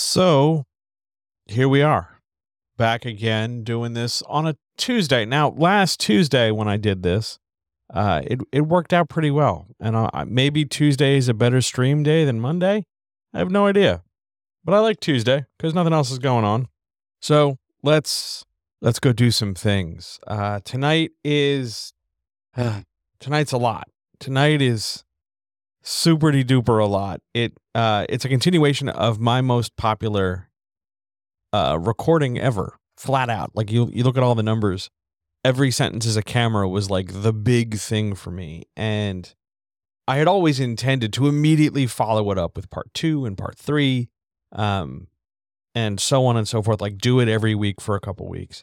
So 0.00 0.64
here 1.46 1.68
we 1.68 1.82
are, 1.82 2.20
back 2.76 3.04
again 3.04 3.64
doing 3.64 3.94
this 3.94 4.22
on 4.28 4.46
a 4.46 4.54
Tuesday. 4.76 5.24
Now, 5.24 5.50
last 5.50 5.98
Tuesday 5.98 6.52
when 6.52 6.68
I 6.68 6.76
did 6.76 7.02
this, 7.02 7.40
uh, 7.92 8.22
it 8.24 8.38
it 8.52 8.60
worked 8.60 8.92
out 8.92 9.08
pretty 9.08 9.32
well, 9.32 9.66
and 9.80 9.96
uh, 9.96 10.08
maybe 10.24 10.64
Tuesday 10.64 11.16
is 11.16 11.28
a 11.28 11.34
better 11.34 11.60
stream 11.60 12.04
day 12.04 12.24
than 12.24 12.38
Monday. 12.38 12.84
I 13.34 13.38
have 13.38 13.50
no 13.50 13.66
idea, 13.66 14.04
but 14.64 14.72
I 14.72 14.78
like 14.78 15.00
Tuesday 15.00 15.46
because 15.56 15.74
nothing 15.74 15.92
else 15.92 16.12
is 16.12 16.20
going 16.20 16.44
on. 16.44 16.68
So 17.20 17.56
let's 17.82 18.44
let's 18.80 19.00
go 19.00 19.12
do 19.12 19.32
some 19.32 19.52
things. 19.52 20.20
Uh, 20.28 20.60
tonight 20.64 21.10
is 21.24 21.92
uh, 22.56 22.82
tonight's 23.18 23.50
a 23.50 23.58
lot. 23.58 23.88
Tonight 24.20 24.62
is 24.62 25.02
super 25.88 26.30
duper 26.32 26.82
a 26.82 26.86
lot. 26.86 27.20
It 27.32 27.54
uh 27.74 28.04
it's 28.08 28.24
a 28.24 28.28
continuation 28.28 28.88
of 28.88 29.18
my 29.18 29.40
most 29.40 29.76
popular 29.76 30.50
uh 31.52 31.78
recording 31.80 32.38
ever, 32.38 32.76
flat 32.96 33.30
out. 33.30 33.52
Like 33.54 33.72
you 33.72 33.90
you 33.92 34.04
look 34.04 34.16
at 34.16 34.22
all 34.22 34.34
the 34.34 34.42
numbers, 34.42 34.90
every 35.44 35.70
sentence 35.70 36.04
is 36.04 36.16
a 36.16 36.22
camera 36.22 36.68
was 36.68 36.90
like 36.90 37.22
the 37.22 37.32
big 37.32 37.76
thing 37.76 38.14
for 38.14 38.30
me. 38.30 38.64
And 38.76 39.34
I 40.06 40.16
had 40.18 40.28
always 40.28 40.60
intended 40.60 41.12
to 41.14 41.26
immediately 41.26 41.86
follow 41.86 42.30
it 42.30 42.38
up 42.38 42.56
with 42.56 42.70
part 42.70 42.92
2 42.94 43.24
and 43.24 43.36
part 43.36 43.56
3 43.56 44.08
um 44.52 45.08
and 45.74 46.00
so 46.00 46.26
on 46.26 46.36
and 46.36 46.48
so 46.48 46.60
forth, 46.62 46.80
like 46.80 46.98
do 46.98 47.20
it 47.20 47.28
every 47.28 47.54
week 47.54 47.80
for 47.80 47.94
a 47.94 48.00
couple 48.00 48.28
weeks. 48.28 48.62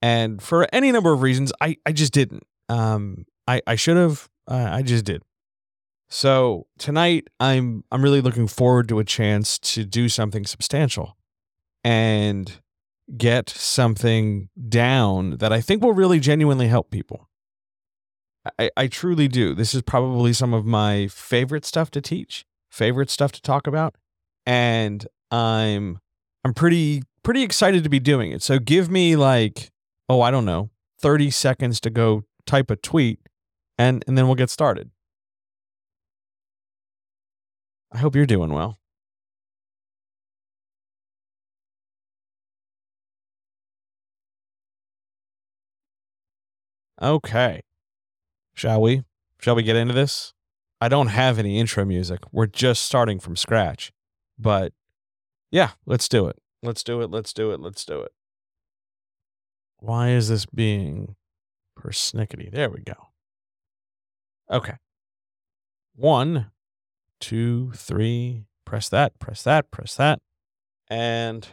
And 0.00 0.42
for 0.42 0.66
any 0.72 0.90
number 0.90 1.12
of 1.12 1.20
reasons, 1.20 1.52
I 1.60 1.76
I 1.84 1.92
just 1.92 2.14
didn't. 2.14 2.44
Um 2.70 3.26
I 3.46 3.60
I 3.66 3.74
should 3.74 3.98
have 3.98 4.30
uh, 4.48 4.70
I 4.72 4.82
just 4.82 5.04
did. 5.04 5.22
So 6.12 6.66
tonight 6.78 7.28
I'm 7.40 7.84
I'm 7.90 8.02
really 8.02 8.20
looking 8.20 8.46
forward 8.46 8.86
to 8.90 8.98
a 8.98 9.04
chance 9.04 9.58
to 9.60 9.82
do 9.86 10.10
something 10.10 10.44
substantial 10.44 11.16
and 11.82 12.60
get 13.16 13.48
something 13.48 14.50
down 14.68 15.38
that 15.38 15.54
I 15.54 15.62
think 15.62 15.82
will 15.82 15.94
really 15.94 16.20
genuinely 16.20 16.68
help 16.68 16.90
people. 16.90 17.30
I, 18.58 18.68
I 18.76 18.86
truly 18.88 19.26
do. 19.26 19.54
This 19.54 19.72
is 19.72 19.80
probably 19.80 20.34
some 20.34 20.52
of 20.52 20.66
my 20.66 21.06
favorite 21.06 21.64
stuff 21.64 21.90
to 21.92 22.02
teach, 22.02 22.44
favorite 22.70 23.08
stuff 23.08 23.32
to 23.32 23.40
talk 23.40 23.66
about. 23.66 23.94
And 24.44 25.08
I'm 25.30 25.98
I'm 26.44 26.52
pretty 26.52 27.04
pretty 27.22 27.42
excited 27.42 27.84
to 27.84 27.88
be 27.88 28.00
doing 28.00 28.32
it. 28.32 28.42
So 28.42 28.58
give 28.58 28.90
me 28.90 29.16
like, 29.16 29.70
oh, 30.10 30.20
I 30.20 30.30
don't 30.30 30.44
know, 30.44 30.68
30 31.00 31.30
seconds 31.30 31.80
to 31.80 31.88
go 31.88 32.24
type 32.44 32.70
a 32.70 32.76
tweet 32.76 33.18
and 33.78 34.04
and 34.06 34.18
then 34.18 34.26
we'll 34.26 34.34
get 34.34 34.50
started. 34.50 34.90
I 37.92 37.98
hope 37.98 38.16
you're 38.16 38.26
doing 38.26 38.52
well. 38.52 38.78
Okay. 47.00 47.62
Shall 48.54 48.80
we? 48.80 49.02
Shall 49.40 49.56
we 49.56 49.62
get 49.64 49.76
into 49.76 49.92
this? 49.92 50.32
I 50.80 50.88
don't 50.88 51.08
have 51.08 51.38
any 51.38 51.58
intro 51.58 51.84
music. 51.84 52.20
We're 52.30 52.46
just 52.46 52.84
starting 52.84 53.18
from 53.18 53.36
scratch. 53.36 53.92
But 54.38 54.72
yeah, 55.50 55.70
let's 55.84 56.08
do 56.08 56.28
it. 56.28 56.36
Let's 56.62 56.84
do 56.84 57.02
it. 57.02 57.10
Let's 57.10 57.32
do 57.32 57.50
it. 57.50 57.60
Let's 57.60 57.84
do 57.84 58.00
it. 58.00 58.12
Why 59.78 60.10
is 60.10 60.28
this 60.28 60.46
being 60.46 61.16
persnickety? 61.76 62.52
There 62.52 62.70
we 62.70 62.82
go. 62.82 63.08
Okay. 64.48 64.74
One, 65.96 66.51
two, 67.22 67.70
three, 67.74 68.44
press 68.66 68.88
that, 68.90 69.18
press 69.18 69.42
that, 69.44 69.70
press 69.70 69.94
that. 69.94 70.18
And 70.90 71.48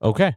okay. 0.00 0.36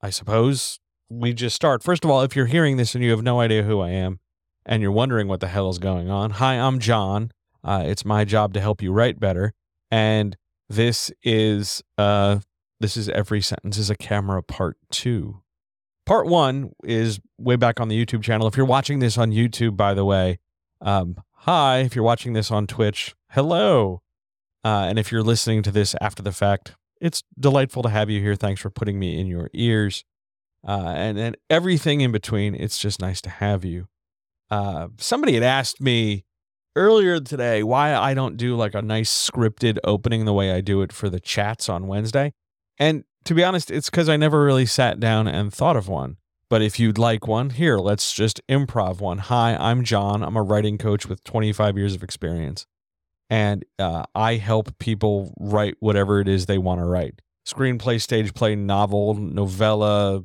I 0.00 0.08
suppose 0.08 0.78
we 1.10 1.34
just 1.34 1.56
start. 1.56 1.82
First 1.82 2.04
of 2.04 2.10
all, 2.10 2.22
if 2.22 2.34
you're 2.34 2.46
hearing 2.46 2.76
this 2.78 2.94
and 2.94 3.04
you 3.04 3.10
have 3.10 3.22
no 3.22 3.40
idea 3.40 3.64
who 3.64 3.80
I 3.80 3.90
am 3.90 4.20
and 4.64 4.80
you're 4.80 4.92
wondering 4.92 5.28
what 5.28 5.40
the 5.40 5.48
hell 5.48 5.68
is 5.68 5.78
going 5.78 6.08
on, 6.08 6.30
hi, 6.30 6.54
I'm 6.54 6.78
John. 6.78 7.32
Uh, 7.62 7.82
it's 7.84 8.04
my 8.04 8.24
job 8.24 8.54
to 8.54 8.60
help 8.60 8.80
you 8.80 8.92
write 8.92 9.20
better. 9.20 9.52
And 9.90 10.36
this 10.68 11.10
is 11.24 11.82
uh 11.98 12.38
this 12.78 12.96
is 12.96 13.08
every 13.10 13.42
sentence 13.42 13.76
is 13.76 13.90
a 13.90 13.96
camera 13.96 14.42
part 14.42 14.76
two. 14.90 15.42
Part 16.10 16.26
one 16.26 16.72
is 16.82 17.20
way 17.38 17.54
back 17.54 17.78
on 17.78 17.86
the 17.86 18.04
YouTube 18.04 18.24
channel. 18.24 18.48
If 18.48 18.56
you're 18.56 18.66
watching 18.66 18.98
this 18.98 19.16
on 19.16 19.30
YouTube, 19.30 19.76
by 19.76 19.94
the 19.94 20.04
way, 20.04 20.40
um, 20.80 21.14
hi. 21.30 21.82
If 21.82 21.94
you're 21.94 22.04
watching 22.04 22.32
this 22.32 22.50
on 22.50 22.66
Twitch, 22.66 23.14
hello. 23.28 24.02
Uh, 24.64 24.86
and 24.88 24.98
if 24.98 25.12
you're 25.12 25.22
listening 25.22 25.62
to 25.62 25.70
this 25.70 25.94
after 26.00 26.20
the 26.20 26.32
fact, 26.32 26.74
it's 27.00 27.22
delightful 27.38 27.84
to 27.84 27.90
have 27.90 28.10
you 28.10 28.20
here. 28.20 28.34
Thanks 28.34 28.60
for 28.60 28.70
putting 28.70 28.98
me 28.98 29.20
in 29.20 29.28
your 29.28 29.50
ears. 29.52 30.04
Uh, 30.66 30.92
and 30.96 31.16
and 31.16 31.36
everything 31.48 32.00
in 32.00 32.10
between. 32.10 32.56
It's 32.56 32.80
just 32.80 33.00
nice 33.00 33.20
to 33.20 33.30
have 33.30 33.64
you. 33.64 33.86
Uh, 34.50 34.88
somebody 34.98 35.34
had 35.34 35.44
asked 35.44 35.80
me 35.80 36.24
earlier 36.74 37.20
today 37.20 37.62
why 37.62 37.94
I 37.94 38.14
don't 38.14 38.36
do 38.36 38.56
like 38.56 38.74
a 38.74 38.82
nice 38.82 39.30
scripted 39.30 39.78
opening 39.84 40.24
the 40.24 40.34
way 40.34 40.50
I 40.50 40.60
do 40.60 40.82
it 40.82 40.92
for 40.92 41.08
the 41.08 41.20
chats 41.20 41.68
on 41.68 41.86
Wednesday. 41.86 42.32
And 42.80 43.04
to 43.24 43.34
be 43.34 43.44
honest, 43.44 43.70
it's 43.70 43.90
because 43.90 44.08
I 44.08 44.16
never 44.16 44.42
really 44.44 44.66
sat 44.66 45.00
down 45.00 45.28
and 45.28 45.52
thought 45.52 45.76
of 45.76 45.88
one. 45.88 46.16
But 46.48 46.62
if 46.62 46.80
you'd 46.80 46.98
like 46.98 47.28
one, 47.28 47.50
here, 47.50 47.78
let's 47.78 48.12
just 48.12 48.40
improv 48.48 49.00
one. 49.00 49.18
Hi, 49.18 49.54
I'm 49.54 49.84
John. 49.84 50.22
I'm 50.22 50.36
a 50.36 50.42
writing 50.42 50.78
coach 50.78 51.06
with 51.06 51.22
25 51.22 51.78
years 51.78 51.94
of 51.94 52.02
experience. 52.02 52.66
And 53.28 53.64
uh, 53.78 54.04
I 54.16 54.34
help 54.34 54.76
people 54.80 55.32
write 55.38 55.76
whatever 55.78 56.20
it 56.20 56.26
is 56.26 56.46
they 56.46 56.58
want 56.58 56.80
to 56.80 56.84
write 56.84 57.22
screenplay, 57.46 58.00
stage 58.00 58.34
play, 58.34 58.54
novel, 58.54 59.14
novella, 59.14 60.22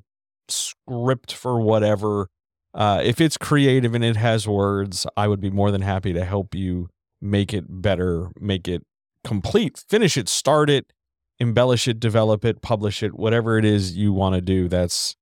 script 0.49 1.33
for 1.33 1.59
whatever. 1.59 2.29
Uh, 2.73 3.01
if 3.03 3.21
it's 3.21 3.37
creative 3.37 3.93
and 3.93 4.03
it 4.03 4.15
has 4.15 4.47
words, 4.47 5.07
I 5.15 5.27
would 5.27 5.39
be 5.39 5.49
more 5.49 5.71
than 5.71 5.81
happy 5.81 6.13
to 6.13 6.25
help 6.25 6.53
you 6.53 6.89
make 7.21 7.53
it 7.53 7.65
better, 7.69 8.31
make 8.39 8.67
it 8.67 8.83
complete, 9.23 9.83
finish 9.87 10.17
it, 10.17 10.27
start 10.27 10.69
it, 10.69 10.91
embellish 11.39 11.87
it, 11.87 11.99
develop 11.99 12.45
it, 12.45 12.61
publish 12.61 13.03
it, 13.03 13.13
whatever 13.15 13.57
it 13.57 13.65
is 13.65 13.95
you 13.95 14.13
want 14.13 14.35
to 14.35 14.41
do. 14.41 14.67
That's 14.67 15.15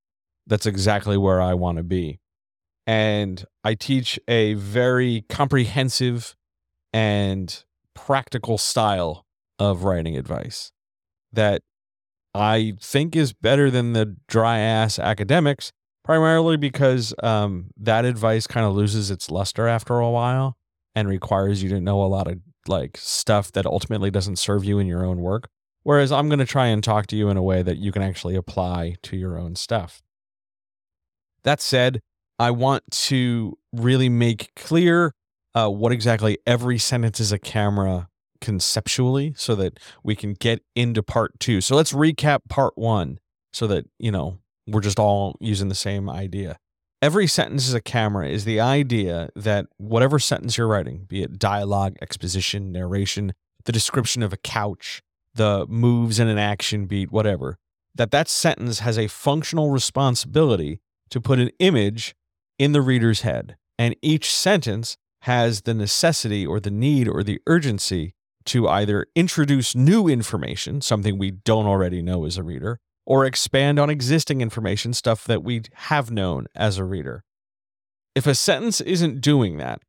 that's 0.46 0.66
exactly 0.66 1.18
where 1.18 1.42
I 1.42 1.54
want 1.54 1.78
to 1.78 1.84
be. 1.84 2.20
And 2.86 3.44
I 3.64 3.76
teach 3.76 4.20
a 4.28 4.56
very 4.56 5.24
comprehensive 5.30 6.36
and 6.92 7.64
practical 7.96 8.58
style 8.58 9.26
of 9.58 9.84
writing 9.84 10.18
advice 10.18 10.72
that 11.32 11.62
I 12.36 12.74
think 12.82 13.16
is 13.16 13.32
better 13.32 13.72
than 13.72 13.94
the 13.94 14.18
dry 14.28 14.60
ass 14.60 15.00
academics, 15.00 15.72
primarily 16.04 16.58
because 16.58 17.14
um, 17.24 17.68
that 17.78 18.06
advice 18.06 18.48
kind 18.48 18.66
of 18.66 18.74
loses 18.76 19.10
its 19.10 19.32
luster 19.32 19.68
after 19.68 20.00
a 20.00 20.10
while 20.10 20.58
and 20.96 21.08
requires 21.08 21.64
you 21.64 21.70
to 21.70 21.80
know 21.80 22.04
a 22.04 22.06
lot 22.06 22.28
of 22.28 22.40
like 22.68 22.98
stuff 22.98 23.52
that 23.54 23.66
ultimately 23.66 24.12
doesn't 24.12 24.38
serve 24.38 24.64
you 24.64 24.80
in 24.80 24.88
your 24.88 25.06
own 25.06 25.20
work. 25.20 25.50
Whereas 25.84 26.12
I'm 26.12 26.30
going 26.30 26.40
to 26.40 26.46
try 26.46 26.68
and 26.68 26.84
talk 26.84 27.08
to 27.08 27.16
you 27.16 27.30
in 27.30 27.38
a 27.38 27.44
way 27.44 27.62
that 27.62 27.78
you 27.78 27.92
can 27.92 28.02
actually 28.02 28.36
apply 28.36 28.96
to 29.04 29.18
your 29.18 29.38
own 29.38 29.56
stuff. 29.56 30.02
That 31.44 31.62
said, 31.62 32.00
I 32.40 32.52
want 32.52 32.84
to 32.92 33.58
really 33.74 34.10
make 34.10 34.52
clear 34.56 35.14
uh, 35.54 35.70
what 35.70 35.92
exactly 35.92 36.38
every 36.48 36.78
sentence 36.78 37.20
is 37.20 37.32
a 37.32 37.40
camera 37.40 38.08
conceptually 38.42 39.34
so 39.38 39.56
that 39.56 39.80
we 40.04 40.16
can 40.16 40.34
get 40.34 40.62
into 40.76 41.04
part 41.04 41.40
two. 41.40 41.62
So 41.62 41.76
let's 41.76 41.94
recap 41.94 42.40
part 42.50 42.78
one 42.78 43.20
so 43.52 43.68
that, 43.68 43.86
you 44.00 44.12
know, 44.12 44.40
we're 44.68 44.82
just 44.82 45.00
all 45.00 45.36
using 45.40 45.70
the 45.70 45.76
same 45.76 46.10
idea. 46.10 46.58
Every 47.02 47.28
sentence 47.28 47.68
is 47.68 47.74
a 47.74 47.82
camera 47.82 48.30
is 48.30 48.46
the 48.46 48.62
idea 48.62 49.30
that 49.36 49.68
whatever 49.78 50.20
sentence 50.20 50.58
you're 50.58 50.68
writing, 50.68 51.06
be 51.08 51.22
it 51.22 51.38
dialogue, 51.38 51.98
exposition, 52.02 52.72
narration, 52.72 53.34
the 53.66 53.74
description 53.74 54.24
of 54.24 54.32
a 54.32 54.38
couch, 54.38 55.02
the 55.36 55.66
moves 55.68 56.20
in 56.20 56.28
an 56.28 56.38
action 56.38 56.86
beat, 56.86 57.12
whatever, 57.12 57.58
that 57.96 58.12
that 58.12 58.28
sentence 58.28 58.80
has 58.80 58.98
a 58.98 59.08
functional 59.08 59.70
responsibility 59.70 60.80
to 61.10 61.22
put 61.22 61.40
an 61.40 61.52
image 61.60 62.16
in 62.58 62.72
the 62.72 62.82
reader's 62.82 63.22
head. 63.22 63.56
And 63.78 63.96
each 64.02 64.32
sentence 64.32 64.98
has 65.22 65.62
the 65.62 65.74
necessity 65.74 66.46
or 66.46 66.60
the 66.60 66.72
need 66.72 67.08
or 67.08 67.24
the 67.24 67.40
urgency 67.48 68.14
to 68.46 68.68
either 68.68 69.08
introduce 69.16 69.76
new 69.76 70.08
information, 70.08 70.82
something 70.82 71.18
we 71.18 71.32
don't 71.32 71.66
already 71.66 72.02
know 72.02 72.26
as 72.26 72.38
a 72.38 72.44
reader, 72.44 72.80
or 73.06 73.26
expand 73.26 73.80
on 73.80 73.90
existing 73.90 74.42
information, 74.42 74.94
stuff 74.94 75.24
that 75.26 75.44
we 75.44 75.62
have 75.74 76.12
known 76.12 76.48
as 76.56 76.78
a 76.78 76.84
reader. 76.84 77.24
If 78.16 78.28
a 78.28 78.36
sentence 78.36 78.82
isn't 78.82 79.22
doing 79.22 79.58
that, 79.58 79.82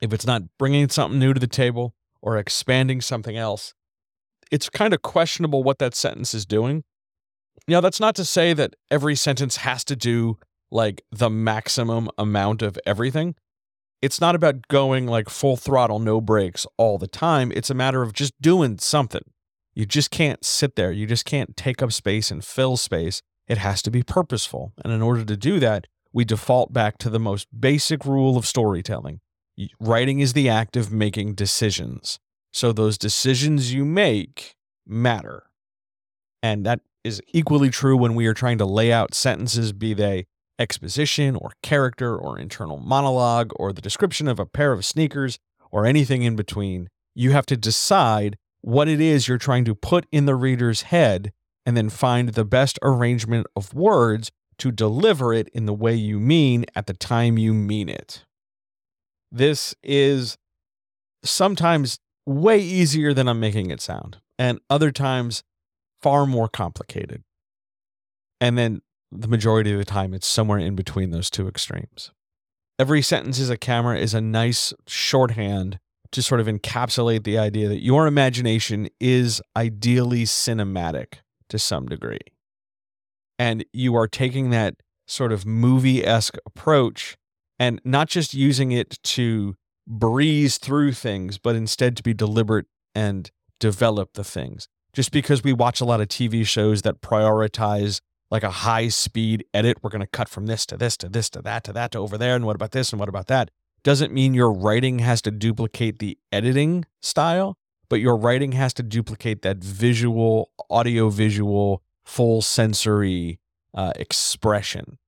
if 0.00 0.12
it's 0.12 0.26
not 0.26 0.42
bringing 0.58 0.88
something 0.88 1.18
new 1.18 1.32
to 1.32 1.40
the 1.40 1.46
table 1.46 1.94
or 2.20 2.36
expanding 2.36 3.00
something 3.00 3.36
else, 3.36 3.74
it's 4.50 4.68
kind 4.68 4.94
of 4.94 5.02
questionable 5.02 5.62
what 5.62 5.78
that 5.78 5.94
sentence 5.94 6.34
is 6.34 6.46
doing. 6.46 6.84
Now, 7.66 7.80
that's 7.80 8.00
not 8.00 8.14
to 8.16 8.24
say 8.24 8.54
that 8.54 8.74
every 8.90 9.14
sentence 9.14 9.56
has 9.56 9.84
to 9.84 9.96
do 9.96 10.38
like 10.70 11.02
the 11.10 11.30
maximum 11.30 12.08
amount 12.18 12.62
of 12.62 12.78
everything. 12.86 13.34
it's 14.00 14.20
not 14.20 14.34
about 14.34 14.68
going 14.68 15.06
like 15.06 15.28
full 15.28 15.56
throttle, 15.56 15.98
no 15.98 16.20
brakes 16.20 16.66
all 16.76 16.98
the 16.98 17.08
time. 17.08 17.52
It's 17.54 17.70
a 17.70 17.74
matter 17.74 18.02
of 18.02 18.12
just 18.12 18.32
doing 18.40 18.78
something. 18.78 19.24
You 19.74 19.86
just 19.86 20.10
can't 20.10 20.44
sit 20.44 20.76
there. 20.76 20.92
You 20.92 21.06
just 21.06 21.24
can't 21.24 21.56
take 21.56 21.82
up 21.82 21.92
space 21.92 22.30
and 22.30 22.44
fill 22.44 22.76
space. 22.76 23.22
It 23.46 23.58
has 23.58 23.82
to 23.82 23.90
be 23.90 24.02
purposeful. 24.02 24.72
And 24.84 24.92
in 24.92 25.02
order 25.02 25.24
to 25.24 25.36
do 25.36 25.58
that, 25.60 25.86
we 26.12 26.24
default 26.24 26.72
back 26.72 26.98
to 26.98 27.10
the 27.10 27.20
most 27.20 27.48
basic 27.58 28.04
rule 28.04 28.36
of 28.36 28.46
storytelling. 28.46 29.20
Writing 29.80 30.20
is 30.20 30.32
the 30.32 30.48
act 30.48 30.76
of 30.76 30.92
making 30.92 31.34
decisions. 31.34 32.18
So 32.52 32.72
those 32.72 32.98
decisions 32.98 33.72
you 33.72 33.84
make 33.84 34.54
matter. 34.86 35.44
And 36.42 36.64
that 36.66 36.80
is 37.04 37.20
equally 37.32 37.70
true 37.70 37.96
when 37.96 38.14
we 38.14 38.26
are 38.26 38.34
trying 38.34 38.58
to 38.58 38.64
lay 38.64 38.92
out 38.92 39.14
sentences, 39.14 39.72
be 39.72 39.94
they 39.94 40.26
exposition 40.58 41.36
or 41.36 41.52
character 41.62 42.16
or 42.16 42.38
internal 42.38 42.78
monologue 42.78 43.52
or 43.56 43.72
the 43.72 43.80
description 43.80 44.26
of 44.26 44.40
a 44.40 44.46
pair 44.46 44.72
of 44.72 44.84
sneakers 44.84 45.38
or 45.70 45.86
anything 45.86 46.22
in 46.22 46.34
between. 46.34 46.88
You 47.14 47.30
have 47.32 47.46
to 47.46 47.56
decide 47.56 48.36
what 48.60 48.88
it 48.88 49.00
is 49.00 49.28
you're 49.28 49.38
trying 49.38 49.64
to 49.66 49.74
put 49.74 50.06
in 50.10 50.26
the 50.26 50.34
reader's 50.34 50.82
head 50.82 51.32
and 51.64 51.76
then 51.76 51.88
find 51.88 52.30
the 52.30 52.44
best 52.44 52.78
arrangement 52.82 53.46
of 53.54 53.74
words 53.74 54.30
to 54.58 54.72
deliver 54.72 55.32
it 55.32 55.48
in 55.54 55.66
the 55.66 55.74
way 55.74 55.94
you 55.94 56.18
mean 56.18 56.64
at 56.74 56.86
the 56.86 56.94
time 56.94 57.38
you 57.38 57.54
mean 57.54 57.88
it. 57.88 58.24
This 59.30 59.74
is 59.82 60.36
sometimes 61.22 61.98
way 62.28 62.58
easier 62.58 63.14
than 63.14 63.26
I'm 63.26 63.40
making 63.40 63.70
it 63.70 63.80
sound, 63.80 64.18
and 64.38 64.60
other 64.68 64.90
times 64.90 65.42
far 66.02 66.26
more 66.26 66.48
complicated. 66.48 67.24
And 68.40 68.56
then 68.58 68.82
the 69.10 69.28
majority 69.28 69.72
of 69.72 69.78
the 69.78 69.84
time, 69.84 70.12
it's 70.12 70.26
somewhere 70.26 70.58
in 70.58 70.76
between 70.76 71.10
those 71.10 71.30
two 71.30 71.48
extremes. 71.48 72.12
Every 72.78 73.02
sentence 73.02 73.38
is 73.38 73.50
a 73.50 73.56
camera 73.56 73.98
is 73.98 74.14
a 74.14 74.20
nice 74.20 74.72
shorthand 74.86 75.78
to 76.12 76.22
sort 76.22 76.40
of 76.40 76.46
encapsulate 76.46 77.24
the 77.24 77.38
idea 77.38 77.68
that 77.68 77.82
your 77.82 78.06
imagination 78.06 78.88
is 79.00 79.42
ideally 79.56 80.24
cinematic 80.24 81.20
to 81.48 81.58
some 81.58 81.86
degree. 81.86 82.18
And 83.38 83.64
you 83.72 83.94
are 83.96 84.06
taking 84.06 84.50
that 84.50 84.74
sort 85.06 85.32
of 85.32 85.46
movie 85.46 86.04
esque 86.04 86.36
approach 86.46 87.16
and 87.58 87.80
not 87.84 88.08
just 88.08 88.34
using 88.34 88.72
it 88.72 88.98
to 89.02 89.56
breeze 89.88 90.58
through 90.58 90.92
things, 90.92 91.38
but 91.38 91.56
instead 91.56 91.96
to 91.96 92.02
be 92.02 92.12
deliberate 92.14 92.66
and 92.94 93.30
develop 93.58 94.12
the 94.12 94.24
things. 94.24 94.68
Just 94.92 95.10
because 95.10 95.42
we 95.42 95.52
watch 95.52 95.80
a 95.80 95.84
lot 95.84 96.00
of 96.00 96.08
TV 96.08 96.46
shows 96.46 96.82
that 96.82 97.00
prioritize 97.00 98.00
like 98.30 98.42
a 98.42 98.50
high 98.50 98.88
speed 98.88 99.44
edit, 99.54 99.78
we're 99.82 99.90
going 99.90 100.00
to 100.00 100.06
cut 100.06 100.28
from 100.28 100.46
this 100.46 100.66
to 100.66 100.76
this 100.76 100.96
to 100.98 101.08
this 101.08 101.30
to 101.30 101.42
that 101.42 101.64
to 101.64 101.72
that 101.72 101.92
to 101.92 101.98
over 101.98 102.18
there. 102.18 102.36
And 102.36 102.44
what 102.44 102.56
about 102.56 102.72
this 102.72 102.92
and 102.92 103.00
what 103.00 103.08
about 103.08 103.26
that? 103.28 103.50
Doesn't 103.82 104.12
mean 104.12 104.34
your 104.34 104.52
writing 104.52 104.98
has 104.98 105.22
to 105.22 105.30
duplicate 105.30 105.98
the 105.98 106.18
editing 106.30 106.84
style, 107.00 107.56
but 107.88 108.00
your 108.00 108.16
writing 108.16 108.52
has 108.52 108.74
to 108.74 108.82
duplicate 108.82 109.42
that 109.42 109.58
visual, 109.58 110.50
audio 110.68 111.08
visual, 111.08 111.82
full 112.04 112.42
sensory 112.42 113.38
uh, 113.72 113.92
expression. 113.96 114.98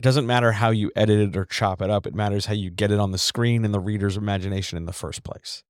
It 0.00 0.04
doesn't 0.04 0.26
matter 0.26 0.52
how 0.52 0.70
you 0.70 0.90
edit 0.96 1.20
it 1.20 1.36
or 1.36 1.44
chop 1.44 1.82
it 1.82 1.90
up, 1.90 2.06
it 2.06 2.14
matters 2.14 2.46
how 2.46 2.54
you 2.54 2.70
get 2.70 2.90
it 2.90 2.98
on 2.98 3.10
the 3.10 3.18
screen 3.18 3.66
in 3.66 3.72
the 3.72 3.78
reader's 3.78 4.16
imagination 4.16 4.78
in 4.78 4.86
the 4.86 4.94
first 4.94 5.24
place. 5.24 5.62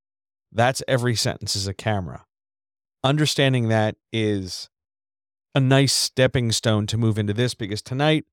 That's 0.52 0.84
every 0.86 1.16
sentence 1.16 1.56
is 1.56 1.66
a 1.66 1.74
camera. 1.74 2.26
Understanding 3.02 3.70
that 3.70 3.96
is 4.12 4.70
a 5.52 5.58
nice 5.58 5.92
stepping 5.92 6.52
stone 6.52 6.86
to 6.86 6.96
move 6.96 7.18
into 7.18 7.32
this 7.32 7.54
because 7.54 7.82
tonight, 7.82 8.24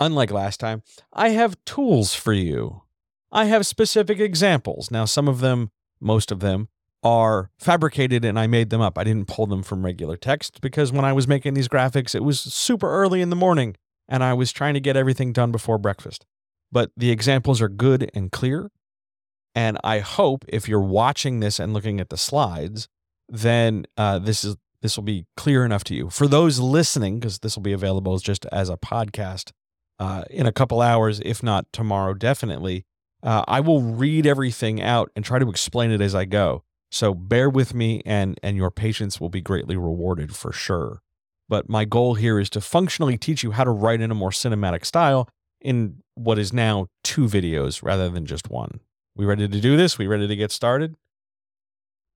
unlike 0.00 0.30
last 0.30 0.58
time, 0.58 0.84
I 1.12 1.28
have 1.28 1.62
tools 1.66 2.14
for 2.14 2.32
you. 2.32 2.84
I 3.30 3.44
have 3.44 3.66
specific 3.66 4.20
examples. 4.20 4.90
Now, 4.90 5.04
some 5.04 5.28
of 5.28 5.40
them, 5.40 5.70
most 6.00 6.32
of 6.32 6.40
them, 6.40 6.68
are 7.02 7.50
fabricated 7.58 8.24
and 8.24 8.38
I 8.38 8.46
made 8.46 8.70
them 8.70 8.80
up. 8.80 8.96
I 8.96 9.04
didn't 9.04 9.28
pull 9.28 9.46
them 9.46 9.62
from 9.62 9.84
regular 9.84 10.16
text 10.16 10.62
because 10.62 10.92
when 10.92 11.04
I 11.04 11.12
was 11.12 11.28
making 11.28 11.52
these 11.52 11.68
graphics, 11.68 12.14
it 12.14 12.24
was 12.24 12.40
super 12.40 12.90
early 12.90 13.20
in 13.20 13.28
the 13.28 13.36
morning 13.36 13.76
and 14.12 14.22
I 14.22 14.34
was 14.34 14.52
trying 14.52 14.74
to 14.74 14.80
get 14.80 14.94
everything 14.94 15.32
done 15.32 15.50
before 15.50 15.78
breakfast. 15.78 16.26
But 16.70 16.90
the 16.96 17.10
examples 17.10 17.62
are 17.62 17.68
good 17.68 18.10
and 18.14 18.30
clear. 18.30 18.70
And 19.54 19.78
I 19.82 20.00
hope 20.00 20.44
if 20.48 20.68
you're 20.68 20.80
watching 20.80 21.40
this 21.40 21.58
and 21.58 21.72
looking 21.72 21.98
at 21.98 22.10
the 22.10 22.18
slides, 22.18 22.88
then 23.28 23.86
uh, 23.96 24.18
this 24.18 24.44
is 24.44 24.56
this 24.82 24.96
will 24.96 25.04
be 25.04 25.26
clear 25.36 25.64
enough 25.64 25.84
to 25.84 25.94
you. 25.94 26.10
For 26.10 26.26
those 26.26 26.58
listening, 26.58 27.20
because 27.20 27.38
this 27.38 27.56
will 27.56 27.62
be 27.62 27.72
available 27.72 28.18
just 28.18 28.44
as 28.52 28.68
a 28.68 28.76
podcast 28.76 29.52
uh, 29.98 30.24
in 30.28 30.44
a 30.44 30.52
couple 30.52 30.82
hours, 30.82 31.20
if 31.24 31.42
not 31.42 31.66
tomorrow, 31.72 32.14
definitely. 32.14 32.84
Uh, 33.22 33.44
I 33.46 33.60
will 33.60 33.80
read 33.80 34.26
everything 34.26 34.82
out 34.82 35.10
and 35.14 35.24
try 35.24 35.38
to 35.38 35.48
explain 35.48 35.90
it 35.90 36.00
as 36.00 36.14
I 36.14 36.24
go. 36.24 36.64
So 36.90 37.14
bear 37.14 37.48
with 37.48 37.72
me, 37.72 38.02
and 38.04 38.38
and 38.42 38.58
your 38.58 38.70
patience 38.70 39.20
will 39.20 39.30
be 39.30 39.40
greatly 39.40 39.76
rewarded 39.76 40.36
for 40.36 40.52
sure. 40.52 41.00
But 41.52 41.68
my 41.68 41.84
goal 41.84 42.14
here 42.14 42.40
is 42.40 42.48
to 42.48 42.62
functionally 42.62 43.18
teach 43.18 43.42
you 43.42 43.50
how 43.50 43.64
to 43.64 43.70
write 43.70 44.00
in 44.00 44.10
a 44.10 44.14
more 44.14 44.30
cinematic 44.30 44.86
style 44.86 45.28
in 45.60 45.98
what 46.14 46.38
is 46.38 46.50
now 46.50 46.86
two 47.04 47.26
videos 47.26 47.82
rather 47.82 48.08
than 48.08 48.24
just 48.24 48.48
one. 48.48 48.80
We 49.14 49.26
ready 49.26 49.46
to 49.46 49.60
do 49.60 49.76
this? 49.76 49.98
We 49.98 50.06
ready 50.06 50.26
to 50.26 50.34
get 50.34 50.50
started? 50.50 50.94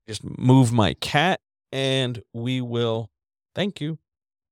Just 0.08 0.24
move 0.24 0.72
my 0.72 0.94
cat 0.94 1.40
and 1.70 2.22
we 2.32 2.62
will, 2.62 3.10
thank 3.54 3.78
you, 3.78 3.98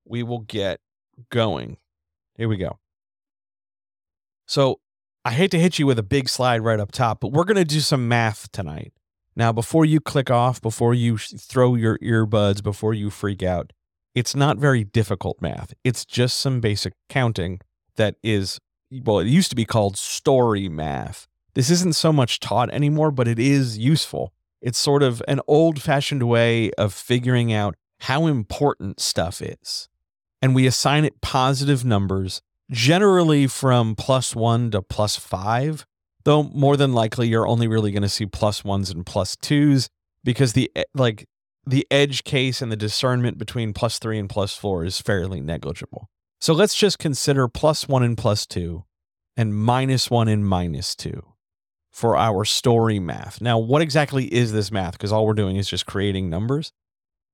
we 0.05 0.23
will 0.23 0.41
get 0.41 0.81
going. 1.31 1.79
Here 2.35 2.51
we 2.51 2.59
go. 2.59 2.79
So 4.47 4.81
I 5.25 5.31
hate 5.31 5.51
to 5.53 5.59
hit 5.59 5.79
you 5.79 5.87
with 5.87 5.99
a 5.99 6.03
big 6.03 6.29
slide 6.29 6.61
right 6.61 6.79
up 6.79 6.93
top, 6.93 7.21
but 7.21 7.33
we're 7.33 7.45
going 7.45 7.57
to 7.57 7.65
do 7.65 7.81
some 7.81 8.07
math 8.07 8.53
tonight. 8.53 8.93
Now, 9.35 9.51
before 9.51 9.87
you 9.87 9.99
click 9.99 10.31
off, 10.31 10.61
before 10.61 10.93
you 10.93 11.17
throw 11.17 11.75
your 11.75 11.97
earbuds, 12.01 12.63
before 12.63 12.93
you 12.93 13.09
freak 13.09 13.43
out, 13.43 13.73
it's 14.15 14.35
not 14.35 14.59
very 14.59 14.85
difficult 14.85 15.41
math. 15.41 15.75
It's 15.83 16.05
just 16.05 16.39
some 16.39 16.61
basic 16.61 16.95
counting 17.09 17.61
that 17.97 18.17
is, 18.23 18.61
well, 18.91 19.19
it 19.19 19.27
used 19.27 19.51
to 19.51 19.57
be 19.57 19.65
called 19.65 19.97
story 19.97 20.69
math. 20.69 21.27
This 21.55 21.71
isn't 21.71 21.95
so 21.97 22.13
much 22.13 22.41
taught 22.41 22.71
anymore, 22.71 23.11
but 23.11 23.29
it 23.29 23.39
is 23.39 23.79
useful. 23.79 24.33
It's 24.61 24.79
sort 24.79 25.03
of 25.03 25.23
an 25.29 25.41
old 25.47 25.81
fashioned 25.81 26.23
way 26.25 26.71
of 26.73 26.93
figuring 26.93 27.53
out 27.53 27.77
how 28.01 28.27
important 28.27 29.01
stuff 29.01 29.43
is. 29.43 29.89
And 30.41 30.55
we 30.55 30.67
assign 30.67 31.05
it 31.05 31.21
positive 31.21 31.85
numbers, 31.85 32.43
generally 32.71 33.47
from 33.47 33.95
plus 33.95 34.35
one 34.35 34.71
to 34.73 34.83
plus 34.83 35.17
five, 35.17 35.87
though 36.25 36.45
more 36.45 36.77
than 36.77 36.93
likely 36.93 37.29
you're 37.29 37.47
only 37.47 37.69
really 37.69 37.93
going 37.93 38.03
to 38.03 38.09
see 38.09 38.27
plus 38.27 38.65
ones 38.65 38.91
and 38.91 39.07
plus 39.07 39.37
twos 39.37 39.89
because 40.23 40.55
the 40.55 40.71
eh, 40.75 40.85
like 40.95 41.27
the 41.67 41.87
edge 41.91 42.25
case 42.25 42.61
and 42.61 42.71
the 42.71 42.77
discernment 42.77 43.39
between 43.39 43.73
plus 43.73 43.99
three 43.99 44.19
and 44.19 44.29
plus 44.29 44.57
four 44.57 44.85
is 44.85 45.01
fairly 45.01 45.41
negligible. 45.41 46.09
So 46.41 46.53
let's 46.53 46.75
just 46.75 46.99
consider 46.99 47.49
plus 47.49 47.89
one 47.89 48.03
and 48.03 48.19
plus 48.19 48.47
two 48.47 48.85
and 49.37 49.55
minus 49.55 50.11
one 50.11 50.29
and 50.29 50.47
minus 50.47 50.95
two 50.95 51.35
for 51.91 52.17
our 52.17 52.45
story 52.45 52.99
math. 52.99 53.41
Now, 53.41 53.59
what 53.59 53.83
exactly 53.83 54.33
is 54.33 54.53
this 54.53 54.71
math? 54.71 54.93
Because 54.93 55.13
all 55.13 55.27
we're 55.27 55.35
doing 55.35 55.57
is 55.57 55.69
just 55.69 55.87
creating 55.87 56.29
numbers. 56.29 56.73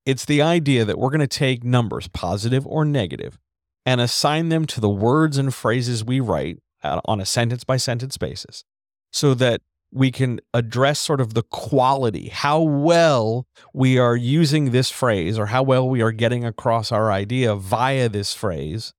It's 0.07 0.25
the 0.25 0.43
idea 0.43 0.85
that 0.85 0.99
we're 0.99 1.11
going 1.11 1.21
to 1.21 1.27
take 1.27 1.65
numbers, 1.65 2.09
positive 2.09 2.67
or 2.67 2.85
negative, 2.85 3.39
and 3.85 4.01
assign 4.01 4.49
them 4.49 4.67
to 4.67 4.81
the 4.81 4.89
words 4.89 5.39
and 5.39 5.55
phrases 5.55 6.05
we 6.05 6.21
write 6.21 6.59
uh, 6.83 7.01
on 7.05 7.21
a 7.21 7.27
sentence 7.27 7.65
by 7.65 7.77
sentence 7.77 8.17
basis 8.17 8.65
so 9.13 9.35
that 9.35 9.61
we 9.93 10.11
can 10.11 10.41
address 10.55 11.01
sort 11.01 11.21
of 11.21 11.35
the 11.35 11.43
quality, 11.43 12.29
how 12.29 12.61
well 12.61 13.47
we 13.75 13.99
are 13.99 14.17
using 14.17 14.71
this 14.71 14.91
phrase 14.91 15.39
or 15.39 15.47
how 15.47 15.63
well 15.63 15.89
we 15.89 16.01
are 16.01 16.13
getting 16.13 16.45
across 16.45 16.93
our 16.93 17.11
idea 17.11 17.55
via 17.55 18.09
this 18.09 18.35
phrase, 18.35 18.93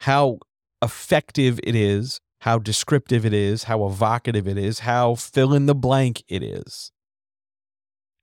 how 0.00 0.38
effective 0.82 1.60
it 1.62 1.74
is 1.74 2.20
how 2.42 2.58
descriptive 2.58 3.24
it 3.24 3.32
is, 3.32 3.64
how 3.64 3.86
evocative 3.86 4.48
it 4.48 4.58
is, 4.58 4.80
how 4.80 5.14
fill 5.14 5.54
in 5.54 5.66
the 5.66 5.76
blank 5.76 6.24
it 6.26 6.42
is. 6.42 6.90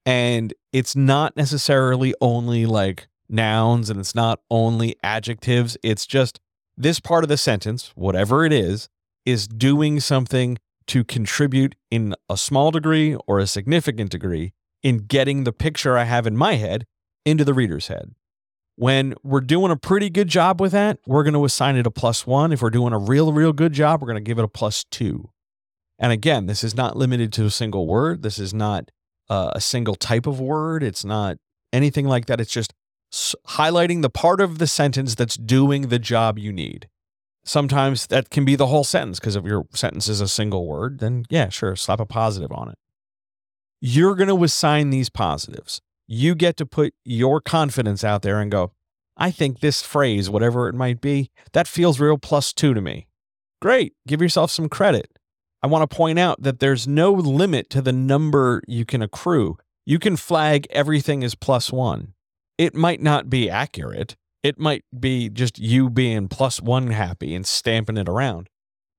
And 0.06 0.54
it's 0.74 0.94
not 0.94 1.38
necessarily 1.38 2.14
only 2.20 2.66
like 2.66 3.08
nouns 3.30 3.90
and 3.90 3.98
it's 3.98 4.14
not 4.14 4.42
only 4.52 4.98
adjectives. 5.02 5.78
It's 5.84 6.06
just 6.06 6.42
this 6.76 7.00
part 7.00 7.24
of 7.24 7.30
the 7.30 7.38
sentence, 7.38 7.94
whatever 7.96 8.44
it 8.44 8.52
is, 8.52 8.90
is 9.26 9.48
doing 9.48 10.02
something 10.02 10.58
to 10.90 11.04
contribute 11.04 11.76
in 11.90 12.16
a 12.30 12.38
small 12.38 12.72
degree 12.72 13.16
or 13.28 13.40
a 13.40 13.48
significant 13.48 14.10
degree 14.12 14.54
in 14.82 15.00
getting 15.00 15.44
the 15.44 15.54
picture 15.54 15.98
I 15.98 16.04
have 16.04 16.26
in 16.26 16.36
my 16.36 16.56
head 16.56 16.86
into 17.26 17.46
the 17.46 17.54
reader's 17.54 17.88
head. 17.88 18.16
When 18.76 19.14
we're 19.24 19.42
doing 19.42 19.72
a 19.72 19.76
pretty 19.76 20.10
good 20.10 20.30
job 20.30 20.62
with 20.62 20.72
that, 20.72 21.00
we're 21.06 21.24
going 21.24 21.34
to 21.34 21.46
assign 21.46 21.76
it 21.76 21.86
a 21.86 21.92
plus 21.92 22.26
one. 22.26 22.52
If 22.52 22.62
we're 22.62 22.70
doing 22.70 22.94
a 22.94 22.98
real, 22.98 23.34
real 23.34 23.54
good 23.54 23.74
job, 23.74 24.02
we're 24.02 24.08
going 24.08 24.24
to 24.24 24.28
give 24.28 24.40
it 24.40 24.46
a 24.46 24.50
plus 24.50 24.86
two. 24.86 25.30
And 26.00 26.12
again, 26.12 26.46
this 26.46 26.64
is 26.64 26.76
not 26.76 26.96
limited 26.96 27.34
to 27.34 27.46
a 27.46 27.52
single 27.52 27.86
word. 27.86 28.24
This 28.24 28.40
is 28.40 28.54
not 28.54 28.90
uh, 29.30 29.52
a 29.54 29.62
single 29.62 29.96
type 29.96 30.26
of 30.26 30.40
word. 30.40 30.82
It's 30.82 31.04
not 31.04 31.38
anything 31.74 32.08
like 32.08 32.26
that. 32.28 32.40
It's 32.40 32.54
just 32.54 32.74
highlighting 33.50 34.02
the 34.02 34.10
part 34.10 34.40
of 34.40 34.60
the 34.60 34.68
sentence 34.68 35.14
that's 35.14 35.36
doing 35.36 35.90
the 35.90 36.00
job 36.00 36.40
you 36.40 36.54
need. 36.54 36.88
Sometimes 37.50 38.06
that 38.08 38.30
can 38.30 38.46
be 38.46 38.56
the 38.56 38.68
whole 38.68 38.84
sentence 38.84 39.20
because 39.20 39.36
if 39.36 39.44
your 39.44 39.66
sentence 39.74 40.08
is 40.08 40.22
a 40.22 40.28
single 40.28 40.68
word, 40.68 41.00
then 41.00 41.26
yeah, 41.32 41.50
sure, 41.50 41.76
slap 41.76 42.00
a 42.00 42.06
positive 42.06 42.52
on 42.52 42.70
it. 42.70 42.78
You're 43.82 44.14
going 44.14 44.30
to 44.30 44.44
assign 44.44 44.92
these 44.92 45.10
positives. 45.10 45.82
You 46.06 46.36
get 46.36 46.58
to 46.58 46.68
put 46.68 46.94
your 47.04 47.42
confidence 47.42 48.04
out 48.04 48.22
there 48.22 48.40
and 48.40 48.52
go, 48.52 48.74
I 49.18 49.32
think 49.32 49.62
this 49.62 49.82
phrase, 49.82 50.30
whatever 50.30 50.70
it 50.70 50.76
might 50.76 51.02
be, 51.02 51.32
that 51.54 51.68
feels 51.68 52.00
real 52.00 52.20
plus 52.20 52.54
two 52.54 52.76
to 52.76 52.82
me. 52.82 53.08
Great. 53.64 53.94
Give 54.08 54.22
yourself 54.22 54.52
some 54.52 54.70
credit. 54.70 55.18
I 55.64 55.66
want 55.66 55.90
to 55.90 55.98
point 55.98 56.20
out 56.20 56.44
that 56.44 56.60
there's 56.60 56.88
no 56.88 57.12
limit 57.12 57.72
to 57.72 57.82
the 57.82 57.92
number 57.92 58.62
you 58.68 58.86
can 58.86 59.02
accrue. 59.02 59.58
You 59.88 59.98
can 59.98 60.18
flag 60.18 60.68
everything 60.70 61.24
as 61.24 61.34
plus 61.34 61.72
one. 61.72 62.14
It 62.60 62.76
might 62.76 63.02
not 63.02 63.28
be 63.28 63.50
accurate. 63.50 64.16
It 64.42 64.58
might 64.58 64.86
be 64.98 65.30
just 65.30 65.60
you 65.60 65.90
being 65.90 66.28
plus 66.28 66.62
one 66.62 66.92
happy 66.92 67.36
and 67.36 67.46
stamping 67.46 67.98
it 67.98 68.08
around. 68.08 68.50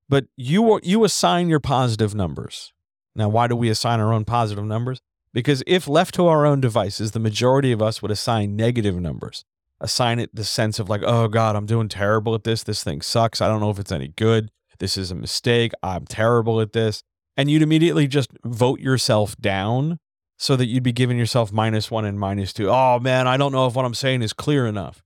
But 0.09 0.27
you 0.37 0.81
you 0.83 1.05
assign 1.05 1.49
your 1.49 1.61
positive 1.61 2.15
numbers. 2.15 2.73
Now, 3.15 3.29
why 3.29 3.47
do 3.47 3.57
we 3.57 3.71
assign 3.71 4.01
our 4.01 4.13
own 4.13 4.25
positive 4.25 4.65
numbers? 4.65 5.01
Because 5.33 5.63
if 5.67 5.89
left 5.89 6.15
to 6.17 6.27
our 6.27 6.45
own 6.45 6.61
devices, 6.61 7.13
the 7.13 7.21
majority 7.21 7.73
of 7.73 7.81
us 7.81 8.03
would 8.03 8.11
assign 8.11 8.57
negative 8.57 9.01
numbers. 9.01 9.45
Assign 9.81 10.19
it 10.19 10.35
the 10.35 10.45
sense 10.45 10.79
of 10.79 10.91
like, 10.91 11.03
oh 11.05 11.29
God, 11.29 11.57
I'm 11.57 11.67
doing 11.67 11.89
terrible 11.89 12.35
at 12.35 12.45
this. 12.45 12.63
This 12.63 12.83
thing 12.83 13.01
sucks. 13.01 13.41
I 13.41 13.49
don't 13.49 13.61
know 13.61 13.71
if 13.71 13.79
it's 13.79 13.93
any 13.93 14.09
good. 14.09 14.51
This 14.79 14.97
is 14.97 15.11
a 15.11 15.15
mistake. 15.15 15.73
I'm 15.83 16.07
terrible 16.07 16.61
at 16.61 16.73
this. 16.73 17.03
And 17.37 17.51
you'd 17.51 17.63
immediately 17.63 18.07
just 18.07 18.31
vote 18.45 18.81
yourself 18.81 19.37
down 19.37 19.99
so 20.37 20.57
that 20.57 20.67
you'd 20.67 20.83
be 20.83 20.93
giving 20.93 21.19
yourself 21.19 21.53
minus 21.53 21.91
one 21.91 22.05
and 22.05 22.19
minus 22.19 22.53
two. 22.53 22.69
Oh 22.69 22.99
man, 22.99 23.29
I 23.29 23.37
don't 23.37 23.53
know 23.53 23.67
if 23.67 23.75
what 23.75 23.85
I'm 23.85 23.95
saying 23.95 24.23
is 24.23 24.33
clear 24.33 24.67
enough 24.67 25.03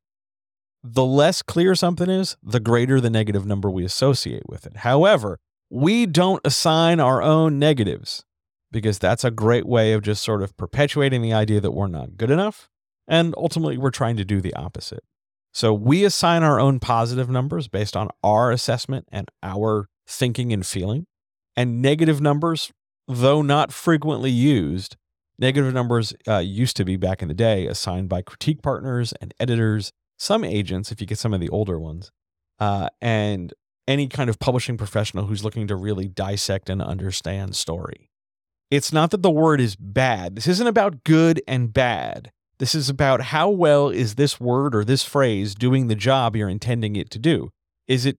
the 0.87 1.05
less 1.05 1.41
clear 1.41 1.75
something 1.75 2.11
is, 2.11 2.37
the 2.43 2.61
greater 2.61 3.01
the 3.01 3.09
negative 3.09 3.47
number 3.47 3.71
we 3.71 3.87
associate 3.87 4.47
with 4.47 4.67
it. 4.67 4.79
However, 4.79 5.41
we 5.71 6.05
don't 6.05 6.43
assign 6.45 7.01
our 7.01 7.23
own 7.23 7.59
negatives 7.59 8.23
because 8.71 8.99
that's 8.99 9.25
a 9.25 9.31
great 9.31 9.65
way 9.65 9.95
of 9.95 10.03
just 10.03 10.23
sort 10.23 10.43
of 10.43 10.55
perpetuating 10.59 11.23
the 11.23 11.33
idea 11.33 11.59
that 11.61 11.71
we're 11.71 11.87
not 11.87 12.19
good 12.19 12.31
enough. 12.31 12.69
And 13.09 13.35
ultimately, 13.39 13.79
we're 13.79 13.91
trying 13.91 14.17
to 14.19 14.25
do 14.27 14.43
the 14.43 14.53
opposite. 14.55 15.03
So 15.55 15.73
we 15.73 16.05
assign 16.05 16.43
our 16.43 16.61
own 16.61 16.81
positive 16.81 17.31
numbers 17.31 17.67
based 17.67 17.97
on 17.97 18.11
our 18.23 18.51
assessment 18.51 19.07
and 19.11 19.31
our 19.43 19.89
thinking 20.07 20.53
and 20.53 20.67
feeling. 20.67 21.07
And 21.57 21.81
negative 21.81 22.21
numbers, 22.21 22.73
though 23.09 23.41
not 23.41 23.73
frequently 23.73 24.31
used, 24.31 24.97
negative 25.39 25.73
numbers 25.73 26.13
uh, 26.29 26.39
used 26.39 26.77
to 26.77 26.85
be 26.85 26.97
back 26.97 27.23
in 27.23 27.29
the 27.29 27.35
day 27.35 27.67
assigned 27.67 28.09
by 28.09 28.21
critique 28.21 28.61
partners 28.61 29.15
and 29.21 29.33
editors 29.39 29.93
some 30.17 30.45
agents, 30.45 30.93
if 30.93 31.01
you 31.01 31.07
get 31.07 31.19
some 31.19 31.35
of 31.35 31.41
the 31.41 31.49
older 31.49 31.79
ones, 31.79 32.11
uh, 32.59 32.89
and 33.01 33.53
any 33.87 34.09
kind 34.09 34.31
of 34.31 34.39
publishing 34.39 34.77
professional 34.77 35.27
who's 35.27 35.45
looking 35.45 35.67
to 35.67 35.77
really 35.77 36.09
dissect 36.09 36.71
and 36.71 36.81
understand 36.81 37.55
story. 37.55 38.11
It's 38.71 38.93
not 38.93 39.11
that 39.11 39.23
the 39.23 39.31
word 39.31 39.61
is 39.61 39.77
bad. 39.77 40.37
This 40.37 40.47
isn't 40.47 40.67
about 40.67 41.05
good 41.05 41.43
and 41.47 41.73
bad. 41.73 42.33
This 42.59 42.75
is 42.75 42.89
about 42.89 43.21
how 43.21 43.51
well 43.51 43.91
is 43.91 44.15
this 44.15 44.41
word 44.41 44.75
or 44.75 44.85
this 44.85 45.03
phrase 45.03 45.55
doing 45.55 45.89
the 45.89 45.95
job 45.95 46.37
you're 46.37 46.49
intending 46.49 46.97
it 46.97 47.11
to 47.11 47.19
do? 47.19 47.51
Is 47.87 48.07
it 48.07 48.17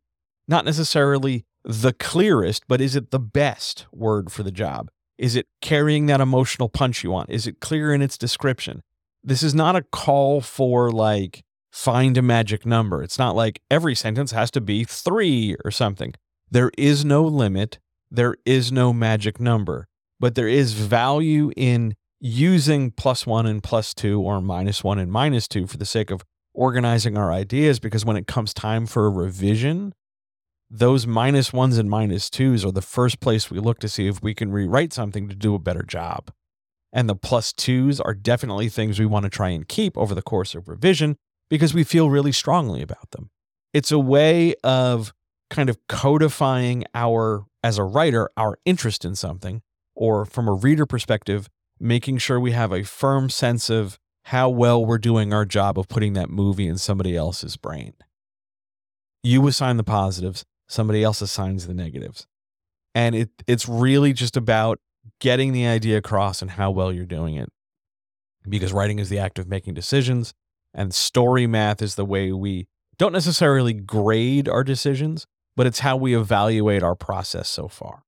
not 0.47 0.65
necessarily 0.65 1.45
the 1.63 1.93
clearest, 1.93 2.65
but 2.67 2.81
is 2.81 2.95
it 2.95 3.11
the 3.11 3.19
best 3.19 3.87
word 3.91 4.31
for 4.31 4.43
the 4.43 4.51
job? 4.51 4.91
Is 5.17 5.35
it 5.35 5.47
carrying 5.61 6.05
that 6.07 6.21
emotional 6.21 6.69
punch 6.69 7.03
you 7.03 7.11
want? 7.11 7.29
Is 7.29 7.47
it 7.47 7.59
clear 7.59 7.93
in 7.93 8.01
its 8.01 8.17
description? 8.17 8.81
This 9.23 9.41
is 9.41 9.55
not 9.55 9.75
a 9.75 9.81
call 9.81 10.41
for 10.41 10.91
like 10.91 11.43
find 11.75 12.17
a 12.17 12.21
magic 12.21 12.65
number. 12.65 13.03
It's 13.03 13.19
not 13.19 13.35
like 13.35 13.61
every 13.69 13.95
sentence 13.95 14.31
has 14.31 14.49
to 14.51 14.61
be 14.61 14.85
three 14.85 15.57
or 15.65 15.71
something. 15.71 16.13
There 16.49 16.71
is 16.77 17.03
no 17.03 17.23
limit, 17.25 17.79
there 18.09 18.37
is 18.45 18.71
no 18.71 18.93
magic 18.93 19.41
number, 19.41 19.89
but 20.17 20.35
there 20.35 20.47
is 20.47 20.71
value 20.71 21.51
in 21.57 21.97
using 22.21 22.91
plus 22.91 23.27
one 23.27 23.45
and 23.45 23.61
plus 23.61 23.93
two 23.93 24.21
or 24.21 24.39
minus 24.39 24.85
one 24.85 24.99
and 24.99 25.11
minus 25.11 25.49
two 25.49 25.67
for 25.67 25.75
the 25.75 25.85
sake 25.85 26.11
of 26.11 26.23
organizing 26.53 27.17
our 27.17 27.33
ideas 27.33 27.81
because 27.81 28.05
when 28.05 28.15
it 28.15 28.25
comes 28.25 28.53
time 28.53 28.85
for 28.85 29.05
a 29.05 29.09
revision, 29.09 29.93
those 30.69 31.05
minus 31.05 31.51
ones 31.51 31.77
and 31.77 31.89
minus 31.89 32.29
twos 32.29 32.63
are 32.63 32.71
the 32.71 32.81
first 32.81 33.19
place 33.19 33.51
we 33.51 33.59
look 33.59 33.79
to 33.79 33.89
see 33.89 34.07
if 34.07 34.23
we 34.23 34.33
can 34.33 34.49
rewrite 34.49 34.93
something 34.93 35.27
to 35.27 35.35
do 35.35 35.53
a 35.53 35.59
better 35.59 35.83
job. 35.83 36.31
And 36.93 37.09
the 37.09 37.17
plus 37.17 37.51
twos 37.51 37.99
are 37.99 38.13
definitely 38.13 38.69
things 38.69 38.97
we 38.97 39.05
want 39.05 39.23
to 39.23 39.29
try 39.29 39.49
and 39.49 39.67
keep 39.67 39.97
over 39.97 40.15
the 40.15 40.21
course 40.21 40.55
of 40.55 40.69
revision 40.69 41.17
because 41.49 41.73
we 41.73 41.83
feel 41.83 42.09
really 42.09 42.31
strongly 42.31 42.81
about 42.81 43.11
them. 43.11 43.29
It's 43.73 43.91
a 43.91 43.99
way 43.99 44.55
of 44.63 45.13
kind 45.49 45.69
of 45.69 45.77
codifying 45.87 46.85
our, 46.93 47.45
as 47.63 47.77
a 47.77 47.83
writer, 47.83 48.29
our 48.37 48.57
interest 48.65 49.05
in 49.05 49.15
something, 49.15 49.61
or 49.95 50.25
from 50.25 50.47
a 50.47 50.53
reader 50.53 50.85
perspective, 50.85 51.49
making 51.79 52.17
sure 52.17 52.39
we 52.39 52.51
have 52.51 52.71
a 52.71 52.83
firm 52.83 53.29
sense 53.29 53.69
of 53.69 53.99
how 54.25 54.49
well 54.49 54.83
we're 54.83 54.97
doing 54.97 55.33
our 55.33 55.45
job 55.45 55.77
of 55.77 55.87
putting 55.87 56.13
that 56.13 56.29
movie 56.29 56.67
in 56.67 56.77
somebody 56.77 57.15
else's 57.15 57.57
brain. 57.57 57.93
You 59.23 59.47
assign 59.47 59.77
the 59.77 59.83
positives, 59.83 60.45
somebody 60.67 61.03
else 61.03 61.21
assigns 61.21 61.67
the 61.67 61.73
negatives. 61.73 62.27
And 62.95 63.13
it, 63.13 63.29
it's 63.45 63.67
really 63.67 64.13
just 64.13 64.35
about 64.37 64.79
getting 65.19 65.51
the 65.51 65.67
idea 65.67 65.97
across 65.97 66.41
and 66.41 66.51
how 66.51 66.71
well 66.71 66.91
you're 66.91 67.05
doing 67.05 67.35
it. 67.35 67.49
Because 68.47 68.73
writing 68.73 68.99
is 68.99 69.09
the 69.09 69.19
act 69.19 69.37
of 69.37 69.47
making 69.47 69.73
decisions, 69.73 70.33
and 70.75 70.93
story 70.93 71.47
math 71.47 71.81
is 71.81 71.95
the 71.95 72.05
way 72.05 72.31
we 72.31 72.67
don't 72.97 73.13
necessarily 73.13 73.73
grade 73.73 74.47
our 74.47 74.63
decisions, 74.63 75.25
but 75.55 75.65
it's 75.65 75.79
how 75.79 75.95
we 75.95 76.15
evaluate 76.15 76.83
our 76.83 76.95
process 76.95 77.47
so 77.47 77.67
far. 77.67 78.03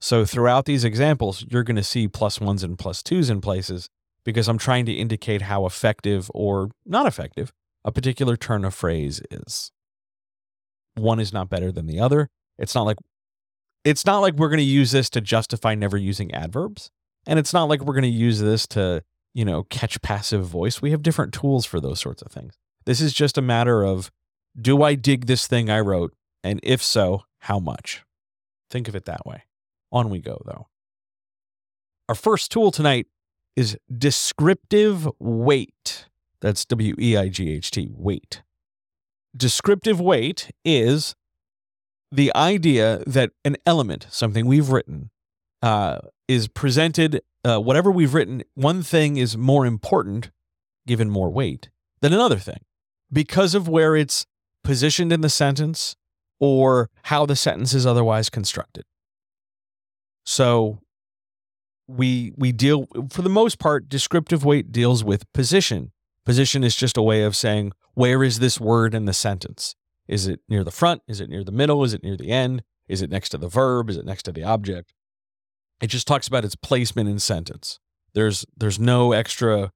So 0.00 0.24
throughout 0.24 0.64
these 0.64 0.84
examples, 0.84 1.44
you're 1.50 1.64
going 1.64 1.76
to 1.76 1.82
see 1.82 2.06
plus 2.06 2.40
ones 2.40 2.62
and 2.62 2.78
plus 2.78 3.02
twos 3.02 3.28
in 3.28 3.40
places 3.40 3.88
because 4.24 4.48
I'm 4.48 4.58
trying 4.58 4.86
to 4.86 4.92
indicate 4.92 5.42
how 5.42 5.66
effective 5.66 6.30
or 6.32 6.70
not 6.84 7.06
effective 7.06 7.52
a 7.84 7.92
particular 7.92 8.36
turn 8.36 8.64
of 8.64 8.74
phrase 8.74 9.20
is. 9.30 9.72
One 10.94 11.20
is 11.20 11.32
not 11.32 11.48
better 11.48 11.72
than 11.72 11.86
the 11.86 12.00
other. 12.00 12.28
It's 12.58 12.74
not 12.74 12.82
like 12.82 12.98
it's 13.84 14.04
not 14.04 14.18
like 14.18 14.34
we're 14.34 14.48
going 14.48 14.58
to 14.58 14.64
use 14.64 14.90
this 14.90 15.08
to 15.10 15.20
justify 15.20 15.74
never 15.74 15.96
using 15.96 16.34
adverbs, 16.34 16.90
and 17.26 17.38
it's 17.38 17.52
not 17.52 17.64
like 17.68 17.80
we're 17.80 17.94
going 17.94 18.02
to 18.02 18.08
use 18.08 18.40
this 18.40 18.66
to 18.68 19.02
you 19.36 19.44
know, 19.44 19.64
catch 19.64 20.00
passive 20.00 20.46
voice. 20.46 20.80
We 20.80 20.92
have 20.92 21.02
different 21.02 21.34
tools 21.34 21.66
for 21.66 21.78
those 21.78 22.00
sorts 22.00 22.22
of 22.22 22.32
things. 22.32 22.54
This 22.86 23.02
is 23.02 23.12
just 23.12 23.36
a 23.36 23.42
matter 23.42 23.84
of 23.84 24.10
do 24.58 24.82
I 24.82 24.94
dig 24.94 25.26
this 25.26 25.46
thing 25.46 25.68
I 25.68 25.80
wrote? 25.80 26.14
And 26.42 26.58
if 26.62 26.82
so, 26.82 27.24
how 27.40 27.58
much? 27.58 28.02
Think 28.70 28.88
of 28.88 28.96
it 28.96 29.04
that 29.04 29.26
way. 29.26 29.42
On 29.92 30.08
we 30.08 30.20
go, 30.20 30.40
though. 30.46 30.68
Our 32.08 32.14
first 32.14 32.50
tool 32.50 32.70
tonight 32.70 33.08
is 33.54 33.76
descriptive 33.94 35.06
weight. 35.18 36.06
That's 36.40 36.64
W 36.64 36.94
E 36.98 37.18
I 37.18 37.28
G 37.28 37.52
H 37.52 37.70
T, 37.70 37.90
weight. 37.92 38.42
Descriptive 39.36 40.00
weight 40.00 40.50
is 40.64 41.14
the 42.10 42.34
idea 42.34 43.02
that 43.06 43.32
an 43.44 43.58
element, 43.66 44.06
something 44.08 44.46
we've 44.46 44.70
written, 44.70 45.10
uh, 45.60 45.98
is 46.26 46.48
presented 46.48 47.20
uh, 47.46 47.60
whatever 47.60 47.90
we've 47.90 48.12
written, 48.12 48.42
one 48.54 48.82
thing 48.82 49.16
is 49.16 49.36
more 49.36 49.64
important, 49.64 50.30
given 50.86 51.08
more 51.08 51.30
weight, 51.30 51.70
than 52.00 52.12
another 52.12 52.38
thing 52.38 52.58
because 53.12 53.54
of 53.54 53.68
where 53.68 53.94
it's 53.94 54.26
positioned 54.64 55.12
in 55.12 55.20
the 55.20 55.28
sentence 55.28 55.94
or 56.40 56.90
how 57.04 57.24
the 57.24 57.36
sentence 57.36 57.72
is 57.72 57.86
otherwise 57.86 58.28
constructed. 58.28 58.84
So 60.24 60.80
we 61.86 62.32
we 62.36 62.50
deal 62.50 62.88
for 63.10 63.22
the 63.22 63.28
most 63.28 63.60
part 63.60 63.88
descriptive 63.88 64.44
weight 64.44 64.72
deals 64.72 65.04
with 65.04 65.32
position. 65.32 65.92
Position 66.24 66.64
is 66.64 66.74
just 66.74 66.96
a 66.96 67.02
way 67.02 67.22
of 67.22 67.36
saying 67.36 67.70
where 67.94 68.24
is 68.24 68.40
this 68.40 68.60
word 68.60 68.92
in 68.92 69.04
the 69.04 69.12
sentence? 69.12 69.76
Is 70.08 70.26
it 70.26 70.40
near 70.48 70.64
the 70.64 70.72
front? 70.72 71.02
Is 71.06 71.20
it 71.20 71.30
near 71.30 71.44
the 71.44 71.52
middle? 71.52 71.84
Is 71.84 71.94
it 71.94 72.02
near 72.02 72.16
the 72.16 72.30
end? 72.30 72.64
Is 72.88 73.02
it 73.02 73.10
next 73.10 73.28
to 73.30 73.38
the 73.38 73.48
verb? 73.48 73.88
Is 73.88 73.96
it 73.96 74.04
next 74.04 74.24
to 74.24 74.32
the 74.32 74.42
object? 74.42 74.92
It 75.80 75.88
just 75.88 76.06
talks 76.06 76.26
about 76.26 76.44
its 76.44 76.56
placement 76.56 77.08
in 77.08 77.18
sentence. 77.18 77.78
There's 78.14 78.46
there's 78.56 78.80
no 78.80 79.12
extra 79.12 79.72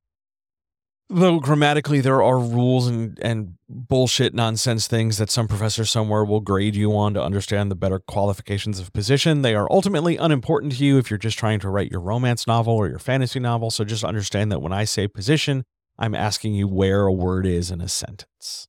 though 1.12 1.40
grammatically 1.40 2.00
there 2.00 2.22
are 2.22 2.38
rules 2.38 2.86
and 2.86 3.18
and 3.20 3.54
bullshit 3.68 4.32
nonsense 4.32 4.86
things 4.86 5.18
that 5.18 5.30
some 5.30 5.48
professor 5.48 5.84
somewhere 5.84 6.24
will 6.24 6.40
grade 6.40 6.76
you 6.76 6.96
on 6.96 7.12
to 7.14 7.22
understand 7.22 7.70
the 7.70 7.74
better 7.74 7.98
qualifications 7.98 8.78
of 8.78 8.92
position. 8.92 9.42
They 9.42 9.54
are 9.54 9.70
ultimately 9.70 10.16
unimportant 10.16 10.72
to 10.74 10.84
you 10.84 10.98
if 10.98 11.10
you're 11.10 11.18
just 11.18 11.38
trying 11.38 11.60
to 11.60 11.68
write 11.68 11.90
your 11.90 12.00
romance 12.00 12.46
novel 12.46 12.74
or 12.74 12.88
your 12.88 12.98
fantasy 12.98 13.40
novel. 13.40 13.70
So 13.70 13.84
just 13.84 14.04
understand 14.04 14.50
that 14.52 14.62
when 14.62 14.72
I 14.72 14.84
say 14.84 15.08
position, 15.08 15.64
I'm 15.98 16.14
asking 16.14 16.54
you 16.54 16.66
where 16.66 17.02
a 17.02 17.12
word 17.12 17.44
is 17.44 17.70
in 17.70 17.80
a 17.80 17.88
sentence. 17.88 18.68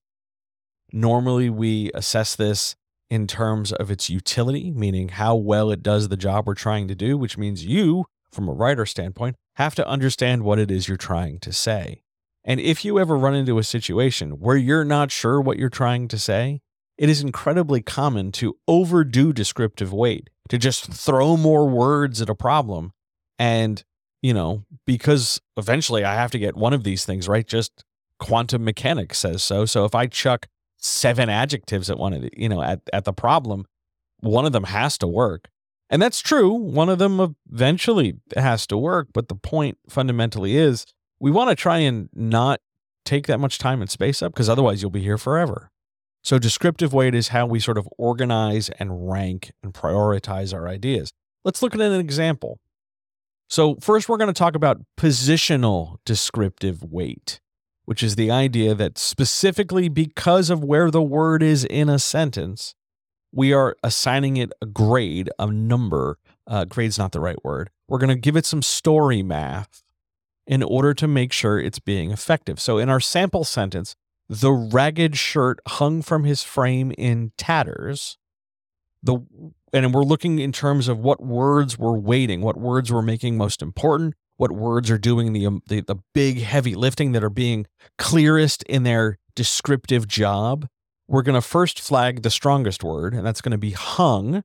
Normally 0.92 1.50
we 1.50 1.92
assess 1.94 2.36
this 2.36 2.76
in 3.12 3.27
terms 3.27 3.74
of 3.74 3.91
its 3.91 4.10
utility, 4.10 4.72
meaning 4.72 5.10
how 5.10 5.36
well 5.36 5.70
it 5.70 5.84
does 5.84 6.08
the 6.08 6.15
job 6.15 6.48
we're 6.48 6.56
trying 6.56 6.88
to 6.88 6.96
do, 6.96 7.18
which 7.18 7.38
means 7.38 7.65
you, 7.65 8.06
from 8.32 8.48
a 8.48 8.53
writer 8.53 8.86
standpoint, 8.86 9.36
have 9.58 9.75
to 9.75 9.86
understand 9.86 10.44
what 10.44 10.58
it 10.58 10.72
is 10.72 10.88
you're 10.88 10.96
trying 10.96 11.38
to 11.38 11.51
say. 11.51 12.03
And 12.46 12.62
if 12.62 12.86
you 12.86 12.98
ever 12.98 13.18
run 13.18 13.36
into 13.36 13.60
a 13.60 13.65
situation 13.65 14.39
where 14.39 14.56
you're 14.56 14.86
not 14.86 15.12
sure 15.12 15.41
what 15.41 15.58
you're 15.58 15.70
trying 15.70 16.08
to 16.08 16.18
say, 16.18 16.62
it 16.98 17.10
is 17.10 17.22
incredibly 17.22 17.82
common 17.82 18.32
to 18.32 18.58
overdo 18.65 19.34
descriptive 19.34 19.91
weight, 19.91 20.30
to 20.48 20.58
just 20.58 20.86
throw 20.86 21.36
more 21.36 21.68
words 21.68 22.22
at 22.22 22.30
a 22.30 22.36
problem. 22.36 22.94
And, 23.38 23.84
you 24.22 24.34
know, 24.34 24.63
because 24.88 25.41
eventually 25.58 26.06
I 26.06 26.15
have 26.15 26.32
to 26.32 26.39
get 26.39 26.56
one 26.56 26.72
of 26.72 26.86
these 26.86 27.03
things 27.03 27.27
right, 27.27 27.46
just 27.46 27.84
quantum 28.20 28.63
mechanics 28.63 29.20
says 29.20 29.44
so. 29.44 29.65
So 29.65 29.84
if 29.84 29.94
I 29.94 30.08
chuck 30.08 30.48
seven 30.82 31.30
adjectives 31.30 31.90
at 31.90 31.98
one 31.98 32.14
of 32.14 32.22
the, 32.24 32.30
you 32.36 32.50
know, 32.50 32.62
at, 32.62 32.82
at 32.92 33.06
the 33.06 33.14
problem, 33.14 33.66
one 34.20 34.46
of 34.46 34.52
them 34.52 34.66
has 34.66 34.98
to 35.00 35.08
work. 35.08 35.50
And 35.90 36.02
that's 36.02 36.22
true. 36.22 36.52
One 36.52 36.90
of 36.90 37.00
them 37.00 37.36
eventually 37.52 38.16
has 38.36 38.66
to 38.68 38.78
work. 38.78 39.10
But 39.14 39.28
the 39.28 39.36
point 39.36 39.78
fundamentally 39.90 40.56
is 40.56 40.86
we 41.20 41.32
want 41.32 41.50
to 41.50 41.56
try 41.56 41.80
and 41.80 42.10
not 42.14 42.62
take 43.06 43.28
that 43.28 43.40
much 43.40 43.58
time 43.58 43.82
and 43.82 43.90
space 43.90 44.22
up 44.22 44.34
because 44.34 44.50
otherwise 44.50 44.82
you'll 44.82 44.92
be 44.92 45.02
here 45.02 45.18
forever. 45.18 45.70
So, 46.24 46.38
descriptive 46.38 46.94
weight 46.94 47.16
is 47.16 47.30
how 47.30 47.48
we 47.48 47.60
sort 47.60 47.80
of 47.80 47.90
organize 47.98 48.70
and 48.80 49.10
rank 49.10 49.52
and 49.64 49.74
prioritize 49.74 50.54
our 50.54 50.68
ideas. 50.68 51.12
Let's 51.44 51.64
look 51.64 51.74
at 51.74 51.82
an 51.82 52.00
example. 52.00 52.60
So, 53.50 53.76
first, 53.82 54.08
we're 54.08 54.18
going 54.18 54.28
to 54.28 54.38
talk 54.38 54.56
about 54.56 54.82
positional 55.00 55.98
descriptive 56.06 56.84
weight, 56.84 57.42
which 57.86 58.04
is 58.04 58.16
the 58.16 58.32
idea 58.32 58.76
that 58.76 58.98
specifically 58.98 59.90
because 59.90 60.50
of 60.50 60.64
where 60.64 60.92
the 60.92 61.02
word 61.02 61.44
is 61.44 61.66
in 61.66 61.90
a 61.90 62.00
sentence, 62.00 62.76
we 63.32 63.54
are 63.54 63.76
assigning 63.84 64.38
it 64.38 64.52
a 64.62 64.66
grade, 64.66 65.30
a 65.40 65.48
number. 65.48 66.18
Uh, 66.48 66.66
grade's 66.66 66.98
not 66.98 67.12
the 67.12 67.20
right 67.20 67.44
word. 67.44 67.70
We're 67.88 68.00
going 68.00 68.10
to 68.10 68.16
give 68.16 68.36
it 68.36 68.46
some 68.46 68.62
story 68.62 69.24
math 69.24 69.84
in 70.48 70.64
order 70.64 70.94
to 70.94 71.08
make 71.08 71.32
sure 71.32 71.60
it's 71.60 71.80
being 71.80 72.12
effective. 72.12 72.60
So, 72.60 72.78
in 72.78 72.90
our 72.90 73.00
sample 73.00 73.44
sentence, 73.44 73.96
the 74.28 74.52
ragged 74.52 75.18
shirt 75.18 75.60
hung 75.68 76.02
from 76.02 76.24
his 76.24 76.44
frame 76.44 76.92
in 76.98 77.32
tatters. 77.38 78.18
The 79.04 79.20
and 79.74 79.94
we're 79.94 80.04
looking 80.04 80.40
in 80.40 80.52
terms 80.52 80.88
of 80.88 81.00
what 81.00 81.22
words 81.22 81.78
we're 81.78 81.98
weighting, 81.98 82.42
what 82.42 82.58
words 82.58 82.92
we're 82.92 83.02
making 83.02 83.38
most 83.38 83.62
important, 83.62 84.16
what 84.42 84.52
words 84.52 84.90
are 84.90 84.98
doing 84.98 85.34
the, 85.34 85.46
um, 85.46 85.62
the 85.68 85.82
the 85.82 85.98
big 86.16 86.42
heavy 86.42 86.74
lifting 86.74 87.12
that 87.12 87.24
are 87.24 87.30
being 87.30 87.68
clearest 88.00 88.64
in 88.64 88.82
their 88.82 89.20
descriptive 89.36 90.08
job. 90.08 90.68
We're 91.08 91.22
going 91.22 91.36
to 91.36 91.48
first 91.48 91.80
flag 91.80 92.24
the 92.24 92.32
strongest 92.32 92.84
word, 92.84 93.14
and 93.14 93.24
that's 93.24 93.40
going 93.42 93.52
to 93.52 93.60
be 93.60 93.72
hung, 93.72 94.42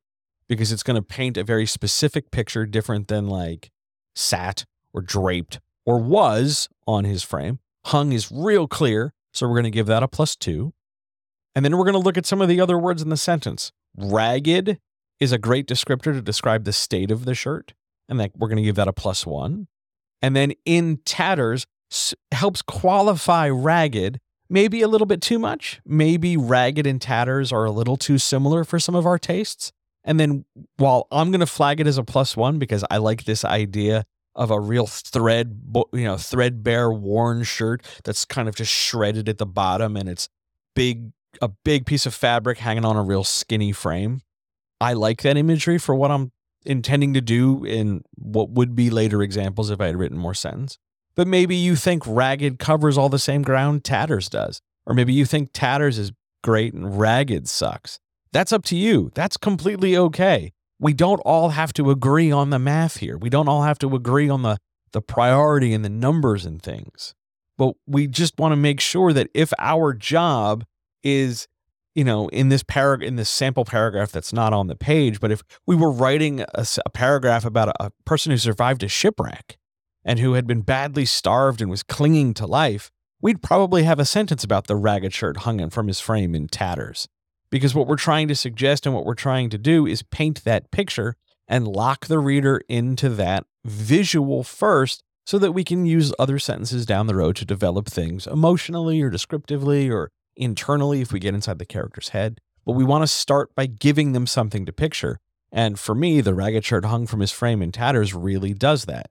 because 0.50 0.70
it's 0.70 0.82
going 0.82 0.96
to 0.96 1.02
paint 1.02 1.38
a 1.38 1.44
very 1.44 1.64
specific 1.64 2.30
picture, 2.30 2.66
different 2.66 3.08
than 3.08 3.26
like 3.26 3.70
sat 4.14 4.66
or 4.92 5.00
draped 5.00 5.60
or 5.86 5.98
was 5.98 6.68
on 6.86 7.04
his 7.04 7.22
frame. 7.22 7.60
Hung 7.86 8.12
is 8.12 8.30
real 8.30 8.68
clear. 8.68 9.14
So 9.32 9.46
we're 9.46 9.54
going 9.54 9.64
to 9.64 9.70
give 9.70 9.86
that 9.86 10.02
a 10.02 10.08
plus 10.08 10.36
two. 10.36 10.74
And 11.54 11.64
then 11.64 11.78
we're 11.78 11.84
going 11.84 11.94
to 11.94 11.98
look 12.00 12.18
at 12.18 12.26
some 12.26 12.42
of 12.42 12.48
the 12.48 12.60
other 12.60 12.78
words 12.78 13.00
in 13.00 13.08
the 13.08 13.16
sentence. 13.16 13.72
Ragged 13.96 14.78
is 15.20 15.32
a 15.32 15.38
great 15.38 15.66
descriptor 15.66 16.12
to 16.12 16.20
describe 16.20 16.64
the 16.64 16.72
state 16.74 17.10
of 17.10 17.24
the 17.24 17.34
shirt. 17.34 17.72
And 18.10 18.20
that 18.20 18.32
we're 18.36 18.48
going 18.48 18.58
to 18.58 18.62
give 18.62 18.76
that 18.76 18.88
a 18.88 18.92
plus 18.92 19.24
one. 19.24 19.68
And 20.22 20.34
then 20.34 20.52
in 20.64 20.98
tatters 21.04 21.66
helps 22.32 22.62
qualify 22.62 23.48
ragged, 23.48 24.18
maybe 24.48 24.82
a 24.82 24.88
little 24.88 25.06
bit 25.06 25.20
too 25.20 25.38
much. 25.38 25.80
Maybe 25.84 26.36
ragged 26.36 26.86
and 26.86 27.00
tatters 27.00 27.52
are 27.52 27.64
a 27.64 27.70
little 27.70 27.96
too 27.96 28.18
similar 28.18 28.64
for 28.64 28.78
some 28.78 28.94
of 28.94 29.06
our 29.06 29.18
tastes. 29.18 29.72
And 30.04 30.20
then 30.20 30.44
while 30.76 31.06
I'm 31.10 31.30
going 31.30 31.40
to 31.40 31.46
flag 31.46 31.80
it 31.80 31.86
as 31.86 31.98
a 31.98 32.04
plus 32.04 32.36
one 32.36 32.58
because 32.58 32.84
I 32.90 32.98
like 32.98 33.24
this 33.24 33.44
idea 33.44 34.04
of 34.34 34.50
a 34.50 34.60
real 34.60 34.86
thread, 34.86 35.60
you 35.92 36.04
know, 36.04 36.16
threadbare 36.16 36.90
worn 36.92 37.42
shirt 37.42 37.82
that's 38.04 38.24
kind 38.24 38.48
of 38.48 38.54
just 38.54 38.72
shredded 38.72 39.28
at 39.28 39.38
the 39.38 39.46
bottom 39.46 39.96
and 39.96 40.08
it's 40.08 40.28
big, 40.74 41.10
a 41.40 41.48
big 41.48 41.86
piece 41.86 42.06
of 42.06 42.14
fabric 42.14 42.58
hanging 42.58 42.84
on 42.84 42.96
a 42.96 43.02
real 43.02 43.24
skinny 43.24 43.72
frame. 43.72 44.20
I 44.80 44.92
like 44.92 45.22
that 45.22 45.36
imagery 45.36 45.78
for 45.78 45.94
what 45.94 46.10
I'm 46.10 46.32
intending 46.66 47.14
to 47.14 47.20
do 47.20 47.64
in 47.64 48.02
what 48.16 48.50
would 48.50 48.74
be 48.74 48.90
later 48.90 49.22
examples 49.22 49.70
if 49.70 49.80
I 49.80 49.86
had 49.86 49.96
written 49.96 50.18
more 50.18 50.34
sentence. 50.34 50.78
But 51.14 51.26
maybe 51.26 51.56
you 51.56 51.76
think 51.76 52.02
ragged 52.06 52.58
covers 52.58 52.98
all 52.98 53.08
the 53.08 53.18
same 53.18 53.42
ground 53.42 53.84
tatters 53.84 54.28
does. 54.28 54.60
Or 54.84 54.94
maybe 54.94 55.12
you 55.12 55.24
think 55.24 55.50
tatters 55.52 55.98
is 55.98 56.12
great 56.42 56.74
and 56.74 56.98
ragged 56.98 57.48
sucks. 57.48 57.98
That's 58.32 58.52
up 58.52 58.64
to 58.66 58.76
you. 58.76 59.10
That's 59.14 59.36
completely 59.36 59.96
okay 59.96 60.52
we 60.78 60.92
don't 60.92 61.20
all 61.20 61.50
have 61.50 61.72
to 61.74 61.90
agree 61.90 62.30
on 62.30 62.50
the 62.50 62.58
math 62.58 62.98
here. 62.98 63.16
We 63.16 63.30
don't 63.30 63.48
all 63.48 63.62
have 63.62 63.78
to 63.80 63.94
agree 63.94 64.28
on 64.28 64.42
the, 64.42 64.58
the 64.92 65.00
priority 65.00 65.72
and 65.72 65.84
the 65.84 65.90
numbers 65.90 66.44
and 66.44 66.60
things. 66.60 67.14
But 67.56 67.74
we 67.86 68.06
just 68.06 68.38
want 68.38 68.52
to 68.52 68.56
make 68.56 68.80
sure 68.80 69.12
that 69.12 69.28
if 69.32 69.52
our 69.58 69.94
job 69.94 70.64
is, 71.02 71.48
you 71.96 72.04
know, 72.04 72.28
in 72.28 72.50
this 72.50 72.62
paragraph, 72.62 73.08
in 73.08 73.16
this 73.16 73.30
sample 73.30 73.64
paragraph 73.64 74.12
that's 74.12 74.32
not 74.32 74.52
on 74.52 74.66
the 74.66 74.76
page, 74.76 75.18
but 75.18 75.32
if 75.32 75.42
we 75.66 75.74
were 75.74 75.90
writing 75.90 76.40
a, 76.40 76.66
a 76.84 76.90
paragraph 76.90 77.46
about 77.46 77.70
a, 77.70 77.86
a 77.86 77.90
person 78.04 78.30
who 78.30 78.36
survived 78.36 78.82
a 78.82 78.88
shipwreck 78.88 79.56
and 80.04 80.18
who 80.18 80.34
had 80.34 80.46
been 80.46 80.60
badly 80.60 81.06
starved 81.06 81.62
and 81.62 81.70
was 81.70 81.82
clinging 81.82 82.34
to 82.34 82.46
life, 82.46 82.90
we'd 83.22 83.42
probably 83.42 83.84
have 83.84 83.98
a 83.98 84.04
sentence 84.04 84.44
about 84.44 84.66
the 84.66 84.76
ragged 84.76 85.14
shirt 85.14 85.38
hung 85.38 85.70
from 85.70 85.86
his 85.88 85.98
frame 85.98 86.34
in 86.34 86.48
tatters. 86.48 87.08
Because 87.50 87.74
what 87.74 87.86
we're 87.86 87.96
trying 87.96 88.28
to 88.28 88.34
suggest 88.34 88.84
and 88.84 88.94
what 88.94 89.06
we're 89.06 89.14
trying 89.14 89.48
to 89.48 89.58
do 89.58 89.86
is 89.86 90.02
paint 90.02 90.44
that 90.44 90.70
picture 90.70 91.16
and 91.48 91.66
lock 91.66 92.06
the 92.06 92.18
reader 92.18 92.60
into 92.68 93.08
that 93.08 93.46
visual 93.64 94.44
first 94.44 95.02
so 95.24 95.38
that 95.38 95.52
we 95.52 95.64
can 95.64 95.86
use 95.86 96.12
other 96.18 96.38
sentences 96.38 96.84
down 96.84 97.06
the 97.06 97.14
road 97.14 97.36
to 97.36 97.46
develop 97.46 97.86
things 97.86 98.26
emotionally 98.26 99.00
or 99.00 99.08
descriptively 99.08 99.88
or 99.90 100.10
internally 100.36 101.00
if 101.00 101.12
we 101.12 101.20
get 101.20 101.34
inside 101.34 101.58
the 101.58 101.66
character's 101.66 102.10
head. 102.10 102.40
But 102.64 102.72
we 102.72 102.84
want 102.84 103.02
to 103.02 103.08
start 103.08 103.54
by 103.54 103.66
giving 103.66 104.12
them 104.12 104.26
something 104.26 104.66
to 104.66 104.72
picture. 104.72 105.20
And 105.52 105.78
for 105.78 105.94
me, 105.94 106.20
the 106.20 106.34
ragged 106.34 106.64
shirt 106.64 106.84
hung 106.84 107.06
from 107.06 107.20
his 107.20 107.32
frame 107.32 107.62
in 107.62 107.72
tatters 107.72 108.12
really 108.12 108.52
does 108.52 108.84
that. 108.86 109.10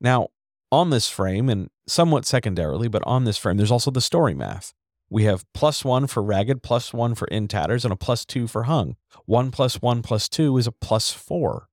Now, 0.00 0.28
on 0.70 0.90
this 0.90 1.08
frame, 1.08 1.48
and 1.48 1.70
somewhat 1.86 2.26
secondarily, 2.26 2.88
but 2.88 3.02
on 3.06 3.24
this 3.24 3.38
frame, 3.38 3.56
there's 3.56 3.70
also 3.70 3.90
the 3.90 4.00
story 4.00 4.34
math. 4.34 4.72
We 5.10 5.24
have 5.24 5.44
plus 5.52 5.84
one 5.84 6.06
for 6.06 6.22
ragged, 6.22 6.62
plus 6.62 6.92
one 6.92 7.14
for 7.14 7.28
in 7.28 7.46
tatters, 7.46 7.84
and 7.84 7.92
a 7.92 7.96
plus 7.96 8.24
two 8.24 8.46
for 8.46 8.64
hung. 8.64 8.96
One 9.26 9.50
plus 9.50 9.80
one 9.80 10.02
plus 10.02 10.28
two 10.28 10.56
is 10.58 10.66
a 10.66 10.72
plus 10.72 11.12
four. 11.12 11.68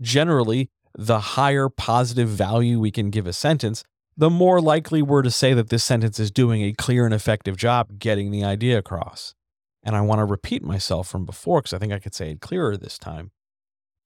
Generally, 0.00 0.70
the 0.96 1.20
higher 1.20 1.68
positive 1.68 2.28
value 2.28 2.80
we 2.80 2.90
can 2.90 3.10
give 3.10 3.26
a 3.26 3.32
sentence, 3.32 3.84
the 4.16 4.30
more 4.30 4.60
likely 4.60 5.02
we're 5.02 5.22
to 5.22 5.30
say 5.30 5.52
that 5.54 5.68
this 5.68 5.84
sentence 5.84 6.18
is 6.18 6.30
doing 6.30 6.62
a 6.62 6.72
clear 6.72 7.04
and 7.04 7.14
effective 7.14 7.56
job 7.56 7.98
getting 7.98 8.30
the 8.30 8.44
idea 8.44 8.78
across. 8.78 9.34
And 9.82 9.94
I 9.94 10.00
want 10.00 10.20
to 10.20 10.24
repeat 10.24 10.62
myself 10.62 11.06
from 11.08 11.24
before 11.24 11.60
because 11.60 11.74
I 11.74 11.78
think 11.78 11.92
I 11.92 11.98
could 11.98 12.14
say 12.14 12.30
it 12.30 12.40
clearer 12.40 12.76
this 12.76 12.98
time. 12.98 13.30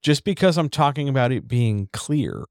Just 0.02 0.24
because 0.24 0.58
I'm 0.58 0.68
talking 0.68 1.08
about 1.08 1.32
it 1.32 1.46
being 1.46 1.88
clear 1.92 2.44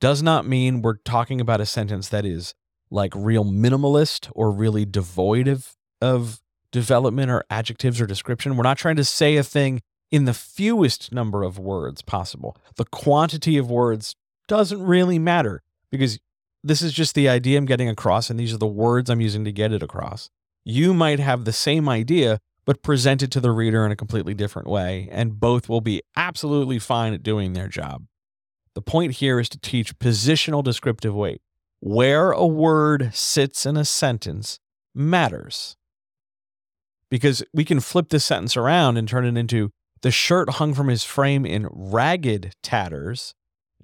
does 0.00 0.22
not 0.22 0.46
mean 0.46 0.82
we're 0.82 0.96
talking 0.96 1.40
about 1.40 1.60
a 1.60 1.66
sentence 1.66 2.08
that 2.08 2.24
is 2.24 2.54
like 2.90 3.12
real 3.14 3.44
minimalist 3.44 4.30
or 4.34 4.50
really 4.50 4.84
devoid 4.84 5.48
of 5.48 5.76
of 6.00 6.40
development 6.70 7.30
or 7.30 7.44
adjectives 7.50 8.00
or 8.00 8.06
description. 8.06 8.56
We're 8.56 8.64
not 8.64 8.78
trying 8.78 8.96
to 8.96 9.04
say 9.04 9.36
a 9.36 9.42
thing 9.42 9.80
in 10.10 10.24
the 10.24 10.34
fewest 10.34 11.12
number 11.12 11.42
of 11.42 11.58
words 11.58 12.02
possible. 12.02 12.56
The 12.76 12.84
quantity 12.84 13.56
of 13.56 13.70
words 13.70 14.16
doesn't 14.48 14.82
really 14.82 15.18
matter 15.18 15.62
because 15.90 16.18
this 16.64 16.82
is 16.82 16.92
just 16.92 17.14
the 17.14 17.28
idea 17.28 17.58
I'm 17.58 17.66
getting 17.66 17.88
across, 17.88 18.30
and 18.30 18.40
these 18.40 18.54
are 18.54 18.58
the 18.58 18.66
words 18.66 19.10
I'm 19.10 19.20
using 19.20 19.44
to 19.44 19.52
get 19.52 19.72
it 19.72 19.82
across. 19.82 20.30
You 20.64 20.94
might 20.94 21.20
have 21.20 21.44
the 21.44 21.52
same 21.52 21.88
idea, 21.88 22.40
but 22.64 22.82
present 22.82 23.22
it 23.22 23.30
to 23.32 23.40
the 23.40 23.50
reader 23.50 23.84
in 23.84 23.92
a 23.92 23.96
completely 23.96 24.32
different 24.32 24.66
way, 24.66 25.08
and 25.12 25.38
both 25.38 25.68
will 25.68 25.82
be 25.82 26.02
absolutely 26.16 26.78
fine 26.78 27.12
at 27.12 27.22
doing 27.22 27.52
their 27.52 27.68
job. 27.68 28.06
The 28.74 28.82
point 28.82 29.12
here 29.12 29.38
is 29.38 29.48
to 29.50 29.58
teach 29.58 29.98
positional 29.98 30.64
descriptive 30.64 31.14
weight 31.14 31.42
where 31.80 32.30
a 32.30 32.46
word 32.46 33.10
sits 33.12 33.66
in 33.66 33.76
a 33.76 33.84
sentence 33.84 34.58
matters. 34.94 35.76
Because 37.10 37.44
we 37.52 37.64
can 37.64 37.78
flip 37.78 38.08
this 38.08 38.24
sentence 38.24 38.56
around 38.56 38.96
and 38.96 39.06
turn 39.06 39.26
it 39.26 39.38
into 39.38 39.70
the 40.00 40.10
shirt 40.10 40.48
hung 40.48 40.72
from 40.72 40.88
his 40.88 41.04
frame 41.04 41.44
in 41.44 41.68
ragged 41.70 42.54
tatters. 42.62 43.34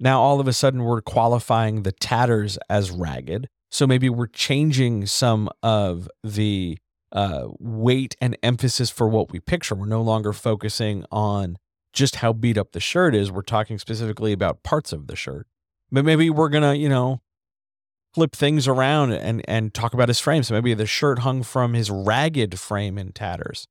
Now, 0.01 0.19
all 0.19 0.39
of 0.39 0.47
a 0.47 0.53
sudden, 0.53 0.83
we're 0.83 1.01
qualifying 1.01 1.83
the 1.83 1.91
tatters 1.91 2.57
as 2.69 2.89
ragged. 2.89 3.47
So 3.69 3.85
maybe 3.85 4.09
we're 4.09 4.27
changing 4.27 5.05
some 5.05 5.47
of 5.61 6.09
the 6.23 6.79
uh, 7.11 7.49
weight 7.59 8.15
and 8.19 8.35
emphasis 8.41 8.89
for 8.89 9.07
what 9.07 9.31
we 9.31 9.39
picture. 9.39 9.75
We're 9.75 9.85
no 9.85 10.01
longer 10.01 10.33
focusing 10.33 11.05
on 11.11 11.57
just 11.93 12.17
how 12.17 12.33
beat 12.33 12.57
up 12.57 12.71
the 12.71 12.79
shirt 12.79 13.13
is. 13.13 13.31
We're 13.31 13.43
talking 13.43 13.77
specifically 13.77 14.33
about 14.33 14.63
parts 14.63 14.91
of 14.91 15.05
the 15.05 15.15
shirt. 15.15 15.45
But 15.91 16.03
maybe 16.03 16.29
we're 16.29 16.49
going 16.49 16.63
to, 16.63 16.75
you 16.75 16.89
know, 16.89 17.21
flip 18.13 18.35
things 18.35 18.67
around 18.67 19.11
and 19.13 19.47
and 19.47 19.73
talk 19.73 19.93
about 19.93 20.07
his 20.07 20.19
frame. 20.19 20.43
So 20.43 20.53
maybe 20.53 20.73
the 20.73 20.85
shirt 20.85 21.19
hung 21.19 21.43
from 21.43 21.73
his 21.73 21.91
ragged 21.91 22.59
frame 22.59 22.97
in 22.97 23.11
tatters. 23.11 23.67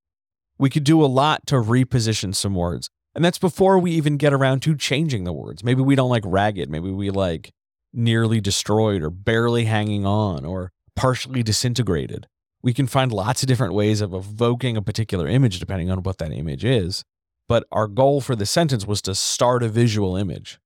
We 0.58 0.70
could 0.70 0.84
do 0.84 1.04
a 1.04 1.06
lot 1.06 1.46
to 1.48 1.56
reposition 1.56 2.34
some 2.34 2.54
words. 2.54 2.88
And 3.14 3.24
that's 3.24 3.38
before 3.38 3.78
we 3.78 3.90
even 3.92 4.16
get 4.16 4.32
around 4.32 4.60
to 4.62 4.76
changing 4.76 5.24
the 5.24 5.32
words. 5.32 5.64
Maybe 5.64 5.82
we 5.82 5.96
don't 5.96 6.10
like 6.10 6.22
ragged. 6.24 6.70
Maybe 6.70 6.90
we 6.90 7.10
like 7.10 7.52
nearly 7.92 8.40
destroyed 8.40 9.02
or 9.02 9.10
barely 9.10 9.64
hanging 9.64 10.06
on 10.06 10.44
or 10.44 10.72
partially 10.94 11.42
disintegrated. 11.42 12.28
We 12.62 12.72
can 12.72 12.86
find 12.86 13.10
lots 13.10 13.42
of 13.42 13.48
different 13.48 13.74
ways 13.74 14.00
of 14.00 14.14
evoking 14.14 14.76
a 14.76 14.82
particular 14.82 15.26
image 15.26 15.58
depending 15.58 15.90
on 15.90 16.02
what 16.02 16.18
that 16.18 16.32
image 16.32 16.64
is. 16.64 17.04
But 17.48 17.66
our 17.72 17.88
goal 17.88 18.20
for 18.20 18.36
the 18.36 18.46
sentence 18.46 18.86
was 18.86 19.02
to 19.02 19.14
start 19.14 19.62
a 19.62 19.68
visual 19.68 20.16
image. 20.16 20.60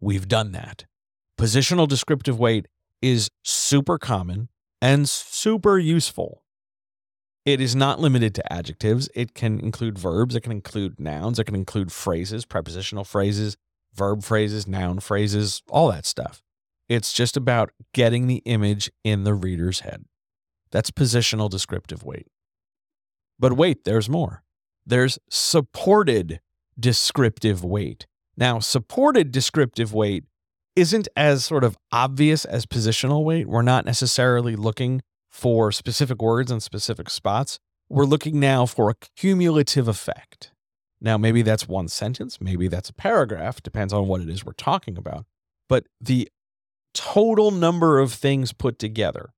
We've 0.00 0.28
done 0.28 0.52
that. 0.52 0.84
Positional 1.38 1.88
descriptive 1.88 2.38
weight 2.38 2.68
is 3.00 3.30
super 3.42 3.98
common 3.98 4.48
and 4.80 5.08
super 5.08 5.78
useful. 5.78 6.41
It 7.44 7.60
is 7.60 7.74
not 7.74 7.98
limited 7.98 8.34
to 8.36 8.52
adjectives. 8.52 9.08
It 9.14 9.34
can 9.34 9.58
include 9.58 9.98
verbs, 9.98 10.36
it 10.36 10.42
can 10.42 10.52
include 10.52 11.00
nouns, 11.00 11.38
it 11.38 11.44
can 11.44 11.56
include 11.56 11.90
phrases, 11.90 12.44
prepositional 12.44 13.04
phrases, 13.04 13.56
verb 13.94 14.22
phrases, 14.22 14.68
noun 14.68 15.00
phrases, 15.00 15.62
all 15.68 15.90
that 15.90 16.06
stuff. 16.06 16.42
It's 16.88 17.12
just 17.12 17.36
about 17.36 17.70
getting 17.92 18.26
the 18.26 18.42
image 18.44 18.90
in 19.02 19.24
the 19.24 19.34
reader's 19.34 19.80
head. 19.80 20.04
That's 20.70 20.90
positional 20.90 21.50
descriptive 21.50 22.04
weight. 22.04 22.28
But 23.38 23.54
wait, 23.54 23.84
there's 23.84 24.08
more. 24.08 24.42
There's 24.86 25.18
supported 25.28 26.40
descriptive 26.78 27.64
weight. 27.64 28.06
Now, 28.36 28.60
supported 28.60 29.32
descriptive 29.32 29.92
weight 29.92 30.24
isn't 30.74 31.08
as 31.16 31.44
sort 31.44 31.64
of 31.64 31.76
obvious 31.90 32.44
as 32.44 32.66
positional 32.66 33.24
weight. 33.24 33.46
We're 33.48 33.62
not 33.62 33.84
necessarily 33.84 34.56
looking 34.56 35.02
for 35.32 35.72
specific 35.72 36.20
words 36.22 36.52
in 36.52 36.60
specific 36.60 37.10
spots. 37.10 37.58
We're 37.88 38.04
looking 38.04 38.38
now 38.38 38.66
for 38.66 38.90
a 38.90 38.94
cumulative 39.16 39.88
effect. 39.88 40.52
Now, 41.00 41.18
maybe 41.18 41.42
that's 41.42 41.66
one 41.66 41.88
sentence, 41.88 42.40
maybe 42.40 42.68
that's 42.68 42.90
a 42.90 42.94
paragraph, 42.94 43.60
depends 43.60 43.92
on 43.92 44.06
what 44.06 44.20
it 44.20 44.28
is 44.28 44.44
we're 44.44 44.52
talking 44.52 44.96
about. 44.96 45.24
But 45.68 45.86
the 46.00 46.28
total 46.94 47.50
number 47.50 47.98
of 47.98 48.12
things 48.12 48.52
put 48.52 48.78
together, 48.78 49.32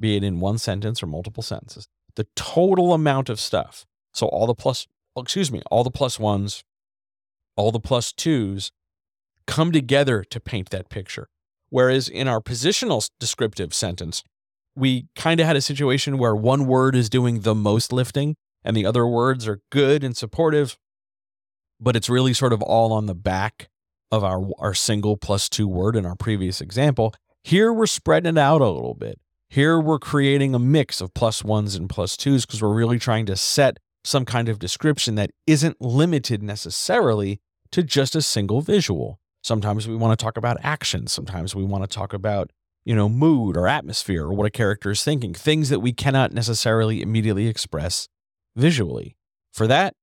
be 0.00 0.16
it 0.16 0.24
in 0.24 0.40
one 0.40 0.56
sentence 0.56 1.02
or 1.02 1.06
multiple 1.06 1.42
sentences, 1.42 1.86
the 2.14 2.26
total 2.34 2.94
amount 2.94 3.28
of 3.28 3.38
stuff. 3.38 3.84
So 4.14 4.26
all 4.28 4.46
the 4.46 4.54
plus, 4.54 4.86
excuse 5.16 5.52
me, 5.52 5.60
all 5.70 5.84
the 5.84 5.90
plus 5.90 6.18
ones, 6.18 6.64
all 7.56 7.72
the 7.72 7.80
plus 7.80 8.12
twos 8.12 8.72
come 9.46 9.72
together 9.72 10.24
to 10.24 10.40
paint 10.40 10.70
that 10.70 10.88
picture. 10.88 11.28
Whereas 11.68 12.08
in 12.08 12.28
our 12.28 12.40
positional 12.40 13.08
descriptive 13.18 13.74
sentence, 13.74 14.22
we 14.74 15.06
kind 15.14 15.40
of 15.40 15.46
had 15.46 15.56
a 15.56 15.60
situation 15.60 16.18
where 16.18 16.34
one 16.34 16.66
word 16.66 16.94
is 16.94 17.10
doing 17.10 17.40
the 17.40 17.54
most 17.54 17.92
lifting 17.92 18.36
and 18.64 18.76
the 18.76 18.86
other 18.86 19.06
words 19.06 19.46
are 19.46 19.60
good 19.70 20.04
and 20.04 20.16
supportive, 20.16 20.78
but 21.80 21.96
it's 21.96 22.08
really 22.08 22.32
sort 22.32 22.52
of 22.52 22.62
all 22.62 22.92
on 22.92 23.06
the 23.06 23.14
back 23.14 23.68
of 24.10 24.22
our, 24.22 24.42
our 24.58 24.74
single 24.74 25.16
plus 25.16 25.48
two 25.48 25.66
word 25.66 25.96
in 25.96 26.06
our 26.06 26.16
previous 26.16 26.60
example. 26.60 27.14
Here 27.42 27.72
we're 27.72 27.86
spreading 27.86 28.36
it 28.36 28.38
out 28.38 28.60
a 28.60 28.68
little 28.68 28.94
bit. 28.94 29.18
Here 29.48 29.78
we're 29.78 29.98
creating 29.98 30.54
a 30.54 30.58
mix 30.58 31.00
of 31.00 31.12
plus 31.12 31.44
ones 31.44 31.74
and 31.74 31.88
plus 31.88 32.16
twos 32.16 32.46
because 32.46 32.62
we're 32.62 32.74
really 32.74 32.98
trying 32.98 33.26
to 33.26 33.36
set 33.36 33.78
some 34.04 34.24
kind 34.24 34.48
of 34.48 34.58
description 34.58 35.14
that 35.16 35.30
isn't 35.46 35.80
limited 35.80 36.42
necessarily 36.42 37.40
to 37.70 37.82
just 37.82 38.14
a 38.16 38.22
single 38.22 38.60
visual. 38.60 39.18
Sometimes 39.42 39.88
we 39.88 39.96
want 39.96 40.18
to 40.18 40.22
talk 40.22 40.36
about 40.36 40.56
action. 40.62 41.06
Sometimes 41.06 41.54
we 41.54 41.64
want 41.64 41.82
to 41.82 41.88
talk 41.88 42.12
about, 42.12 42.50
you 42.84 42.94
know, 42.94 43.08
mood 43.08 43.56
or 43.56 43.68
atmosphere 43.68 44.24
or 44.24 44.32
what 44.32 44.46
a 44.46 44.50
character 44.50 44.90
is 44.90 45.04
thinking, 45.04 45.34
things 45.34 45.68
that 45.68 45.80
we 45.80 45.92
cannot 45.92 46.32
necessarily 46.32 47.02
immediately 47.02 47.46
express 47.46 48.08
visually. 48.56 49.16
For 49.52 49.66
that, 49.66 49.94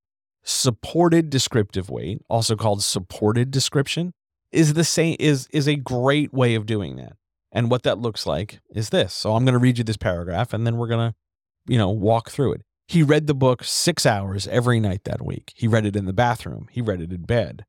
supported 0.43 1.29
descriptive 1.29 1.89
weight, 1.89 2.21
also 2.29 2.55
called 2.55 2.83
supported 2.83 3.51
description, 3.51 4.13
is 4.51 4.73
the 4.73 4.83
same 4.83 5.15
is 5.19 5.47
is 5.51 5.67
a 5.67 5.75
great 5.75 6.33
way 6.33 6.55
of 6.55 6.65
doing 6.65 6.95
that. 6.95 7.13
And 7.51 7.69
what 7.69 7.83
that 7.83 7.99
looks 7.99 8.25
like 8.25 8.59
is 8.69 8.89
this. 8.89 9.13
So 9.13 9.35
I'm 9.35 9.43
going 9.43 9.53
to 9.53 9.59
read 9.59 9.77
you 9.77 9.83
this 9.83 9.97
paragraph 9.97 10.53
and 10.53 10.65
then 10.65 10.77
we're 10.77 10.87
going 10.87 11.11
to, 11.11 11.15
you 11.67 11.77
know, 11.77 11.89
walk 11.89 12.29
through 12.29 12.53
it. 12.53 12.61
He 12.87 13.03
read 13.03 13.27
the 13.27 13.35
book 13.35 13.63
6 13.63 14.05
hours 14.05 14.47
every 14.47 14.79
night 14.79 15.03
that 15.03 15.23
week. 15.23 15.53
He 15.55 15.67
read 15.67 15.85
it 15.85 15.95
in 15.95 16.05
the 16.05 16.13
bathroom. 16.13 16.67
He 16.71 16.81
read 16.81 17.01
it 17.01 17.11
in 17.11 17.23
bed. 17.23 17.65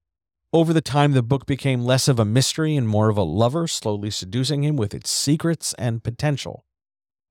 Over 0.53 0.73
the 0.73 0.81
time, 0.81 1.13
the 1.13 1.23
book 1.23 1.47
became 1.47 1.85
less 1.85 2.09
of 2.09 2.19
a 2.19 2.25
mystery 2.25 2.75
and 2.75 2.89
more 2.89 3.09
of 3.09 3.17
a 3.17 3.23
lover, 3.23 3.69
slowly 3.69 4.11
seducing 4.11 4.65
him 4.65 4.75
with 4.77 4.95
its 4.95 5.09
secrets 5.09 5.75
and 5.75 6.03
potential. 6.03 6.65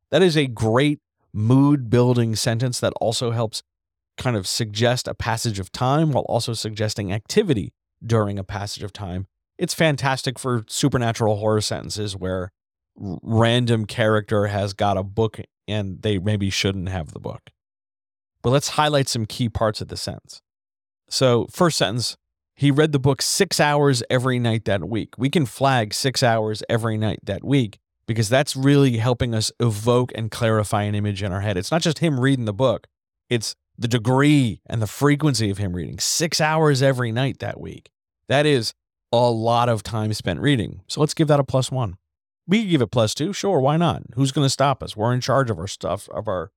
That 0.10 0.22
is 0.22 0.38
a 0.38 0.48
great 0.48 1.00
mood 1.34 1.90
building 1.90 2.36
sentence 2.36 2.80
that 2.80 2.94
also 3.02 3.32
helps 3.32 3.62
kind 4.18 4.38
of 4.38 4.48
suggest 4.48 5.08
a 5.08 5.14
passage 5.14 5.60
of 5.60 5.72
time 5.72 6.12
while 6.12 6.24
also 6.24 6.54
suggesting 6.54 7.12
activity 7.12 7.74
during 8.06 8.40
a 8.40 8.44
passage 8.44 8.84
of 8.84 8.94
time. 8.94 9.28
It's 9.58 9.74
fantastic 9.74 10.40
for 10.40 10.64
supernatural 10.68 11.38
horror 11.38 11.62
sentences 11.62 12.16
where 12.16 12.52
random 12.96 13.86
character 13.86 14.48
has 14.48 14.74
got 14.74 14.98
a 14.98 15.04
book 15.04 15.42
and 15.68 16.02
they 16.02 16.20
maybe 16.20 16.50
shouldn't 16.50 16.88
have 16.88 17.12
the 17.12 17.20
book. 17.20 17.50
But 18.42 18.52
let's 18.52 18.70
highlight 18.70 19.10
some 19.10 19.26
key 19.26 19.50
parts 19.50 19.82
of 19.82 19.90
the 19.90 19.98
sentence. 19.98 20.42
So, 21.10 21.48
first 21.52 21.78
sentence, 21.78 22.16
he 22.60 22.72
read 22.72 22.91
the 22.91 23.00
book 23.00 23.22
six 23.22 23.58
hours 23.62 24.04
every 24.10 24.38
night 24.38 24.65
that 24.65 24.84
week. 24.84 25.13
We 25.17 25.30
can 25.30 25.45
flag 25.45 25.93
six 25.93 26.22
hours 26.22 26.62
every 26.67 26.98
night 26.98 27.19
that 27.24 27.41
week 27.41 27.80
because 28.06 28.28
that's 28.28 28.54
really 28.54 28.98
helping 28.98 29.34
us 29.34 29.50
evoke 29.62 30.12
and 30.13 30.30
clarify 30.30 30.84
an 30.84 30.93
image 30.93 31.24
in 31.24 31.32
our 31.32 31.39
head. 31.39 31.56
It's 31.56 31.72
not 31.72 31.82
just 31.82 32.00
him 32.00 32.19
reading 32.19 32.43
the 32.43 32.54
book, 32.54 32.88
it's 33.30 33.56
the 33.78 33.88
degree 33.88 34.60
and 34.65 34.82
the 34.82 34.88
frequency 34.88 35.50
of 35.50 35.58
him 35.58 35.74
reading 35.74 36.00
six 36.00 36.41
hours 36.41 36.82
every 36.82 37.13
night 37.13 37.39
that 37.39 37.62
week. 37.62 37.91
That 38.28 38.45
is 38.45 38.74
a 39.13 39.30
lot 39.30 39.69
of 39.69 39.82
time 39.82 40.12
spent 40.12 40.41
reading. 40.41 40.82
So 40.89 41.00
let's 41.00 41.13
give 41.13 41.30
that 41.30 41.39
a 41.39 41.45
plus 41.45 41.72
one. 41.72 41.95
We 42.45 42.65
give 42.65 42.82
it 42.82 42.91
plus 42.91 43.13
two. 43.13 43.32
Sure, 43.32 43.62
why 43.62 43.78
not? 43.78 44.04
Who's 44.15 44.34
going 44.34 44.45
to 44.45 44.50
stop 44.50 44.84
us? 44.84 44.98
We're 44.98 45.13
in 45.13 45.22
charge 45.22 45.50
of 45.50 45.60
our 45.60 45.67
stuff, 45.67 46.10
of 46.10 46.28
our 46.28 46.52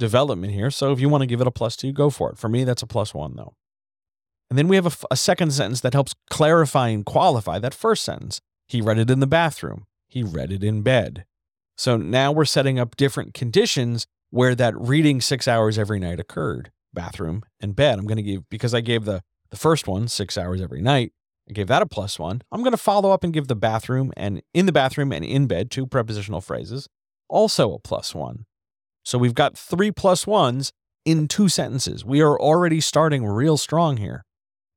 development 0.00 0.52
here. 0.52 0.72
So 0.72 0.90
if 0.90 0.98
you 0.98 1.08
want 1.08 1.22
to 1.22 1.28
give 1.28 1.40
it 1.40 1.46
a 1.46 1.52
plus 1.52 1.76
two, 1.76 1.92
go 1.92 2.10
for 2.10 2.30
it. 2.30 2.38
For 2.38 2.48
me, 2.48 2.64
that's 2.64 2.82
a 2.82 2.88
plus 2.88 3.14
one, 3.14 3.36
though. 3.36 3.54
And 4.50 4.58
then 4.58 4.68
we 4.68 4.76
have 4.76 4.86
a, 4.86 5.06
a 5.10 5.16
second 5.16 5.52
sentence 5.52 5.80
that 5.80 5.94
helps 5.94 6.14
clarify 6.30 6.88
and 6.88 7.04
qualify 7.04 7.58
that 7.58 7.74
first 7.74 8.04
sentence. 8.04 8.40
He 8.68 8.80
read 8.80 8.98
it 8.98 9.10
in 9.10 9.20
the 9.20 9.26
bathroom, 9.26 9.86
he 10.06 10.22
read 10.22 10.52
it 10.52 10.62
in 10.62 10.82
bed. 10.82 11.24
So 11.76 11.96
now 11.96 12.30
we're 12.30 12.44
setting 12.44 12.78
up 12.78 12.96
different 12.96 13.34
conditions 13.34 14.06
where 14.30 14.54
that 14.54 14.78
reading 14.78 15.20
six 15.20 15.48
hours 15.48 15.78
every 15.78 15.98
night 15.98 16.20
occurred 16.20 16.70
bathroom 16.92 17.42
and 17.60 17.74
bed. 17.74 17.98
I'm 17.98 18.06
going 18.06 18.16
to 18.16 18.22
give, 18.22 18.48
because 18.48 18.74
I 18.74 18.80
gave 18.80 19.04
the, 19.04 19.22
the 19.50 19.56
first 19.56 19.88
one 19.88 20.08
six 20.08 20.38
hours 20.38 20.60
every 20.60 20.80
night, 20.80 21.12
I 21.48 21.52
gave 21.52 21.66
that 21.66 21.82
a 21.82 21.86
plus 21.86 22.18
one. 22.18 22.42
I'm 22.50 22.62
going 22.62 22.72
to 22.72 22.76
follow 22.76 23.10
up 23.10 23.24
and 23.24 23.32
give 23.32 23.48
the 23.48 23.56
bathroom 23.56 24.12
and 24.16 24.40
in 24.54 24.66
the 24.66 24.72
bathroom 24.72 25.12
and 25.12 25.24
in 25.24 25.46
bed, 25.46 25.70
two 25.70 25.86
prepositional 25.86 26.40
phrases, 26.40 26.88
also 27.28 27.74
a 27.74 27.78
plus 27.78 28.14
one. 28.14 28.46
So 29.04 29.18
we've 29.18 29.34
got 29.34 29.58
three 29.58 29.90
plus 29.90 30.26
ones 30.26 30.72
in 31.04 31.28
two 31.28 31.48
sentences. 31.48 32.04
We 32.04 32.22
are 32.22 32.40
already 32.40 32.80
starting 32.80 33.26
real 33.26 33.56
strong 33.56 33.98
here. 33.98 34.24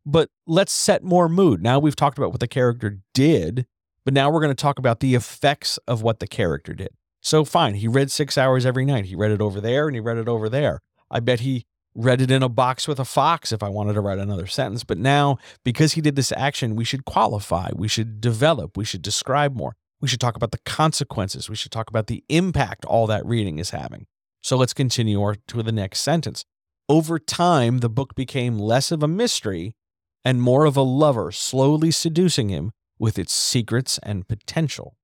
But 0.10 0.30
let's 0.46 0.72
set 0.72 1.04
more 1.04 1.28
mood. 1.28 1.62
Now 1.62 1.80
we've 1.80 1.96
talked 1.96 2.18
about 2.18 2.32
what 2.32 2.40
the 2.40 2.48
character 2.48 3.00
did, 3.14 3.66
but 4.06 4.14
now 4.14 4.32
we're 4.32 4.40
going 4.40 4.56
to 4.56 4.56
talk 4.56 4.80
about 4.80 5.02
the 5.02 5.16
effects 5.16 5.78
of 5.86 6.02
what 6.02 6.22
the 6.22 6.28
character 6.28 6.74
did. 6.74 6.92
So 7.22 7.44
fine, 7.44 7.74
he 7.74 7.90
read 7.90 8.10
six 8.10 8.38
hours 8.38 8.66
every 8.66 8.86
night. 8.86 9.08
He 9.08 9.16
read 9.16 9.32
it 9.32 9.42
over 9.42 9.60
there 9.60 9.86
and 9.86 9.94
he 9.94 10.00
read 10.00 10.16
it 10.16 10.30
over 10.30 10.48
there. 10.48 10.80
I 11.12 11.20
bet 11.20 11.42
he 11.42 11.66
read 11.94 12.22
it 12.22 12.32
in 12.32 12.42
a 12.42 12.48
box 12.48 12.88
with 12.88 13.02
a 13.02 13.06
fox 13.06 13.52
if 13.52 13.62
I 13.62 13.68
wanted 13.68 13.96
to 13.96 14.02
write 14.02 14.18
another 14.18 14.48
sentence. 14.48 14.86
But 14.86 14.98
now, 14.98 15.40
because 15.66 15.94
he 15.94 16.02
did 16.02 16.16
this 16.16 16.32
action, 16.38 16.78
we 16.78 16.86
should 16.86 17.04
qualify, 17.04 17.72
we 17.76 17.90
should 17.90 18.22
develop, 18.22 18.78
we 18.78 18.86
should 18.86 19.02
describe 19.02 19.56
more. 19.56 19.76
We 20.00 20.08
should 20.08 20.22
talk 20.22 20.38
about 20.38 20.52
the 20.52 20.60
consequences. 20.60 21.50
We 21.50 21.58
should 21.58 21.72
talk 21.74 21.90
about 21.90 22.08
the 22.08 22.24
impact 22.30 22.86
all 22.86 23.08
that 23.08 23.26
reading 23.26 23.60
is 23.60 23.72
having. 23.72 24.06
So 24.42 24.56
let's 24.56 24.74
continue 24.74 25.34
to 25.48 25.64
the 25.64 25.72
next 25.74 26.00
sentence. 26.00 26.46
Over 26.88 27.20
time, 27.20 27.80
the 27.80 27.90
book 27.90 28.16
became 28.16 28.58
less 28.58 28.92
of 28.92 29.04
a 29.04 29.08
mystery 29.10 29.76
and 30.28 30.42
more 30.42 30.66
of 30.66 30.76
a 30.76 30.82
lover, 30.82 31.32
slowly 31.32 31.90
seducing 31.90 32.50
him 32.50 32.74
with 33.00 33.18
its 33.18 33.32
secrets 33.32 33.98
and 34.04 34.28
potential. 34.28 34.98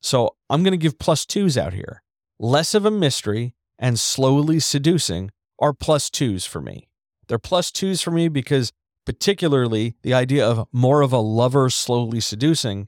So 0.00 0.36
I'm 0.48 0.62
going 0.62 0.70
to 0.70 0.76
give 0.76 1.00
plus 1.00 1.26
twos 1.26 1.58
out 1.58 1.72
here. 1.72 2.04
Less 2.38 2.72
of 2.72 2.86
a 2.86 2.90
mystery 2.92 3.56
and 3.76 3.98
slowly 3.98 4.60
seducing 4.60 5.32
are 5.58 5.72
plus 5.72 6.08
twos 6.10 6.46
for 6.46 6.60
me. 6.60 6.86
They're 7.26 7.40
plus 7.40 7.72
twos 7.72 8.00
for 8.02 8.12
me 8.12 8.28
because, 8.28 8.72
particularly, 9.04 9.96
the 10.02 10.14
idea 10.14 10.46
of 10.46 10.68
more 10.70 11.00
of 11.02 11.12
a 11.12 11.18
lover 11.18 11.68
slowly 11.68 12.20
seducing 12.20 12.86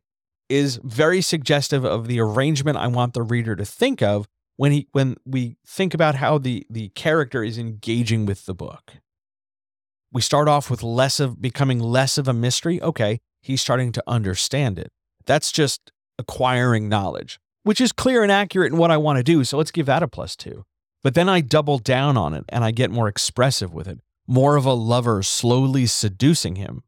is 0.49 0.79
very 0.85 1.21
suggestive 1.21 1.85
of 1.85 2.07
the 2.07 2.21
arrangement 2.21 2.77
I 2.77 2.87
want 2.87 3.15
the 3.15 3.25
reader 3.25 3.57
to 3.57 3.65
think 3.65 4.01
of 4.01 4.29
when 4.59 4.71
he 4.71 4.87
when 4.93 5.17
we 5.25 5.57
think 5.67 5.93
about 5.93 6.15
how 6.15 6.39
the 6.39 6.65
the 6.71 6.91
character 6.91 7.43
is 7.43 7.59
engaging 7.59 8.27
with 8.27 8.47
the 8.47 8.55
book. 8.55 8.93
We 10.13 10.23
start 10.23 10.49
off 10.49 10.71
with 10.71 10.83
less 10.83 11.21
of 11.21 11.41
becoming 11.41 11.81
less 11.81 12.19
of 12.19 12.29
a 12.29 12.33
mystery. 12.33 12.81
Okay, 12.83 13.21
he's 13.43 13.61
starting 13.61 13.93
to 13.93 14.03
understand 14.07 14.79
it. 14.79 14.91
That's 15.27 15.53
just 15.53 15.93
acquiring 16.19 16.89
knowledge, 16.89 17.39
which 17.63 17.81
is 17.81 17.93
clear 17.93 18.23
and 18.23 18.33
accurate 18.33 18.73
in 18.73 18.79
what 18.79 18.91
I 18.91 18.97
want 18.97 19.19
to 19.19 19.23
do. 19.23 19.45
So 19.45 19.59
let's 19.59 19.71
give 19.71 19.87
that 19.87 20.03
a 20.03 20.09
plus 20.09 20.35
two. 20.35 20.65
But 21.03 21.15
then 21.15 21.29
I 21.29 21.41
double 21.41 21.79
down 21.79 22.17
on 22.17 22.35
it 22.35 22.45
and 22.49 22.65
I 22.65 22.71
get 22.71 22.91
more 22.91 23.09
expressive 23.09 23.73
with 23.73 23.87
it, 23.87 24.01
more 24.27 24.57
of 24.57 24.65
a 24.65 24.73
lover 24.73 25.23
slowly 25.23 25.87
seducing 25.87 26.57
him. 26.57 26.83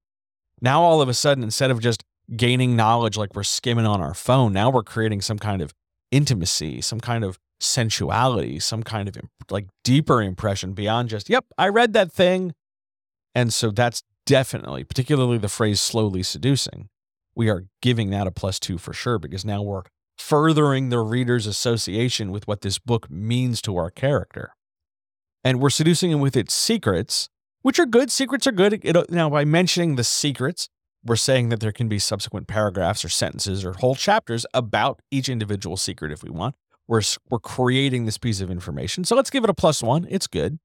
Now, 0.61 0.83
all 0.83 1.01
of 1.01 1.09
a 1.09 1.15
sudden, 1.15 1.45
instead 1.45 1.71
of 1.71 1.81
just 1.81 2.03
gaining 2.37 2.77
knowledge 2.77 3.17
like 3.17 3.35
we're 3.35 3.43
skimming 3.43 3.87
on 3.87 4.01
our 4.01 4.15
phone, 4.15 4.53
now 4.53 4.71
we're 4.71 4.83
creating 4.83 5.21
some 5.21 5.39
kind 5.39 5.63
of 5.63 5.73
intimacy, 6.11 6.81
some 6.81 7.01
kind 7.01 7.25
of 7.25 7.39
sensuality, 7.61 8.59
some 8.59 8.83
kind 8.83 9.09
of 9.09 9.17
like 9.51 9.67
deeper 9.85 10.23
impression 10.23 10.73
beyond 10.73 11.09
just, 11.09 11.29
yep, 11.29 11.45
I 11.57 11.69
read 11.69 11.93
that 11.93 12.13
thing. 12.13 12.55
And 13.35 13.53
so 13.53 13.71
that's 13.71 14.03
definitely, 14.27 14.85
particularly 14.85 15.39
the 15.39 15.49
phrase 15.49 15.81
slowly 15.81 16.23
seducing, 16.23 16.89
we 17.35 17.49
are 17.49 17.65
giving 17.81 18.11
that 18.11 18.27
a 18.27 18.31
plus 18.31 18.59
two 18.59 18.79
for 18.79 18.93
sure 18.93 19.19
because 19.19 19.45
now 19.45 19.63
we're 19.63 19.83
furthering 20.19 20.91
the 20.91 20.99
reader's 20.99 21.47
association 21.47 22.31
with 22.31 22.47
what 22.47 22.61
this 22.61 22.79
book 22.79 23.11
means 23.11 23.63
to 23.63 23.77
our 23.77 23.91
character. 23.91 24.55
And 25.43 25.61
we're 25.61 25.71
seducing 25.71 26.11
him 26.11 26.21
with 26.21 26.37
its 26.37 26.53
secrets, 26.53 27.31
which 27.63 27.79
are 27.79 27.87
good. 27.87 28.11
Secrets 28.11 28.47
are 28.47 28.53
good. 28.53 28.81
It, 28.85 29.11
now, 29.11 29.31
by 29.31 29.45
mentioning 29.45 29.97
the 29.97 30.05
secrets, 30.05 30.69
we're 31.05 31.17
saying 31.17 31.49
that 31.49 31.61
there 31.61 31.73
can 31.73 31.89
be 31.89 31.99
subsequent 31.99 32.47
paragraphs 32.47 33.05
or 33.05 33.09
sentences 33.09 33.65
or 33.65 33.73
whole 33.73 33.95
chapters 33.95 34.45
about 34.53 35.01
each 35.11 35.31
individual 35.31 35.79
secret 35.79 36.13
if 36.13 36.23
we 36.23 36.31
want. 36.31 36.55
We're, 36.87 37.03
we're 37.31 37.39
creating 37.39 38.05
this 38.05 38.19
piece 38.19 38.41
of 38.41 38.51
information. 38.51 39.05
So 39.05 39.17
let's 39.17 39.31
give 39.31 39.45
it 39.45 39.51
a 39.51 39.55
plus 39.55 39.83
one. 39.83 40.07
It's 40.11 40.27
good. 40.27 40.59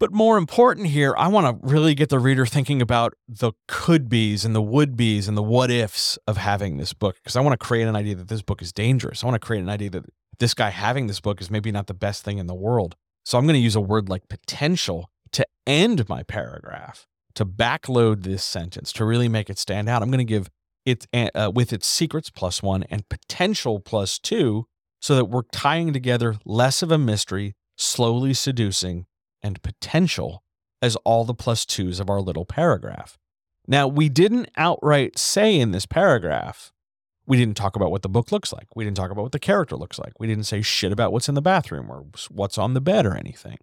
But 0.00 0.12
more 0.12 0.38
important 0.38 0.88
here, 0.88 1.14
I 1.18 1.26
want 1.26 1.46
to 1.46 1.66
really 1.66 1.94
get 1.94 2.08
the 2.08 2.20
reader 2.20 2.46
thinking 2.46 2.80
about 2.80 3.14
the 3.26 3.52
could 3.66 4.08
be's 4.08 4.44
and 4.44 4.54
the 4.54 4.62
would 4.62 4.96
be's 4.96 5.26
and 5.26 5.36
the 5.36 5.42
what 5.42 5.70
ifs 5.70 6.16
of 6.28 6.36
having 6.36 6.76
this 6.76 6.92
book. 6.92 7.16
Because 7.16 7.34
I 7.34 7.40
want 7.40 7.58
to 7.58 7.66
create 7.66 7.88
an 7.88 7.96
idea 7.96 8.14
that 8.14 8.28
this 8.28 8.42
book 8.42 8.62
is 8.62 8.72
dangerous. 8.72 9.24
I 9.24 9.26
want 9.26 9.34
to 9.40 9.44
create 9.44 9.60
an 9.60 9.68
idea 9.68 9.90
that 9.90 10.04
this 10.38 10.54
guy 10.54 10.70
having 10.70 11.08
this 11.08 11.20
book 11.20 11.40
is 11.40 11.50
maybe 11.50 11.72
not 11.72 11.88
the 11.88 11.94
best 11.94 12.24
thing 12.24 12.38
in 12.38 12.46
the 12.46 12.54
world. 12.54 12.94
So 13.24 13.38
I'm 13.38 13.44
going 13.44 13.54
to 13.54 13.60
use 13.60 13.74
a 13.74 13.80
word 13.80 14.08
like 14.08 14.28
potential 14.28 15.10
to 15.32 15.44
end 15.66 16.08
my 16.08 16.22
paragraph, 16.22 17.06
to 17.34 17.44
backload 17.44 18.22
this 18.22 18.44
sentence, 18.44 18.92
to 18.94 19.04
really 19.04 19.28
make 19.28 19.50
it 19.50 19.58
stand 19.58 19.88
out. 19.88 20.02
I'm 20.02 20.10
going 20.10 20.18
to 20.18 20.24
give 20.24 20.48
it 20.86 21.06
uh, 21.12 21.50
with 21.52 21.72
its 21.72 21.86
secrets 21.86 22.30
plus 22.30 22.62
one 22.62 22.84
and 22.84 23.08
potential 23.08 23.80
plus 23.80 24.18
two 24.18 24.66
so 25.00 25.16
that 25.16 25.26
we're 25.26 25.42
tying 25.52 25.92
together 25.92 26.36
less 26.44 26.82
of 26.82 26.90
a 26.90 26.98
mystery, 26.98 27.54
slowly 27.76 28.32
seducing, 28.32 29.06
and 29.42 29.62
potential 29.62 30.42
as 30.80 30.96
all 30.96 31.24
the 31.24 31.34
plus 31.34 31.64
twos 31.64 32.00
of 32.00 32.08
our 32.08 32.20
little 32.20 32.44
paragraph. 32.44 33.18
Now, 33.66 33.86
we 33.86 34.08
didn't 34.08 34.50
outright 34.56 35.18
say 35.18 35.58
in 35.58 35.72
this 35.72 35.86
paragraph, 35.86 36.72
we 37.26 37.36
didn't 37.36 37.56
talk 37.56 37.76
about 37.76 37.90
what 37.90 38.02
the 38.02 38.08
book 38.08 38.32
looks 38.32 38.52
like. 38.52 38.66
We 38.74 38.84
didn't 38.84 38.96
talk 38.96 39.10
about 39.10 39.22
what 39.22 39.32
the 39.32 39.38
character 39.38 39.76
looks 39.76 39.98
like. 39.98 40.18
We 40.18 40.26
didn't 40.26 40.44
say 40.44 40.62
shit 40.62 40.92
about 40.92 41.12
what's 41.12 41.28
in 41.28 41.34
the 41.34 41.42
bathroom 41.42 41.90
or 41.90 42.06
what's 42.30 42.56
on 42.56 42.72
the 42.72 42.80
bed 42.80 43.04
or 43.04 43.14
anything. 43.14 43.58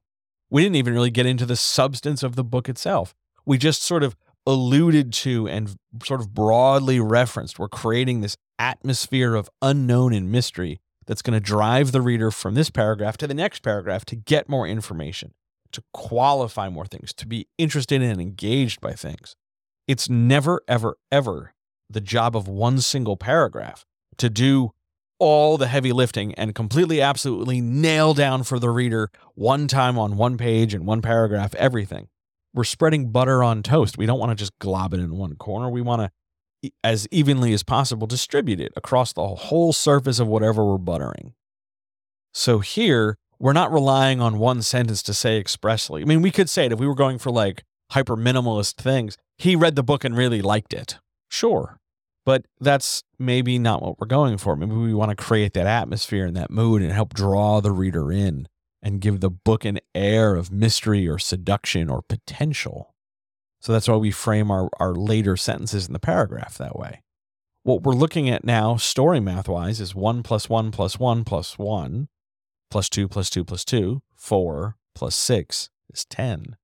We 0.52 0.62
didn't 0.62 0.76
even 0.76 0.94
really 0.94 1.10
get 1.10 1.26
into 1.26 1.48
the 1.48 1.56
substance 1.56 2.22
of 2.22 2.36
the 2.36 2.44
book 2.44 2.70
itself. 2.70 3.16
We 3.46 3.58
just 3.58 3.82
sort 3.82 4.04
of 4.04 4.16
alluded 4.46 5.12
to 5.12 5.48
and 5.48 5.76
sort 6.04 6.22
of 6.22 6.36
broadly 6.36 7.00
referenced. 7.00 7.58
We're 7.58 7.68
creating 7.68 8.22
this 8.22 8.38
atmosphere 8.60 9.34
of 9.34 9.50
unknown 9.64 10.14
and 10.14 10.32
mystery 10.32 10.80
that's 11.08 11.24
going 11.24 11.34
to 11.34 11.40
drive 11.40 11.92
the 11.92 12.02
reader 12.02 12.30
from 12.30 12.54
this 12.54 12.70
paragraph 12.70 13.18
to 13.18 13.28
the 13.28 13.34
next 13.34 13.62
paragraph 13.62 14.06
to 14.06 14.16
get 14.16 14.48
more 14.48 14.68
information 14.68 15.34
to 15.76 15.84
qualify 15.94 16.70
more 16.70 16.86
things, 16.86 17.14
to 17.14 17.28
be 17.28 17.48
interested 17.58 18.02
in 18.02 18.10
and 18.10 18.22
engaged 18.22 18.82
by 18.82 18.94
things. 18.94 19.36
It's 19.88 20.10
never, 20.10 20.62
ever, 20.68 20.98
ever 21.12 21.54
the 21.90 22.02
job 22.02 22.36
of 22.36 22.48
one 22.48 22.82
single 22.82 23.18
paragraph 23.18 23.86
to 24.18 24.30
do 24.30 24.72
all 25.20 25.58
the 25.58 25.68
heavy 25.68 25.94
lifting 25.94 26.34
and 26.36 26.54
completely, 26.56 27.02
absolutely 27.02 27.62
nail 27.62 28.14
down 28.14 28.44
for 28.44 28.60
the 28.60 28.70
reader 28.70 29.10
one 29.36 29.68
time 29.68 29.98
on 29.98 30.18
one 30.18 30.38
page 30.38 30.74
and 30.74 30.86
one 30.86 31.02
paragraph 31.02 31.56
everything. 31.56 32.08
We're 32.54 32.64
spreading 32.64 33.12
butter 33.12 33.44
on 33.44 33.64
toast. 33.64 33.98
We 33.98 34.06
don't 34.06 34.20
want 34.20 34.32
to 34.32 34.36
just 34.36 34.58
glob 34.60 34.94
it 34.94 35.00
in 35.00 35.16
one 35.16 35.36
corner. 35.36 35.70
We 35.70 35.82
want 35.82 36.12
to, 36.64 36.72
as 36.84 37.08
evenly 37.12 37.54
as 37.54 37.64
possible, 37.64 38.08
distribute 38.08 38.60
it 38.60 38.74
across 38.76 39.14
the 39.14 39.28
whole 39.28 39.74
surface 39.74 40.20
of 40.20 40.28
whatever 40.28 40.66
we're 40.66 40.78
buttering. 40.78 41.34
So 42.34 42.60
here, 42.60 43.18
we're 43.40 43.54
not 43.54 43.72
relying 43.72 44.22
on 44.22 44.40
one 44.40 44.62
sentence 44.62 45.02
to 45.04 45.14
say 45.14 45.38
expressly. 45.38 46.02
I 46.02 46.06
mean, 46.06 46.22
we 46.22 46.32
could 46.32 46.50
say 46.50 46.66
it 46.66 46.72
if 46.72 46.80
we 46.80 46.88
were 46.88 46.96
going 46.96 47.18
for 47.18 47.32
like 47.32 47.64
hyper 47.92 48.16
minimalist 48.16 48.76
things. 48.76 49.18
He 49.38 49.56
read 49.56 49.76
the 49.76 49.84
book 49.84 50.04
and 50.04 50.16
really 50.16 50.42
liked 50.42 50.74
it. 50.74 50.98
Sure. 51.30 51.78
But 52.26 52.46
that's 52.60 53.04
maybe 53.20 53.60
not 53.60 53.82
what 53.82 54.00
we're 54.00 54.08
going 54.08 54.38
for. 54.38 54.56
Maybe 54.56 54.74
we 54.74 54.94
want 54.94 55.10
to 55.10 55.16
create 55.16 55.54
that 55.54 55.68
atmosphere 55.68 56.26
and 56.26 56.36
that 56.36 56.50
mood 56.50 56.82
and 56.82 56.92
help 56.92 57.14
draw 57.14 57.62
the 57.62 57.72
reader 57.72 58.12
in 58.12 58.48
and 58.82 59.02
give 59.02 59.20
the 59.20 59.30
book 59.30 59.66
an 59.66 59.80
air 59.94 60.36
of 60.36 60.52
mystery 60.52 61.08
or 61.08 61.20
seduction 61.20 61.90
or 61.90 62.02
potential. 62.02 62.96
So 63.60 63.74
that's 63.74 63.88
why 63.88 63.96
we 63.96 64.12
frame 64.12 64.50
our, 64.50 64.70
our 64.80 64.94
later 64.94 65.38
sentences 65.38 65.88
in 65.88 65.94
the 65.94 66.00
paragraph 66.00 66.58
that 66.58 66.78
way. 66.78 67.02
What 67.64 67.82
we're 67.82 67.94
looking 67.94 68.30
at 68.30 68.44
now, 68.44 68.78
story 68.78 69.20
math 69.20 69.48
wise, 69.48 69.80
is 69.80 69.96
1 69.96 70.22
plus 70.22 70.50
1 70.50 70.72
plus 70.72 71.00
1 71.00 71.24
plus 71.24 71.58
1 71.58 72.08
plus 72.70 72.90
2 72.90 73.08
plus 73.08 73.30
2 73.30 73.44
plus 73.44 73.66
2, 73.66 74.02
4 74.16 74.76
plus 74.94 75.16
6 75.16 75.70
is 75.94 76.06
10. 76.06 76.58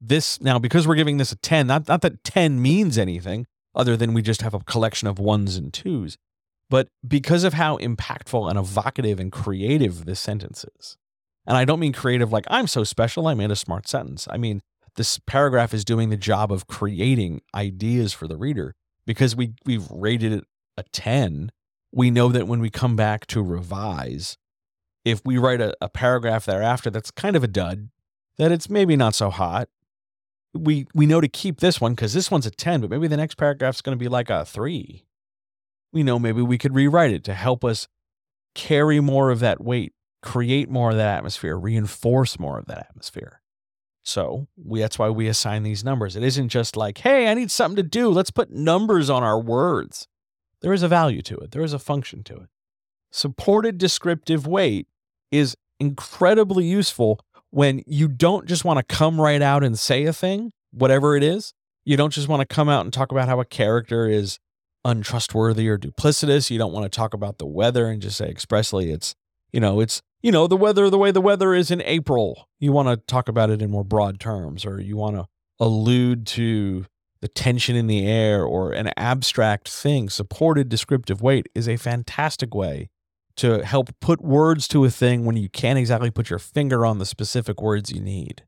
This 0.00 0.40
now, 0.40 0.58
because 0.58 0.86
we're 0.86 0.94
giving 0.94 1.16
this 1.16 1.32
a 1.32 1.36
10, 1.36 1.66
not, 1.66 1.88
not 1.88 2.02
that 2.02 2.24
10 2.24 2.60
means 2.60 2.98
anything 2.98 3.46
other 3.74 3.96
than 3.96 4.14
we 4.14 4.22
just 4.22 4.42
have 4.42 4.54
a 4.54 4.60
collection 4.60 5.08
of 5.08 5.18
ones 5.18 5.56
and 5.56 5.72
twos, 5.72 6.16
but 6.68 6.88
because 7.06 7.44
of 7.44 7.54
how 7.54 7.76
impactful 7.78 8.48
and 8.48 8.58
evocative 8.58 9.18
and 9.18 9.32
creative 9.32 10.04
this 10.04 10.20
sentence 10.20 10.64
is. 10.78 10.96
And 11.46 11.56
I 11.56 11.64
don't 11.64 11.80
mean 11.80 11.92
creative 11.92 12.32
like 12.32 12.46
I'm 12.48 12.66
so 12.66 12.84
special, 12.84 13.26
I 13.26 13.34
made 13.34 13.50
a 13.50 13.56
smart 13.56 13.88
sentence. 13.88 14.26
I 14.30 14.36
mean, 14.36 14.60
this 14.96 15.18
paragraph 15.26 15.74
is 15.74 15.84
doing 15.84 16.10
the 16.10 16.16
job 16.16 16.52
of 16.52 16.66
creating 16.66 17.42
ideas 17.54 18.12
for 18.12 18.28
the 18.28 18.36
reader 18.36 18.74
because 19.06 19.34
we, 19.34 19.54
we've 19.64 19.90
rated 19.90 20.32
it 20.32 20.44
a 20.76 20.84
10. 20.92 21.50
We 21.92 22.10
know 22.10 22.28
that 22.28 22.48
when 22.48 22.60
we 22.60 22.70
come 22.70 22.96
back 22.96 23.26
to 23.28 23.42
revise, 23.42 24.36
if 25.04 25.20
we 25.24 25.38
write 25.38 25.60
a, 25.60 25.76
a 25.80 25.88
paragraph 25.88 26.46
thereafter 26.46 26.90
that's 26.90 27.10
kind 27.10 27.36
of 27.36 27.44
a 27.44 27.48
dud, 27.48 27.88
that 28.38 28.50
it's 28.50 28.70
maybe 28.70 28.96
not 28.96 29.14
so 29.14 29.30
hot, 29.30 29.68
we 30.54 30.86
we 30.94 31.06
know 31.06 31.20
to 31.20 31.28
keep 31.28 31.60
this 31.60 31.80
one 31.80 31.94
because 31.94 32.12
this 32.12 32.30
one's 32.30 32.46
a 32.46 32.50
10, 32.50 32.80
but 32.80 32.90
maybe 32.90 33.08
the 33.08 33.16
next 33.16 33.36
paragraph's 33.36 33.80
going 33.80 33.96
to 33.96 34.02
be 34.02 34.08
like 34.08 34.30
a 34.30 34.44
three. 34.44 35.04
We 35.92 36.02
know 36.02 36.18
maybe 36.18 36.42
we 36.42 36.58
could 36.58 36.74
rewrite 36.74 37.12
it 37.12 37.24
to 37.24 37.34
help 37.34 37.64
us 37.64 37.88
carry 38.54 39.00
more 39.00 39.30
of 39.30 39.40
that 39.40 39.62
weight, 39.62 39.92
create 40.22 40.70
more 40.70 40.90
of 40.90 40.96
that 40.96 41.18
atmosphere, 41.18 41.56
reinforce 41.56 42.38
more 42.38 42.58
of 42.58 42.66
that 42.66 42.86
atmosphere. 42.90 43.40
So 44.04 44.48
we, 44.56 44.80
that's 44.80 44.98
why 44.98 45.08
we 45.08 45.28
assign 45.28 45.62
these 45.62 45.82
numbers. 45.82 46.14
It 46.14 46.22
isn't 46.22 46.50
just 46.50 46.76
like, 46.76 46.98
hey, 46.98 47.28
I 47.28 47.34
need 47.34 47.50
something 47.50 47.76
to 47.76 47.82
do. 47.82 48.10
Let's 48.10 48.30
put 48.30 48.50
numbers 48.50 49.08
on 49.08 49.22
our 49.22 49.40
words. 49.40 50.08
There 50.60 50.72
is 50.72 50.82
a 50.82 50.88
value 50.88 51.22
to 51.22 51.36
it, 51.38 51.50
there 51.50 51.62
is 51.62 51.72
a 51.72 51.78
function 51.78 52.22
to 52.24 52.36
it. 52.36 52.48
Supported 53.10 53.78
descriptive 53.78 54.46
weight 54.46 54.88
is 55.34 55.56
incredibly 55.80 56.64
useful 56.64 57.20
when 57.50 57.82
you 57.86 58.08
don't 58.08 58.46
just 58.46 58.64
want 58.64 58.78
to 58.78 58.94
come 58.94 59.20
right 59.20 59.42
out 59.42 59.62
and 59.62 59.78
say 59.78 60.04
a 60.04 60.12
thing, 60.12 60.52
whatever 60.72 61.16
it 61.16 61.22
is. 61.22 61.52
You 61.84 61.96
don't 61.96 62.12
just 62.12 62.28
want 62.28 62.40
to 62.40 62.54
come 62.54 62.68
out 62.68 62.84
and 62.84 62.92
talk 62.92 63.12
about 63.12 63.28
how 63.28 63.40
a 63.40 63.44
character 63.44 64.08
is 64.08 64.38
untrustworthy 64.84 65.68
or 65.68 65.78
duplicitous. 65.78 66.50
You 66.50 66.58
don't 66.58 66.72
want 66.72 66.90
to 66.90 66.96
talk 66.96 67.14
about 67.14 67.38
the 67.38 67.46
weather 67.46 67.88
and 67.88 68.00
just 68.00 68.16
say 68.16 68.28
expressly 68.28 68.90
it's, 68.90 69.14
you 69.52 69.60
know, 69.60 69.80
it's, 69.80 70.00
you 70.22 70.32
know, 70.32 70.46
the 70.46 70.56
weather, 70.56 70.88
the 70.88 70.98
way 70.98 71.10
the 71.10 71.20
weather 71.20 71.54
is 71.54 71.70
in 71.70 71.82
April. 71.82 72.48
You 72.58 72.72
want 72.72 72.88
to 72.88 72.96
talk 72.96 73.28
about 73.28 73.50
it 73.50 73.60
in 73.60 73.70
more 73.70 73.84
broad 73.84 74.18
terms, 74.18 74.64
or 74.64 74.80
you 74.80 74.96
want 74.96 75.16
to 75.16 75.26
allude 75.60 76.26
to 76.28 76.86
the 77.20 77.28
tension 77.28 77.76
in 77.76 77.86
the 77.86 78.06
air 78.06 78.44
or 78.44 78.72
an 78.72 78.90
abstract 78.96 79.68
thing. 79.68 80.08
Supported 80.08 80.68
descriptive 80.68 81.22
weight 81.22 81.48
is 81.54 81.68
a 81.68 81.76
fantastic 81.76 82.54
way 82.54 82.88
to 83.36 83.64
help 83.64 83.90
put 84.00 84.20
words 84.20 84.68
to 84.68 84.84
a 84.84 84.90
thing 84.90 85.24
when 85.24 85.36
you 85.36 85.48
can't 85.48 85.78
exactly 85.78 86.10
put 86.10 86.30
your 86.30 86.38
finger 86.38 86.86
on 86.86 86.98
the 86.98 87.06
specific 87.06 87.60
words 87.60 87.90
you 87.90 88.00
need. 88.00 88.44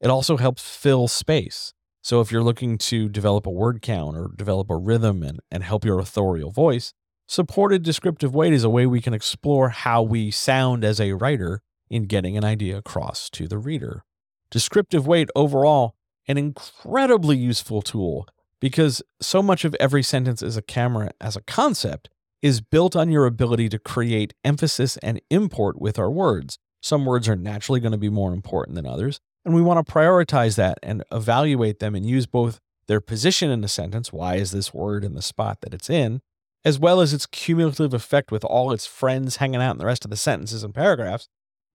It 0.00 0.10
also 0.10 0.36
helps 0.36 0.62
fill 0.62 1.06
space. 1.06 1.72
So 2.02 2.20
if 2.20 2.32
you're 2.32 2.42
looking 2.42 2.78
to 2.78 3.08
develop 3.08 3.46
a 3.46 3.50
word 3.50 3.80
count 3.80 4.16
or 4.16 4.32
develop 4.36 4.70
a 4.70 4.76
rhythm 4.76 5.22
and, 5.22 5.38
and 5.52 5.62
help 5.62 5.84
your 5.84 6.00
authorial 6.00 6.50
voice, 6.50 6.92
supported 7.28 7.84
descriptive 7.84 8.34
weight 8.34 8.52
is 8.52 8.64
a 8.64 8.70
way 8.70 8.86
we 8.86 9.00
can 9.00 9.14
explore 9.14 9.68
how 9.68 10.02
we 10.02 10.32
sound 10.32 10.84
as 10.84 11.00
a 11.00 11.12
writer 11.12 11.62
in 11.88 12.04
getting 12.04 12.36
an 12.36 12.44
idea 12.44 12.76
across 12.76 13.30
to 13.30 13.46
the 13.46 13.58
reader. 13.58 14.04
Descriptive 14.50 15.06
weight 15.06 15.28
overall, 15.36 15.94
an 16.26 16.36
incredibly 16.36 17.36
useful 17.36 17.82
tool 17.82 18.26
because 18.60 19.02
so 19.20 19.42
much 19.42 19.64
of 19.64 19.76
every 19.78 20.02
sentence 20.02 20.42
is 20.42 20.56
a 20.56 20.62
camera 20.62 21.10
as 21.20 21.36
a 21.36 21.42
concept 21.42 22.08
is 22.42 22.60
built 22.60 22.96
on 22.96 23.10
your 23.10 23.24
ability 23.24 23.68
to 23.70 23.78
create 23.78 24.34
emphasis 24.44 24.96
and 24.98 25.20
import 25.30 25.80
with 25.80 25.98
our 25.98 26.10
words. 26.10 26.58
Some 26.82 27.06
words 27.06 27.28
are 27.28 27.36
naturally 27.36 27.80
going 27.80 27.92
to 27.92 27.98
be 27.98 28.10
more 28.10 28.32
important 28.32 28.74
than 28.74 28.86
others, 28.86 29.20
and 29.44 29.54
we 29.54 29.62
want 29.62 29.84
to 29.84 29.92
prioritize 29.92 30.56
that 30.56 30.78
and 30.82 31.04
evaluate 31.12 31.78
them 31.78 31.94
and 31.94 32.04
use 32.04 32.26
both 32.26 32.60
their 32.88 33.00
position 33.00 33.50
in 33.50 33.60
the 33.60 33.68
sentence, 33.68 34.12
why 34.12 34.34
is 34.34 34.50
this 34.50 34.74
word 34.74 35.04
in 35.04 35.14
the 35.14 35.22
spot 35.22 35.60
that 35.60 35.72
it's 35.72 35.88
in, 35.88 36.20
as 36.64 36.78
well 36.78 37.00
as 37.00 37.14
its 37.14 37.26
cumulative 37.26 37.94
effect 37.94 38.32
with 38.32 38.44
all 38.44 38.72
its 38.72 38.86
friends 38.86 39.36
hanging 39.36 39.62
out 39.62 39.72
in 39.72 39.78
the 39.78 39.86
rest 39.86 40.04
of 40.04 40.10
the 40.10 40.16
sentences 40.16 40.64
and 40.64 40.74
paragraphs 40.74 41.28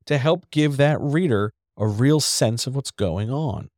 to 0.06 0.17
help 0.17 0.49
give 0.51 0.77
that 0.77 0.99
reader 0.99 1.53
a 1.77 1.88
real 1.88 2.19
sense 2.19 2.67
of 2.67 2.75
what's 2.75 2.91
going 2.91 3.32
on. 3.32 3.69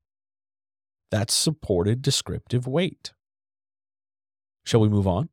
That's 1.11 1.33
supported 1.33 2.01
descriptive 2.01 2.67
weight. 2.67 3.13
Shall 4.63 4.81
we 4.81 4.89
move 4.89 5.07
on? 5.07 5.29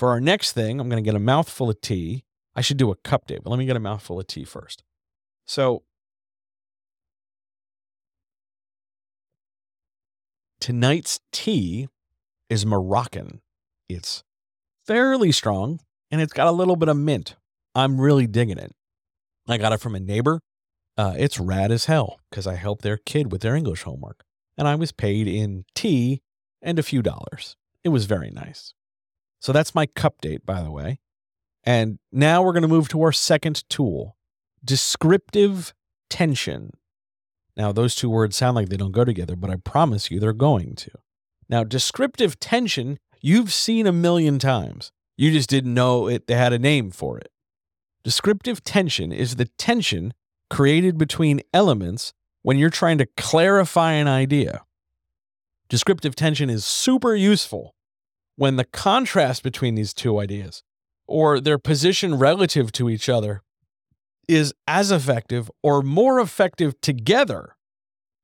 For 0.00 0.08
our 0.08 0.20
next 0.20 0.52
thing, 0.52 0.80
I'm 0.80 0.88
going 0.88 1.04
to 1.04 1.06
get 1.06 1.14
a 1.14 1.18
mouthful 1.18 1.68
of 1.68 1.78
tea. 1.82 2.24
I 2.56 2.62
should 2.62 2.78
do 2.78 2.90
a 2.90 2.96
cup 2.96 3.26
date, 3.26 3.40
but 3.44 3.50
let 3.50 3.58
me 3.58 3.66
get 3.66 3.76
a 3.76 3.80
mouthful 3.80 4.18
of 4.18 4.26
tea 4.26 4.44
first. 4.44 4.82
So, 5.46 5.82
tonight's 10.58 11.20
tea 11.32 11.88
is 12.48 12.64
Moroccan. 12.64 13.42
It's 13.90 14.24
fairly 14.86 15.32
strong 15.32 15.80
and 16.10 16.22
it's 16.22 16.32
got 16.32 16.46
a 16.46 16.50
little 16.50 16.76
bit 16.76 16.88
of 16.88 16.96
mint. 16.96 17.36
I'm 17.74 18.00
really 18.00 18.26
digging 18.26 18.56
it. 18.56 18.72
I 19.46 19.58
got 19.58 19.74
it 19.74 19.82
from 19.82 19.94
a 19.94 20.00
neighbor. 20.00 20.40
Uh, 20.96 21.12
it's 21.18 21.38
rad 21.38 21.70
as 21.70 21.84
hell 21.84 22.20
because 22.30 22.46
I 22.46 22.54
helped 22.54 22.80
their 22.80 22.96
kid 22.96 23.30
with 23.30 23.42
their 23.42 23.54
English 23.54 23.82
homework 23.82 24.24
and 24.56 24.66
I 24.66 24.76
was 24.76 24.92
paid 24.92 25.28
in 25.28 25.66
tea 25.74 26.22
and 26.62 26.78
a 26.78 26.82
few 26.82 27.02
dollars. 27.02 27.54
It 27.84 27.90
was 27.90 28.06
very 28.06 28.30
nice. 28.30 28.72
So 29.40 29.52
that's 29.52 29.74
my 29.74 29.86
cup 29.86 30.20
date, 30.20 30.44
by 30.46 30.62
the 30.62 30.70
way. 30.70 31.00
And 31.64 31.98
now 32.12 32.42
we're 32.42 32.52
going 32.52 32.62
to 32.62 32.68
move 32.68 32.88
to 32.90 33.02
our 33.02 33.12
second 33.12 33.68
tool 33.68 34.16
descriptive 34.64 35.74
tension. 36.08 36.72
Now, 37.56 37.72
those 37.72 37.94
two 37.94 38.10
words 38.10 38.36
sound 38.36 38.54
like 38.54 38.68
they 38.68 38.76
don't 38.76 38.92
go 38.92 39.04
together, 39.04 39.36
but 39.36 39.50
I 39.50 39.56
promise 39.56 40.10
you 40.10 40.20
they're 40.20 40.32
going 40.32 40.74
to. 40.76 40.90
Now, 41.48 41.64
descriptive 41.64 42.38
tension, 42.38 42.98
you've 43.20 43.52
seen 43.52 43.86
a 43.86 43.92
million 43.92 44.38
times. 44.38 44.92
You 45.16 45.30
just 45.30 45.50
didn't 45.50 45.74
know 45.74 46.06
it 46.08 46.26
they 46.26 46.34
had 46.34 46.52
a 46.52 46.58
name 46.58 46.90
for 46.90 47.18
it. 47.18 47.30
Descriptive 48.04 48.62
tension 48.64 49.12
is 49.12 49.36
the 49.36 49.46
tension 49.58 50.14
created 50.48 50.96
between 50.96 51.42
elements 51.52 52.12
when 52.42 52.56
you're 52.56 52.70
trying 52.70 52.98
to 52.98 53.06
clarify 53.16 53.92
an 53.92 54.08
idea. 54.08 54.62
Descriptive 55.68 56.16
tension 56.16 56.48
is 56.48 56.64
super 56.64 57.14
useful 57.14 57.74
when 58.40 58.56
the 58.56 58.64
contrast 58.64 59.42
between 59.42 59.74
these 59.74 59.92
two 59.92 60.18
ideas 60.18 60.62
or 61.06 61.40
their 61.40 61.58
position 61.58 62.14
relative 62.14 62.72
to 62.72 62.88
each 62.88 63.06
other 63.06 63.42
is 64.26 64.54
as 64.66 64.90
effective 64.90 65.50
or 65.62 65.82
more 65.82 66.18
effective 66.18 66.80
together 66.80 67.54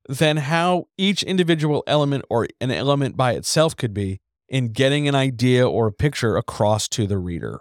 than 0.09 0.37
how 0.37 0.87
each 0.97 1.21
individual 1.21 1.83
element 1.85 2.25
or 2.31 2.47
an 2.59 2.71
element 2.71 3.15
by 3.15 3.33
itself 3.33 3.75
could 3.75 3.93
be 3.93 4.19
in 4.49 4.69
getting 4.69 5.07
an 5.07 5.13
idea 5.13 5.69
or 5.69 5.85
a 5.85 5.93
picture 5.93 6.35
across 6.35 6.87
to 6.87 7.05
the 7.05 7.19
reader. 7.19 7.59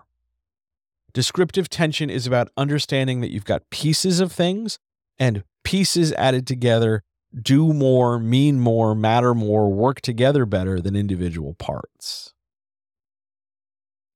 Descriptive 1.12 1.68
tension 1.68 2.08
is 2.08 2.26
about 2.26 2.48
understanding 2.56 3.20
that 3.20 3.30
you've 3.30 3.44
got 3.44 3.68
pieces 3.68 4.18
of 4.18 4.32
things 4.32 4.78
and 5.18 5.44
pieces 5.62 6.10
added 6.14 6.46
together 6.46 7.02
do 7.38 7.74
more, 7.74 8.18
mean 8.18 8.58
more, 8.58 8.94
matter 8.94 9.34
more, 9.34 9.70
work 9.70 10.00
together 10.00 10.46
better 10.46 10.80
than 10.80 10.96
individual 10.96 11.52
parts. 11.52 12.32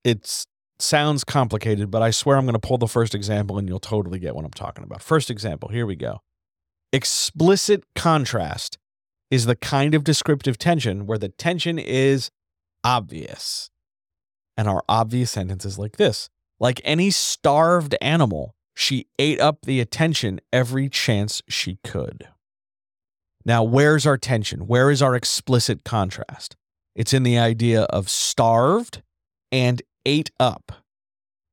It's 0.04 0.46
sounds 0.78 1.24
complicated, 1.24 1.90
but 1.90 2.02
I 2.02 2.10
swear 2.10 2.36
I'm 2.36 2.44
going 2.44 2.54
to 2.54 2.58
pull 2.58 2.78
the 2.78 2.88
first 2.88 3.14
example 3.14 3.58
and 3.58 3.68
you'll 3.68 3.78
totally 3.78 4.18
get 4.18 4.34
what 4.34 4.44
I'm 4.44 4.50
talking 4.50 4.84
about. 4.84 5.02
First 5.02 5.30
example, 5.30 5.68
here 5.68 5.86
we 5.86 5.96
go. 5.96 6.20
Explicit 6.92 7.84
contrast 7.94 8.78
is 9.30 9.46
the 9.46 9.56
kind 9.56 9.94
of 9.94 10.04
descriptive 10.04 10.58
tension 10.58 11.06
where 11.06 11.18
the 11.18 11.28
tension 11.28 11.78
is 11.78 12.30
obvious. 12.82 13.70
And 14.56 14.68
our 14.68 14.82
obvious 14.88 15.30
sentence 15.30 15.64
is 15.64 15.78
like 15.78 15.96
this 15.96 16.28
Like 16.58 16.80
any 16.84 17.10
starved 17.10 17.94
animal, 18.00 18.54
she 18.74 19.06
ate 19.18 19.40
up 19.40 19.58
the 19.62 19.80
attention 19.80 20.40
every 20.52 20.88
chance 20.88 21.42
she 21.48 21.78
could. 21.84 22.28
Now, 23.44 23.62
where's 23.62 24.06
our 24.06 24.18
tension? 24.18 24.66
Where 24.66 24.90
is 24.90 25.00
our 25.00 25.14
explicit 25.14 25.84
contrast? 25.84 26.56
It's 26.94 27.14
in 27.14 27.22
the 27.22 27.38
idea 27.38 27.82
of 27.84 28.10
starved 28.10 29.02
and 29.52 29.80
ate 30.04 30.30
up. 30.38 30.72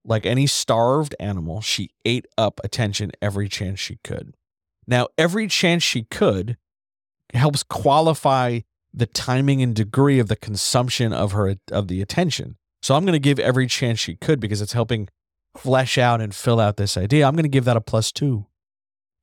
Like 0.05 0.25
any 0.25 0.47
starved 0.47 1.15
animal, 1.19 1.62
she 1.62 1.89
ate 2.05 2.25
up 2.38 2.62
attention 2.63 3.12
every 3.21 3.49
chance 3.49 3.79
she 3.79 3.99
could. 4.03 4.36
Now, 4.88 5.07
every 5.17 5.47
chance 5.47 5.83
she 5.83 6.03
could 6.03 6.57
helps 7.33 7.62
qualify 7.63 8.62
the 8.93 9.05
timing 9.05 9.62
and 9.62 9.75
degree 9.75 10.19
of 10.19 10.27
the 10.27 10.36
consumption 10.36 11.12
of 11.12 11.33
her 11.33 11.55
of 11.71 11.88
the 11.88 12.01
attention. 12.01 12.55
So 12.81 12.95
I'm 12.95 13.03
going 13.03 13.13
to 13.13 13.19
give 13.19 13.39
every 13.39 13.67
chance 13.67 13.99
she 13.99 14.15
could 14.15 14.39
because 14.39 14.62
it's 14.62 14.73
helping 14.73 15.10
flesh 15.57 15.97
out 15.97 16.21
and 16.21 16.33
fill 16.33 16.60
out 16.60 16.77
this 16.77 16.97
idea. 16.97 17.27
I'm 17.27 17.33
going 17.33 17.43
to 17.43 17.49
give 17.49 17.65
that 17.65 17.77
a 17.77 17.81
plus 17.81 18.12
2 18.12 18.45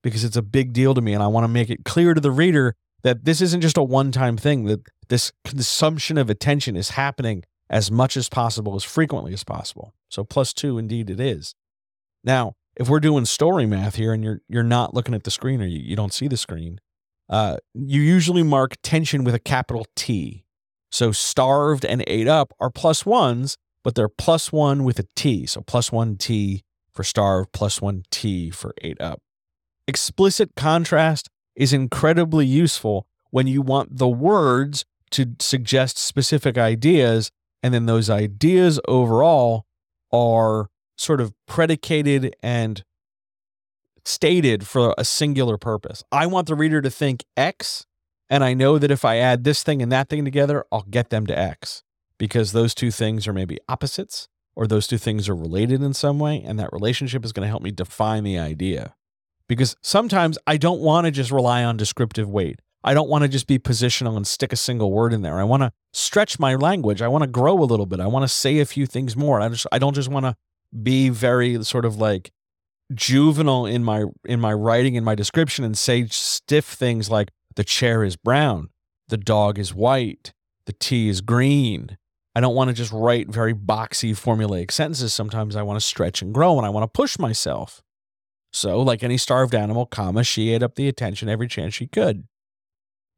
because 0.03 0.25
it's 0.25 0.37
a 0.37 0.43
big 0.43 0.73
deal 0.73 0.93
to 0.95 1.01
me 1.01 1.15
and 1.15 1.23
I 1.23 1.29
want 1.29 1.45
to 1.45 1.49
make 1.49 1.71
it 1.71 1.85
clear 1.85 2.13
to 2.13 2.21
the 2.21 2.31
reader 2.31 2.75
that 3.03 3.25
this 3.25 3.41
isn't 3.41 3.61
just 3.61 3.79
a 3.79 3.83
one-time 3.83 4.37
thing 4.37 4.65
that 4.65 4.83
this 5.09 5.33
consumption 5.45 6.19
of 6.19 6.29
attention 6.29 6.77
is 6.77 6.91
happening 6.91 7.45
as 7.71 7.91
much 7.91 8.17
as 8.17 8.29
possible, 8.29 8.75
as 8.75 8.85
frequently 8.85 9.33
as 9.33 9.45
possible. 9.45 9.95
So 10.09 10.25
plus 10.25 10.53
two, 10.53 10.79
indeed, 10.79 11.11
it 11.11 11.21
is. 11.21 11.55
Now, 12.23 12.55
if 12.77 12.89
we're 12.89 13.01
doing 13.01 13.25
story 13.25 13.67
math 13.67 13.95
here 13.95 14.13
and 14.13 14.23
you're 14.25 14.41
you're 14.49 14.63
not 14.63 14.95
looking 14.95 15.15
at 15.15 15.25
the 15.25 15.31
screen 15.31 15.63
or 15.63 15.67
you, 15.67 15.79
you 15.79 15.97
don't 15.97 16.13
see 16.13 16.29
the 16.29 16.37
screen, 16.37 16.81
uh, 17.29 17.59
you 17.75 18.01
usually 18.01 18.43
mark 18.43 18.77
tension 18.83 19.25
with 19.25 19.35
a 19.35 19.39
capital 19.39 19.87
T. 19.97 20.45
So 20.91 21.13
starved 21.13 21.85
and 21.85 22.05
ate 22.07 22.29
up 22.29 22.53
are 22.61 22.71
plus 22.71 23.05
ones, 23.05 23.57
but 23.83 23.95
they're 23.95 24.09
plus 24.09 24.53
one 24.53 24.85
with 24.85 24.99
a 24.99 25.07
T. 25.17 25.47
So 25.47 25.61
plus 25.61 25.91
one 25.91 26.17
T 26.17 26.63
for 26.93 27.05
starved, 27.05 27.53
plus 27.53 27.81
one 27.81 28.05
T 28.11 28.51
for 28.51 28.75
ate 28.83 29.01
up. 29.01 29.21
Explicit 29.87 30.53
contrast 30.57 31.29
is 31.57 31.73
incredibly 31.73 32.47
useful 32.47 33.07
when 33.31 33.47
you 33.47 33.63
want 33.63 33.99
the 33.99 34.09
words 34.09 34.85
to 35.11 35.35
suggest 35.41 35.99
specific 35.99 36.57
ideas 36.57 37.31
and 37.65 37.73
then 37.73 37.87
those 37.87 38.11
ideas 38.11 38.79
overall 38.87 39.65
are 40.13 40.69
sort 40.99 41.23
of 41.23 41.33
predicated 41.49 42.37
and 42.43 42.85
stated 44.05 44.67
for 44.67 44.95
a 44.99 45.05
singular 45.05 45.57
purpose. 45.57 46.05
I 46.13 46.27
want 46.27 46.47
the 46.47 46.55
reader 46.55 46.83
to 46.83 46.91
think 46.91 47.25
X, 47.39 47.87
and 48.29 48.45
I 48.45 48.53
know 48.53 48.77
that 48.77 48.91
if 48.91 49.03
I 49.03 49.17
add 49.17 49.45
this 49.45 49.63
thing 49.63 49.81
and 49.81 49.91
that 49.91 50.11
thing 50.11 50.27
together, 50.27 50.67
I'll 50.71 50.83
get 50.83 51.09
them 51.09 51.27
to 51.27 51.37
X 51.37 51.83
because 52.19 52.53
those 52.53 52.75
two 52.75 52.91
things 52.91 53.27
are 53.27 53.33
maybe 53.33 53.59
opposites 53.67 54.29
or 54.55 54.67
those 54.67 54.87
two 54.87 54.99
things 54.99 55.27
are 55.27 55.35
related 55.35 55.83
in 55.83 55.95
some 55.95 56.19
way. 56.19 56.43
And 56.45 56.59
that 56.59 56.71
relationship 56.71 57.25
is 57.25 57.33
going 57.33 57.45
to 57.45 57.51
help 57.51 57.63
me 57.63 57.71
define 57.71 58.25
the 58.25 58.39
idea. 58.39 58.95
Because 59.49 59.75
sometimes 59.81 60.37
I 60.47 60.59
don't 60.59 60.81
want 60.81 61.07
to 61.07 61.11
just 61.11 61.31
rely 61.31 61.65
on 61.65 61.79
descriptive 61.79 62.29
weight. 62.29 62.61
I 62.85 62.93
don't 62.93 63.09
want 63.09 63.23
to 63.23 63.29
just 63.29 63.47
be 63.47 63.59
positional 63.59 64.15
and 64.15 64.27
stick 64.27 64.53
a 64.53 64.57
single 64.57 64.93
word 64.93 65.15
in 65.15 65.23
there. 65.23 65.41
I 65.41 65.45
want 65.45 65.63
to 65.63 65.73
stretch 65.95 66.39
my 66.39 66.55
language. 66.55 67.01
I 67.01 67.09
want 67.09 67.23
to 67.23 67.29
grow 67.29 67.59
a 67.59 67.65
little 67.65 67.87
bit. 67.87 67.99
I 67.99 68.07
want 68.07 68.25
to 68.25 68.29
say 68.29 68.59
a 68.59 68.67
few 68.67 68.85
things 68.85 69.17
more. 69.17 69.41
I 69.41 69.49
just 69.49 69.67
I 69.73 69.79
don't 69.79 69.95
just 69.95 70.11
want 70.11 70.27
to 70.27 70.37
be 70.83 71.09
very 71.09 71.65
sort 71.65 71.87
of 71.87 71.97
like 71.97 72.31
juvenile 72.93 73.65
in 73.65 73.83
my 73.83 74.05
in 74.27 74.39
my 74.39 74.53
writing 74.53 74.97
in 74.97 75.05
my 75.05 75.15
description 75.15 75.65
and 75.65 75.79
say 75.79 76.07
stiff 76.09 76.67
things 76.67 77.11
like 77.11 77.31
the 77.57 77.65
chair 77.65 78.05
is 78.05 78.17
brown, 78.17 78.69
the 79.09 79.17
dog 79.17 79.59
is 79.59 79.75
white, 79.75 80.35
the 80.67 80.75
tea 80.75 81.09
is 81.09 81.23
green. 81.23 81.97
I 82.37 82.41
don't 82.41 82.55
want 82.55 82.69
to 82.69 82.75
just 82.75 82.93
write 82.93 83.29
very 83.29 83.55
boxy 83.55 84.11
formulaic 84.11 84.71
sentences. 84.71 85.15
Sometimes 85.15 85.57
I 85.57 85.63
want 85.63 85.81
to 85.81 85.87
stretch 85.87 86.21
and 86.21 86.35
grow 86.35 86.59
and 86.59 86.67
I 86.67 86.71
want 86.71 86.83
to 86.83 86.89
push 86.89 87.19
myself. 87.19 87.81
So, 88.53 88.81
like 88.83 89.03
any 89.03 89.17
starved 89.17 89.55
animal, 89.55 89.87
comma, 89.87 90.23
she 90.23 90.51
ate 90.51 90.63
up 90.63 90.75
the 90.75 90.87
attention 90.87 91.29
every 91.29 91.49
chance 91.49 91.75
she 91.75 91.87
could 91.87 92.25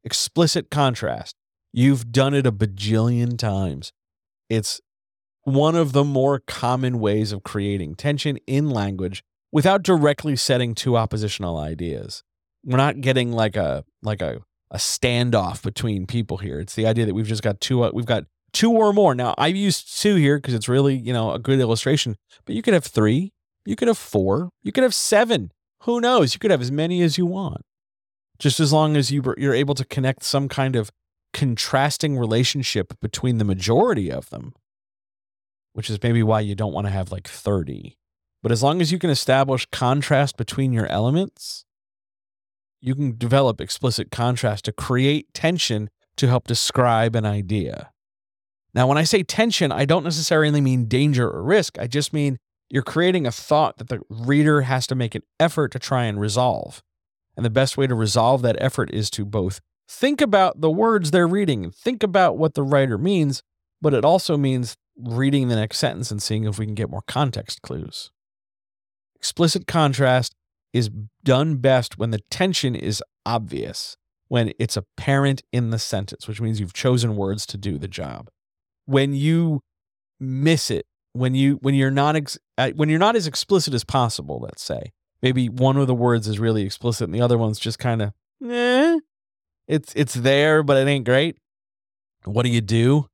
explicit 0.07 0.71
contrast. 0.71 1.35
You've 1.73 2.13
done 2.13 2.33
it 2.33 2.47
a 2.47 2.51
bajillion 2.51 3.37
times. 3.37 3.91
It's 4.49 4.79
one 5.43 5.75
of 5.75 5.91
the 5.91 6.05
more 6.05 6.41
common 6.47 6.99
ways 6.99 7.33
of 7.33 7.43
creating 7.43 7.95
tension 7.95 8.37
in 8.47 8.69
language 8.69 9.21
without 9.51 9.83
directly 9.83 10.37
setting 10.37 10.73
two 10.73 10.95
oppositional 10.95 11.57
ideas. 11.57 12.23
We're 12.63 12.77
not 12.77 13.01
getting 13.01 13.33
like 13.33 13.57
a 13.57 13.83
like 14.01 14.21
a 14.21 14.39
a 14.71 14.77
standoff 14.77 15.61
between 15.61 16.07
people 16.07 16.37
here. 16.37 16.61
It's 16.61 16.75
the 16.75 16.87
idea 16.87 17.05
that 17.05 17.13
we've 17.13 17.27
just 17.27 17.43
got 17.43 17.59
two 17.59 17.83
uh, 17.83 17.91
we've 17.93 18.05
got 18.05 18.23
two 18.53 18.71
or 18.71 18.93
more. 18.93 19.13
Now, 19.13 19.35
I've 19.37 19.57
used 19.57 20.01
two 20.01 20.15
here 20.15 20.37
because 20.37 20.53
it's 20.53 20.69
really, 20.69 20.95
you 20.95 21.11
know, 21.11 21.31
a 21.33 21.39
good 21.39 21.59
illustration, 21.59 22.15
but 22.45 22.55
you 22.55 22.61
could 22.61 22.73
have 22.73 22.85
3, 22.85 23.33
you 23.65 23.75
could 23.75 23.89
have 23.89 23.97
4, 23.97 24.49
you 24.63 24.71
could 24.71 24.83
have 24.83 24.95
7. 24.95 25.51
Who 25.83 25.99
knows? 25.99 26.33
You 26.33 26.39
could 26.39 26.51
have 26.51 26.61
as 26.61 26.71
many 26.71 27.01
as 27.01 27.17
you 27.17 27.25
want 27.25 27.61
just 28.39 28.59
as 28.59 28.71
long 28.71 28.95
as 28.95 29.11
you 29.11 29.23
you're 29.37 29.53
able 29.53 29.75
to 29.75 29.85
connect 29.85 30.23
some 30.23 30.47
kind 30.47 30.75
of 30.75 30.91
contrasting 31.33 32.17
relationship 32.17 32.99
between 32.99 33.37
the 33.37 33.45
majority 33.45 34.11
of 34.11 34.29
them, 34.29 34.53
which 35.73 35.89
is 35.89 36.01
maybe 36.01 36.23
why 36.23 36.39
you 36.39 36.55
don't 36.55 36.73
want 36.73 36.87
to 36.87 36.91
have 36.91 37.11
like 37.11 37.27
30. 37.27 37.97
But 38.41 38.51
as 38.51 38.63
long 38.63 38.81
as 38.81 38.91
you 38.91 38.99
can 38.99 39.09
establish 39.09 39.67
contrast 39.71 40.37
between 40.37 40.71
your 40.73 40.87
elements, 40.87 41.65
you 42.79 42.95
can 42.95 43.17
develop 43.17 43.59
explicit 43.59 44.11
contrast 44.11 44.65
to 44.65 44.71
create 44.71 45.33
tension 45.33 45.89
to 46.17 46.27
help 46.27 46.47
describe 46.47 47.15
an 47.15 47.25
idea. 47.25 47.91
Now, 48.73 48.87
when 48.87 48.97
I 48.97 49.03
say 49.03 49.23
tension, 49.23 49.71
I 49.71 49.85
don't 49.85 50.03
necessarily 50.03 50.61
mean 50.61 50.85
danger 50.85 51.29
or 51.29 51.41
risk. 51.41 51.79
I 51.79 51.87
just 51.87 52.13
mean 52.13 52.37
you're 52.69 52.83
creating 52.83 53.25
a 53.25 53.31
thought 53.31 53.77
that 53.77 53.89
the 53.89 54.01
reader 54.09 54.61
has 54.61 54.87
to 54.87 54.95
make 54.95 55.15
an 55.15 55.23
effort 55.39 55.71
to 55.71 55.79
try 55.79 56.05
and 56.05 56.19
resolve. 56.19 56.83
And 57.37 57.45
the 57.45 57.51
best 57.51 57.77
way 57.77 57.87
to 57.87 57.95
resolve 57.95 58.41
that 58.41 58.57
effort 58.59 58.91
is 58.91 59.09
to 59.11 59.23
both 59.23 59.61
think 59.87 60.19
about 60.19 60.59
the 60.59 60.71
words 60.71 61.11
they're 61.11 61.27
reading 61.27 61.71
think 61.71 62.03
about 62.03 62.37
what 62.37 62.55
the 62.55 62.63
writer 62.63 62.97
means, 62.97 63.41
but 63.81 63.93
it 63.93 64.03
also 64.03 64.35
means 64.35 64.75
reading 64.97 65.47
the 65.47 65.55
next 65.55 65.77
sentence 65.77 66.11
and 66.11 66.21
seeing 66.21 66.43
if 66.43 66.59
we 66.59 66.65
can 66.65 66.75
get 66.75 66.89
more 66.89 67.03
context 67.07 67.61
clues. 67.61 68.11
Explicit 69.15 69.67
contrast 69.67 70.33
is 70.73 70.89
done 71.23 71.57
best 71.57 71.97
when 71.97 72.11
the 72.11 72.21
tension 72.29 72.75
is 72.75 73.01
obvious, 73.25 73.95
when 74.27 74.51
it's 74.59 74.75
apparent 74.75 75.43
in 75.51 75.69
the 75.69 75.79
sentence, 75.79 76.27
which 76.27 76.41
means 76.41 76.59
you've 76.59 76.73
chosen 76.73 77.15
words 77.15 77.45
to 77.45 77.57
do 77.57 77.77
the 77.77 77.87
job. 77.87 78.29
When 78.85 79.13
you 79.13 79.61
miss 80.19 80.69
it, 80.71 80.85
when 81.13 81.35
you 81.35 81.55
when 81.61 81.75
you're 81.75 81.91
not 81.91 82.15
ex, 82.15 82.37
uh, 82.57 82.71
when 82.75 82.89
you're 82.89 82.99
not 82.99 83.15
as 83.15 83.27
explicit 83.27 83.73
as 83.73 83.83
possible, 83.83 84.39
let's 84.41 84.63
say, 84.63 84.91
maybe 85.21 85.49
one 85.49 85.77
of 85.77 85.87
the 85.87 85.95
words 85.95 86.27
is 86.27 86.39
really 86.39 86.63
explicit 86.63 87.05
and 87.05 87.15
the 87.15 87.21
other 87.21 87.37
one's 87.37 87.59
just 87.59 87.79
kind 87.79 88.01
of 88.01 88.13
eh, 88.45 88.99
it's 89.67 89.93
it's 89.95 90.13
there 90.13 90.63
but 90.63 90.77
it 90.77 90.89
ain't 90.89 91.05
great. 91.05 91.37
What 92.25 92.43
do 92.43 92.49
you 92.49 92.61
do? 92.61 93.07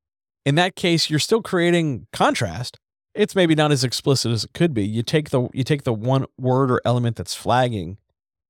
In 0.46 0.56
that 0.56 0.76
case, 0.76 1.10
you're 1.10 1.20
still 1.20 1.42
creating 1.42 2.08
contrast. 2.12 2.80
It's 3.14 3.36
maybe 3.36 3.56
not 3.56 3.72
as 3.72 3.84
explicit 3.84 4.32
as 4.32 4.44
it 4.44 4.54
could 4.54 4.74
be. 4.74 4.86
You 4.86 5.04
take 5.04 5.30
the 5.30 5.48
you 5.54 5.64
take 5.64 5.84
the 5.84 5.94
one 5.94 6.26
word 6.38 6.72
or 6.72 6.82
element 6.84 7.16
that's 7.16 7.36
flagging 7.36 7.98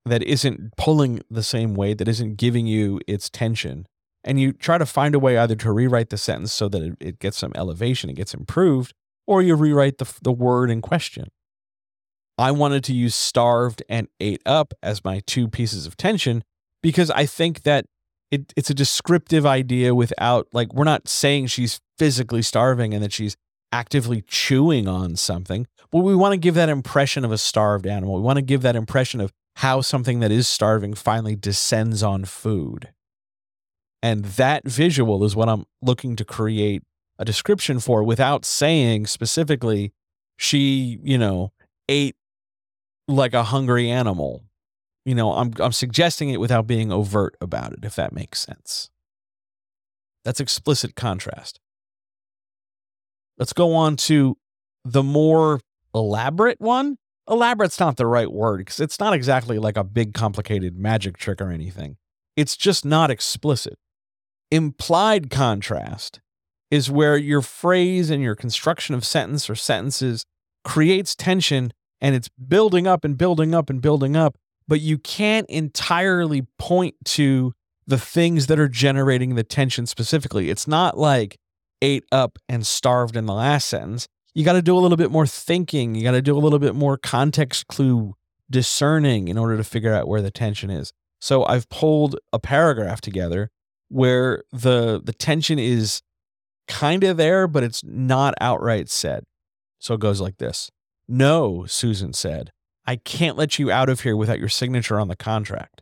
that 0.06 0.24
isn't 0.24 0.76
pulling 0.76 1.22
the 1.30 1.44
same 1.44 1.76
way, 1.76 1.94
that 1.94 2.08
isn't 2.08 2.36
giving 2.36 2.68
you 2.68 3.00
its 3.08 3.30
tension, 3.30 3.88
and 4.24 4.40
you 4.40 4.52
try 4.52 4.78
to 4.78 4.86
find 4.86 5.16
a 5.16 5.20
way 5.20 5.38
either 5.38 5.56
to 5.56 5.72
rewrite 5.72 6.10
the 6.10 6.18
sentence 6.18 6.52
so 6.52 6.68
that 6.70 6.82
it, 6.82 6.98
it 7.00 7.20
gets 7.20 7.38
some 7.38 7.54
elevation, 7.56 8.10
it 8.10 8.16
gets 8.16 8.34
improved, 8.34 8.94
or 9.26 9.42
you 9.42 9.56
rewrite 9.56 9.98
the, 9.98 10.14
the 10.22 10.32
word 10.32 10.70
in 10.70 10.82
question. 10.82 11.28
I 12.38 12.52
wanted 12.52 12.84
to 12.86 12.94
use 12.94 13.16
starved 13.16 13.84
and 13.88 14.08
ate 14.20 14.42
up 14.46 14.74
as 14.82 15.04
my 15.04 15.22
two 15.26 15.48
pieces 15.48 15.86
of 15.86 15.98
tension 15.98 16.44
because 16.82 17.12
I 17.12 17.26
think 17.26 17.64
that 17.64 17.86
it, 18.32 18.52
it's 18.58 18.70
a 18.70 18.74
descriptive 18.74 19.46
idea 19.46 19.94
without, 19.94 20.48
like, 20.54 20.74
we're 20.74 20.84
not 20.84 21.08
saying 21.08 21.48
she's 21.48 21.80
physically 22.00 22.42
starving 22.42 22.94
and 22.94 23.04
that 23.04 23.14
she's 23.14 23.38
actively 23.72 24.24
chewing 24.28 24.88
on 24.88 25.16
something, 25.16 25.68
but 25.92 26.00
we 26.00 26.16
want 26.16 26.34
to 26.34 26.38
give 26.38 26.56
that 26.56 26.70
impression 26.70 27.24
of 27.24 27.32
a 27.32 27.38
starved 27.38 27.86
animal. 27.86 28.16
We 28.16 28.22
want 28.22 28.38
to 28.38 28.44
give 28.44 28.62
that 28.64 28.76
impression 28.76 29.22
of 29.22 29.32
how 29.58 29.82
something 29.82 30.20
that 30.20 30.32
is 30.32 30.48
starving 30.48 30.94
finally 30.96 31.36
descends 31.36 32.02
on 32.02 32.26
food. 32.26 32.90
And 34.02 34.26
that 34.26 34.68
visual 34.68 35.24
is 35.24 35.36
what 35.36 35.50
I'm 35.50 35.66
looking 35.82 36.16
to 36.18 36.26
create 36.26 36.84
a 37.20 37.26
description 37.26 37.80
for 37.80 38.04
without 38.04 38.46
saying 38.46 39.06
specifically 39.06 39.94
she, 40.38 41.00
you 41.04 41.18
know, 41.18 41.52
ate 41.88 42.16
like 43.08 43.34
a 43.34 43.44
hungry 43.44 43.90
animal. 43.90 44.44
You 45.06 45.16
know, 45.16 45.34
I'm 45.34 45.54
I'm 45.60 45.74
suggesting 45.74 46.30
it 46.30 46.40
without 46.40 46.68
being 46.68 46.92
overt 46.92 47.36
about 47.42 47.74
it 47.74 47.80
if 47.84 47.96
that 47.96 48.14
makes 48.14 48.40
sense. 48.40 48.90
That's 50.24 50.40
explicit 50.40 50.96
contrast. 50.96 51.60
Let's 53.38 53.54
go 53.54 53.74
on 53.74 53.98
to 53.98 54.38
the 54.86 55.04
more 55.04 55.60
elaborate 55.94 56.62
one. 56.62 56.98
Elaborate's 57.30 57.80
not 57.80 57.98
the 57.98 58.06
right 58.06 58.32
word 58.32 58.58
because 58.60 58.80
it's 58.80 59.00
not 59.00 59.14
exactly 59.14 59.58
like 59.58 59.78
a 59.78 59.84
big 59.84 60.14
complicated 60.14 60.78
magic 60.78 61.18
trick 61.18 61.42
or 61.42 61.50
anything. 61.50 61.98
It's 62.36 62.58
just 62.58 62.86
not 62.86 63.12
explicit. 63.12 63.78
Implied 64.52 65.30
contrast 65.30 66.20
is 66.70 66.90
where 66.90 67.18
your 67.18 67.42
phrase 67.42 68.10
and 68.10 68.22
your 68.22 68.36
construction 68.36 68.96
of 68.96 69.06
sentence 69.06 69.50
or 69.50 69.56
sentences 69.56 70.26
creates 70.64 71.16
tension 71.16 71.72
and 72.04 72.14
it's 72.14 72.30
building 72.30 72.86
up 72.86 73.06
and 73.06 73.18
building 73.18 73.56
up 73.56 73.70
and 73.70 73.82
building 73.82 74.16
up, 74.16 74.38
but 74.68 74.82
you 74.82 74.98
can't 74.98 75.50
entirely 75.50 76.46
point 76.60 76.96
to 77.06 77.54
the 77.88 77.98
things 77.98 78.48
that 78.48 78.60
are 78.60 78.68
generating 78.68 79.36
the 79.36 79.44
tension 79.44 79.86
specifically. 79.88 80.50
It's 80.50 80.68
not 80.68 80.98
like 80.98 81.38
ate 81.82 82.04
up 82.12 82.38
and 82.48 82.68
starved 82.68 83.16
in 83.16 83.26
the 83.26 83.34
last 83.34 83.68
sentence. 83.68 84.08
You 84.36 84.44
got 84.44 84.54
to 84.54 84.62
do 84.62 84.78
a 84.78 84.80
little 84.80 84.98
bit 84.98 85.12
more 85.12 85.26
thinking. 85.26 85.96
You 85.96 86.04
got 86.04 86.12
to 86.12 86.22
do 86.22 86.38
a 86.38 86.40
little 86.40 86.60
bit 86.60 86.76
more 86.76 86.98
context 86.98 87.68
clue 87.68 88.16
discerning 88.50 89.30
in 89.30 89.38
order 89.38 89.56
to 89.58 89.64
figure 89.64 89.94
out 89.94 90.08
where 90.08 90.22
the 90.22 90.32
tension 90.32 90.70
is. 90.70 90.92
So 91.22 91.46
I've 91.46 91.70
pulled 91.70 92.18
a 92.34 92.40
paragraph 92.40 93.00
together 93.00 93.50
where 93.88 94.44
the 94.52 95.02
the 95.04 95.14
tension 95.14 95.58
is 95.58 96.02
kind 96.68 97.04
of 97.04 97.16
there, 97.16 97.48
but 97.48 97.64
it's 97.64 97.84
not 97.84 98.34
outright 98.42 98.90
said. 98.90 99.24
So 99.80 99.94
it 99.94 100.02
goes 100.02 100.20
like 100.20 100.38
this 100.38 100.70
No, 101.08 101.66
Susan 101.66 102.14
said, 102.14 102.52
I 102.86 102.98
can't 102.98 103.38
let 103.38 103.60
you 103.60 103.72
out 103.72 103.90
of 103.90 104.02
here 104.02 104.16
without 104.16 104.40
your 104.40 104.50
signature 104.50 105.00
on 105.00 105.08
the 105.08 105.16
contract. 105.16 105.82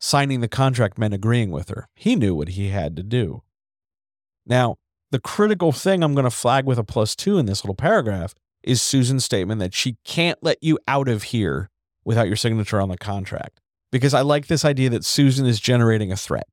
Signing 0.00 0.40
the 0.40 0.48
contract 0.48 0.98
meant 0.98 1.14
agreeing 1.14 1.50
with 1.50 1.68
her. 1.70 1.88
He 1.94 2.16
knew 2.16 2.34
what 2.34 2.50
he 2.50 2.68
had 2.68 2.96
to 2.96 3.02
do. 3.02 3.42
Now, 4.46 4.76
the 5.10 5.18
critical 5.18 5.72
thing 5.72 6.02
I'm 6.02 6.14
going 6.14 6.24
to 6.24 6.30
flag 6.30 6.64
with 6.64 6.78
a 6.78 6.84
plus 6.84 7.16
two 7.16 7.38
in 7.38 7.46
this 7.46 7.64
little 7.64 7.74
paragraph 7.74 8.34
is 8.62 8.82
Susan's 8.82 9.24
statement 9.24 9.60
that 9.60 9.74
she 9.74 9.96
can't 10.04 10.38
let 10.42 10.62
you 10.62 10.78
out 10.86 11.08
of 11.08 11.24
here 11.24 11.70
without 12.04 12.26
your 12.26 12.36
signature 12.36 12.80
on 12.80 12.88
the 12.88 12.98
contract. 12.98 13.60
Because 13.90 14.12
I 14.12 14.20
like 14.20 14.46
this 14.46 14.64
idea 14.64 14.90
that 14.90 15.04
Susan 15.04 15.46
is 15.46 15.60
generating 15.60 16.12
a 16.12 16.16
threat 16.16 16.46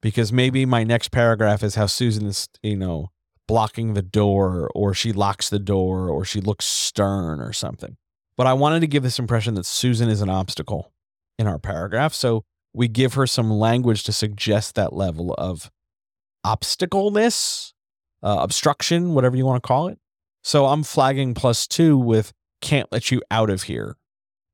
because 0.00 0.32
maybe 0.32 0.66
my 0.66 0.82
next 0.82 1.10
paragraph 1.12 1.62
is 1.62 1.76
how 1.76 1.86
Susan 1.86 2.26
is, 2.26 2.48
you 2.62 2.76
know, 2.76 3.11
blocking 3.46 3.94
the 3.94 4.02
door 4.02 4.70
or 4.74 4.94
she 4.94 5.12
locks 5.12 5.48
the 5.48 5.58
door 5.58 6.08
or 6.08 6.24
she 6.24 6.40
looks 6.40 6.64
stern 6.64 7.40
or 7.40 7.52
something. 7.52 7.96
But 8.36 8.46
I 8.46 8.52
wanted 8.54 8.80
to 8.80 8.86
give 8.86 9.02
this 9.02 9.18
impression 9.18 9.54
that 9.54 9.66
Susan 9.66 10.08
is 10.08 10.22
an 10.22 10.30
obstacle 10.30 10.92
in 11.38 11.46
our 11.46 11.58
paragraph. 11.58 12.14
So 12.14 12.44
we 12.72 12.88
give 12.88 13.14
her 13.14 13.26
some 13.26 13.50
language 13.50 14.04
to 14.04 14.12
suggest 14.12 14.74
that 14.74 14.92
level 14.92 15.34
of 15.34 15.70
obstacleness, 16.44 17.72
uh, 18.22 18.38
obstruction, 18.40 19.14
whatever 19.14 19.36
you 19.36 19.44
want 19.44 19.62
to 19.62 19.66
call 19.66 19.88
it. 19.88 19.98
So 20.42 20.66
I'm 20.66 20.82
flagging 20.82 21.34
plus 21.34 21.66
two 21.66 21.96
with 21.96 22.32
can't 22.60 22.90
let 22.90 23.10
you 23.10 23.22
out 23.30 23.50
of 23.50 23.64
here 23.64 23.96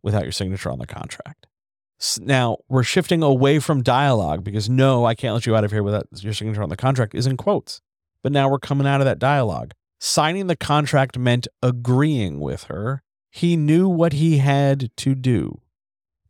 without 0.02 0.22
your 0.22 0.32
signature 0.32 0.70
on 0.70 0.78
the 0.78 0.86
contract. 0.86 1.46
Now 2.20 2.58
we're 2.68 2.84
shifting 2.84 3.22
away 3.22 3.58
from 3.58 3.82
dialogue 3.82 4.44
because 4.44 4.68
no, 4.68 5.04
I 5.04 5.14
can't 5.14 5.34
let 5.34 5.46
you 5.46 5.56
out 5.56 5.64
of 5.64 5.72
here 5.72 5.82
without 5.82 6.06
your 6.20 6.32
signature 6.32 6.62
on 6.62 6.68
the 6.68 6.76
contract 6.76 7.14
is 7.14 7.26
in 7.26 7.36
quotes. 7.36 7.80
But 8.22 8.32
now 8.32 8.48
we're 8.48 8.58
coming 8.58 8.86
out 8.86 9.00
of 9.00 9.04
that 9.04 9.18
dialogue. 9.18 9.72
Signing 10.00 10.46
the 10.46 10.56
contract 10.56 11.18
meant 11.18 11.48
agreeing 11.62 12.40
with 12.40 12.64
her. 12.64 13.02
He 13.30 13.56
knew 13.56 13.88
what 13.88 14.14
he 14.14 14.38
had 14.38 14.90
to 14.96 15.14
do. 15.14 15.60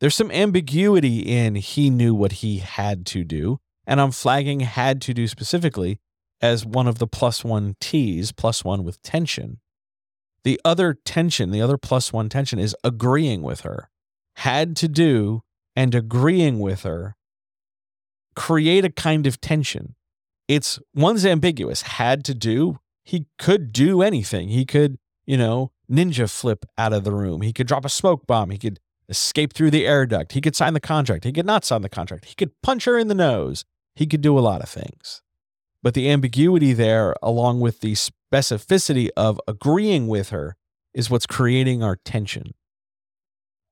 There's 0.00 0.14
some 0.14 0.30
ambiguity 0.30 1.20
in 1.20 1.56
he 1.56 1.90
knew 1.90 2.14
what 2.14 2.32
he 2.32 2.58
had 2.58 3.04
to 3.06 3.24
do, 3.24 3.58
and 3.86 4.00
I'm 4.00 4.12
flagging 4.12 4.60
had 4.60 5.00
to 5.02 5.14
do 5.14 5.26
specifically 5.26 5.98
as 6.40 6.64
one 6.64 6.86
of 6.86 6.98
the 6.98 7.06
plus 7.06 7.44
one 7.44 7.76
T's, 7.80 8.32
plus 8.32 8.64
one 8.64 8.84
with 8.84 9.02
tension. 9.02 9.58
The 10.44 10.60
other 10.64 10.94
tension, 11.04 11.50
the 11.50 11.60
other 11.60 11.76
plus 11.76 12.12
one 12.12 12.28
tension 12.28 12.58
is 12.58 12.76
agreeing 12.84 13.42
with 13.42 13.60
her. 13.62 13.90
Had 14.36 14.76
to 14.76 14.88
do 14.88 15.42
and 15.74 15.94
agreeing 15.94 16.60
with 16.60 16.82
her 16.82 17.16
create 18.38 18.84
a 18.84 18.90
kind 18.90 19.26
of 19.26 19.40
tension. 19.40 19.96
It's 20.48 20.78
one's 20.94 21.26
ambiguous, 21.26 21.82
had 21.82 22.24
to 22.24 22.34
do. 22.34 22.78
He 23.04 23.26
could 23.38 23.72
do 23.72 24.02
anything. 24.02 24.48
He 24.48 24.64
could, 24.64 24.98
you 25.26 25.36
know, 25.36 25.72
ninja 25.90 26.30
flip 26.30 26.64
out 26.76 26.92
of 26.92 27.04
the 27.04 27.12
room. 27.12 27.42
He 27.42 27.52
could 27.52 27.66
drop 27.66 27.84
a 27.84 27.90
smoke 27.90 28.26
bomb. 28.26 28.50
He 28.50 28.58
could 28.58 28.80
escape 29.08 29.52
through 29.52 29.70
the 29.70 29.86
air 29.86 30.06
duct. 30.06 30.32
He 30.32 30.40
could 30.40 30.56
sign 30.56 30.74
the 30.74 30.80
contract. 30.80 31.24
He 31.24 31.32
could 31.32 31.46
not 31.46 31.64
sign 31.64 31.82
the 31.82 31.88
contract. 31.88 32.26
He 32.26 32.34
could 32.34 32.50
punch 32.62 32.84
her 32.84 32.98
in 32.98 33.08
the 33.08 33.14
nose. 33.14 33.64
He 33.94 34.06
could 34.06 34.20
do 34.20 34.38
a 34.38 34.40
lot 34.40 34.62
of 34.62 34.68
things. 34.68 35.22
But 35.82 35.94
the 35.94 36.10
ambiguity 36.10 36.72
there, 36.72 37.14
along 37.22 37.60
with 37.60 37.80
the 37.80 37.94
specificity 37.94 39.08
of 39.16 39.40
agreeing 39.46 40.08
with 40.08 40.30
her, 40.30 40.56
is 40.92 41.10
what's 41.10 41.26
creating 41.26 41.82
our 41.82 41.96
tension. 41.96 42.54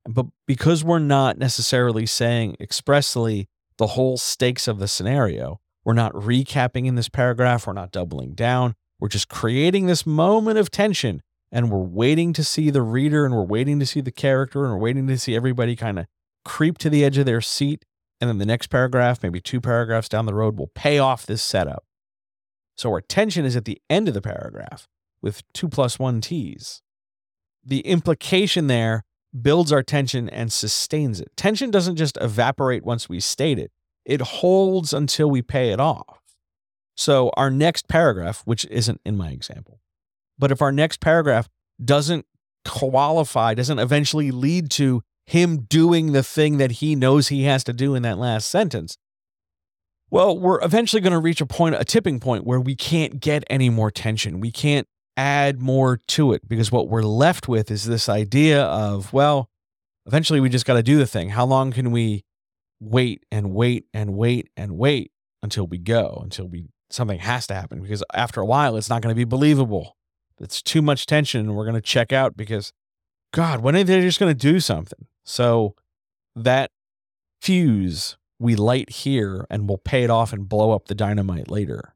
But 0.08 0.26
because 0.46 0.84
we're 0.84 0.98
not 1.00 1.36
necessarily 1.36 2.06
saying 2.06 2.56
expressly 2.60 3.48
the 3.76 3.88
whole 3.88 4.16
stakes 4.16 4.68
of 4.68 4.78
the 4.78 4.88
scenario, 4.88 5.60
we're 5.86 5.92
not 5.92 6.12
recapping 6.14 6.86
in 6.86 6.96
this 6.96 7.08
paragraph, 7.08 7.64
we're 7.64 7.72
not 7.72 7.92
doubling 7.92 8.34
down, 8.34 8.74
we're 8.98 9.06
just 9.06 9.28
creating 9.28 9.86
this 9.86 10.04
moment 10.04 10.58
of 10.58 10.68
tension 10.68 11.22
and 11.52 11.70
we're 11.70 11.78
waiting 11.78 12.32
to 12.32 12.42
see 12.42 12.70
the 12.70 12.82
reader 12.82 13.24
and 13.24 13.32
we're 13.32 13.44
waiting 13.44 13.78
to 13.78 13.86
see 13.86 14.00
the 14.00 14.10
character 14.10 14.64
and 14.64 14.72
we're 14.74 14.80
waiting 14.80 15.06
to 15.06 15.16
see 15.16 15.36
everybody 15.36 15.76
kind 15.76 16.00
of 16.00 16.06
creep 16.44 16.76
to 16.78 16.90
the 16.90 17.04
edge 17.04 17.18
of 17.18 17.24
their 17.24 17.40
seat. 17.40 17.84
And 18.20 18.28
then 18.28 18.38
the 18.38 18.46
next 18.46 18.66
paragraph, 18.66 19.22
maybe 19.22 19.40
two 19.40 19.60
paragraphs 19.60 20.08
down 20.08 20.26
the 20.26 20.34
road, 20.34 20.58
will 20.58 20.72
pay 20.74 20.98
off 20.98 21.24
this 21.24 21.40
setup. 21.42 21.84
So 22.76 22.90
our 22.90 23.00
tension 23.00 23.44
is 23.44 23.54
at 23.54 23.64
the 23.64 23.80
end 23.88 24.08
of 24.08 24.14
the 24.14 24.20
paragraph 24.20 24.88
with 25.22 25.44
two 25.52 25.68
plus 25.68 26.00
one 26.00 26.20
T's. 26.20 26.82
The 27.64 27.80
implication 27.80 28.66
there 28.66 29.04
builds 29.40 29.70
our 29.70 29.84
tension 29.84 30.28
and 30.30 30.52
sustains 30.52 31.20
it. 31.20 31.28
Tension 31.36 31.70
doesn't 31.70 31.96
just 31.96 32.18
evaporate 32.20 32.84
once 32.84 33.08
we 33.08 33.20
state 33.20 33.58
it, 33.60 33.70
it 34.06 34.20
holds 34.20 34.92
until 34.92 35.28
we 35.28 35.42
pay 35.42 35.70
it 35.70 35.80
off. 35.80 36.20
So, 36.96 37.30
our 37.36 37.50
next 37.50 37.88
paragraph, 37.88 38.42
which 38.46 38.64
isn't 38.70 39.00
in 39.04 39.16
my 39.16 39.30
example, 39.30 39.80
but 40.38 40.50
if 40.50 40.62
our 40.62 40.72
next 40.72 41.00
paragraph 41.00 41.48
doesn't 41.84 42.24
qualify, 42.64 43.52
doesn't 43.52 43.78
eventually 43.78 44.30
lead 44.30 44.70
to 44.72 45.02
him 45.26 45.62
doing 45.62 46.12
the 46.12 46.22
thing 46.22 46.56
that 46.58 46.72
he 46.72 46.94
knows 46.94 47.28
he 47.28 47.42
has 47.42 47.64
to 47.64 47.72
do 47.72 47.94
in 47.94 48.02
that 48.02 48.16
last 48.16 48.48
sentence, 48.48 48.96
well, 50.08 50.38
we're 50.38 50.62
eventually 50.62 51.02
going 51.02 51.12
to 51.12 51.18
reach 51.18 51.40
a 51.40 51.46
point, 51.46 51.74
a 51.74 51.84
tipping 51.84 52.20
point 52.20 52.46
where 52.46 52.60
we 52.60 52.76
can't 52.76 53.20
get 53.20 53.44
any 53.50 53.68
more 53.68 53.90
tension. 53.90 54.40
We 54.40 54.52
can't 54.52 54.86
add 55.16 55.60
more 55.60 56.00
to 56.08 56.32
it 56.32 56.48
because 56.48 56.70
what 56.70 56.88
we're 56.88 57.02
left 57.02 57.48
with 57.48 57.70
is 57.70 57.84
this 57.84 58.08
idea 58.08 58.62
of, 58.62 59.12
well, 59.12 59.50
eventually 60.06 60.40
we 60.40 60.48
just 60.48 60.64
got 60.64 60.74
to 60.74 60.82
do 60.82 60.96
the 60.96 61.06
thing. 61.06 61.30
How 61.30 61.44
long 61.44 61.72
can 61.72 61.90
we 61.90 62.24
wait 62.80 63.24
and 63.30 63.52
wait 63.52 63.86
and 63.94 64.14
wait 64.14 64.50
and 64.56 64.76
wait 64.78 65.12
until 65.42 65.66
we 65.66 65.78
go, 65.78 66.20
until 66.22 66.46
we 66.46 66.66
something 66.90 67.18
has 67.18 67.46
to 67.48 67.54
happen? 67.54 67.82
Because 67.82 68.02
after 68.14 68.40
a 68.40 68.46
while, 68.46 68.76
it's 68.76 68.88
not 68.88 69.02
going 69.02 69.14
to 69.14 69.16
be 69.16 69.24
believable. 69.24 69.96
It's 70.38 70.62
too 70.62 70.82
much 70.82 71.06
tension 71.06 71.40
and 71.40 71.56
we're 71.56 71.64
going 71.64 71.74
to 71.74 71.80
check 71.80 72.12
out 72.12 72.36
because, 72.36 72.72
God, 73.32 73.60
when 73.60 73.74
are 73.76 73.84
they 73.84 74.00
just 74.02 74.20
going 74.20 74.34
to 74.34 74.38
do 74.38 74.60
something? 74.60 75.06
So 75.24 75.74
that 76.34 76.70
fuse 77.40 78.16
we 78.38 78.54
light 78.54 78.90
here 78.90 79.46
and 79.50 79.68
we'll 79.68 79.78
pay 79.78 80.04
it 80.04 80.10
off 80.10 80.32
and 80.32 80.48
blow 80.48 80.72
up 80.72 80.86
the 80.86 80.94
dynamite 80.94 81.50
later. 81.50 81.94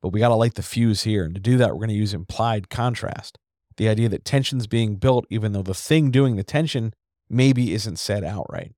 But 0.00 0.10
we 0.10 0.20
got 0.20 0.28
to 0.28 0.34
light 0.34 0.54
the 0.54 0.62
fuse 0.62 1.02
here. 1.02 1.24
And 1.24 1.34
to 1.34 1.40
do 1.40 1.56
that, 1.56 1.70
we're 1.70 1.80
going 1.80 1.88
to 1.88 1.94
use 1.94 2.14
implied 2.14 2.70
contrast. 2.70 3.38
The 3.76 3.88
idea 3.88 4.08
that 4.08 4.24
tension's 4.24 4.66
being 4.66 4.96
built, 4.96 5.26
even 5.30 5.52
though 5.52 5.62
the 5.62 5.74
thing 5.74 6.10
doing 6.10 6.36
the 6.36 6.44
tension 6.44 6.94
maybe 7.28 7.72
isn't 7.72 7.98
said 7.98 8.24
outright. 8.24 8.72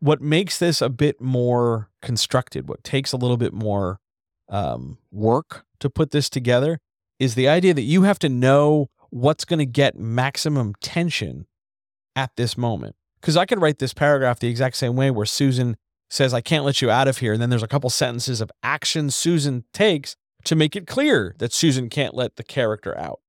What 0.00 0.20
makes 0.20 0.58
this 0.58 0.82
a 0.82 0.88
bit 0.88 1.20
more 1.20 1.90
constructed, 2.02 2.68
what 2.68 2.82
takes 2.82 3.12
a 3.12 3.16
little 3.16 3.36
bit 3.36 3.52
more 3.52 4.00
um, 4.48 4.98
work 5.10 5.64
to 5.78 5.88
put 5.88 6.10
this 6.10 6.28
together, 6.28 6.80
is 7.18 7.34
the 7.34 7.48
idea 7.48 7.74
that 7.74 7.82
you 7.82 8.02
have 8.02 8.18
to 8.20 8.28
know 8.28 8.90
what's 9.10 9.44
going 9.44 9.58
to 9.58 9.66
get 9.66 9.96
maximum 9.96 10.74
tension 10.80 11.46
at 12.16 12.30
this 12.36 12.56
moment. 12.56 12.96
Because 13.20 13.36
I 13.36 13.44
could 13.44 13.60
write 13.60 13.78
this 13.78 13.92
paragraph 13.92 14.40
the 14.40 14.48
exact 14.48 14.76
same 14.76 14.96
way 14.96 15.10
where 15.10 15.26
Susan 15.26 15.76
says, 16.08 16.34
I 16.34 16.40
can't 16.40 16.64
let 16.64 16.82
you 16.82 16.90
out 16.90 17.06
of 17.06 17.18
here. 17.18 17.34
And 17.34 17.42
then 17.42 17.50
there's 17.50 17.62
a 17.62 17.68
couple 17.68 17.90
sentences 17.90 18.40
of 18.40 18.50
action 18.62 19.10
Susan 19.10 19.64
takes 19.72 20.16
to 20.44 20.56
make 20.56 20.74
it 20.74 20.86
clear 20.86 21.34
that 21.38 21.52
Susan 21.52 21.88
can't 21.88 22.14
let 22.14 22.36
the 22.36 22.42
character 22.42 22.96
out. 22.98 23.20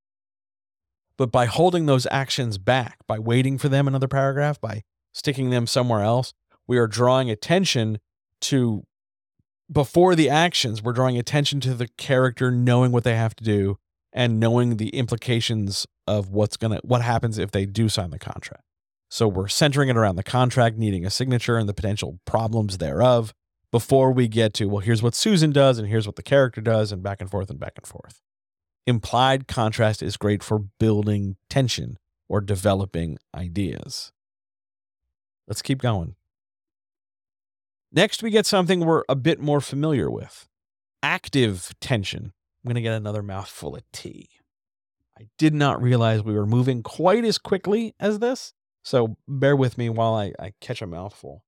But 1.18 1.32
by 1.32 1.46
holding 1.46 1.86
those 1.86 2.08
actions 2.10 2.58
back, 2.58 2.98
by 3.06 3.20
waiting 3.20 3.58
for 3.58 3.70
them 3.70 3.88
another 3.88 4.08
paragraph, 4.08 4.60
by 4.60 4.84
sticking 5.14 5.49
them 5.49 5.68
somewhere 5.68 6.01
else, 6.01 6.34
we 6.68 6.78
are 6.78 6.88
drawing 6.88 7.30
attention 7.30 7.99
to 8.41 8.84
before 9.72 10.16
the 10.16 10.30
actions, 10.30 10.84
we're 10.84 10.93
drawing 10.93 11.18
attention 11.18 11.59
to 11.62 11.74
the 11.74 11.88
character 11.88 12.51
knowing 12.51 12.91
what 12.91 13.03
they 13.03 13.16
have 13.16 13.36
to 13.36 13.43
do 13.43 13.78
and 14.12 14.39
knowing 14.39 14.78
the 14.78 14.89
implications 14.89 15.88
of 16.07 16.30
what's 16.30 16.57
going 16.57 16.74
to 16.74 16.82
what 16.84 17.01
happens 17.01 17.38
if 17.38 17.51
they 17.51 17.66
do 17.66 17.88
sign 17.88 18.09
the 18.09 18.20
contract. 18.20 18.64
So 19.09 19.28
we're 19.28 19.47
centering 19.47 19.89
it 19.89 19.97
around 19.97 20.16
the 20.16 20.24
contract 20.24 20.78
needing 20.78 21.05
a 21.05 21.09
signature 21.09 21.57
and 21.57 21.68
the 21.68 21.74
potential 21.74 22.20
problems 22.26 22.78
thereof 22.78 23.34
before 23.72 24.12
we 24.12 24.28
get 24.28 24.53
to, 24.55 24.66
well, 24.66 24.80
here's 24.80 25.01
what 25.01 25.16
Susan 25.16 25.51
does 25.51 25.80
and 25.80 25.88
here's 25.88 26.05
what 26.05 26.18
the 26.18 26.24
character 26.24 26.62
does, 26.62 26.91
and 26.91 27.01
back 27.01 27.22
and 27.22 27.32
forth 27.32 27.49
and 27.49 27.59
back 27.59 27.74
and 27.78 27.88
forth. 27.88 28.22
Implied 28.86 29.47
contrast 29.47 30.01
is 30.03 30.18
great 30.18 30.43
for 30.43 30.59
building 30.80 31.38
tension 31.49 31.97
or 32.28 32.41
developing 32.41 33.18
ideas. 33.36 34.12
Let's 35.48 35.62
keep 35.62 35.82
going. 35.82 36.16
Next, 37.92 38.24
we 38.24 38.30
get 38.30 38.46
something 38.46 38.82
we're 38.82 39.04
a 39.10 39.16
bit 39.16 39.39
more 39.39 39.60
familiar 39.60 40.10
with 40.10 40.48
active 41.04 41.74
tension. 41.82 42.34
I'm 42.64 42.70
going 42.70 42.76
to 42.76 42.82
get 42.82 42.94
another 42.94 43.24
mouthful 43.24 43.76
of 43.76 43.84
tea. 43.92 44.30
I 45.20 45.28
did 45.38 45.54
not 45.54 45.82
realize 45.82 46.24
we 46.24 46.34
were 46.34 46.46
moving 46.46 46.84
quite 46.84 47.26
as 47.26 47.38
quickly 47.38 47.96
as 48.00 48.20
this, 48.20 48.54
so 48.84 49.18
bear 49.28 49.56
with 49.56 49.78
me 49.78 49.89
while 49.89 50.14
I, 50.14 50.34
I 50.39 50.54
catch 50.62 50.82
a 50.82 50.88
mouthful. 50.88 51.44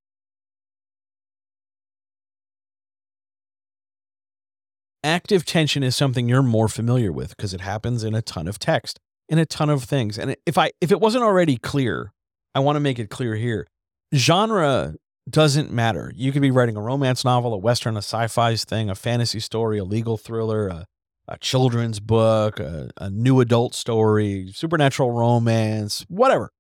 Active 5.04 5.46
tension 5.46 5.84
is 5.84 5.96
something 5.96 6.30
you're 6.30 6.42
more 6.42 6.70
familiar 6.70 7.12
with 7.12 7.36
because 7.36 7.54
it 7.54 7.62
happens 7.62 8.04
in 8.04 8.16
a 8.16 8.22
ton 8.22 8.48
of 8.48 8.58
text, 8.58 9.00
in 9.28 9.38
a 9.38 9.46
ton 9.46 9.70
of 9.70 9.84
things. 9.84 10.18
And 10.18 10.36
if 10.46 10.58
I 10.58 10.72
if 10.80 10.92
it 10.92 11.02
wasn't 11.02 11.26
already 11.26 11.58
clear, 11.58 12.14
I 12.56 12.60
want 12.60 12.78
to 12.78 12.80
make 12.80 13.00
it 13.00 13.10
clear 13.10 13.36
here. 13.36 13.68
Genre 14.14 14.96
doesn't 15.30 15.72
matter. 15.72 16.12
You 16.16 16.32
could 16.32 16.42
be 16.42 16.52
writing 16.52 16.76
a 16.76 16.82
romance 16.82 17.24
novel, 17.24 17.54
a 17.54 17.58
western, 17.58 17.96
a 17.96 18.00
sci-fi 18.00 18.56
thing, 18.56 18.90
a 18.90 18.96
fantasy 18.96 19.40
story, 19.40 19.80
a 19.80 19.84
legal 19.84 20.18
thriller, 20.18 20.68
a, 20.68 20.86
a 21.28 21.38
children's 21.38 22.00
book, 22.00 22.60
a, 22.60 22.90
a 22.98 23.10
new 23.10 23.40
adult 23.40 23.74
story, 23.74 24.52
supernatural 24.54 25.12
romance, 25.12 26.06
whatever. 26.10 26.52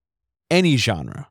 Any 0.49 0.78
genre, 0.78 1.30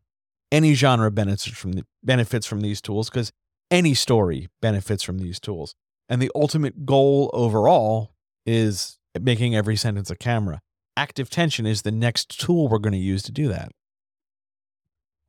any 0.50 0.74
genre 0.74 1.10
benefits 1.10 1.46
from 1.46 1.72
the, 1.72 1.84
benefits 2.02 2.46
from 2.46 2.60
these 2.60 2.80
tools 2.80 3.08
because 3.08 3.32
any 3.70 3.94
story 3.94 4.48
benefits 4.60 5.02
from 5.02 5.18
these 5.18 5.40
tools. 5.40 5.74
And 6.08 6.20
the 6.20 6.30
ultimate 6.34 6.84
goal 6.84 7.30
overall 7.32 8.14
is 8.44 8.98
making 9.18 9.56
every 9.56 9.76
sentence 9.76 10.10
a 10.10 10.16
camera. 10.16 10.60
Active 10.96 11.30
tension 11.30 11.64
is 11.64 11.82
the 11.82 11.90
next 11.90 12.38
tool 12.38 12.68
we're 12.68 12.78
going 12.78 12.92
to 12.92 12.98
use 12.98 13.22
to 13.22 13.32
do 13.32 13.48
that. 13.48 13.72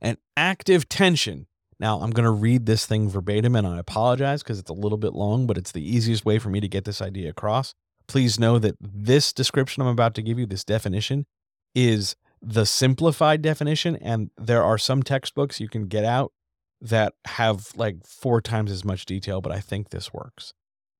And 0.03 0.17
active 0.37 0.87
tension. 0.87 1.47
Now, 1.79 2.01
I'm 2.01 2.11
going 2.11 2.25
to 2.25 2.31
read 2.31 2.65
this 2.65 2.85
thing 2.85 3.09
verbatim 3.09 3.55
and 3.55 3.65
I 3.65 3.79
apologize 3.79 4.43
because 4.43 4.59
it's 4.59 4.69
a 4.69 4.73
little 4.73 4.97
bit 4.97 5.13
long, 5.13 5.47
but 5.47 5.57
it's 5.57 5.71
the 5.71 5.83
easiest 5.83 6.25
way 6.25 6.37
for 6.37 6.49
me 6.49 6.59
to 6.59 6.67
get 6.67 6.85
this 6.85 7.01
idea 7.01 7.29
across. 7.29 7.73
Please 8.07 8.39
know 8.39 8.59
that 8.59 8.75
this 8.79 9.33
description 9.33 9.81
I'm 9.81 9.87
about 9.87 10.13
to 10.15 10.21
give 10.21 10.37
you, 10.37 10.45
this 10.45 10.63
definition, 10.63 11.25
is 11.73 12.15
the 12.41 12.65
simplified 12.65 13.41
definition. 13.41 13.95
And 13.95 14.29
there 14.37 14.63
are 14.63 14.77
some 14.77 15.01
textbooks 15.01 15.59
you 15.59 15.69
can 15.69 15.87
get 15.87 16.03
out 16.03 16.33
that 16.81 17.13
have 17.25 17.71
like 17.75 18.05
four 18.05 18.41
times 18.41 18.71
as 18.71 18.83
much 18.83 19.05
detail, 19.05 19.39
but 19.41 19.53
I 19.53 19.61
think 19.61 19.89
this 19.89 20.13
works. 20.13 20.53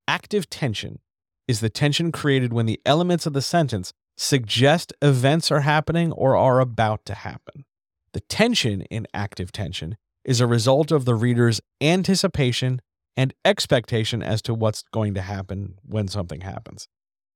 Active 0.08 0.50
tension 0.50 1.00
is 1.48 1.60
the 1.60 1.70
tension 1.70 2.12
created 2.12 2.54
when 2.54 2.66
the 2.66 2.80
elements 2.86 3.26
of 3.26 3.34
the 3.34 3.42
sentence 3.42 3.94
suggest 4.18 4.94
events 5.02 5.52
are 5.52 5.62
happening 5.62 6.12
or 6.14 6.38
are 6.38 6.62
about 6.62 7.06
to 7.06 7.14
happen. 7.14 7.66
The 8.14 8.22
tension 8.22 8.84
in 8.84 9.08
active 9.14 9.52
tension 9.52 9.98
is 10.24 10.40
a 10.40 10.48
result 10.48 10.92
of 10.92 11.06
the 11.06 11.16
reader's 11.16 11.62
anticipation 11.82 12.82
and 13.18 13.34
expectation 13.44 14.24
as 14.24 14.42
to 14.44 14.54
what's 14.54 14.84
going 14.92 15.14
to 15.16 15.22
happen 15.22 15.80
when 15.84 16.08
something 16.08 16.42
happens. 16.42 16.88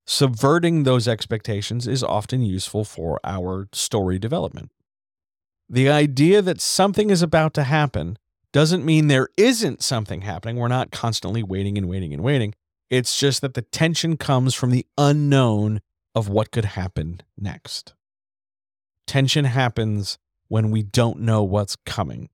Subverting 0.05 0.83
those 0.83 1.07
expectations 1.07 1.87
is 1.87 2.03
often 2.03 2.41
useful 2.41 2.85
for 2.85 3.19
our 3.23 3.67
story 3.73 4.17
development. 4.17 4.71
The 5.69 5.89
idea 5.89 6.41
that 6.41 6.61
something 6.61 7.09
is 7.09 7.21
about 7.21 7.53
to 7.55 7.63
happen 7.63 8.17
doesn't 8.53 8.85
mean 8.85 9.07
there 9.07 9.27
isn't 9.35 9.83
something 9.83 10.21
happening. 10.21 10.55
We're 10.55 10.69
not 10.69 10.91
constantly 10.91 11.43
waiting 11.43 11.77
and 11.77 11.89
waiting 11.89 12.13
and 12.13 12.23
waiting. 12.23 12.53
It's 12.89 13.19
just 13.19 13.41
that 13.41 13.53
the 13.53 13.63
tension 13.63 14.15
comes 14.15 14.53
from 14.55 14.71
the 14.71 14.85
unknown 14.97 15.81
of 16.15 16.29
what 16.29 16.51
could 16.51 16.65
happen 16.65 17.21
next. 17.37 17.93
Tension 19.05 19.45
happens 19.45 20.17
when 20.47 20.71
we 20.71 20.83
don't 20.83 21.19
know 21.19 21.43
what's 21.43 21.75
coming 21.85 22.29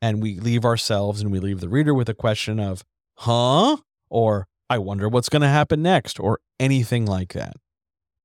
and 0.00 0.22
we 0.22 0.38
leave 0.38 0.64
ourselves 0.64 1.20
and 1.20 1.30
we 1.30 1.40
leave 1.40 1.60
the 1.60 1.68
reader 1.68 1.92
with 1.94 2.08
a 2.08 2.14
question 2.14 2.60
of, 2.60 2.84
huh? 3.18 3.78
Or, 4.08 4.46
I 4.70 4.78
wonder 4.78 5.08
what's 5.08 5.28
going 5.28 5.42
to 5.42 5.48
happen 5.48 5.82
next, 5.82 6.20
or 6.20 6.40
anything 6.60 7.06
like 7.06 7.32
that. 7.32 7.56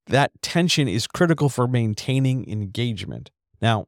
That 0.07 0.31
tension 0.41 0.87
is 0.87 1.07
critical 1.07 1.49
for 1.49 1.67
maintaining 1.67 2.49
engagement. 2.49 3.31
Now, 3.61 3.87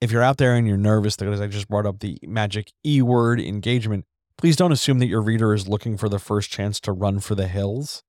if 0.00 0.10
you're 0.10 0.22
out 0.22 0.36
there 0.36 0.54
and 0.54 0.66
you're 0.66 0.76
nervous 0.76 1.16
because 1.16 1.40
I 1.40 1.46
just 1.46 1.68
brought 1.68 1.86
up 1.86 2.00
the 2.00 2.18
magic 2.22 2.72
E 2.84 3.00
word 3.02 3.40
engagement, 3.40 4.04
please 4.36 4.56
don't 4.56 4.72
assume 4.72 4.98
that 4.98 5.06
your 5.06 5.22
reader 5.22 5.54
is 5.54 5.68
looking 5.68 5.96
for 5.96 6.08
the 6.08 6.18
first 6.18 6.50
chance 6.50 6.80
to 6.80 6.92
run 6.92 7.20
for 7.20 7.34
the 7.34 7.48
hills 7.48 8.02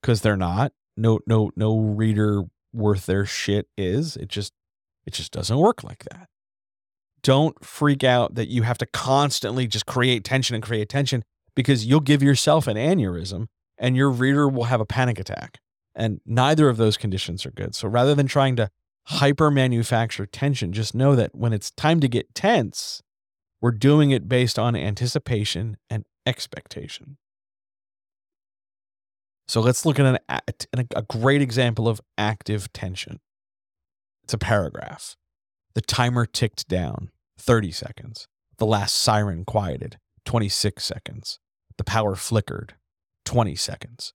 because 0.00 0.22
they're 0.22 0.36
not. 0.36 0.72
No, 0.96 1.20
no, 1.26 1.50
no 1.56 1.78
reader 1.78 2.44
worth 2.72 3.06
their 3.06 3.26
shit 3.26 3.66
is. 3.76 4.16
It 4.16 4.28
just, 4.28 4.52
it 5.06 5.12
just 5.12 5.32
doesn't 5.32 5.56
work 5.56 5.82
like 5.82 6.04
that. 6.10 6.28
Don't 7.22 7.64
freak 7.64 8.02
out 8.02 8.34
that 8.34 8.48
you 8.48 8.62
have 8.62 8.78
to 8.78 8.86
constantly 8.86 9.66
just 9.66 9.86
create 9.86 10.24
tension 10.24 10.54
and 10.54 10.62
create 10.62 10.88
tension 10.88 11.22
because 11.54 11.86
you'll 11.86 12.00
give 12.00 12.22
yourself 12.22 12.66
an 12.66 12.76
aneurysm 12.76 13.46
and 13.78 13.96
your 13.96 14.10
reader 14.10 14.48
will 14.48 14.64
have 14.64 14.80
a 14.80 14.86
panic 14.86 15.20
attack. 15.20 15.58
And 15.94 16.20
neither 16.26 16.68
of 16.68 16.78
those 16.78 16.96
conditions 16.96 17.44
are 17.46 17.50
good. 17.50 17.74
So 17.74 17.86
rather 17.86 18.14
than 18.14 18.26
trying 18.26 18.56
to 18.56 18.70
hyper 19.04 19.50
manufacture 19.50 20.26
tension. 20.26 20.72
Just 20.72 20.94
know 20.94 21.14
that 21.16 21.34
when 21.34 21.52
it's 21.52 21.70
time 21.70 22.00
to 22.00 22.08
get 22.08 22.34
tense, 22.34 23.02
we're 23.60 23.72
doing 23.72 24.10
it 24.10 24.28
based 24.28 24.58
on 24.58 24.76
anticipation 24.76 25.76
and 25.90 26.04
expectation. 26.26 27.16
So 29.48 29.60
let's 29.60 29.84
look 29.84 29.98
at 29.98 30.22
an, 30.28 30.88
a 30.94 31.02
great 31.02 31.42
example 31.42 31.88
of 31.88 32.00
active 32.16 32.72
tension. 32.72 33.20
It's 34.24 34.34
a 34.34 34.38
paragraph. 34.38 35.16
The 35.74 35.80
timer 35.80 36.26
ticked 36.26 36.68
down 36.68 37.10
30 37.38 37.70
seconds. 37.72 38.28
The 38.58 38.66
last 38.66 38.94
siren 38.94 39.44
quieted 39.44 39.98
26 40.24 40.84
seconds. 40.84 41.38
The 41.78 41.84
power 41.84 42.14
flickered 42.14 42.74
20 43.24 43.56
seconds. 43.56 44.12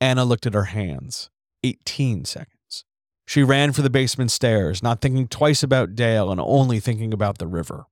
Anna 0.00 0.24
looked 0.24 0.46
at 0.46 0.54
her 0.54 0.64
hands 0.64 1.30
18 1.62 2.24
seconds. 2.24 2.84
She 3.26 3.42
ran 3.42 3.72
for 3.72 3.82
the 3.82 3.90
basement 3.90 4.30
stairs, 4.30 4.82
not 4.82 5.00
thinking 5.00 5.28
twice 5.28 5.62
about 5.62 5.94
Dale 5.94 6.30
and 6.30 6.40
only 6.40 6.80
thinking 6.80 7.12
about 7.12 7.38
the 7.38 7.46
river. 7.46 7.86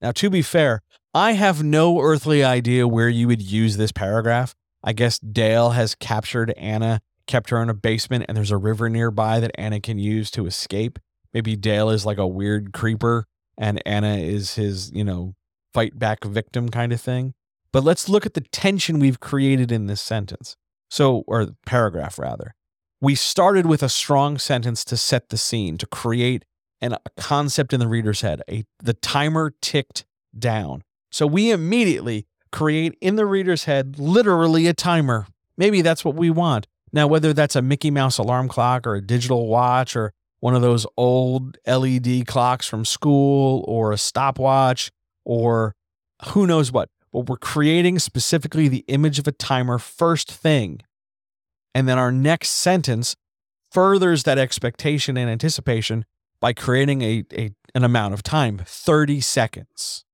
Now, 0.00 0.12
to 0.12 0.30
be 0.30 0.42
fair, 0.42 0.82
I 1.14 1.32
have 1.32 1.62
no 1.62 2.00
earthly 2.00 2.44
idea 2.44 2.86
where 2.86 3.08
you 3.08 3.26
would 3.28 3.42
use 3.42 3.76
this 3.76 3.92
paragraph. 3.92 4.54
I 4.82 4.92
guess 4.92 5.18
Dale 5.18 5.70
has 5.70 5.94
captured 5.94 6.52
Anna 6.56 7.00
kept 7.26 7.50
her 7.50 7.62
in 7.62 7.68
a 7.68 7.74
basement 7.74 8.24
and 8.28 8.36
there's 8.36 8.50
a 8.50 8.56
river 8.56 8.88
nearby 8.88 9.40
that 9.40 9.52
Anna 9.56 9.80
can 9.80 9.98
use 9.98 10.30
to 10.32 10.46
escape. 10.46 10.98
Maybe 11.32 11.56
Dale 11.56 11.90
is 11.90 12.04
like 12.04 12.18
a 12.18 12.26
weird 12.26 12.72
creeper 12.72 13.26
and 13.56 13.82
Anna 13.86 14.16
is 14.16 14.54
his, 14.54 14.90
you 14.92 15.04
know, 15.04 15.34
fight 15.72 15.98
back 15.98 16.24
victim 16.24 16.68
kind 16.68 16.92
of 16.92 17.00
thing. 17.00 17.34
But 17.72 17.84
let's 17.84 18.08
look 18.08 18.26
at 18.26 18.34
the 18.34 18.40
tension 18.40 18.98
we've 18.98 19.20
created 19.20 19.72
in 19.72 19.86
this 19.86 20.02
sentence. 20.02 20.56
So, 20.90 21.24
or 21.26 21.48
paragraph 21.64 22.18
rather. 22.18 22.54
We 23.00 23.14
started 23.14 23.66
with 23.66 23.82
a 23.82 23.88
strong 23.88 24.38
sentence 24.38 24.84
to 24.84 24.96
set 24.96 25.30
the 25.30 25.38
scene, 25.38 25.78
to 25.78 25.86
create 25.86 26.44
an, 26.80 26.92
a 26.92 26.98
concept 27.16 27.72
in 27.72 27.80
the 27.80 27.88
reader's 27.88 28.20
head. 28.20 28.42
A, 28.48 28.64
the 28.78 28.92
timer 28.92 29.54
ticked 29.62 30.04
down. 30.38 30.82
So 31.10 31.26
we 31.26 31.50
immediately 31.50 32.26
create 32.50 32.96
in 33.00 33.16
the 33.16 33.26
reader's 33.26 33.64
head 33.64 33.98
literally 33.98 34.66
a 34.66 34.74
timer. 34.74 35.26
Maybe 35.56 35.80
that's 35.80 36.04
what 36.04 36.14
we 36.14 36.30
want. 36.30 36.66
Now, 36.92 37.06
whether 37.06 37.32
that's 37.32 37.56
a 37.56 37.62
Mickey 37.62 37.90
Mouse 37.90 38.18
alarm 38.18 38.48
clock 38.48 38.86
or 38.86 38.94
a 38.94 39.00
digital 39.00 39.46
watch 39.46 39.96
or 39.96 40.12
one 40.40 40.54
of 40.54 40.62
those 40.62 40.86
old 40.96 41.56
LED 41.66 42.26
clocks 42.26 42.66
from 42.66 42.84
school 42.84 43.64
or 43.66 43.92
a 43.92 43.98
stopwatch 43.98 44.90
or 45.24 45.74
who 46.30 46.46
knows 46.46 46.70
what, 46.70 46.90
but 47.12 47.28
we're 47.28 47.36
creating 47.36 47.98
specifically 47.98 48.68
the 48.68 48.84
image 48.88 49.18
of 49.18 49.26
a 49.26 49.32
timer 49.32 49.78
first 49.78 50.30
thing. 50.30 50.80
And 51.74 51.88
then 51.88 51.98
our 51.98 52.12
next 52.12 52.50
sentence 52.50 53.16
furthers 53.70 54.24
that 54.24 54.38
expectation 54.38 55.16
and 55.16 55.30
anticipation 55.30 56.04
by 56.40 56.52
creating 56.52 57.02
a, 57.02 57.24
a 57.32 57.50
an 57.74 57.84
amount 57.84 58.14
of 58.14 58.22
time, 58.22 58.60
30 58.66 59.20
seconds. 59.20 60.04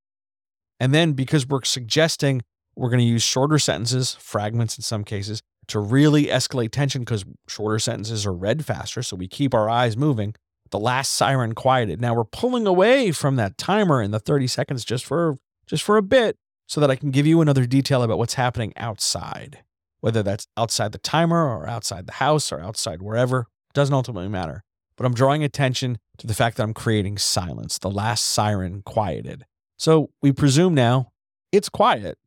And 0.79 0.95
then 0.95 1.12
because 1.12 1.47
we're 1.47 1.64
suggesting 1.64 2.43
we're 2.76 2.91
going 2.91 3.01
to 3.01 3.05
use 3.05 3.22
shorter 3.22 3.59
sentences, 3.59 4.16
fragments 4.20 4.76
in 4.76 4.83
some 4.83 5.03
cases, 5.03 5.43
to 5.69 5.79
really 5.79 6.27
escalate 6.27 6.71
tension 6.71 7.03
because 7.03 7.25
shorter 7.47 7.79
sentences 7.79 8.27
are 8.27 8.33
read 8.33 8.64
faster. 8.64 9.03
So 9.03 9.16
we 9.16 9.29
keep 9.29 9.55
our 9.55 9.69
eyes 9.69 9.97
moving. 9.97 10.35
The 10.71 10.79
last 10.79 11.12
siren 11.14 11.55
quieted. 11.55 12.01
Now 12.01 12.14
we're 12.14 12.25
pulling 12.25 12.66
away 12.66 13.12
from 13.12 13.37
that 13.37 13.57
timer 13.57 14.03
in 14.03 14.11
the 14.11 14.19
30 14.19 14.47
seconds 14.47 14.85
just 14.85 15.05
for 15.05 15.39
just 15.66 15.83
for 15.83 15.97
a 15.97 16.03
bit 16.03 16.37
so 16.66 16.81
that 16.81 16.91
I 16.91 16.97
can 16.97 17.11
give 17.11 17.27
you 17.27 17.41
another 17.41 17.66
detail 17.66 18.03
about 18.03 18.19
what's 18.19 18.35
happening 18.35 18.73
outside. 18.77 19.62
Whether 20.01 20.23
that's 20.23 20.47
outside 20.57 20.93
the 20.93 20.99
timer 20.99 21.45
or 21.45 21.69
outside 21.69 22.07
the 22.07 22.14
house 22.14 22.53
or 22.53 22.61
outside 22.61 23.03
wherever, 23.03 23.47
doesn't 23.75 23.95
ultimately 23.95 24.29
matter. 24.29 24.62
But 24.97 25.07
I'm 25.07 25.14
drawing 25.14 25.43
attention 25.45 25.99
to 26.19 26.27
the 26.27 26.35
fact 26.35 26.57
that 26.57 26.62
I'm 26.62 26.75
creating 26.75 27.19
silence. 27.19 27.79
The 27.79 27.91
last 27.91 28.25
siren 28.25 28.83
quieted. 28.85 29.45
So 29.79 30.11
we 30.23 30.33
presume 30.33 30.75
now 30.75 31.12
it's 31.53 31.69
quiet. 31.69 32.19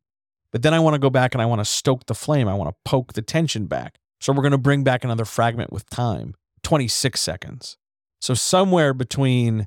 But 0.52 0.62
then 0.62 0.74
I 0.74 0.80
want 0.80 0.94
to 0.94 0.98
go 0.98 1.10
back 1.10 1.34
and 1.34 1.42
I 1.42 1.46
want 1.46 1.60
to 1.60 1.64
stoke 1.64 2.06
the 2.06 2.14
flame. 2.14 2.46
I 2.46 2.54
want 2.54 2.70
to 2.70 2.76
poke 2.84 3.14
the 3.14 3.22
tension 3.22 3.66
back. 3.66 3.98
So 4.20 4.32
we're 4.32 4.42
going 4.42 4.52
to 4.52 4.58
bring 4.58 4.84
back 4.84 5.02
another 5.02 5.24
fragment 5.24 5.72
with 5.72 5.88
time 5.90 6.34
26 6.62 7.20
seconds. 7.20 7.76
So 8.20 8.34
somewhere 8.34 8.94
between, 8.94 9.66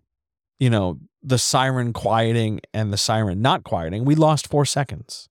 you 0.59 0.69
know, 0.69 0.99
the 1.21 1.37
siren 1.37 1.91
quieting 1.91 2.61
and 2.73 2.93
the 2.93 2.97
siren 2.97 3.41
not 3.41 3.63
quieting, 3.63 4.05
we 4.05 4.15
lost 4.15 4.47
four 4.47 4.63
seconds. 4.63 5.27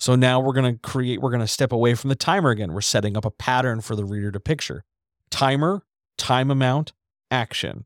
So 0.00 0.16
now 0.16 0.40
we're 0.40 0.52
going 0.54 0.74
to 0.74 0.80
create, 0.80 1.20
we're 1.20 1.30
going 1.30 1.40
to 1.40 1.46
step 1.46 1.70
away 1.70 1.94
from 1.94 2.08
the 2.08 2.16
timer 2.16 2.50
again. 2.50 2.72
We're 2.72 2.80
setting 2.80 3.16
up 3.16 3.24
a 3.24 3.30
pattern 3.30 3.80
for 3.80 3.94
the 3.94 4.04
reader 4.04 4.32
to 4.32 4.40
picture. 4.40 4.84
Timer, 5.30 5.84
time 6.18 6.50
amount, 6.50 6.92
action. 7.30 7.84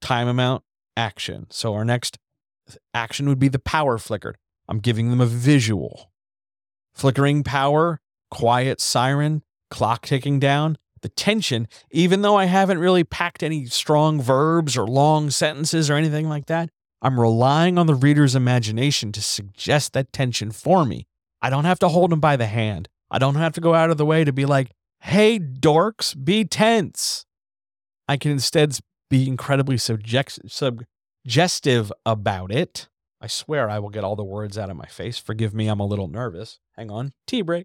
Time 0.00 0.28
amount, 0.28 0.62
action. 0.96 1.46
So 1.50 1.74
our 1.74 1.84
next 1.84 2.18
action 2.92 3.28
would 3.28 3.38
be 3.38 3.48
the 3.48 3.58
power 3.58 3.98
flickered. 3.98 4.36
I'm 4.68 4.78
giving 4.78 5.10
them 5.10 5.20
a 5.20 5.26
visual. 5.26 6.10
Flickering 6.94 7.42
power, 7.42 8.00
quiet 8.30 8.80
siren, 8.80 9.42
clock 9.70 10.06
ticking 10.06 10.38
down, 10.38 10.78
the 11.02 11.08
tension, 11.10 11.68
even 11.90 12.22
though 12.22 12.36
I 12.36 12.46
haven't 12.46 12.78
really 12.78 13.04
packed 13.04 13.42
any 13.42 13.66
strong 13.66 14.22
verbs 14.22 14.76
or 14.76 14.86
long 14.86 15.30
sentences 15.30 15.90
or 15.90 15.94
anything 15.94 16.28
like 16.28 16.46
that, 16.46 16.70
I'm 17.02 17.20
relying 17.20 17.76
on 17.76 17.86
the 17.86 17.94
reader's 17.94 18.34
imagination 18.34 19.12
to 19.12 19.20
suggest 19.20 19.92
that 19.92 20.12
tension 20.12 20.50
for 20.50 20.86
me. 20.86 21.06
I 21.42 21.50
don't 21.50 21.66
have 21.66 21.78
to 21.80 21.88
hold 21.88 22.10
them 22.10 22.20
by 22.20 22.36
the 22.36 22.46
hand. 22.46 22.88
I 23.10 23.18
don't 23.18 23.34
have 23.34 23.52
to 23.52 23.60
go 23.60 23.74
out 23.74 23.90
of 23.90 23.98
the 23.98 24.06
way 24.06 24.24
to 24.24 24.32
be 24.32 24.46
like, 24.46 24.70
hey, 25.00 25.38
dorks, 25.38 26.16
be 26.24 26.46
tense. 26.46 27.26
I 28.08 28.16
can 28.16 28.30
instead 28.30 28.78
be 29.10 29.28
incredibly 29.28 29.76
subject- 29.76 30.38
suggestive 30.46 31.92
about 32.06 32.50
it 32.50 32.88
I 33.24 33.26
swear 33.26 33.70
I 33.70 33.78
will 33.78 33.88
get 33.88 34.04
all 34.04 34.16
the 34.16 34.22
words 34.22 34.58
out 34.58 34.68
of 34.68 34.76
my 34.76 34.84
face. 34.84 35.16
Forgive 35.16 35.54
me, 35.54 35.68
I'm 35.68 35.80
a 35.80 35.86
little 35.86 36.08
nervous. 36.08 36.60
Hang 36.76 36.90
on. 36.90 37.14
Tea 37.26 37.40
break. 37.40 37.64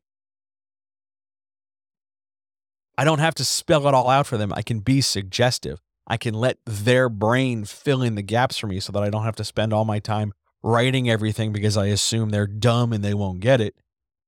I 2.97 3.03
don't 3.03 3.19
have 3.19 3.35
to 3.35 3.43
spell 3.43 3.85
it 3.85 3.93
all 3.93 4.09
out 4.09 4.25
for 4.25 4.37
them. 4.37 4.53
I 4.55 4.61
can 4.61 4.79
be 4.79 5.01
suggestive. 5.01 5.81
I 6.07 6.15
can 6.15 6.33
let 6.33 6.59
their 6.65 7.09
brain 7.09 7.65
fill 7.65 8.01
in 8.01 8.15
the 8.15 8.21
gaps 8.21 8.57
for 8.57 8.67
me 8.67 8.79
so 8.79 8.93
that 8.93 9.03
I 9.03 9.09
don't 9.09 9.25
have 9.25 9.35
to 9.35 9.43
spend 9.43 9.73
all 9.73 9.83
my 9.83 9.99
time 9.99 10.31
writing 10.63 11.09
everything 11.09 11.51
because 11.51 11.75
I 11.75 11.87
assume 11.87 12.29
they're 12.29 12.47
dumb 12.47 12.93
and 12.93 13.03
they 13.03 13.13
won't 13.13 13.41
get 13.41 13.59
it. 13.59 13.75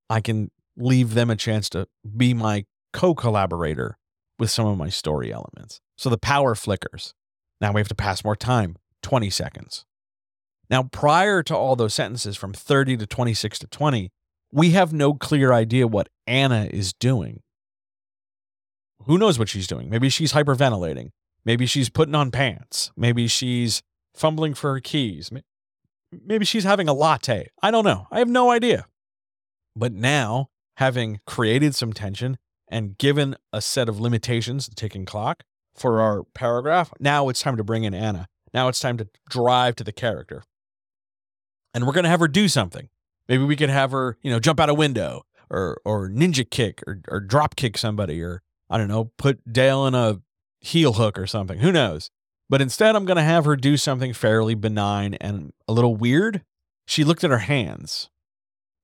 I 0.09 0.19
can 0.19 0.51
leave 0.75 1.13
them 1.13 1.29
a 1.29 1.37
chance 1.37 1.69
to 1.69 1.87
be 2.17 2.33
my 2.33 2.65
co 2.91 3.15
collaborator 3.15 3.97
with 4.37 4.51
some 4.51 4.67
of 4.67 4.77
my 4.77 4.89
story 4.89 5.31
elements. 5.31 5.79
So 5.97 6.09
the 6.09 6.17
power 6.17 6.55
flickers. 6.55 7.13
Now 7.61 7.71
we 7.71 7.79
have 7.79 7.87
to 7.87 7.95
pass 7.95 8.25
more 8.25 8.35
time 8.35 8.75
20 9.01 9.29
seconds. 9.29 9.85
Now, 10.71 10.83
prior 10.83 11.43
to 11.43 11.55
all 11.55 11.75
those 11.75 11.93
sentences 11.93 12.37
from 12.37 12.53
30 12.53 12.95
to 12.97 13.05
26 13.05 13.59
to 13.59 13.67
20, 13.67 14.09
we 14.53 14.71
have 14.71 14.93
no 14.93 15.13
clear 15.13 15.51
idea 15.51 15.85
what 15.85 16.07
Anna 16.25 16.69
is 16.71 16.93
doing. 16.93 17.41
Who 19.05 19.17
knows 19.17 19.37
what 19.37 19.49
she's 19.49 19.67
doing? 19.67 19.89
Maybe 19.89 20.07
she's 20.07 20.31
hyperventilating. 20.31 21.09
Maybe 21.43 21.65
she's 21.65 21.89
putting 21.89 22.15
on 22.15 22.31
pants. 22.31 22.91
Maybe 22.95 23.27
she's 23.27 23.81
fumbling 24.15 24.53
for 24.53 24.73
her 24.73 24.79
keys. 24.79 25.29
Maybe 26.11 26.45
she's 26.45 26.63
having 26.63 26.87
a 26.87 26.93
latte. 26.93 27.47
I 27.61 27.69
don't 27.69 27.85
know. 27.85 28.07
I 28.09 28.19
have 28.19 28.29
no 28.29 28.49
idea. 28.49 28.85
But 29.75 29.91
now, 29.91 30.47
having 30.77 31.19
created 31.27 31.75
some 31.75 31.91
tension 31.91 32.37
and 32.69 32.97
given 32.97 33.35
a 33.51 33.61
set 33.61 33.89
of 33.89 33.99
limitations, 33.99 34.67
the 34.67 34.75
ticking 34.75 35.05
clock, 35.05 35.43
for 35.75 35.99
our 35.99 36.23
paragraph, 36.33 36.93
now 36.97 37.27
it's 37.27 37.41
time 37.41 37.57
to 37.57 37.63
bring 37.63 37.83
in 37.83 37.93
Anna. 37.93 38.27
Now 38.53 38.69
it's 38.69 38.79
time 38.79 38.97
to 38.97 39.07
drive 39.29 39.75
to 39.77 39.83
the 39.83 39.93
character 39.93 40.43
and 41.73 41.85
we're 41.85 41.93
going 41.93 42.03
to 42.03 42.09
have 42.09 42.19
her 42.19 42.27
do 42.27 42.47
something. 42.47 42.89
Maybe 43.27 43.43
we 43.43 43.55
could 43.55 43.69
have 43.69 43.91
her, 43.91 44.17
you 44.21 44.31
know, 44.31 44.39
jump 44.39 44.59
out 44.59 44.69
a 44.69 44.73
window 44.73 45.23
or 45.49 45.79
or 45.85 46.09
ninja 46.09 46.49
kick 46.49 46.83
or 46.87 47.01
or 47.07 47.19
drop 47.19 47.55
kick 47.55 47.77
somebody 47.77 48.21
or 48.21 48.41
I 48.69 48.77
don't 48.77 48.87
know, 48.87 49.11
put 49.17 49.51
Dale 49.51 49.85
in 49.85 49.95
a 49.95 50.21
heel 50.59 50.93
hook 50.93 51.17
or 51.17 51.27
something. 51.27 51.59
Who 51.59 51.71
knows? 51.71 52.09
But 52.49 52.61
instead 52.61 52.95
I'm 52.95 53.05
going 53.05 53.17
to 53.17 53.23
have 53.23 53.45
her 53.45 53.55
do 53.55 53.77
something 53.77 54.13
fairly 54.13 54.55
benign 54.55 55.13
and 55.15 55.53
a 55.67 55.73
little 55.73 55.95
weird. 55.95 56.43
She 56.85 57.03
looked 57.03 57.23
at 57.23 57.31
her 57.31 57.39
hands. 57.39 58.09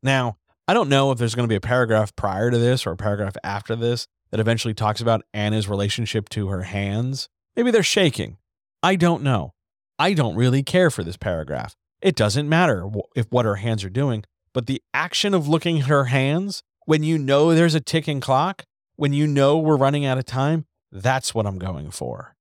Now, 0.02 0.38
I 0.68 0.74
don't 0.74 0.90
know 0.90 1.12
if 1.12 1.18
there's 1.18 1.36
going 1.36 1.48
to 1.48 1.52
be 1.52 1.58
a 1.58 1.62
paragraph 1.62 2.16
prior 2.16 2.52
to 2.52 2.58
this 2.58 2.86
or 2.86 2.92
a 2.92 2.98
paragraph 2.98 3.36
after 3.44 3.76
this 3.76 4.08
that 4.32 4.40
eventually 4.40 4.74
talks 4.74 5.02
about 5.02 5.24
Anna's 5.34 5.68
relationship 5.68 6.30
to 6.30 6.48
her 6.48 6.64
hands. 6.64 7.30
Maybe 7.56 7.72
they're 7.72 7.84
shaking. 7.84 8.38
I 8.84 8.96
don't 8.96 9.24
know. 9.24 9.54
I 9.98 10.14
don't 10.14 10.36
really 10.36 10.64
care 10.64 10.92
for 10.92 11.04
this 11.04 11.18
paragraph. 11.18 11.76
It 12.02 12.16
doesn't 12.16 12.48
matter 12.48 12.90
if 13.16 13.28
what 13.32 13.46
her 13.46 13.56
hands 13.56 13.84
are 13.84 13.90
doing, 13.90 14.24
but 14.54 14.68
the 14.68 14.82
action 14.94 15.34
of 15.34 15.48
looking 15.48 15.80
at 15.80 15.86
her 15.86 16.06
hands 16.06 16.64
when 16.86 17.04
you 17.04 17.18
know 17.18 17.54
there's 17.54 17.76
a 17.76 17.82
ticking 17.82 18.22
clock, 18.22 18.64
when 18.96 19.14
you 19.14 19.28
know 19.28 19.58
we're 19.58 19.78
running 19.78 20.06
out 20.06 20.18
of 20.18 20.26
time, 20.26 20.66
that's 20.92 21.36
what 21.36 21.46
I'm 21.46 21.60
going 21.60 21.92
for. 21.92 22.36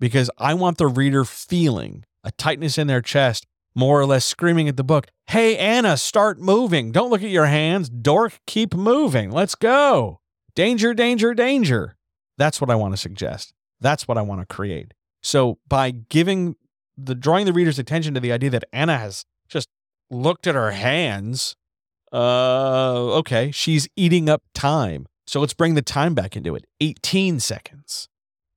Because 0.00 0.30
I 0.38 0.54
want 0.54 0.78
the 0.78 0.88
reader 0.88 1.24
feeling 1.24 2.04
a 2.24 2.32
tightness 2.32 2.76
in 2.76 2.88
their 2.88 3.00
chest, 3.00 3.46
more 3.74 4.00
or 4.00 4.06
less 4.06 4.24
screaming 4.24 4.68
at 4.68 4.76
the 4.76 4.84
book, 4.84 5.06
Hey, 5.26 5.56
Anna, 5.56 5.96
start 5.96 6.40
moving. 6.40 6.92
Don't 6.92 7.10
look 7.10 7.22
at 7.22 7.30
your 7.30 7.46
hands. 7.46 7.88
Dork, 7.88 8.40
keep 8.46 8.74
moving. 8.74 9.30
Let's 9.30 9.54
go. 9.54 10.20
Danger, 10.54 10.94
danger, 10.94 11.34
danger. 11.34 11.96
That's 12.38 12.60
what 12.60 12.70
I 12.70 12.74
want 12.74 12.94
to 12.94 12.98
suggest. 12.98 13.52
That's 13.80 14.08
what 14.08 14.18
I 14.18 14.22
want 14.22 14.40
to 14.40 14.54
create. 14.54 14.94
So 15.22 15.58
by 15.68 15.90
giving 15.90 16.56
the 16.96 17.14
drawing 17.14 17.46
the 17.46 17.52
reader's 17.52 17.78
attention 17.78 18.14
to 18.14 18.20
the 18.20 18.32
idea 18.32 18.50
that 18.50 18.64
Anna 18.72 18.98
has 18.98 19.24
just 19.48 19.68
looked 20.10 20.46
at 20.46 20.54
her 20.54 20.72
hands. 20.72 21.56
Uh, 22.12 23.16
okay, 23.18 23.50
she's 23.50 23.88
eating 23.96 24.28
up 24.28 24.42
time. 24.54 25.06
So 25.26 25.40
let's 25.40 25.54
bring 25.54 25.74
the 25.74 25.82
time 25.82 26.14
back 26.14 26.36
into 26.36 26.54
it 26.54 26.64
18 26.80 27.40
seconds. 27.40 28.08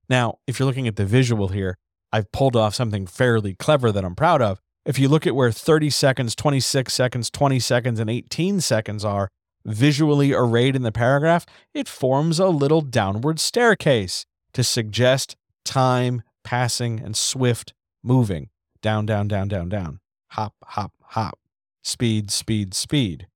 Now, 0.08 0.38
if 0.46 0.58
you're 0.58 0.66
looking 0.66 0.88
at 0.88 0.96
the 0.96 1.06
visual 1.06 1.48
here, 1.48 1.76
I've 2.12 2.30
pulled 2.32 2.56
off 2.56 2.74
something 2.74 3.06
fairly 3.06 3.54
clever 3.54 3.92
that 3.92 4.04
I'm 4.04 4.16
proud 4.16 4.42
of. 4.42 4.60
If 4.84 4.98
you 4.98 5.08
look 5.08 5.26
at 5.26 5.34
where 5.34 5.52
30 5.52 5.90
seconds, 5.90 6.34
26 6.34 6.92
seconds, 6.92 7.30
20 7.30 7.60
seconds, 7.60 8.00
and 8.00 8.08
18 8.08 8.60
seconds 8.60 9.04
are 9.04 9.28
visually 9.64 10.32
arrayed 10.32 10.74
in 10.74 10.82
the 10.82 10.92
paragraph, 10.92 11.44
it 11.74 11.86
forms 11.86 12.38
a 12.38 12.48
little 12.48 12.80
downward 12.80 13.38
staircase 13.38 14.24
to 14.54 14.64
suggest 14.64 15.36
time, 15.64 16.22
passing, 16.42 16.98
and 17.00 17.16
swift 17.16 17.74
moving 18.02 18.48
down, 18.82 19.06
down, 19.06 19.28
down, 19.28 19.48
down, 19.48 19.68
down, 19.68 20.00
hop, 20.28 20.54
hop, 20.64 20.92
hop, 21.02 21.38
speed, 21.82 22.30
speed, 22.30 22.74
speed. 22.74 23.26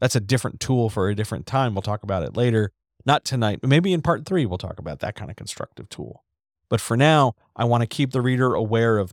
That's 0.00 0.16
a 0.16 0.20
different 0.20 0.60
tool 0.60 0.90
for 0.90 1.08
a 1.08 1.14
different 1.14 1.46
time. 1.46 1.74
We'll 1.74 1.82
talk 1.82 2.02
about 2.02 2.22
it 2.22 2.36
later. 2.36 2.72
Not 3.06 3.24
tonight. 3.24 3.60
But 3.60 3.70
maybe 3.70 3.92
in 3.92 4.02
part 4.02 4.24
three, 4.24 4.46
we'll 4.46 4.58
talk 4.58 4.78
about 4.78 5.00
that 5.00 5.14
kind 5.14 5.30
of 5.30 5.36
constructive 5.36 5.88
tool. 5.88 6.24
But 6.68 6.80
for 6.80 6.96
now, 6.96 7.34
I 7.54 7.64
want 7.64 7.82
to 7.82 7.86
keep 7.86 8.12
the 8.12 8.22
reader 8.22 8.54
aware 8.54 8.98
of 8.98 9.12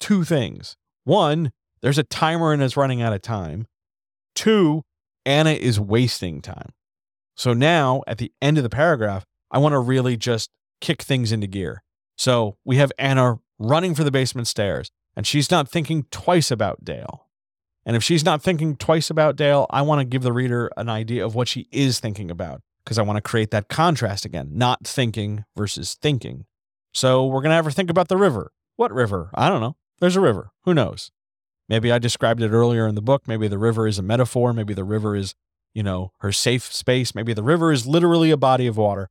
two 0.00 0.24
things. 0.24 0.76
One, 1.04 1.52
there's 1.82 1.98
a 1.98 2.04
timer 2.04 2.52
and 2.52 2.62
it's 2.62 2.76
running 2.76 3.02
out 3.02 3.12
of 3.12 3.22
time. 3.22 3.66
Two, 4.34 4.82
Anna 5.24 5.50
is 5.50 5.78
wasting 5.80 6.40
time. 6.40 6.70
So 7.34 7.52
now 7.52 8.02
at 8.06 8.18
the 8.18 8.32
end 8.40 8.56
of 8.58 8.64
the 8.64 8.70
paragraph, 8.70 9.24
I 9.50 9.58
want 9.58 9.72
to 9.72 9.78
really 9.78 10.16
just 10.16 10.50
kick 10.80 11.02
things 11.02 11.32
into 11.32 11.46
gear. 11.46 11.82
So 12.16 12.56
we 12.64 12.76
have 12.76 12.92
Anna 12.98 13.40
running 13.58 13.94
for 13.94 14.04
the 14.04 14.10
basement 14.10 14.48
stairs, 14.48 14.90
and 15.16 15.26
she's 15.26 15.50
not 15.50 15.68
thinking 15.68 16.06
twice 16.10 16.50
about 16.50 16.84
Dale. 16.84 17.26
And 17.84 17.94
if 17.94 18.02
she's 18.02 18.24
not 18.24 18.42
thinking 18.42 18.76
twice 18.76 19.10
about 19.10 19.36
Dale, 19.36 19.66
I 19.70 19.82
want 19.82 20.00
to 20.00 20.04
give 20.04 20.22
the 20.22 20.32
reader 20.32 20.70
an 20.76 20.88
idea 20.88 21.24
of 21.24 21.34
what 21.34 21.48
she 21.48 21.68
is 21.70 22.00
thinking 22.00 22.30
about 22.30 22.62
because 22.84 22.98
I 22.98 23.02
want 23.02 23.16
to 23.16 23.20
create 23.20 23.52
that 23.52 23.68
contrast 23.68 24.24
again, 24.24 24.50
not 24.52 24.86
thinking 24.86 25.44
versus 25.56 25.94
thinking. 25.94 26.46
So 26.92 27.26
we're 27.26 27.42
going 27.42 27.50
to 27.50 27.56
have 27.56 27.64
her 27.64 27.70
think 27.70 27.90
about 27.90 28.08
the 28.08 28.16
river. 28.16 28.52
What 28.76 28.92
river? 28.92 29.30
I 29.34 29.48
don't 29.48 29.60
know. 29.60 29.76
There's 30.00 30.16
a 30.16 30.20
river. 30.20 30.50
Who 30.64 30.74
knows? 30.74 31.10
Maybe 31.68 31.90
I 31.90 31.98
described 31.98 32.42
it 32.42 32.50
earlier 32.50 32.86
in 32.86 32.94
the 32.94 33.02
book. 33.02 33.26
Maybe 33.26 33.48
the 33.48 33.58
river 33.58 33.86
is 33.86 33.98
a 33.98 34.02
metaphor. 34.02 34.52
Maybe 34.52 34.74
the 34.74 34.84
river 34.84 35.16
is, 35.16 35.34
you 35.74 35.82
know, 35.82 36.12
her 36.18 36.32
safe 36.32 36.72
space. 36.72 37.14
Maybe 37.14 37.32
the 37.32 37.42
river 37.42 37.72
is 37.72 37.86
literally 37.86 38.30
a 38.30 38.36
body 38.36 38.66
of 38.66 38.76
water. 38.76 39.10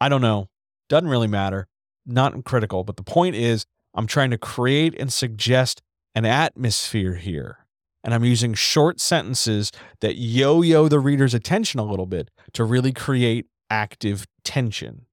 I 0.00 0.08
don't 0.08 0.20
know. 0.20 0.48
Doesn't 0.88 1.08
really 1.08 1.28
matter. 1.28 1.68
Not 2.08 2.44
critical. 2.44 2.82
But 2.82 2.96
the 2.96 3.02
point 3.02 3.36
is, 3.36 3.66
I'm 3.94 4.06
trying 4.06 4.30
to 4.30 4.38
create 4.38 4.94
and 4.98 5.12
suggest 5.12 5.82
an 6.14 6.24
atmosphere 6.24 7.14
here. 7.14 7.66
And 8.02 8.14
I'm 8.14 8.24
using 8.24 8.54
short 8.54 9.00
sentences 9.00 9.70
that 10.00 10.16
yo 10.16 10.62
yo 10.62 10.88
the 10.88 10.98
reader's 10.98 11.34
attention 11.34 11.78
a 11.78 11.84
little 11.84 12.06
bit 12.06 12.30
to 12.54 12.64
really 12.64 12.92
create 12.92 13.46
active 13.68 14.26
tension. 14.44 15.04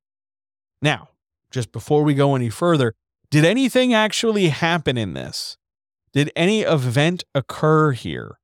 Now, 0.82 1.10
just 1.52 1.72
before 1.72 2.04
we 2.04 2.14
go 2.14 2.36
any 2.36 2.50
further, 2.50 2.94
did 3.30 3.44
anything 3.44 3.94
actually 3.94 4.48
happen 4.48 4.98
in 4.98 5.14
this? 5.14 5.58
Did 6.14 6.32
any 6.36 6.62
event 6.62 7.26
occur 7.34 7.92
here? 7.92 8.40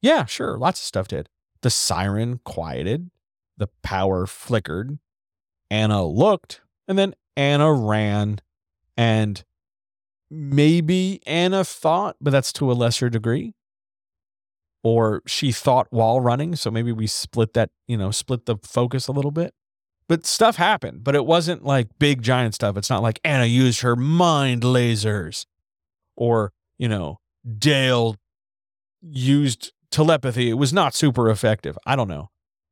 Yeah, 0.00 0.26
sure, 0.26 0.56
lots 0.56 0.80
of 0.80 0.84
stuff 0.84 1.08
did. 1.08 1.28
The 1.62 1.70
siren 1.70 2.40
quieted, 2.44 3.10
the 3.56 3.68
power 3.82 4.26
flickered, 4.26 4.98
Anna 5.70 6.04
looked, 6.04 6.60
and 6.86 6.96
then 6.96 7.14
Anna 7.38 7.72
ran, 7.72 8.40
and 8.96 9.44
maybe 10.28 11.20
Anna 11.24 11.64
thought, 11.64 12.16
but 12.20 12.30
that's 12.30 12.52
to 12.54 12.70
a 12.70 12.74
lesser 12.74 13.08
degree. 13.08 13.54
Or 14.82 15.22
she 15.26 15.52
thought 15.52 15.86
while 15.90 16.20
running, 16.20 16.56
so 16.56 16.70
maybe 16.70 16.92
we 16.92 17.06
split 17.06 17.54
that, 17.54 17.70
you 17.86 17.96
know, 17.96 18.10
split 18.10 18.46
the 18.46 18.56
focus 18.62 19.06
a 19.06 19.12
little 19.12 19.30
bit. 19.30 19.54
But 20.08 20.26
stuff 20.26 20.56
happened, 20.56 21.04
but 21.04 21.14
it 21.14 21.26
wasn't 21.26 21.64
like 21.64 21.88
big 21.98 22.22
giant 22.22 22.54
stuff. 22.54 22.76
It's 22.76 22.90
not 22.90 23.02
like 23.02 23.20
Anna 23.22 23.44
used 23.44 23.82
her 23.82 23.94
mind 23.94 24.62
lasers 24.62 25.46
or, 26.16 26.52
you 26.78 26.88
know, 26.88 27.20
Dale 27.58 28.16
used 29.02 29.72
telepathy. 29.90 30.50
It 30.50 30.54
was 30.54 30.72
not 30.72 30.94
super 30.94 31.30
effective. 31.30 31.78
I 31.86 31.94
don't 31.94 32.08
know. 32.08 32.30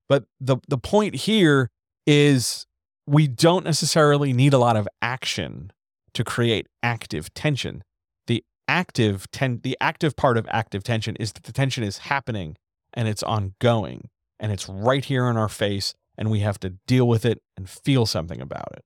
But 0.09 0.25
the 0.41 0.57
the 0.69 0.79
point 0.79 1.14
here 1.14 1.71
is 2.07 2.67
we 3.07 3.29
don't 3.29 3.65
necessarily 3.65 4.33
need 4.33 4.53
a 4.53 4.59
lot 4.59 4.77
of 4.77 4.89
action 5.01 5.73
to 6.15 6.25
create 6.25 6.67
active 6.83 7.33
tension. 7.35 7.85
The 8.27 8.45
active 8.67 9.31
ten- 9.31 9.61
the 9.63 9.77
active 9.81 10.17
part 10.17 10.37
of 10.37 10.47
active 10.51 10.83
tension 10.83 11.17
is 11.17 11.33
that 11.33 11.45
the 11.45 11.53
tension 11.53 11.85
is 11.85 11.99
happening 11.99 12.57
and 12.93 13.07
it's 13.07 13.23
ongoing 13.23 14.09
and 14.41 14.51
it's 14.51 14.69
right 14.69 15.05
here 15.05 15.29
in 15.29 15.37
our 15.37 15.49
face 15.49 15.95
and 16.19 16.31
we 16.31 16.41
have 16.41 16.59
to 16.61 16.71
deal 16.87 17.07
with 17.07 17.25
it 17.25 17.43
and 17.57 17.69
feel 17.69 18.07
something 18.07 18.41
about 18.41 18.69
it. 18.73 18.85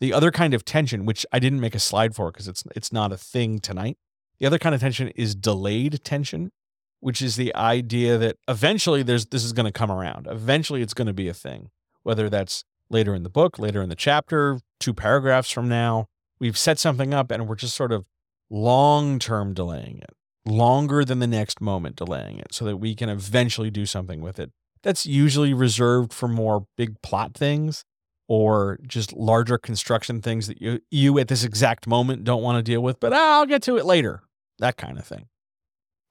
The 0.00 0.12
other 0.14 0.30
kind 0.30 0.54
of 0.54 0.64
tension, 0.64 1.04
which 1.04 1.26
I 1.32 1.38
didn't 1.38 1.60
make 1.60 1.74
a 1.74 1.80
slide 1.80 2.14
for 2.14 2.30
because 2.30 2.48
it's 2.48 2.64
it's 2.74 2.92
not 2.92 3.12
a 3.12 3.18
thing 3.18 3.58
tonight. 3.58 3.98
The 4.38 4.46
other 4.46 4.58
kind 4.58 4.74
of 4.74 4.80
tension 4.80 5.08
is 5.08 5.34
delayed 5.34 6.02
tension, 6.04 6.52
which 7.00 7.20
is 7.20 7.36
the 7.36 7.54
idea 7.54 8.16
that 8.16 8.36
eventually 8.48 9.02
there's 9.02 9.26
this 9.26 9.44
is 9.44 9.52
going 9.52 9.66
to 9.66 9.72
come 9.72 9.90
around. 9.90 10.26
Eventually 10.30 10.80
it's 10.80 10.94
going 10.94 11.06
to 11.06 11.12
be 11.12 11.28
a 11.28 11.34
thing, 11.34 11.70
whether 12.02 12.30
that's 12.30 12.64
later 12.90 13.14
in 13.14 13.22
the 13.22 13.30
book, 13.30 13.58
later 13.58 13.80
in 13.80 13.88
the 13.88 13.96
chapter, 13.96 14.60
two 14.78 14.92
paragraphs 14.92 15.50
from 15.50 15.68
now, 15.68 16.06
we've 16.38 16.58
set 16.58 16.78
something 16.78 17.14
up 17.14 17.30
and 17.30 17.48
we're 17.48 17.54
just 17.54 17.74
sort 17.74 17.92
of 17.92 18.04
long 18.50 19.18
term 19.18 19.54
delaying 19.54 19.98
it, 19.98 20.10
longer 20.44 21.04
than 21.04 21.20
the 21.20 21.26
next 21.26 21.60
moment 21.60 21.96
delaying 21.96 22.38
it 22.38 22.52
so 22.52 22.64
that 22.64 22.78
we 22.78 22.94
can 22.94 23.08
eventually 23.08 23.70
do 23.70 23.86
something 23.86 24.20
with 24.20 24.38
it. 24.38 24.50
That's 24.82 25.06
usually 25.06 25.54
reserved 25.54 26.12
for 26.12 26.26
more 26.26 26.66
big 26.76 27.00
plot 27.02 27.34
things 27.34 27.84
or 28.28 28.78
just 28.86 29.12
larger 29.12 29.58
construction 29.58 30.22
things 30.22 30.46
that 30.46 30.60
you, 30.62 30.80
you 30.90 31.18
at 31.18 31.28
this 31.28 31.44
exact 31.44 31.86
moment 31.86 32.24
don't 32.24 32.42
want 32.42 32.56
to 32.56 32.62
deal 32.62 32.80
with, 32.80 33.00
but 33.00 33.12
ah, 33.12 33.38
I'll 33.38 33.46
get 33.46 33.62
to 33.64 33.76
it 33.76 33.84
later. 33.84 34.22
That 34.58 34.76
kind 34.76 34.98
of 34.98 35.06
thing. 35.06 35.26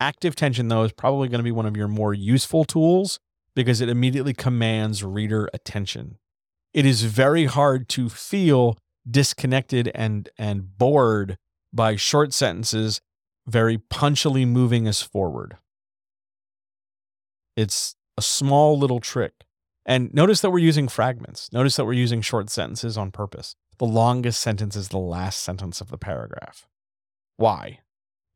Active 0.02 0.36
tension, 0.36 0.68
though, 0.70 0.84
is 0.84 0.92
probably 0.92 1.28
going 1.28 1.40
to 1.40 1.44
be 1.44 1.52
one 1.52 1.66
of 1.66 1.76
your 1.76 1.88
more 1.88 2.14
useful 2.14 2.64
tools 2.64 3.20
because 3.56 3.82
it 3.82 3.90
immediately 3.90 4.34
commands 4.34 5.04
reader 5.04 5.50
attention. 5.54 6.18
It 6.74 6.86
is 6.86 7.04
very 7.04 7.46
hard 7.46 7.90
to 7.90 8.10
feel 8.10 8.78
disconnected 9.10 9.92
and 9.96 10.30
and 10.38 10.78
bored 10.78 11.38
by 11.74 11.96
short 11.96 12.34
sentences 12.34 13.02
very 13.48 13.78
punchily 13.78 14.48
moving 14.48 14.88
us 14.88 15.02
forward. 15.02 15.58
It's 17.56 17.96
a 18.18 18.22
small 18.22 18.78
little 18.78 19.00
trick. 19.00 19.34
And 19.86 20.14
notice 20.14 20.42
that 20.42 20.52
we're 20.52 20.60
using 20.60 20.88
fragments. 20.88 21.52
Notice 21.52 21.76
that 21.78 21.86
we're 21.86 21.94
using 21.94 22.22
short 22.22 22.50
sentences 22.50 22.98
on 22.98 23.12
purpose. 23.12 23.56
The 23.80 23.86
longest 23.86 24.40
sentence 24.42 24.76
is 24.76 24.90
the 24.90 25.00
last 25.00 25.42
sentence 25.42 25.82
of 25.82 25.90
the 25.90 25.98
paragraph. 25.98 26.68
Why? 27.38 27.80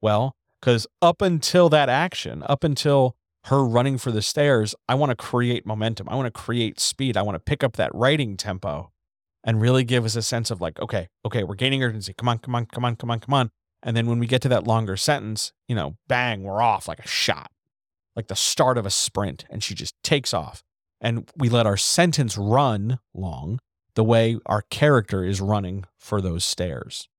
Well, 0.01 0.35
because 0.59 0.87
up 1.01 1.21
until 1.21 1.69
that 1.69 1.89
action, 1.89 2.43
up 2.47 2.63
until 2.63 3.15
her 3.45 3.65
running 3.65 3.97
for 3.97 4.11
the 4.11 4.21
stairs, 4.21 4.73
I 4.87 4.95
want 4.95 5.09
to 5.09 5.15
create 5.15 5.65
momentum. 5.65 6.07
I 6.09 6.15
want 6.15 6.33
to 6.33 6.41
create 6.41 6.79
speed. 6.79 7.17
I 7.17 7.21
want 7.21 7.35
to 7.35 7.39
pick 7.39 7.63
up 7.63 7.75
that 7.75 7.93
writing 7.93 8.37
tempo 8.37 8.91
and 9.43 9.61
really 9.61 9.83
give 9.83 10.05
us 10.05 10.15
a 10.15 10.21
sense 10.21 10.49
of 10.49 10.61
like, 10.61 10.79
okay, 10.79 11.09
okay, 11.25 11.43
we're 11.43 11.55
gaining 11.55 11.83
urgency. 11.83 12.13
Come 12.13 12.29
on, 12.29 12.37
come 12.37 12.55
on, 12.55 12.65
come 12.65 12.85
on, 12.85 12.95
come 12.95 13.11
on, 13.11 13.19
come 13.19 13.33
on. 13.33 13.51
And 13.81 13.97
then 13.97 14.07
when 14.07 14.19
we 14.19 14.27
get 14.27 14.41
to 14.43 14.49
that 14.49 14.65
longer 14.65 14.95
sentence, 14.95 15.51
you 15.67 15.75
know, 15.75 15.97
bang, 16.07 16.43
we're 16.43 16.61
off 16.61 16.87
like 16.87 16.99
a 16.99 17.07
shot, 17.07 17.51
like 18.15 18.27
the 18.27 18.35
start 18.35 18.77
of 18.77 18.85
a 18.85 18.89
sprint. 18.89 19.43
And 19.49 19.61
she 19.61 19.75
just 19.75 19.95
takes 20.03 20.33
off. 20.33 20.63
And 21.01 21.29
we 21.35 21.49
let 21.49 21.67
our 21.67 21.75
sentence 21.75 22.37
run 22.37 22.99
long 23.13 23.59
the 23.95 24.05
way 24.05 24.37
our 24.45 24.61
character 24.61 25.25
is 25.25 25.41
running 25.41 25.83
for 25.99 26.21
those 26.21 26.45
stairs. 26.45 27.09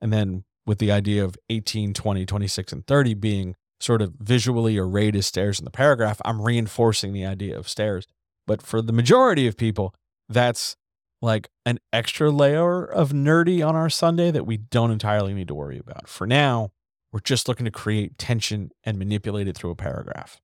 And 0.00 0.12
then 0.12 0.44
with 0.66 0.78
the 0.78 0.92
idea 0.92 1.24
of 1.24 1.38
18, 1.48 1.94
20, 1.94 2.26
26, 2.26 2.72
and 2.74 2.86
30 2.86 3.14
being 3.14 3.56
sort 3.80 4.02
of 4.02 4.14
visually 4.18 4.76
arrayed 4.76 5.16
as 5.16 5.26
stairs 5.26 5.58
in 5.58 5.64
the 5.64 5.70
paragraph, 5.70 6.20
I'm 6.24 6.42
reinforcing 6.42 7.12
the 7.12 7.24
idea 7.24 7.56
of 7.56 7.68
stairs. 7.68 8.06
But 8.46 8.62
for 8.62 8.82
the 8.82 8.92
majority 8.92 9.46
of 9.46 9.56
people, 9.56 9.94
that's 10.28 10.76
like 11.20 11.48
an 11.66 11.78
extra 11.92 12.30
layer 12.30 12.84
of 12.84 13.12
nerdy 13.12 13.66
on 13.66 13.76
our 13.76 13.90
Sunday 13.90 14.30
that 14.30 14.46
we 14.46 14.56
don't 14.56 14.90
entirely 14.90 15.34
need 15.34 15.48
to 15.48 15.54
worry 15.54 15.78
about. 15.78 16.08
For 16.08 16.26
now, 16.26 16.70
we're 17.12 17.20
just 17.20 17.48
looking 17.48 17.64
to 17.64 17.70
create 17.70 18.18
tension 18.18 18.70
and 18.84 18.98
manipulate 18.98 19.48
it 19.48 19.56
through 19.56 19.70
a 19.70 19.76
paragraph. 19.76 20.40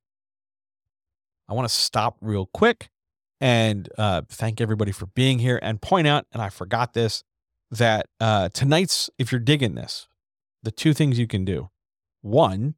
I 1.49 1.53
want 1.53 1.69
to 1.69 1.75
stop 1.75 2.17
real 2.21 2.47
quick 2.47 2.89
and 3.41 3.89
uh, 3.99 4.23
thank 4.29 4.61
everybody 4.61 4.93
for 4.93 5.07
being 5.07 5.39
here 5.39 5.59
and 5.63 5.81
point 5.83 6.07
out, 6.07 6.27
and 6.33 6.41
I 6.41 6.49
forgot 6.49 6.95
this, 6.95 7.23
that 7.71 8.07
uh, 8.21 8.49
tonight's, 8.51 9.11
if 9.19 9.31
you're 9.31 9.41
digging 9.41 9.75
this, 9.75 10.09
the 10.63 10.71
two 10.71 10.95
things 10.95 11.19
you 11.19 11.27
can 11.27 11.45
do. 11.45 11.69
One, 12.23 12.75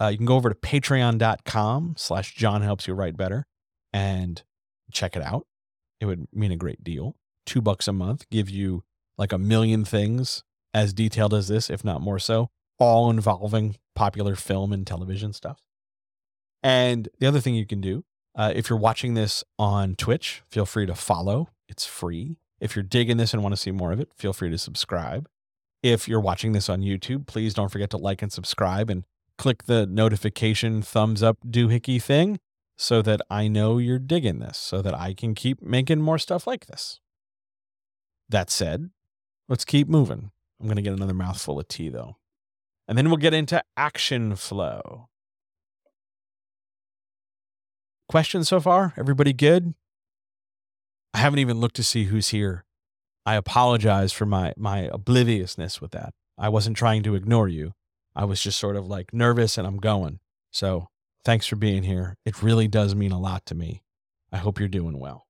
uh, 0.00 0.08
you 0.08 0.16
can 0.16 0.26
go 0.26 0.36
over 0.36 0.48
to 0.48 0.54
patreon.com 0.54 1.94
slash 1.96 2.34
John 2.34 2.62
helps 2.62 2.88
you 2.88 2.94
write 2.94 3.16
better 3.16 3.46
and 3.92 4.42
check 4.92 5.16
it 5.16 5.22
out. 5.22 5.46
It 6.00 6.06
would 6.06 6.26
mean 6.32 6.52
a 6.52 6.56
great 6.56 6.82
deal 6.82 7.16
two 7.46 7.60
bucks 7.60 7.88
a 7.88 7.92
month, 7.92 8.28
give 8.30 8.48
you 8.48 8.84
like 9.18 9.32
a 9.32 9.38
million 9.38 9.84
things 9.84 10.44
as 10.72 10.92
detailed 10.92 11.34
as 11.34 11.48
this, 11.48 11.68
if 11.68 11.84
not 11.84 12.00
more 12.00 12.18
so, 12.18 12.48
all 12.78 13.10
involving 13.10 13.76
popular 13.96 14.36
film 14.36 14.72
and 14.72 14.86
television 14.86 15.32
stuff. 15.32 15.60
And 16.62 17.08
the 17.18 17.26
other 17.26 17.40
thing 17.40 17.54
you 17.54 17.66
can 17.66 17.80
do, 17.80 18.04
uh, 18.36 18.52
if 18.54 18.70
you're 18.70 18.78
watching 18.78 19.14
this 19.14 19.42
on 19.58 19.96
Twitch, 19.96 20.42
feel 20.48 20.64
free 20.64 20.86
to 20.86 20.94
follow. 20.94 21.48
It's 21.68 21.86
free. 21.86 22.36
If 22.60 22.76
you're 22.76 22.82
digging 22.84 23.16
this 23.16 23.32
and 23.32 23.42
want 23.42 23.54
to 23.54 23.60
see 23.60 23.72
more 23.72 23.90
of 23.90 23.98
it, 23.98 24.10
feel 24.16 24.32
free 24.32 24.50
to 24.50 24.58
subscribe. 24.58 25.28
If 25.82 26.06
you're 26.06 26.20
watching 26.20 26.52
this 26.52 26.68
on 26.68 26.82
YouTube, 26.82 27.26
please 27.26 27.54
don't 27.54 27.70
forget 27.70 27.90
to 27.90 27.96
like 27.96 28.22
and 28.22 28.30
subscribe 28.30 28.90
and 28.90 29.04
click 29.40 29.64
the 29.64 29.86
notification 29.86 30.82
thumbs 30.82 31.22
up 31.22 31.38
doohickey 31.46 32.00
thing 32.00 32.38
so 32.76 33.00
that 33.00 33.22
I 33.30 33.48
know 33.48 33.78
you're 33.78 33.98
digging 33.98 34.38
this, 34.38 34.58
so 34.58 34.82
that 34.82 34.94
I 34.94 35.14
can 35.14 35.34
keep 35.34 35.62
making 35.62 36.02
more 36.02 36.18
stuff 36.18 36.46
like 36.46 36.66
this. 36.66 37.00
That 38.28 38.50
said, 38.50 38.90
let's 39.48 39.64
keep 39.64 39.88
moving. 39.88 40.30
I'm 40.60 40.66
going 40.66 40.76
to 40.76 40.82
get 40.82 40.92
another 40.92 41.14
mouthful 41.14 41.58
of 41.58 41.68
tea 41.68 41.88
though. 41.88 42.18
And 42.86 42.98
then 42.98 43.08
we'll 43.08 43.16
get 43.16 43.32
into 43.32 43.64
action 43.78 44.36
flow. 44.36 45.08
Questions 48.10 48.46
so 48.46 48.60
far? 48.60 48.92
Everybody 48.98 49.32
good? 49.32 49.72
I 51.14 51.18
haven't 51.18 51.38
even 51.38 51.60
looked 51.60 51.76
to 51.76 51.82
see 51.82 52.04
who's 52.04 52.28
here. 52.28 52.66
I 53.24 53.36
apologize 53.36 54.12
for 54.12 54.26
my 54.26 54.52
my 54.58 54.90
obliviousness 54.92 55.80
with 55.80 55.92
that. 55.92 56.12
I 56.36 56.50
wasn't 56.50 56.76
trying 56.76 57.02
to 57.04 57.14
ignore 57.14 57.48
you. 57.48 57.72
I 58.14 58.24
was 58.24 58.42
just 58.42 58.58
sort 58.58 58.76
of 58.76 58.86
like 58.86 59.12
nervous 59.12 59.56
and 59.56 59.66
I'm 59.66 59.78
going. 59.78 60.20
So, 60.50 60.88
thanks 61.24 61.46
for 61.46 61.56
being 61.56 61.84
here. 61.84 62.16
It 62.24 62.42
really 62.42 62.68
does 62.68 62.94
mean 62.94 63.12
a 63.12 63.20
lot 63.20 63.46
to 63.46 63.54
me. 63.54 63.82
I 64.32 64.38
hope 64.38 64.58
you're 64.58 64.68
doing 64.68 64.98
well. 64.98 65.26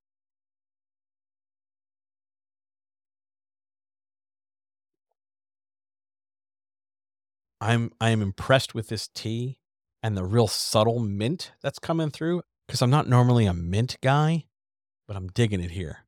I'm 7.59 7.91
I 8.01 8.09
am 8.09 8.23
impressed 8.23 8.73
with 8.73 8.87
this 8.87 9.07
tea 9.07 9.59
and 10.01 10.17
the 10.17 10.23
real 10.25 10.47
subtle 10.47 10.99
mint 10.99 11.51
that's 11.61 11.77
coming 11.77 12.09
through 12.09 12.41
because 12.67 12.81
I'm 12.81 12.89
not 12.89 13.07
normally 13.07 13.45
a 13.45 13.53
mint 13.53 13.97
guy, 14.01 14.45
but 15.07 15.15
I'm 15.15 15.27
digging 15.27 15.61
it 15.61 15.71
here. 15.71 16.05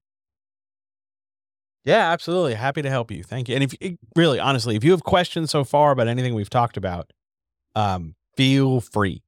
Yeah, 1.85 2.11
absolutely. 2.11 2.53
Happy 2.53 2.81
to 2.81 2.89
help 2.89 3.11
you. 3.11 3.23
Thank 3.23 3.49
you. 3.49 3.55
And 3.55 3.63
if 3.63 3.75
really 4.15 4.39
honestly, 4.39 4.75
if 4.75 4.83
you 4.83 4.91
have 4.91 5.03
questions 5.03 5.51
so 5.51 5.63
far 5.63 5.91
about 5.91 6.07
anything 6.07 6.33
we've 6.33 6.49
talked 6.49 6.77
about, 6.77 7.11
um, 7.75 8.15
feel 8.37 8.79
free. 8.79 9.23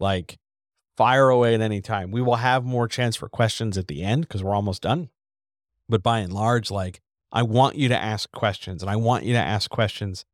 Like 0.00 0.38
fire 0.96 1.28
away 1.28 1.54
at 1.54 1.60
any 1.60 1.80
time. 1.80 2.10
We 2.10 2.22
will 2.22 2.36
have 2.36 2.64
more 2.64 2.88
chance 2.88 3.16
for 3.16 3.28
questions 3.28 3.78
at 3.78 3.88
the 3.88 4.02
end 4.02 4.22
because 4.22 4.42
we're 4.42 4.54
almost 4.54 4.82
done. 4.82 5.10
But 5.88 6.02
by 6.02 6.18
and 6.18 6.32
large, 6.32 6.70
like 6.70 7.00
I 7.32 7.42
want 7.42 7.76
you 7.76 7.88
to 7.88 7.96
ask 7.96 8.30
questions 8.32 8.82
and 8.82 8.90
I 8.90 8.96
want 8.96 9.24
you 9.24 9.32
to 9.34 9.38
ask 9.38 9.70
questions 9.70 10.24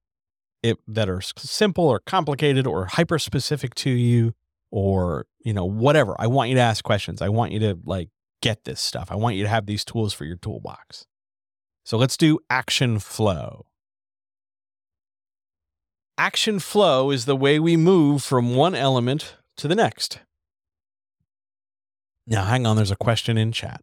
it, 0.63 0.79
that 0.87 1.09
are 1.09 1.21
simple 1.21 1.89
or 1.89 1.99
complicated 1.99 2.67
or 2.67 2.87
hyper 2.87 3.19
specific 3.19 3.75
to 3.77 3.91
you 3.91 4.35
or, 4.71 5.27
you 5.45 5.53
know, 5.53 5.65
whatever. 5.65 6.15
I 6.19 6.29
want 6.29 6.49
you 6.49 6.55
to 6.55 6.63
ask 6.63 6.83
questions. 6.83 7.21
I 7.21 7.29
want 7.29 7.53
you 7.53 7.59
to 7.61 7.79
like 7.85 8.09
get 8.41 8.65
this 8.65 8.81
stuff. 8.81 9.09
I 9.11 9.17
want 9.17 9.37
you 9.37 9.43
to 9.43 9.49
have 9.49 9.67
these 9.67 9.85
tools 9.85 10.15
for 10.15 10.25
your 10.25 10.37
toolbox. 10.37 11.07
So 11.85 11.97
let's 11.97 12.17
do 12.17 12.39
action 12.49 12.99
flow. 12.99 13.67
Action 16.17 16.59
flow 16.59 17.11
is 17.11 17.25
the 17.25 17.37
way 17.37 17.59
we 17.59 17.77
move 17.77 18.23
from 18.23 18.55
one 18.55 18.75
element 18.75 19.37
to 19.57 19.67
the 19.67 19.75
next. 19.75 20.21
Now, 22.27 22.45
hang 22.45 22.67
on, 22.67 22.77
there's 22.77 22.91
a 22.91 22.97
question 22.97 23.37
in 23.37 23.51
chat. 23.51 23.83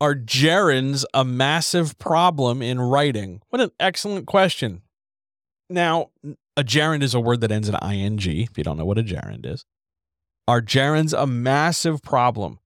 Are 0.00 0.14
gerunds 0.14 1.04
a 1.12 1.24
massive 1.24 1.98
problem 1.98 2.62
in 2.62 2.80
writing? 2.80 3.42
What 3.50 3.60
an 3.60 3.70
excellent 3.78 4.26
question. 4.26 4.80
Now, 5.68 6.08
a 6.56 6.64
gerund 6.64 7.02
is 7.02 7.14
a 7.14 7.20
word 7.20 7.42
that 7.42 7.52
ends 7.52 7.68
in 7.68 7.74
ing, 7.74 8.18
if 8.26 8.56
you 8.56 8.64
don't 8.64 8.78
know 8.78 8.86
what 8.86 8.98
a 8.98 9.02
gerund 9.02 9.44
is. 9.44 9.66
Are 10.48 10.62
gerunds 10.62 11.12
a 11.16 11.26
massive 11.26 12.02
problem? 12.02 12.60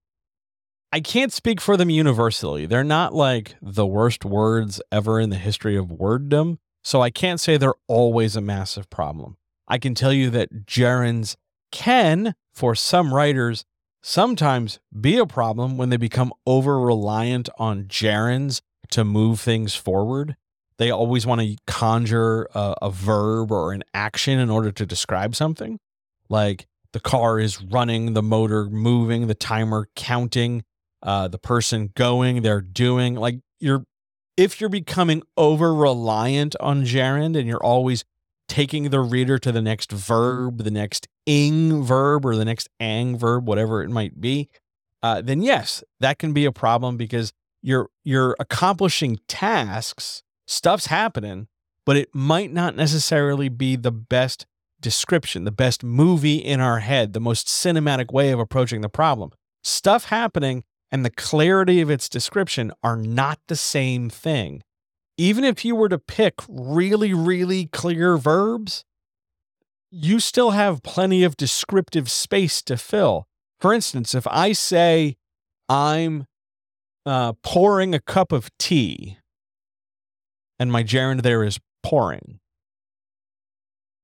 I 0.95 1.01
can't 1.01 1.33
speak 1.33 1.61
for 1.61 1.77
them 1.77 1.91
universally. 1.91 2.67
They're 2.67 2.85
not 2.85 3.13
like 3.13 3.57
the 3.61 3.85
worst 3.85 4.25
words 4.25 4.81
ever 4.93 5.19
in 5.19 5.29
the 5.29 5.37
history 5.37 5.77
of 5.77 5.87
worddom. 5.87 6.59
So 6.85 7.03
I 7.03 7.11
can't 7.11 7.41
say 7.41 7.57
they're 7.57 7.75
always 7.89 8.37
a 8.37 8.41
massive 8.41 8.89
problem. 8.91 9.37
I 9.67 9.79
can 9.79 9.97
tell 9.97 10.13
you 10.13 10.31
that 10.31 10.67
gerunds 10.67 11.35
can, 11.73 12.37
for 12.53 12.77
some 12.77 13.13
writers, 13.13 13.65
sometimes 14.05 14.79
be 15.01 15.19
a 15.19 15.27
problem 15.27 15.77
when 15.77 15.89
they 15.89 15.97
become 15.97 16.33
over 16.47 16.79
reliant 16.79 17.49
on 17.59 17.87
gerunds 17.87 18.61
to 18.93 19.03
move 19.03 19.41
things 19.41 19.75
forward. 19.75 20.37
They 20.79 20.93
always 20.93 21.27
want 21.27 21.41
to 21.41 21.57
conjure 21.67 22.47
a, 22.55 22.77
a 22.83 22.91
verb 22.93 23.51
or 23.51 23.73
an 23.73 23.83
action 23.95 24.39
in 24.39 24.49
order 24.49 24.71
to 24.71 24.87
describe 24.87 25.35
something. 25.35 25.81
Like 26.29 26.69
the 26.93 27.01
car 27.01 27.41
is 27.41 27.61
running, 27.61 28.13
the 28.13 28.23
motor 28.23 28.67
moving, 28.67 29.27
the 29.27 29.35
timer 29.35 29.89
counting, 29.97 30.63
uh, 31.05 31.29
the 31.29 31.39
person 31.39 31.93
going, 31.95 32.43
they're 32.43 32.61
doing. 32.61 33.15
Like 33.15 33.41
you're, 33.61 33.85
if 34.37 34.61
you're 34.61 34.71
becoming 34.71 35.23
over 35.37 35.73
reliant 35.73 36.57
on 36.59 36.85
gerund 36.85 37.37
and 37.37 37.47
you're 37.47 37.63
always 37.63 38.05
taking 38.49 38.91
the 38.91 39.01
reader 39.01 39.39
to 39.39 39.53
the 39.53 39.63
next 39.63 39.93
verb, 39.93 40.65
the 40.65 40.71
next 40.71 41.07
ing 41.27 41.85
verb, 41.85 42.27
or 42.27 42.35
the 42.35 42.45
next 42.45 42.69
ang 42.81 43.17
verb, 43.17 43.47
whatever 43.47 43.83
it 43.83 43.91
might 43.91 44.21
be, 44.21 44.49
uh, 45.03 45.21
then 45.21 45.43
yes, 45.43 45.85
that 46.01 46.19
can 46.19 46.33
be 46.33 46.45
a 46.45 46.53
problem 46.53 46.97
because 46.97 47.33
you're 47.63 47.89
you're 48.03 48.37
accomplishing 48.41 49.19
tasks 49.29 50.23
stuff's 50.47 50.87
happening, 50.87 51.49
but 51.87 51.97
it 51.97 52.15
might 52.15 52.53
not 52.53 52.77
necessarily 52.77 53.49
be 53.49 53.77
the 53.77 53.93
best 53.93 54.47
description, 54.81 55.45
the 55.45 55.51
best 55.51 55.83
movie 55.83 56.37
in 56.37 56.61
our 56.61 56.81
head, 56.81 57.13
the 57.13 57.21
most 57.21 57.47
cinematic 57.47 58.13
way 58.13 58.31
of 58.31 58.39
approaching 58.39 58.81
the 58.81 58.89
problem. 58.89 59.31
Stuff 59.63 60.07
happening 60.07 60.65
and 60.91 61.05
the 61.05 61.11
clarity 61.11 61.81
of 61.81 61.91
its 61.91 62.09
description 62.09 62.73
are 62.83 62.97
not 62.97 63.41
the 63.49 63.57
same 63.57 64.09
thing. 64.09 64.63
Even 65.17 65.45
if 65.45 65.65
you 65.65 65.77
were 65.77 65.89
to 65.89 65.99
pick 65.99 66.35
really, 66.49 67.15
really 67.15 67.67
clear 67.67 68.17
verbs, 68.17 68.85
you 69.91 70.19
still 70.19 70.51
have 70.51 70.83
plenty 70.83 71.23
of 71.23 71.37
descriptive 71.37 72.11
space 72.11 72.63
to 72.63 72.77
fill. 72.77 73.27
For 73.61 73.73
instance, 73.73 74.15
if 74.15 74.27
I 74.27 74.53
say, 74.53 75.17
I'm 75.69 76.27
uh, 77.07 77.35
pouring 77.43 77.95
a 77.95 78.01
cup 78.01 78.33
of 78.33 78.51
tea, 78.59 79.19
and 80.59 80.73
my 80.73 80.83
gerund 80.83 81.23
there 81.23 81.45
is 81.45 81.59
pouring. 81.83 82.41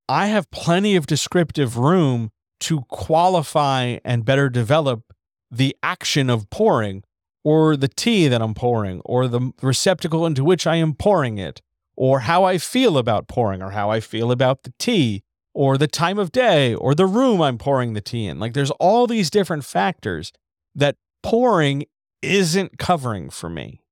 I 0.08 0.26
have 0.26 0.50
plenty 0.50 0.96
of 0.96 1.06
descriptive 1.06 1.76
room 1.76 2.30
to 2.60 2.82
qualify 2.88 3.98
and 4.04 4.24
better 4.24 4.48
develop 4.48 5.02
the 5.50 5.76
action 5.82 6.30
of 6.30 6.48
pouring 6.50 7.02
or 7.42 7.76
the 7.76 7.88
tea 7.88 8.28
that 8.28 8.42
I'm 8.42 8.54
pouring 8.54 9.00
or 9.04 9.28
the 9.28 9.52
receptacle 9.62 10.26
into 10.26 10.44
which 10.44 10.66
I 10.66 10.76
am 10.76 10.94
pouring 10.94 11.38
it 11.38 11.60
or 11.96 12.20
how 12.20 12.44
I 12.44 12.58
feel 12.58 12.98
about 12.98 13.28
pouring 13.28 13.62
or 13.62 13.70
how 13.70 13.90
I 13.90 14.00
feel 14.00 14.30
about 14.30 14.62
the 14.62 14.72
tea 14.78 15.22
or 15.54 15.76
the 15.76 15.88
time 15.88 16.18
of 16.18 16.32
day 16.32 16.74
or 16.74 16.94
the 16.94 17.06
room 17.06 17.40
I'm 17.40 17.58
pouring 17.58 17.94
the 17.94 18.00
tea 18.00 18.26
in. 18.26 18.38
Like 18.38 18.54
there's 18.54 18.70
all 18.72 19.06
these 19.06 19.30
different 19.30 19.64
factors 19.64 20.32
that 20.74 20.96
pouring 21.22 21.84
isn't 22.22 22.78
covering 22.78 23.30
for 23.30 23.48
me. 23.48 23.82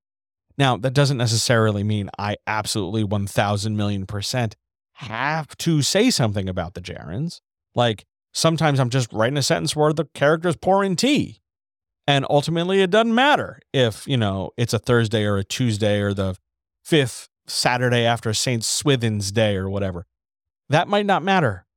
Now, 0.57 0.75
that 0.77 0.93
doesn't 0.93 1.17
necessarily 1.17 1.83
mean 1.83 2.09
I 2.17 2.35
absolutely 2.45 3.03
1000 3.03 3.77
million 3.77 4.05
percent 4.05 4.55
have 4.93 5.55
to 5.57 5.81
say 5.81 6.09
something 6.11 6.49
about 6.49 6.73
the 6.73 6.81
gerunds. 6.81 7.39
Like 7.73 8.05
sometimes 8.33 8.79
I'm 8.79 8.89
just 8.89 9.11
writing 9.13 9.37
a 9.37 9.43
sentence 9.43 9.75
where 9.75 9.93
the 9.93 10.05
character's 10.13 10.57
pouring 10.57 10.95
tea. 10.95 11.38
And 12.09 12.25
ultimately, 12.27 12.81
it 12.81 12.89
doesn't 12.89 13.13
matter 13.13 13.59
if, 13.71 14.07
you 14.07 14.17
know, 14.17 14.49
it's 14.57 14.73
a 14.73 14.79
Thursday 14.79 15.25
or 15.25 15.37
a 15.37 15.43
Tuesday 15.43 15.99
or 15.99 16.11
the 16.11 16.35
fifth 16.83 17.29
Saturday 17.45 18.03
after 18.03 18.33
St. 18.33 18.65
Swithin's 18.65 19.31
Day 19.31 19.55
or 19.55 19.69
whatever. 19.69 20.07
That 20.69 20.87
might 20.87 21.05
not 21.05 21.21
matter. 21.21 21.67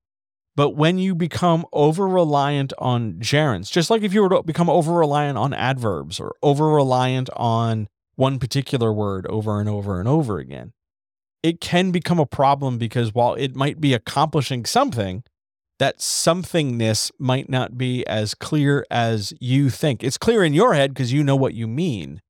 But 0.57 0.71
when 0.71 0.97
you 0.97 1.15
become 1.15 1.67
over 1.71 2.09
reliant 2.09 2.73
on 2.79 3.17
gerunds, 3.21 3.71
just 3.71 3.91
like 3.91 4.01
if 4.01 4.15
you 4.15 4.23
were 4.23 4.31
to 4.31 4.43
become 4.43 4.71
over 4.71 4.95
reliant 4.95 5.37
on 5.37 5.53
adverbs 5.53 6.19
or 6.19 6.35
over 6.43 6.67
reliant 6.67 7.29
on 7.37 7.89
one 8.15 8.39
particular 8.39 8.91
word 8.91 9.27
over 9.27 9.61
and 9.61 9.69
over 9.69 10.01
and 10.01 10.09
over 10.09 10.39
again. 10.39 10.73
It 11.43 11.61
can 11.61 11.91
become 11.91 12.19
a 12.19 12.25
problem 12.25 12.79
because 12.79 13.13
while 13.13 13.35
it 13.35 13.55
might 13.55 13.83
be 13.83 13.93
accomplishing 13.93 14.65
something, 14.65 15.25
that 15.83 15.99
somethingness 15.99 17.11
might 17.19 17.51
not 17.51 17.77
be 17.77 18.07
as 18.07 18.37
clear 18.37 18.87
as 18.89 19.35
you 19.41 19.69
think. 19.69 20.05
It's 20.05 20.17
clear 20.17 20.45
in 20.45 20.55
your 20.55 20.75
head 20.75 20.95
because 20.95 21.13
you 21.13 21.25
know 21.25 21.35
what 21.35 21.55
you 21.55 21.67
mean. 21.67 22.23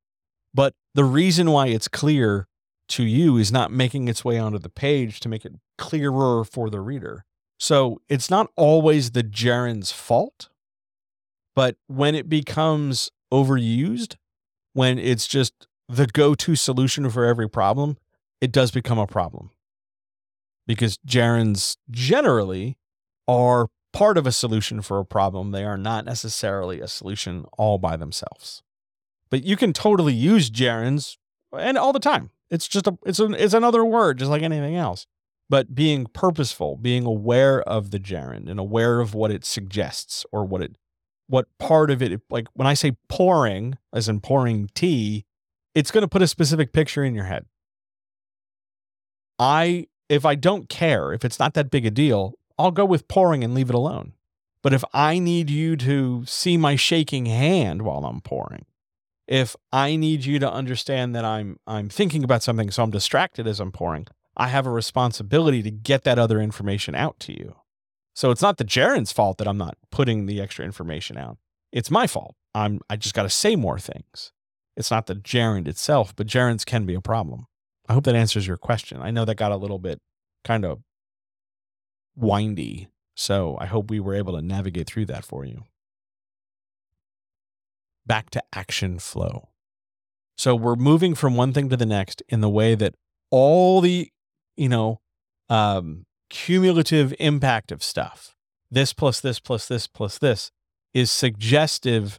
But 0.55 0.73
the 0.95 1.05
reason 1.05 1.51
why 1.51 1.67
it's 1.67 1.87
clear 1.87 2.49
to 2.89 3.03
you 3.03 3.37
is 3.37 3.53
not 3.53 3.71
making 3.71 4.09
its 4.09 4.25
way 4.25 4.39
onto 4.39 4.59
the 4.59 4.71
page 4.71 5.21
to 5.21 5.29
make 5.29 5.45
it 5.45 5.53
clearer 5.77 6.45
for 6.45 6.71
the 6.71 6.81
reader. 6.81 7.27
So 7.61 8.01
it's 8.09 8.31
not 8.31 8.49
always 8.57 9.11
the 9.11 9.23
gerund's 9.23 9.93
fault, 9.93 10.49
but 11.55 11.77
when 11.89 12.15
it 12.15 12.31
becomes 12.31 13.11
overused, 13.31 14.17
when 14.73 14.99
it's 14.99 15.29
just 15.29 15.67
the 15.91 16.07
go 16.07 16.35
to 16.37 16.57
solution 16.57 17.11
for 17.11 17.27
every 17.27 17.51
problem, 17.51 17.99
it 18.41 18.51
does 18.51 18.71
become 18.71 18.99
a 18.99 19.07
problem. 19.07 19.51
Because 20.67 20.97
gerunds 21.07 21.77
generally 21.91 22.79
are 23.29 23.69
part 23.93 24.17
of 24.17 24.27
a 24.27 24.33
solution 24.33 24.83
for 24.83 24.99
a 24.99 25.05
problem. 25.05 25.51
They 25.51 25.65
are 25.65 25.77
not 25.77 26.05
necessarily 26.05 26.81
a 26.81 26.89
solution 26.89 27.45
all 27.57 27.79
by 27.79 27.97
themselves. 27.97 28.63
But 29.31 29.45
you 29.45 29.57
can 29.57 29.73
totally 29.73 30.15
use 30.15 30.51
gerunds 30.51 31.17
and 31.57 31.79
all 31.79 31.93
the 31.93 32.01
time. 32.01 32.31
It's 32.51 32.69
just 32.69 32.87
a 32.87 32.99
it's 33.07 33.19
a, 33.19 33.27
it's 33.33 33.55
another 33.55 33.85
word 33.85 34.19
just 34.19 34.31
like 34.31 34.43
anything 34.43 34.77
else. 34.77 35.07
But 35.49 35.75
being 35.75 36.07
purposeful, 36.07 36.77
being 36.77 37.05
aware 37.05 37.63
of 37.63 37.91
the 37.91 37.99
gerund 37.99 38.49
and 38.49 38.59
aware 38.59 39.01
of 39.01 39.15
what 39.15 39.31
it 39.31 39.45
suggests 39.45 40.25
or 40.33 40.45
what 40.45 40.63
it 40.63 40.77
what 41.29 41.47
part 41.59 41.91
of 41.91 42.03
it 42.03 42.21
like 42.31 42.47
when 42.55 42.67
I 42.67 42.75
say 42.75 42.93
pouring 43.09 43.79
as 43.93 44.09
in 44.09 44.21
pouring 44.21 44.69
tea, 44.75 45.25
it's 45.75 45.91
going 45.91 46.03
to 46.03 46.09
put 46.09 46.23
a 46.23 46.27
specific 46.27 46.73
picture 46.73 47.05
in 47.05 47.15
your 47.15 47.25
head. 47.25 47.47
I, 49.39 49.87
if 50.09 50.25
I 50.25 50.35
don't 50.35 50.69
care, 50.69 51.13
if 51.13 51.25
it's 51.25 51.39
not 51.39 51.55
that 51.55 51.71
big 51.71 51.87
a 51.87 51.91
deal, 51.91 52.35
I'll 52.63 52.71
go 52.71 52.85
with 52.85 53.09
pouring 53.09 53.45
and 53.45 53.55
leave 53.55 53.69
it 53.69 53.75
alone. 53.75 54.13
But 54.63 54.73
if 54.73 54.85
I 54.95 55.19
need 55.19 55.51
you 55.51 55.77
to 55.77 56.25
see 56.27 56.57
my 56.57 56.77
shaking 56.77 57.27
hand 57.27 57.83
while 57.83 58.05
I'm 58.05 58.21
pouring, 58.21 58.67
If 59.27 59.57
I 59.73 59.97
need 59.97 60.25
you 60.25 60.39
to 60.41 60.53
understand 60.53 61.15
that 61.15 61.25
I'm 61.25 61.59
I'm 61.67 61.89
thinking 61.89 62.25
about 62.25 62.43
something 62.43 62.71
so 62.71 62.83
I'm 62.83 62.91
distracted 62.91 63.47
as 63.47 63.61
I'm 63.61 63.73
pouring, 63.73 64.07
I 64.37 64.49
have 64.49 64.67
a 64.67 64.71
responsibility 64.71 65.63
to 65.63 65.71
get 65.71 66.05
that 66.05 66.19
other 66.19 66.41
information 66.41 66.95
out 66.95 67.19
to 67.21 67.33
you. 67.33 67.57
So 68.15 68.31
it's 68.31 68.43
not 68.43 68.59
the 68.59 68.65
gerund's 68.65 69.13
fault 69.13 69.39
that 69.39 69.49
I'm 69.49 69.59
not 69.59 69.79
putting 69.91 70.27
the 70.27 70.41
extra 70.41 70.65
information 70.65 71.17
out. 71.17 71.39
It's 71.73 71.91
my 71.91 72.07
fault. 72.07 72.35
I'm 72.55 72.81
I 72.91 72.97
just 72.97 73.15
got 73.15 73.23
to 73.23 73.31
say 73.31 73.57
more 73.57 73.79
things. 73.79 74.33
It's 74.77 74.91
not 74.91 75.07
the 75.07 75.15
gerund 75.15 75.69
itself, 75.69 76.15
but 76.17 76.27
gerunds 76.27 76.67
can 76.67 76.85
be 76.85 76.95
a 76.95 77.01
problem. 77.01 77.47
I 77.89 77.95
hope 77.95 78.05
that 78.05 78.15
answers 78.15 78.47
your 78.47 78.57
question. 78.59 79.01
I 79.01 79.11
know 79.11 79.25
that 79.25 79.37
got 79.37 79.53
a 79.53 79.57
little 79.57 79.79
bit 79.79 80.01
kind 80.45 80.65
of 80.65 80.81
windy, 82.17 82.89
so 83.15 83.57
I 83.61 83.67
hope 83.67 83.91
we 83.91 84.01
were 84.01 84.15
able 84.15 84.35
to 84.35 84.43
navigate 84.43 84.87
through 84.87 85.07
that 85.07 85.25
for 85.25 85.45
you. 85.45 85.65
Back 88.07 88.31
to 88.31 88.43
action 88.53 88.99
flow. 88.99 89.49
So 90.37 90.57
we're 90.57 90.77
moving 90.77 91.15
from 91.15 91.37
one 91.37 91.53
thing 91.53 91.69
to 91.69 91.77
the 91.77 91.87
next 91.87 92.23
in 92.29 92.41
the 92.41 92.51
way 92.51 92.75
that 92.75 92.95
all 93.31 93.81
the, 93.81 94.11
you 94.57 94.69
know, 94.69 95.01
um, 95.49 96.07
cumulative 96.31 97.15
impact 97.21 97.71
of 97.71 97.83
stuff, 97.83 98.35
this 98.71 98.93
plus 98.93 99.21
this 99.21 99.39
plus 99.39 99.69
this 99.69 99.87
plus 99.87 100.19
this, 100.19 100.51
is 100.95 101.11
suggestive 101.11 102.19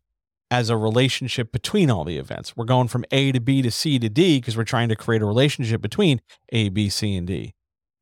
as 0.52 0.70
a 0.70 0.78
relationship 0.78 1.52
between 1.52 1.90
all 1.90 2.04
the 2.04 2.18
events. 2.18 2.56
We're 2.56 2.66
going 2.66 2.88
from 2.88 3.06
A 3.12 3.32
to 3.32 3.40
B 3.40 3.64
to 3.64 3.72
C 3.72 3.98
to 3.98 4.08
D 4.08 4.40
because 4.40 4.56
we're 4.56 4.64
trying 4.64 4.90
to 4.90 4.96
create 4.96 5.24
a 5.24 5.26
relationship 5.26 5.82
between 5.82 6.22
A, 6.50 6.70
B, 6.70 6.90
C, 6.90 7.16
and 7.16 7.26
D. 7.26 7.56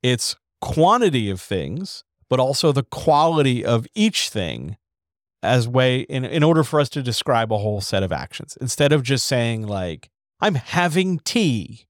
It's 0.04 0.36
quantity 0.62 1.30
of 1.30 1.42
things, 1.42 2.04
but 2.30 2.40
also 2.40 2.72
the 2.72 2.84
quality 2.84 3.66
of 3.66 3.86
each 3.94 4.30
thing 4.30 4.78
as 5.44 5.68
way 5.68 6.02
in, 6.02 6.24
in 6.24 6.44
order 6.44 6.64
for 6.64 6.80
us 6.80 6.90
to 6.90 7.02
describe 7.02 7.52
a 7.52 7.58
whole 7.58 7.82
set 7.82 8.04
of 8.04 8.12
actions. 8.12 8.58
Instead 8.62 8.94
of 8.94 9.04
just 9.04 9.26
saying 9.26 9.66
like, 9.66 10.10
I'm 10.40 10.56
having 10.56 11.20
tea. 11.20 11.88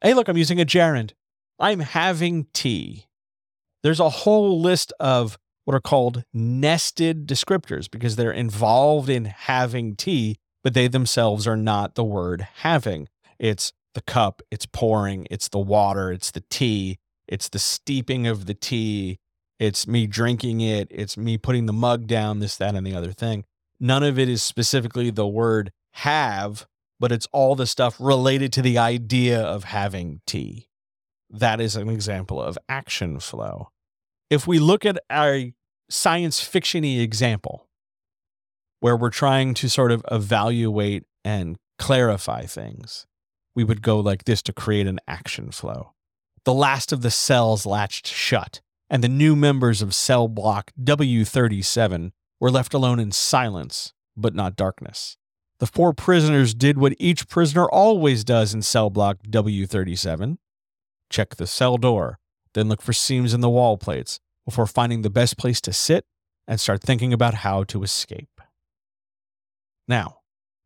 Hey, 0.00 0.14
look, 0.14 0.28
I'm 0.28 0.36
using 0.36 0.60
a 0.60 0.64
gerund. 0.64 1.14
I'm 1.58 1.80
having 1.80 2.46
tea. 2.52 3.06
There's 3.82 4.00
a 4.00 4.08
whole 4.08 4.60
list 4.60 4.92
of 5.00 5.38
what 5.64 5.74
are 5.74 5.80
called 5.80 6.24
nested 6.32 7.26
descriptors 7.26 7.90
because 7.90 8.16
they're 8.16 8.32
involved 8.32 9.08
in 9.08 9.26
having 9.26 9.96
tea, 9.96 10.36
but 10.62 10.74
they 10.74 10.88
themselves 10.88 11.46
are 11.46 11.56
not 11.56 11.94
the 11.94 12.04
word 12.04 12.46
having. 12.62 13.08
It's 13.38 13.72
the 13.94 14.02
cup, 14.02 14.42
it's 14.50 14.66
pouring, 14.66 15.26
it's 15.30 15.48
the 15.48 15.58
water, 15.58 16.12
it's 16.12 16.30
the 16.30 16.44
tea, 16.48 16.98
it's 17.28 17.48
the 17.48 17.58
steeping 17.58 18.26
of 18.26 18.46
the 18.46 18.54
tea, 18.54 19.18
it's 19.58 19.86
me 19.86 20.06
drinking 20.06 20.60
it, 20.60 20.88
it's 20.90 21.16
me 21.16 21.36
putting 21.36 21.66
the 21.66 21.72
mug 21.72 22.06
down, 22.06 22.40
this, 22.40 22.56
that, 22.56 22.74
and 22.74 22.86
the 22.86 22.94
other 22.94 23.12
thing. 23.12 23.44
None 23.78 24.02
of 24.02 24.18
it 24.18 24.28
is 24.28 24.42
specifically 24.42 25.10
the 25.10 25.26
word 25.26 25.72
have, 25.92 26.66
but 26.98 27.12
it's 27.12 27.28
all 27.32 27.54
the 27.54 27.66
stuff 27.66 27.96
related 28.00 28.52
to 28.54 28.62
the 28.62 28.78
idea 28.78 29.40
of 29.40 29.64
having 29.64 30.20
tea. 30.26 30.68
That 31.30 31.60
is 31.60 31.76
an 31.76 31.88
example 31.88 32.40
of 32.40 32.58
action 32.68 33.20
flow. 33.20 33.68
If 34.30 34.46
we 34.46 34.58
look 34.58 34.84
at 34.84 34.98
a 35.10 35.54
science 35.90 36.40
fictiony 36.40 37.00
example 37.00 37.68
where 38.80 38.96
we're 38.96 39.10
trying 39.10 39.54
to 39.54 39.68
sort 39.68 39.92
of 39.92 40.04
evaluate 40.10 41.04
and 41.24 41.56
clarify 41.78 42.42
things, 42.42 43.06
we 43.54 43.64
would 43.64 43.82
go 43.82 43.98
like 44.00 44.24
this 44.24 44.42
to 44.42 44.52
create 44.52 44.86
an 44.86 45.00
action 45.08 45.50
flow. 45.50 45.92
The 46.44 46.54
last 46.54 46.92
of 46.92 47.02
the 47.02 47.10
cells 47.10 47.66
latched 47.66 48.06
shut, 48.06 48.60
and 48.88 49.02
the 49.02 49.08
new 49.08 49.36
members 49.36 49.82
of 49.82 49.94
cell 49.94 50.28
block 50.28 50.72
W37 50.82 52.12
were 52.40 52.50
left 52.50 52.74
alone 52.74 52.98
in 52.98 53.12
silence, 53.12 53.92
but 54.16 54.34
not 54.34 54.56
darkness. 54.56 55.16
The 55.58 55.66
four 55.66 55.92
prisoners 55.92 56.54
did 56.54 56.78
what 56.78 56.94
each 56.98 57.28
prisoner 57.28 57.68
always 57.68 58.24
does 58.24 58.54
in 58.54 58.62
cell 58.62 58.90
block 58.90 59.18
W37 59.28 60.38
check 61.10 61.36
the 61.36 61.46
cell 61.46 61.76
door, 61.76 62.18
then 62.54 62.68
look 62.68 62.82
for 62.82 62.92
seams 62.92 63.34
in 63.34 63.40
the 63.40 63.50
wall 63.50 63.76
plates, 63.76 64.20
before 64.44 64.66
finding 64.66 65.02
the 65.02 65.10
best 65.10 65.36
place 65.36 65.60
to 65.60 65.72
sit 65.72 66.06
and 66.46 66.60
start 66.60 66.82
thinking 66.82 67.12
about 67.12 67.34
how 67.34 67.64
to 67.64 67.82
escape. 67.82 68.40
Now, 69.86 70.18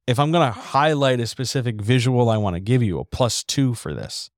if 0.07 0.19
I'm 0.19 0.33
going 0.33 0.47
to 0.47 0.59
highlight 0.59 1.21
a 1.21 1.27
specific 1.27 1.81
visual 1.81 2.29
I 2.29 2.37
want 2.37 2.55
to 2.55 2.61
give 2.61 2.83
you, 2.83 2.99
a 2.99 3.05
plus 3.05 3.45
two 3.45 3.75
for 3.75 3.95
this, 3.95 4.31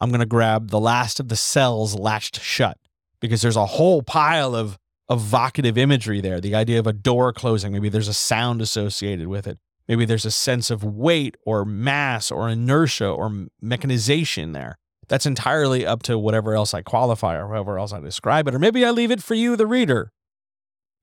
I'm 0.00 0.10
going 0.10 0.20
to 0.20 0.26
grab 0.26 0.70
the 0.70 0.80
last 0.80 1.20
of 1.20 1.28
the 1.28 1.36
cells 1.36 1.98
latched 1.98 2.40
shut 2.40 2.78
because 3.20 3.42
there's 3.42 3.56
a 3.56 3.66
whole 3.66 4.02
pile 4.02 4.54
of 4.54 4.78
evocative 5.10 5.76
imagery 5.76 6.20
there. 6.20 6.40
The 6.40 6.54
idea 6.54 6.78
of 6.78 6.86
a 6.86 6.92
door 6.92 7.32
closing, 7.32 7.72
maybe 7.72 7.88
there's 7.88 8.08
a 8.08 8.14
sound 8.14 8.60
associated 8.60 9.26
with 9.26 9.46
it. 9.46 9.58
Maybe 9.88 10.04
there's 10.04 10.26
a 10.26 10.30
sense 10.30 10.70
of 10.70 10.84
weight 10.84 11.36
or 11.46 11.64
mass 11.64 12.30
or 12.30 12.48
inertia 12.48 13.08
or 13.08 13.46
mechanization 13.60 14.52
there. 14.52 14.78
That's 15.08 15.24
entirely 15.24 15.86
up 15.86 16.02
to 16.04 16.18
whatever 16.18 16.54
else 16.54 16.74
I 16.74 16.82
qualify 16.82 17.36
or 17.36 17.48
however 17.48 17.78
else 17.78 17.94
I 17.94 18.00
describe 18.00 18.46
it. 18.46 18.54
Or 18.54 18.58
maybe 18.58 18.84
I 18.84 18.90
leave 18.90 19.10
it 19.10 19.22
for 19.22 19.34
you, 19.34 19.56
the 19.56 19.66
reader, 19.66 20.12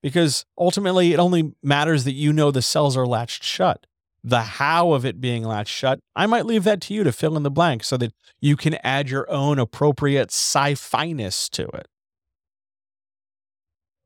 because 0.04 0.46
ultimately 0.56 1.14
it 1.14 1.20
only 1.20 1.54
matters 1.64 2.04
that 2.04 2.14
you 2.14 2.32
know 2.32 2.52
the 2.52 2.62
cells 2.62 2.96
are 2.96 3.08
latched 3.08 3.44
shut. 3.44 3.88
The 4.28 4.42
how 4.42 4.94
of 4.94 5.06
it 5.06 5.22
being 5.22 5.44
latched 5.44 5.72
shut, 5.72 6.00
I 6.16 6.26
might 6.26 6.48
leave 6.48 6.64
that 6.64 6.82
to 6.82 6.96
you 6.96 7.04
to 7.04 7.12
fill 7.12 7.38
in 7.38 7.44
the 7.44 7.52
blank 7.52 7.84
so 7.84 7.96
that 7.98 8.12
you 8.42 8.58
can 8.58 8.76
add 8.84 9.08
your 9.08 9.30
own 9.30 9.60
appropriate 9.60 10.32
sci 10.32 10.74
finess 10.74 11.48
to 11.52 11.68
it. 11.68 11.88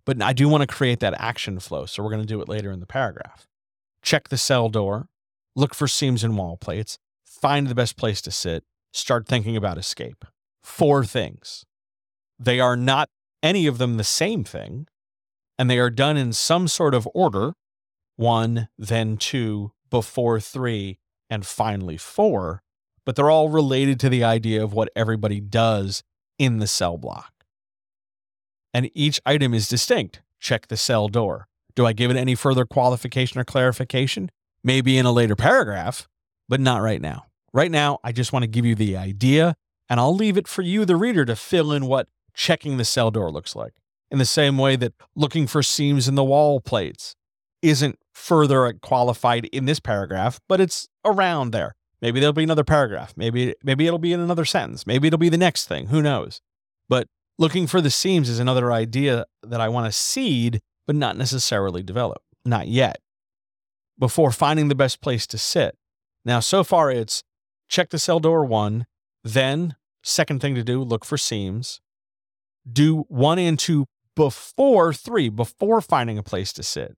But 0.04 0.22
I 0.22 0.34
do 0.34 0.50
want 0.50 0.60
to 0.60 0.68
create 0.68 1.00
that 1.00 1.14
action 1.18 1.58
flow, 1.62 1.86
so 1.86 2.04
we're 2.04 2.10
going 2.10 2.22
to 2.22 2.28
do 2.28 2.42
it 2.42 2.50
later 2.50 2.70
in 2.70 2.82
the 2.82 2.86
paragraph. 2.86 3.48
Check 4.02 4.28
the 4.28 4.38
cell 4.38 4.68
door, 4.68 5.08
look 5.56 5.74
for 5.74 5.88
seams 5.88 6.22
and 6.22 6.38
wall 6.38 6.58
plates, 6.58 7.00
find 7.24 7.68
the 7.68 7.76
best 7.76 7.96
place 7.96 8.22
to 8.24 8.32
sit, 8.32 8.66
start 8.92 9.26
thinking 9.26 9.56
about 9.56 9.78
escape. 9.78 10.26
Four 10.62 11.06
things. 11.06 11.64
They 12.38 12.60
are 12.60 12.76
not 12.76 13.08
any 13.42 13.68
of 13.68 13.78
them 13.78 13.96
the 13.96 14.04
same 14.04 14.44
thing, 14.44 14.88
and 15.58 15.70
they 15.70 15.80
are 15.80 15.90
done 15.90 16.18
in 16.18 16.34
some 16.34 16.68
sort 16.68 16.94
of 16.94 17.08
order 17.14 17.54
one, 18.18 18.68
then 18.78 19.16
two, 19.16 19.72
before 19.90 20.40
three, 20.40 20.98
and 21.30 21.46
finally 21.46 21.98
four, 21.98 22.62
but 23.06 23.16
they're 23.16 23.30
all 23.30 23.50
related 23.50 24.00
to 24.00 24.10
the 24.10 24.24
idea 24.24 24.64
of 24.64 24.74
what 24.74 24.90
everybody 24.96 25.40
does 25.40 26.04
in 26.38 26.60
the 26.60 26.68
cell 26.68 26.98
block. 26.98 27.32
And 28.74 28.90
each 28.94 29.20
item 29.26 29.54
is 29.54 29.68
distinct. 29.68 30.22
Check 30.40 30.68
the 30.68 30.78
cell 30.78 31.08
door. 31.08 31.48
Do 31.76 31.86
I 31.86 31.94
give 31.94 32.12
it 32.12 32.18
any 32.18 32.36
further 32.36 32.66
qualification 32.66 33.40
or 33.40 33.44
clarification? 33.44 34.32
Maybe 34.64 34.98
in 34.98 35.06
a 35.06 35.12
later 35.12 35.36
paragraph, 35.36 36.08
but 36.48 36.60
not 36.60 36.82
right 36.82 37.02
now. 37.02 37.26
Right 37.54 37.72
now, 37.72 38.00
I 38.04 38.12
just 38.12 38.32
want 38.34 38.44
to 38.44 38.48
give 38.48 38.66
you 38.66 38.76
the 38.76 38.98
idea, 38.98 39.56
and 39.90 40.00
I'll 40.00 40.16
leave 40.16 40.38
it 40.38 40.48
for 40.48 40.62
you, 40.62 40.86
the 40.86 40.96
reader, 40.96 41.26
to 41.26 41.36
fill 41.36 41.72
in 41.72 41.86
what 41.86 42.08
checking 42.34 42.78
the 42.78 42.86
cell 42.86 43.12
door 43.12 43.32
looks 43.32 43.56
like. 43.56 43.74
In 44.12 44.18
the 44.18 44.26
same 44.26 44.58
way 44.58 44.76
that 44.76 44.94
looking 45.16 45.48
for 45.48 45.64
seams 45.64 46.08
in 46.08 46.16
the 46.16 46.24
wall 46.24 46.60
plates 46.60 47.16
isn't 47.62 47.98
further 48.20 48.74
qualified 48.82 49.46
in 49.46 49.66
this 49.66 49.80
paragraph, 49.80 50.40
but 50.48 50.60
it's 50.60 50.90
around 51.06 51.52
there. 51.52 51.76
Maybe 52.02 52.20
there'll 52.20 52.34
be 52.34 52.44
another 52.44 52.64
paragraph. 52.64 53.14
Maybe 53.16 53.56
maybe 53.64 53.88
it'll 53.88 54.00
be 54.00 54.14
in 54.14 54.20
another 54.20 54.46
sentence. 54.46 54.86
Maybe 54.86 55.08
it'll 55.08 55.18
be 55.18 55.30
the 55.30 55.38
next 55.38 55.68
thing. 55.68 55.88
Who 55.88 56.02
knows? 56.02 56.42
But 56.88 57.08
looking 57.38 57.66
for 57.66 57.82
the 57.82 57.90
seams 57.90 58.30
is 58.30 58.40
another 58.40 58.72
idea 58.72 59.26
that 59.44 59.62
I 59.62 59.70
want 59.70 59.86
to 59.86 59.98
seed, 59.98 60.62
but 60.86 60.96
not 60.96 61.18
necessarily 61.18 61.82
develop. 61.82 62.22
Not 62.46 62.68
yet. 62.68 63.00
Before 63.98 64.32
finding 64.32 64.68
the 64.68 64.76
best 64.76 65.02
place 65.02 65.26
to 65.28 65.38
sit. 65.38 65.78
Now, 66.24 66.40
so 66.40 66.64
far 66.64 66.92
it's 66.92 67.24
check 67.68 67.90
the 67.90 68.00
cell 68.00 68.20
door 68.20 68.46
one. 68.46 68.86
Then, 69.24 69.76
second 70.04 70.42
thing 70.42 70.56
to 70.56 70.64
do, 70.64 70.82
look 70.82 71.04
for 71.04 71.18
seams. 71.18 71.82
Do 72.72 73.06
one 73.08 73.40
and 73.40 73.58
two 73.58 73.88
before 74.16 74.94
three, 74.94 75.30
before 75.30 75.82
finding 75.82 76.18
a 76.18 76.24
place 76.24 76.54
to 76.54 76.64
sit. 76.64 76.96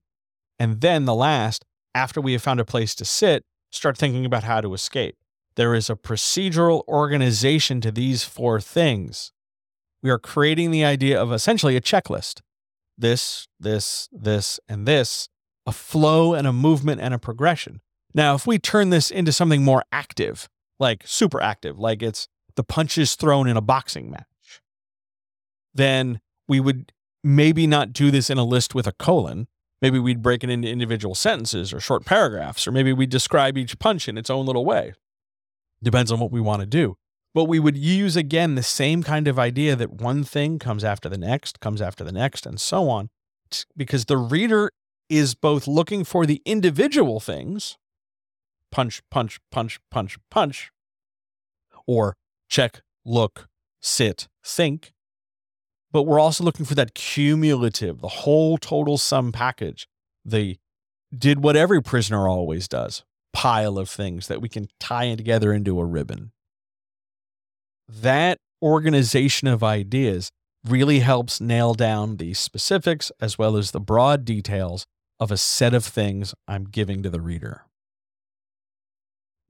And 0.62 0.80
then 0.80 1.06
the 1.06 1.16
last, 1.16 1.66
after 1.96 2.22
we 2.22 2.34
have 2.34 2.44
found 2.44 2.60
a 2.60 2.66
place 2.66 2.94
to 2.94 3.04
sit, 3.04 3.46
start 3.72 3.98
thinking 3.98 4.28
about 4.28 4.44
how 4.44 4.62
to 4.62 4.76
escape. 4.76 5.18
There 5.56 5.74
is 5.74 5.90
a 5.90 5.96
procedural 5.96 6.88
organization 6.88 7.82
to 7.82 7.92
these 7.92 8.24
four 8.24 8.62
things. 8.62 9.32
We 10.04 10.12
are 10.12 10.20
creating 10.20 10.70
the 10.70 10.86
idea 10.86 11.20
of 11.20 11.34
essentially 11.34 11.76
a 11.76 11.82
checklist 11.82 12.42
this, 12.96 13.48
this, 13.60 14.08
this, 14.12 14.60
and 14.70 14.88
this, 14.88 15.30
a 15.66 15.72
flow 15.72 16.36
and 16.36 16.46
a 16.46 16.54
movement 16.54 17.02
and 17.02 17.16
a 17.16 17.18
progression. 17.18 17.82
Now, 18.14 18.36
if 18.36 18.46
we 18.46 18.60
turn 18.60 18.92
this 18.92 19.10
into 19.10 19.32
something 19.32 19.64
more 19.64 19.84
active, 19.92 20.48
like 20.80 21.02
super 21.08 21.42
active, 21.42 21.80
like 21.80 22.04
it's 22.04 22.28
the 22.56 22.64
punches 22.64 23.16
thrown 23.16 23.48
in 23.48 23.58
a 23.58 23.62
boxing 23.62 24.12
match, 24.12 24.62
then 25.74 26.22
we 26.48 26.60
would 26.60 26.94
maybe 27.24 27.66
not 27.66 27.94
do 27.94 28.12
this 28.12 28.30
in 28.30 28.38
a 28.38 28.46
list 28.46 28.76
with 28.76 28.86
a 28.86 28.92
colon. 28.92 29.48
Maybe 29.82 29.98
we'd 29.98 30.22
break 30.22 30.44
it 30.44 30.50
into 30.50 30.70
individual 30.70 31.16
sentences 31.16 31.74
or 31.74 31.80
short 31.80 32.06
paragraphs, 32.06 32.68
or 32.68 32.72
maybe 32.72 32.94
we'd 32.94 33.10
describe 33.10 33.58
each 33.58 33.80
punch 33.80 34.08
in 34.08 34.18
its 34.18 34.30
own 34.30 34.46
little 34.46 34.66
way. 34.66 34.94
Depends 35.84 36.12
on 36.12 36.20
what 36.20 36.32
we 36.32 36.40
want 36.40 36.60
to 36.62 36.68
do. 36.68 36.98
But 37.34 37.46
we 37.46 37.60
would 37.60 37.78
use 37.78 38.16
again 38.16 38.56
the 38.56 38.64
same 38.64 39.04
kind 39.04 39.28
of 39.28 39.40
idea 39.40 39.76
that 39.76 39.94
one 39.94 40.24
thing 40.24 40.60
comes 40.60 40.84
after 40.84 41.10
the 41.10 41.18
next, 41.18 41.60
comes 41.60 41.82
after 41.82 42.04
the 42.04 42.12
next, 42.12 42.46
and 42.46 42.60
so 42.60 42.90
on, 42.90 43.10
because 43.76 44.06
the 44.06 44.18
reader 44.18 44.72
is 45.10 45.34
both 45.34 45.68
looking 45.68 46.04
for 46.04 46.26
the 46.26 46.42
individual 46.46 47.20
things 47.20 47.78
punch, 48.72 49.02
punch, 49.10 49.40
punch, 49.52 49.80
punch, 49.90 50.18
punch, 50.30 50.72
or 51.86 52.16
check, 52.50 52.82
look, 53.04 53.48
sit, 53.82 54.28
think. 54.44 54.94
But 55.92 56.04
we're 56.04 56.20
also 56.20 56.44
looking 56.44 56.66
for 56.66 56.76
that 56.76 56.94
cumulative, 56.94 58.00
the 58.00 58.08
whole 58.08 58.58
total 58.58 58.98
sum 58.98 59.32
package, 59.32 59.88
the 60.24 60.58
did 61.16 61.44
what 61.44 61.58
every 61.58 61.82
prisoner 61.82 62.28
always 62.28 62.68
does 62.68 63.04
pile 63.34 63.78
of 63.78 63.90
things 63.90 64.28
that 64.28 64.42
we 64.42 64.50
can 64.50 64.68
tie 64.80 65.14
together 65.16 65.54
into 65.54 65.80
a 65.80 65.86
ribbon. 65.86 66.32
That 67.88 68.40
organization 68.62 69.48
of 69.48 69.64
ideas 69.64 70.32
really 70.66 71.00
helps 71.00 71.42
nail 71.42 71.74
down 71.74 72.18
the 72.18 72.34
specifics 72.34 73.12
as 73.20 73.38
well 73.38 73.58
as 73.58 73.72
the 73.72 73.80
broad 73.80 74.26
details 74.26 74.86
of 75.20 75.32
a 75.32 75.38
set 75.38 75.74
of 75.74 75.86
things 75.86 76.34
I'm 76.48 76.66
giving 76.66 77.04
to 77.04 77.10
the 77.10 77.22
reader. 77.22 77.64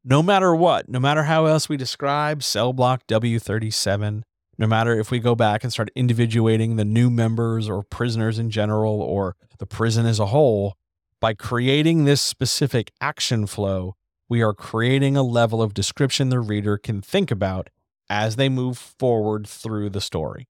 No 0.03 0.23
matter 0.23 0.55
what, 0.55 0.89
no 0.89 0.99
matter 0.99 1.23
how 1.23 1.45
else 1.45 1.69
we 1.69 1.77
describe 1.77 2.43
cell 2.43 2.73
block 2.73 3.05
W37, 3.07 4.23
no 4.61 4.67
matter 4.67 4.97
if 4.97 5.09
we 5.09 5.17
go 5.17 5.33
back 5.33 5.63
and 5.63 5.73
start 5.73 5.89
individuating 5.95 6.75
the 6.75 6.85
new 6.85 7.09
members 7.09 7.67
or 7.67 7.81
prisoners 7.81 8.37
in 8.37 8.51
general 8.51 9.01
or 9.01 9.35
the 9.57 9.65
prison 9.65 10.05
as 10.05 10.19
a 10.19 10.27
whole, 10.27 10.77
by 11.19 11.33
creating 11.33 12.05
this 12.05 12.21
specific 12.21 12.91
action 13.01 13.47
flow, 13.47 13.95
we 14.29 14.43
are 14.43 14.53
creating 14.53 15.17
a 15.17 15.23
level 15.23 15.63
of 15.63 15.73
description 15.73 16.29
the 16.29 16.39
reader 16.39 16.77
can 16.77 17.01
think 17.01 17.31
about 17.31 17.71
as 18.07 18.35
they 18.35 18.49
move 18.49 18.77
forward 18.77 19.47
through 19.47 19.89
the 19.89 19.99
story. 19.99 20.47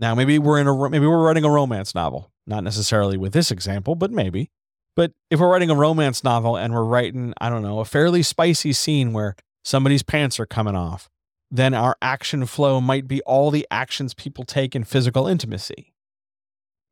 Now, 0.00 0.16
maybe 0.16 0.40
we're 0.40 0.58
in 0.58 0.66
a 0.66 0.90
maybe 0.90 1.06
we're 1.06 1.24
writing 1.24 1.44
a 1.44 1.50
romance 1.50 1.94
novel, 1.94 2.32
not 2.44 2.64
necessarily 2.64 3.16
with 3.16 3.34
this 3.34 3.52
example, 3.52 3.94
but 3.94 4.10
maybe. 4.10 4.50
But 4.96 5.12
if 5.30 5.38
we're 5.38 5.50
writing 5.50 5.70
a 5.70 5.76
romance 5.76 6.24
novel 6.24 6.56
and 6.56 6.74
we're 6.74 6.82
writing, 6.82 7.34
I 7.40 7.48
don't 7.50 7.62
know, 7.62 7.78
a 7.78 7.84
fairly 7.84 8.24
spicy 8.24 8.72
scene 8.72 9.12
where 9.12 9.36
somebody's 9.62 10.02
pants 10.02 10.40
are 10.40 10.46
coming 10.46 10.74
off, 10.74 11.08
then 11.50 11.74
our 11.74 11.96
action 12.02 12.46
flow 12.46 12.80
might 12.80 13.06
be 13.06 13.22
all 13.22 13.50
the 13.50 13.66
actions 13.70 14.14
people 14.14 14.44
take 14.44 14.74
in 14.74 14.84
physical 14.84 15.26
intimacy. 15.26 15.94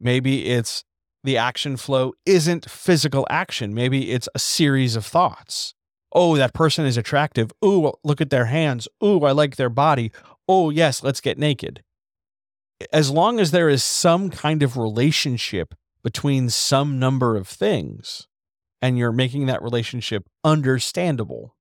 Maybe 0.00 0.46
it's 0.46 0.84
the 1.22 1.36
action 1.36 1.76
flow 1.76 2.12
isn't 2.26 2.70
physical 2.70 3.26
action. 3.30 3.74
Maybe 3.74 4.11
it's 4.12 4.28
a 4.34 4.38
series 4.38 4.96
of 4.96 5.07
thoughts. 5.07 5.74
Oh, 6.12 6.36
that 6.36 6.55
person 6.55 6.86
is 6.86 6.96
attractive. 6.96 7.50
Ooh, 7.64 7.92
look 8.05 8.20
at 8.20 8.30
their 8.30 8.44
hands. 8.44 8.86
Ooh, 9.02 9.24
I 9.24 9.32
like 9.32 9.57
their 9.57 9.70
body. 9.70 10.12
Oh, 10.46 10.70
yes, 10.70 11.02
let's 11.02 11.20
get 11.20 11.38
naked 11.38 11.82
as 12.92 13.11
long 13.11 13.40
as 13.40 13.50
there 13.50 13.68
is 13.68 13.82
some 13.82 14.30
kind 14.30 14.62
of 14.62 14.76
relationship 14.76 15.74
between 16.02 16.50
some 16.50 16.98
number 16.98 17.36
of 17.36 17.48
things 17.48 18.28
and 18.82 18.98
you're 18.98 19.12
making 19.12 19.46
that 19.46 19.62
relationship 19.62 20.28
understandable, 20.42 21.57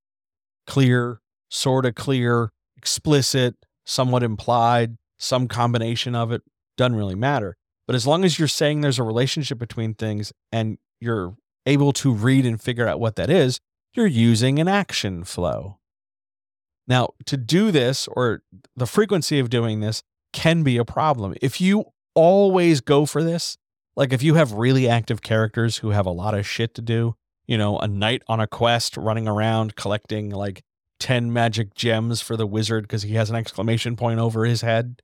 clear, 0.68 1.22
sort 1.50 1.86
of 1.86 1.96
clear, 1.96 2.50
explicit, 2.84 3.56
somewhat 3.86 4.24
implied, 4.24 4.98
some 5.18 5.48
combination 5.48 6.16
of 6.16 6.34
it, 6.34 6.42
doesn't 6.76 6.98
really 6.98 7.16
matter. 7.16 7.56
But 7.88 7.96
as 7.96 8.06
long 8.06 8.26
as 8.26 8.38
you're 8.38 8.50
saying 8.50 8.82
there's 8.82 9.00
a 9.00 9.04
relationship 9.04 9.58
between 9.58 9.94
things 9.94 10.34
and 10.52 10.78
you're 11.00 11.38
able 11.66 11.94
to 11.94 12.12
read 12.14 12.46
and 12.46 12.62
figure 12.62 12.86
out 12.86 13.00
what 13.00 13.16
that 13.16 13.30
is, 13.30 13.62
you're 13.94 14.06
using 14.06 14.60
an 14.60 14.68
action 14.68 15.24
flow. 15.24 15.80
Now, 16.86 17.12
to 17.26 17.38
do 17.38 17.72
this, 17.72 18.10
or 18.10 18.42
the 18.76 18.86
frequency 18.86 19.40
of 19.40 19.50
doing 19.50 19.80
this, 19.80 20.04
can 20.34 20.64
be 20.64 20.76
a 20.76 20.84
problem. 20.84 21.36
If 21.42 21.62
you 21.62 21.86
always 22.16 22.82
go 22.82 23.06
for 23.06 23.24
this, 23.24 23.58
like 23.96 24.12
if 24.12 24.22
you 24.22 24.34
have 24.34 24.52
really 24.52 24.90
active 24.90 25.22
characters 25.22 25.78
who 25.78 25.92
have 25.92 26.06
a 26.06 26.12
lot 26.12 26.34
of 26.34 26.46
shit 26.46 26.74
to 26.76 26.82
do, 26.82 27.16
you 27.48 27.58
know, 27.58 27.80
a 27.80 27.88
knight 27.88 28.24
on 28.28 28.42
a 28.42 28.48
quest 28.48 28.98
running 28.98 29.26
around 29.26 29.78
collecting 29.78 30.32
like 30.32 30.64
10 31.04 31.34
magic 31.34 31.74
gems 31.76 32.22
for 32.22 32.38
the 32.38 32.48
wizard 32.48 32.86
because 32.86 33.02
he 33.02 33.16
has 33.16 33.30
an 33.30 33.36
exclamation 33.36 33.98
point 33.98 34.22
over 34.22 34.46
his 34.46 34.62
head. 34.62 35.02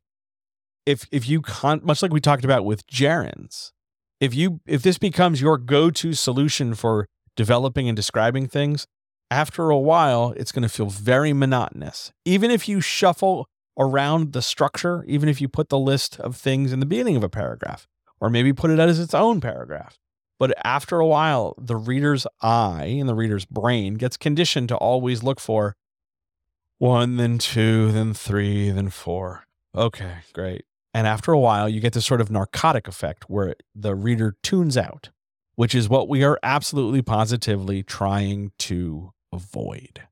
If 0.86 1.06
if 1.12 1.28
you 1.28 1.42
con 1.42 1.82
much 1.84 2.02
like 2.02 2.14
we 2.14 2.22
talked 2.22 2.46
about 2.46 2.64
with 2.64 2.88
gerunds, 2.88 3.74
if 4.22 4.34
you 4.34 4.62
if 4.66 4.82
this 4.82 4.98
becomes 4.98 5.42
your 5.42 5.58
go-to 5.58 6.14
solution 6.14 6.74
for 6.74 7.06
developing 7.36 7.90
and 7.90 7.98
describing 7.98 8.48
things, 8.48 8.88
after 9.30 9.70
a 9.70 9.78
while 9.78 10.34
it's 10.38 10.54
going 10.54 10.64
to 10.64 10.70
feel 10.70 10.90
very 10.90 11.34
monotonous. 11.34 12.14
Even 12.24 12.50
if 12.50 12.70
you 12.70 12.80
shuffle 12.80 13.50
around 13.78 14.32
the 14.32 14.42
structure, 14.42 15.04
even 15.06 15.28
if 15.28 15.42
you 15.42 15.50
put 15.50 15.68
the 15.68 15.78
list 15.78 16.18
of 16.22 16.38
things 16.38 16.72
in 16.72 16.80
the 16.80 16.86
beginning 16.86 17.18
of 17.18 17.26
a 17.26 17.30
paragraph, 17.30 17.88
or 18.22 18.30
maybe 18.30 18.54
put 18.54 18.72
it 18.72 18.80
as 18.80 19.02
its 19.02 19.14
own 19.14 19.42
paragraph. 19.42 20.00
But 20.40 20.54
after 20.64 21.02
a 21.02 21.06
while, 21.06 21.56
the 21.58 21.76
reader's 21.76 22.26
eye 22.42 22.96
and 22.98 23.10
the 23.10 23.16
reader's 23.16 23.44
brain 23.44 23.96
gets 23.96 24.16
conditioned 24.16 24.70
to 24.70 24.78
always 24.78 25.24
look 25.24 25.42
for 25.42 25.76
one, 26.80 27.18
then 27.18 27.38
two, 27.38 27.92
then 27.92 28.14
three, 28.14 28.72
then 28.72 28.90
four. 28.90 29.46
Okay, 29.76 30.16
great. 30.34 30.66
And 30.94 31.06
after 31.06 31.32
a 31.32 31.40
while, 31.40 31.70
you 31.70 31.80
get 31.80 31.94
this 31.94 32.06
sort 32.06 32.22
of 32.22 32.32
narcotic 32.32 32.88
effect 32.88 33.30
where 33.30 33.56
the 33.76 33.94
reader 33.94 34.36
tunes 34.42 34.76
out, 34.76 35.10
which 35.56 35.76
is 35.76 35.88
what 35.88 36.10
we 36.10 36.24
are 36.24 36.40
absolutely 36.42 37.02
positively 37.02 37.84
trying 37.84 38.52
to 38.60 39.14
avoid. 39.32 40.04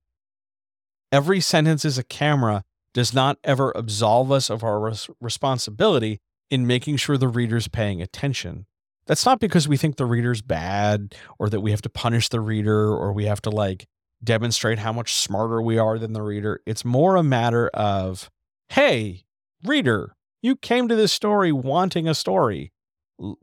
Every 1.11 1.39
sentence 1.39 1.83
is 1.85 1.97
a 1.97 2.03
camera 2.03 2.63
does 2.93 3.13
not 3.13 3.37
ever 3.43 3.71
absolve 3.75 4.31
us 4.31 4.49
of 4.49 4.63
our 4.63 4.79
res- 4.79 5.09
responsibility 5.19 6.19
in 6.49 6.67
making 6.67 6.97
sure 6.97 7.17
the 7.17 7.27
reader's 7.27 7.67
paying 7.67 8.01
attention. 8.01 8.65
That's 9.07 9.25
not 9.25 9.39
because 9.39 9.67
we 9.67 9.77
think 9.77 9.95
the 9.95 10.05
reader's 10.05 10.41
bad 10.41 11.15
or 11.39 11.49
that 11.49 11.61
we 11.61 11.71
have 11.71 11.81
to 11.83 11.89
punish 11.89 12.29
the 12.29 12.41
reader 12.41 12.89
or 12.89 13.13
we 13.13 13.25
have 13.25 13.41
to 13.43 13.49
like 13.49 13.87
demonstrate 14.23 14.79
how 14.79 14.91
much 14.91 15.13
smarter 15.13 15.61
we 15.61 15.77
are 15.77 15.99
than 15.99 16.13
the 16.13 16.21
reader. 16.21 16.61
It's 16.65 16.83
more 16.83 17.15
a 17.15 17.23
matter 17.23 17.69
of, 17.69 18.29
hey, 18.69 19.25
reader, 19.63 20.15
you 20.41 20.55
came 20.55 20.87
to 20.87 20.95
this 20.95 21.11
story 21.11 21.51
wanting 21.51 22.07
a 22.07 22.15
story. 22.15 22.71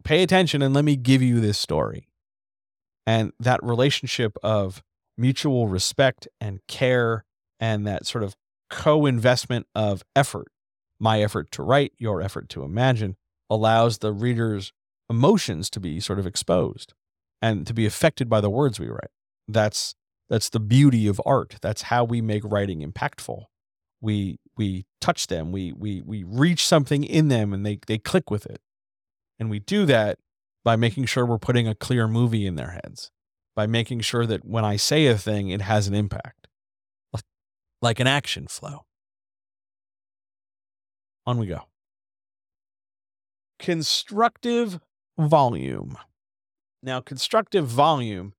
Pay 0.04 0.22
attention 0.22 0.62
and 0.62 0.74
let 0.74 0.84
me 0.84 0.96
give 0.96 1.22
you 1.22 1.40
this 1.40 1.58
story. 1.58 2.08
And 3.06 3.32
that 3.38 3.62
relationship 3.62 4.36
of 4.42 4.82
mutual 5.16 5.68
respect 5.68 6.26
and 6.40 6.60
care 6.66 7.24
and 7.60 7.86
that 7.86 8.06
sort 8.06 8.24
of 8.24 8.36
co 8.70 9.06
investment 9.06 9.66
of 9.74 10.02
effort, 10.16 10.48
my 10.98 11.20
effort 11.22 11.50
to 11.52 11.62
write, 11.62 11.92
your 11.98 12.20
effort 12.20 12.48
to 12.50 12.62
imagine, 12.62 13.16
allows 13.50 13.98
the 13.98 14.12
reader's 14.12 14.72
emotions 15.10 15.68
to 15.70 15.80
be 15.80 16.00
sort 16.00 16.18
of 16.18 16.26
exposed 16.26 16.94
and 17.42 17.66
to 17.66 17.74
be 17.74 17.84
affected 17.84 18.28
by 18.28 18.40
the 18.40 18.50
words 18.50 18.80
we 18.80 18.88
write. 18.88 19.10
That's 19.46 19.94
that's 20.34 20.48
the 20.48 20.58
beauty 20.58 21.06
of 21.06 21.20
art. 21.24 21.58
That's 21.62 21.82
how 21.82 22.02
we 22.02 22.20
make 22.20 22.42
writing 22.44 22.80
impactful. 22.80 23.44
We 24.00 24.40
we 24.56 24.84
touch 25.00 25.28
them, 25.28 25.52
we 25.52 25.72
we 25.72 26.02
we 26.02 26.24
reach 26.24 26.66
something 26.66 27.04
in 27.04 27.28
them 27.28 27.52
and 27.52 27.64
they 27.64 27.78
they 27.86 27.98
click 27.98 28.32
with 28.32 28.44
it. 28.44 28.60
And 29.38 29.48
we 29.48 29.60
do 29.60 29.86
that 29.86 30.18
by 30.64 30.74
making 30.74 31.04
sure 31.04 31.24
we're 31.24 31.38
putting 31.38 31.68
a 31.68 31.74
clear 31.76 32.08
movie 32.08 32.46
in 32.48 32.56
their 32.56 32.70
heads, 32.70 33.12
by 33.54 33.68
making 33.68 34.00
sure 34.00 34.26
that 34.26 34.44
when 34.44 34.64
I 34.64 34.74
say 34.74 35.06
a 35.06 35.16
thing, 35.16 35.50
it 35.50 35.60
has 35.60 35.86
an 35.86 35.94
impact 35.94 36.48
like 37.80 38.00
an 38.00 38.08
action 38.08 38.48
flow. 38.48 38.86
On 41.26 41.38
we 41.38 41.46
go. 41.46 41.60
Constructive 43.60 44.80
volume. 45.16 45.96
Now, 46.82 47.00
constructive 47.00 47.68
volume 47.68 48.32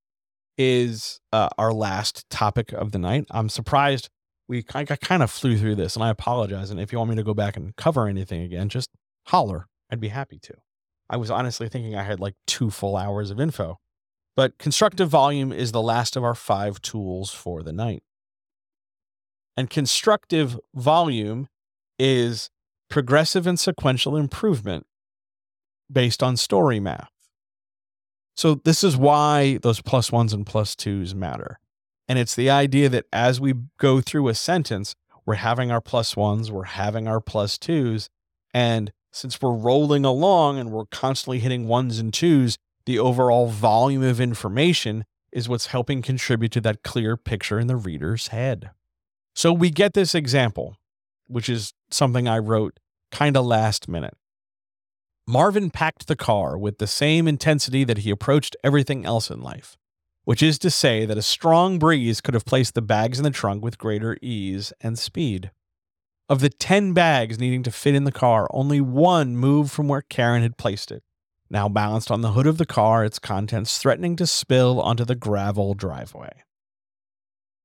is 0.58 1.20
uh, 1.32 1.50
our 1.58 1.74
last 1.74 2.30
topic 2.30 2.72
of 2.72 2.92
the 2.92 3.00
night. 3.00 3.26
I'm 3.32 3.50
surprised 3.50 4.10
we 4.48 4.64
kind 4.64 5.24
of 5.24 5.32
flew 5.32 5.58
through 5.58 5.76
this, 5.76 5.96
and 5.96 6.04
I 6.04 6.10
apologize. 6.10 6.70
And 6.70 6.80
if 6.80 6.92
you 6.92 6.98
want 6.98 7.10
me 7.10 7.16
to 7.16 7.24
go 7.24 7.34
back 7.34 7.58
and 7.58 7.76
cover 7.76 8.08
anything 8.08 8.42
again, 8.42 8.70
just 8.70 8.90
holler. 9.28 9.68
I'd 9.90 10.00
be 10.00 10.10
happy 10.10 10.40
to. 10.44 10.54
I 11.10 11.18
was 11.18 11.32
honestly 11.32 11.70
thinking 11.70 11.96
I 11.96 12.04
had 12.04 12.20
like 12.20 12.36
two 12.48 12.70
full 12.70 12.96
hours 12.96 13.32
of 13.32 13.40
info. 13.40 13.80
But 14.36 14.58
constructive 14.58 15.10
volume 15.10 15.54
is 15.54 15.72
the 15.72 15.82
last 15.82 16.16
of 16.16 16.24
our 16.24 16.36
five 16.36 16.82
tools 16.82 17.32
for 17.32 17.64
the 17.64 17.72
night. 17.72 18.04
And 19.56 19.70
constructive 19.70 20.60
volume 20.76 21.48
is 21.98 22.50
progressive 22.90 23.48
and 23.48 23.60
sequential 23.60 24.18
improvement 24.18 24.86
based 25.92 26.22
on 26.22 26.36
story 26.36 26.80
math. 26.80 27.10
So, 28.36 28.56
this 28.56 28.84
is 28.84 28.98
why 28.98 29.58
those 29.62 29.82
plus 29.82 30.12
ones 30.12 30.34
and 30.34 30.46
plus 30.46 30.76
twos 30.76 31.16
matter. 31.16 31.60
And 32.08 32.20
it's 32.20 32.36
the 32.36 32.50
idea 32.50 32.90
that 32.90 33.06
as 33.12 33.40
we 33.42 33.54
go 33.78 34.02
through 34.02 34.28
a 34.28 34.36
sentence, 34.36 34.96
we're 35.26 35.36
having 35.36 35.72
our 35.72 35.82
plus 35.82 36.16
ones, 36.16 36.52
we're 36.52 36.64
having 36.64 37.08
our 37.08 37.20
plus 37.20 37.58
twos. 37.58 38.10
And 38.54 38.92
since 39.12 39.42
we're 39.42 39.54
rolling 39.54 40.06
along 40.06 40.60
and 40.60 40.72
we're 40.72 40.86
constantly 40.86 41.40
hitting 41.40 41.68
ones 41.68 41.98
and 41.98 42.14
twos, 42.14 42.58
the 42.86 43.00
overall 43.00 43.48
volume 43.48 44.04
of 44.04 44.22
information 44.22 45.06
is 45.32 45.50
what's 45.50 45.68
helping 45.68 46.02
contribute 46.02 46.52
to 46.52 46.62
that 46.62 46.84
clear 46.84 47.18
picture 47.18 47.60
in 47.60 47.68
the 47.68 47.76
reader's 47.76 48.28
head. 48.28 48.72
So 49.34 49.52
we 49.52 49.70
get 49.70 49.94
this 49.94 50.14
example, 50.14 50.78
which 51.28 51.50
is 51.50 51.74
something 51.90 52.28
I 52.28 52.38
wrote 52.38 52.80
kind 53.12 53.36
of 53.36 53.46
last 53.46 53.88
minute. 53.88 54.16
Marvin 55.28 55.72
packed 55.72 56.08
the 56.08 56.16
car 56.16 56.58
with 56.58 56.78
the 56.78 56.88
same 56.88 57.28
intensity 57.28 57.84
that 57.84 58.00
he 58.00 58.12
approached 58.12 58.56
everything 58.64 59.06
else 59.06 59.32
in 59.32 59.42
life. 59.42 59.78
which 60.26 60.44
is 60.44 60.60
to 60.60 60.72
say 60.72 61.06
that 61.06 61.18
a 61.18 61.22
strong 61.22 61.80
breeze 61.80 62.20
could 62.20 62.34
have 62.34 62.46
placed 62.46 62.74
the 62.74 62.82
bags 62.82 63.20
in 63.20 63.24
the 63.24 63.30
trunk 63.30 63.64
with 63.64 63.78
greater 63.78 64.18
ease 64.22 64.74
and 64.82 65.00
speed. 65.00 65.52
Of 66.28 66.40
the 66.40 66.50
10 66.50 66.94
bags 66.94 67.40
needing 67.40 67.62
to 67.64 67.72
fit 67.72 67.94
in 67.94 68.04
the 68.04 68.12
car, 68.12 68.48
only 68.50 68.82
one 68.82 69.38
moved 69.38 69.72
from 69.72 69.88
where 69.88 70.02
Karen 70.02 70.42
had 70.42 70.58
placed 70.58 70.92
it. 70.92 71.04
Now 71.48 71.70
balanced 71.70 72.10
on 72.10 72.22
the 72.22 72.32
hood 72.32 72.48
of 72.48 72.58
the 72.58 72.66
car, 72.66 73.06
its 73.06 73.20
contents 73.20 73.78
threatening 73.78 74.16
to 74.16 74.26
spill 74.26 74.82
onto 74.82 75.06
the 75.06 75.14
gravel 75.14 75.76
driveway. 75.76 76.42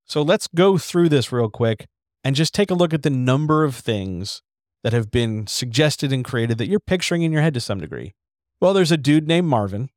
So 0.04 0.20
let's 0.20 0.46
go 0.46 0.76
through 0.76 1.08
this 1.08 1.32
real 1.32 1.48
quick 1.48 1.86
and 2.22 2.36
just 2.36 2.52
take 2.52 2.70
a 2.70 2.74
look 2.74 2.92
at 2.92 3.02
the 3.02 3.10
number 3.10 3.64
of 3.64 3.74
things 3.74 4.42
that 4.82 4.92
have 4.92 5.10
been 5.10 5.46
suggested 5.46 6.12
and 6.12 6.24
created 6.24 6.58
that 6.58 6.68
you're 6.68 6.80
picturing 6.80 7.22
in 7.22 7.32
your 7.32 7.42
head 7.42 7.54
to 7.54 7.60
some 7.60 7.80
degree. 7.80 8.14
Well, 8.60 8.74
there's 8.74 8.92
a 8.92 8.96
dude 8.96 9.26
named 9.26 9.46
Marvin, 9.46 9.90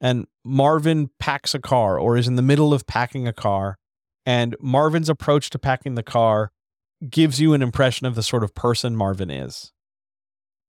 and 0.00 0.26
Marvin 0.44 1.10
packs 1.18 1.54
a 1.54 1.58
car 1.58 1.98
or 1.98 2.16
is 2.16 2.28
in 2.28 2.36
the 2.36 2.42
middle 2.42 2.74
of 2.74 2.86
packing 2.86 3.26
a 3.26 3.32
car. 3.32 3.78
And 4.26 4.56
Marvin's 4.60 5.08
approach 5.08 5.50
to 5.50 5.58
packing 5.58 5.94
the 5.94 6.02
car 6.02 6.52
gives 7.08 7.40
you 7.40 7.54
an 7.54 7.62
impression 7.62 8.06
of 8.06 8.14
the 8.14 8.22
sort 8.22 8.44
of 8.44 8.54
person 8.54 8.96
Marvin 8.96 9.30
is. 9.30 9.72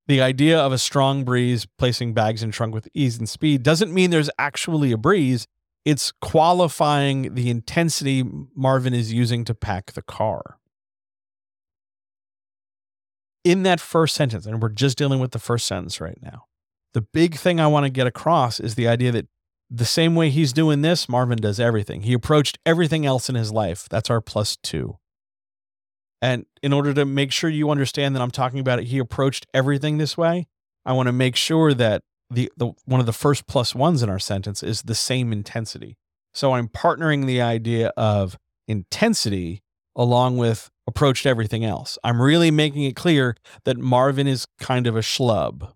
The 0.07 0.21
idea 0.21 0.59
of 0.59 0.71
a 0.71 0.77
strong 0.77 1.23
breeze 1.23 1.65
placing 1.77 2.13
bags 2.13 2.43
in 2.43 2.51
trunk 2.51 2.73
with 2.73 2.87
ease 2.93 3.17
and 3.17 3.27
speed 3.27 3.63
doesn't 3.63 3.93
mean 3.93 4.11
there's 4.11 4.29
actually 4.37 4.91
a 4.91 4.97
breeze. 4.97 5.47
It's 5.83 6.11
qualifying 6.21 7.33
the 7.33 7.49
intensity 7.49 8.23
Marvin 8.55 8.93
is 8.93 9.11
using 9.11 9.45
to 9.45 9.55
pack 9.55 9.93
the 9.93 10.01
car. 10.01 10.59
In 13.45 13.63
that 13.63 13.79
first 13.79 14.15
sentence, 14.15 14.45
and 14.45 14.61
we're 14.61 14.69
just 14.69 14.97
dealing 14.97 15.19
with 15.19 15.31
the 15.31 15.39
first 15.39 15.65
sentence 15.65 16.01
right 16.01 16.17
now, 16.21 16.45
the 16.93 17.01
big 17.01 17.35
thing 17.35 17.59
I 17.59 17.67
want 17.67 17.85
to 17.85 17.89
get 17.89 18.07
across 18.07 18.59
is 18.59 18.75
the 18.75 18.87
idea 18.87 19.11
that 19.13 19.27
the 19.69 19.85
same 19.85 20.15
way 20.15 20.29
he's 20.29 20.51
doing 20.51 20.81
this, 20.81 21.07
Marvin 21.07 21.37
does 21.37 21.59
everything. 21.59 22.01
He 22.01 22.13
approached 22.13 22.57
everything 22.65 23.05
else 23.05 23.29
in 23.29 23.35
his 23.35 23.51
life. 23.51 23.87
That's 23.89 24.09
our 24.09 24.19
plus 24.19 24.57
two. 24.57 24.97
And 26.21 26.45
in 26.63 26.73
order 26.73 26.93
to 26.93 27.05
make 27.05 27.31
sure 27.31 27.49
you 27.49 27.69
understand 27.69 28.15
that 28.15 28.21
I'm 28.21 28.31
talking 28.31 28.59
about 28.59 28.79
it, 28.79 28.85
he 28.85 28.97
approached 28.97 29.45
everything 29.53 29.97
this 29.99 30.17
way. 30.17 30.47
I 30.85 30.93
want 30.93 31.07
to 31.07 31.13
make 31.13 31.35
sure 31.35 31.73
that 31.73 32.03
the, 32.31 32.51
the 32.57 32.71
one 32.85 32.99
of 32.99 33.05
the 33.05 33.13
first 33.13 33.45
plus 33.45 33.75
ones 33.75 34.01
in 34.01 34.09
our 34.09 34.19
sentence 34.19 34.63
is 34.63 34.83
the 34.83 34.95
same 34.95 35.31
intensity. 35.31 35.97
So 36.33 36.53
I'm 36.53 36.67
partnering 36.67 37.27
the 37.27 37.41
idea 37.41 37.89
of 37.95 38.37
intensity 38.67 39.61
along 39.95 40.37
with 40.37 40.71
approached 40.87 41.25
everything 41.25 41.65
else. 41.65 41.97
I'm 42.03 42.21
really 42.21 42.51
making 42.51 42.83
it 42.83 42.95
clear 42.95 43.35
that 43.63 43.77
Marvin 43.77 44.27
is 44.27 44.47
kind 44.59 44.87
of 44.87 44.95
a 44.95 45.01
schlub. 45.01 45.71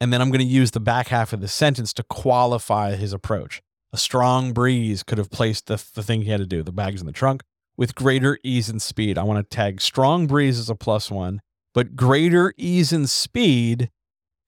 And 0.00 0.12
then 0.12 0.20
I'm 0.20 0.30
going 0.30 0.40
to 0.40 0.44
use 0.44 0.70
the 0.70 0.80
back 0.80 1.08
half 1.08 1.32
of 1.32 1.40
the 1.40 1.48
sentence 1.48 1.92
to 1.94 2.02
qualify 2.02 2.96
his 2.96 3.12
approach. 3.12 3.60
A 3.92 3.98
strong 3.98 4.52
breeze 4.52 5.02
could 5.02 5.18
have 5.18 5.30
placed 5.30 5.66
the, 5.66 5.82
the 5.94 6.02
thing 6.02 6.22
he 6.22 6.30
had 6.30 6.40
to 6.40 6.46
do, 6.46 6.62
the 6.62 6.72
bags 6.72 7.00
in 7.00 7.06
the 7.06 7.12
trunk, 7.12 7.42
with 7.76 7.94
greater 7.94 8.38
ease 8.42 8.68
and 8.68 8.80
speed. 8.80 9.18
I 9.18 9.24
want 9.24 9.38
to 9.38 9.56
tag 9.56 9.80
strong 9.80 10.26
breeze 10.26 10.58
as 10.58 10.70
a 10.70 10.74
plus 10.74 11.10
one, 11.10 11.40
but 11.74 11.96
greater 11.96 12.54
ease 12.56 12.92
and 12.92 13.08
speed 13.08 13.90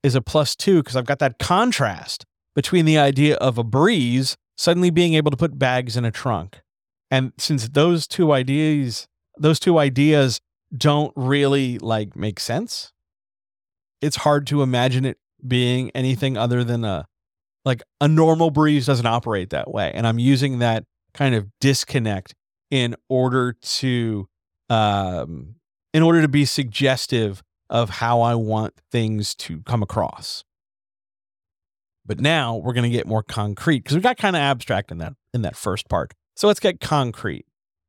is 0.02 0.14
a 0.14 0.22
plus 0.22 0.56
two 0.56 0.82
because 0.82 0.96
I've 0.96 1.06
got 1.06 1.18
that 1.20 1.38
contrast 1.38 2.24
between 2.54 2.84
the 2.84 2.98
idea 2.98 3.36
of 3.36 3.58
a 3.58 3.64
breeze 3.64 4.36
suddenly 4.56 4.90
being 4.90 5.14
able 5.14 5.30
to 5.30 5.36
put 5.36 5.58
bags 5.58 5.96
in 5.96 6.04
a 6.04 6.10
trunk. 6.10 6.60
And 7.12 7.34
since 7.36 7.68
those 7.68 8.06
two 8.06 8.32
ideas, 8.32 9.06
those 9.36 9.60
two 9.60 9.78
ideas 9.78 10.40
don't 10.74 11.12
really 11.14 11.78
like 11.78 12.16
make 12.16 12.40
sense, 12.40 12.90
it's 14.00 14.16
hard 14.16 14.46
to 14.46 14.62
imagine 14.62 15.04
it 15.04 15.18
being 15.46 15.90
anything 15.90 16.38
other 16.38 16.64
than 16.64 16.84
a 16.86 17.06
like 17.66 17.82
a 18.00 18.08
normal 18.08 18.50
breeze 18.50 18.86
doesn't 18.86 19.04
operate 19.04 19.50
that 19.50 19.70
way. 19.70 19.92
And 19.94 20.06
I'm 20.06 20.18
using 20.18 20.60
that 20.60 20.84
kind 21.12 21.34
of 21.34 21.46
disconnect 21.60 22.34
in 22.70 22.96
order 23.10 23.52
to 23.60 24.26
um, 24.70 25.56
in 25.92 26.02
order 26.02 26.22
to 26.22 26.28
be 26.28 26.46
suggestive 26.46 27.42
of 27.68 27.90
how 27.90 28.22
I 28.22 28.36
want 28.36 28.72
things 28.90 29.34
to 29.34 29.60
come 29.60 29.82
across. 29.82 30.44
But 32.06 32.20
now 32.20 32.56
we're 32.56 32.72
going 32.72 32.90
to 32.90 32.96
get 32.96 33.06
more 33.06 33.22
concrete 33.22 33.80
because 33.80 33.96
we 33.96 34.00
got 34.00 34.16
kind 34.16 34.34
of 34.34 34.40
abstract 34.40 34.90
in 34.90 34.96
that 34.98 35.12
in 35.34 35.42
that 35.42 35.56
first 35.56 35.90
part. 35.90 36.14
So 36.36 36.46
let's 36.48 36.60
get 36.60 36.80
concrete. 36.80 37.46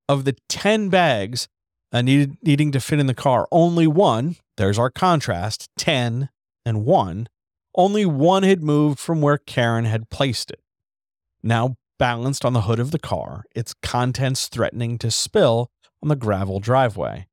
Of 0.10 0.26
the 0.26 0.36
10 0.50 0.90
bags 0.90 1.48
needed 1.94 2.38
needing 2.42 2.72
to 2.72 2.80
fit 2.80 3.00
in 3.00 3.08
the 3.08 3.14
car, 3.14 3.48
only 3.52 3.88
one, 3.88 4.36
there's 4.58 4.80
our 4.80 4.90
contrast, 4.90 5.70
10 5.78 6.30
and 6.66 6.86
1, 6.86 7.28
only 7.76 8.06
one 8.06 8.44
had 8.44 8.62
moved 8.62 9.00
from 9.00 9.22
where 9.22 9.38
Karen 9.38 9.86
had 9.86 10.10
placed 10.10 10.52
it. 10.52 10.60
Now 11.42 11.76
balanced 12.00 12.44
on 12.44 12.54
the 12.54 12.62
hood 12.62 12.80
of 12.80 12.92
the 12.92 13.00
car, 13.00 13.46
its 13.56 13.74
contents 13.82 14.48
threatening 14.48 14.98
to 15.00 15.12
spill 15.12 15.70
on 16.02 16.10
the 16.10 16.16
gravel 16.16 16.60
driveway. 16.60 17.28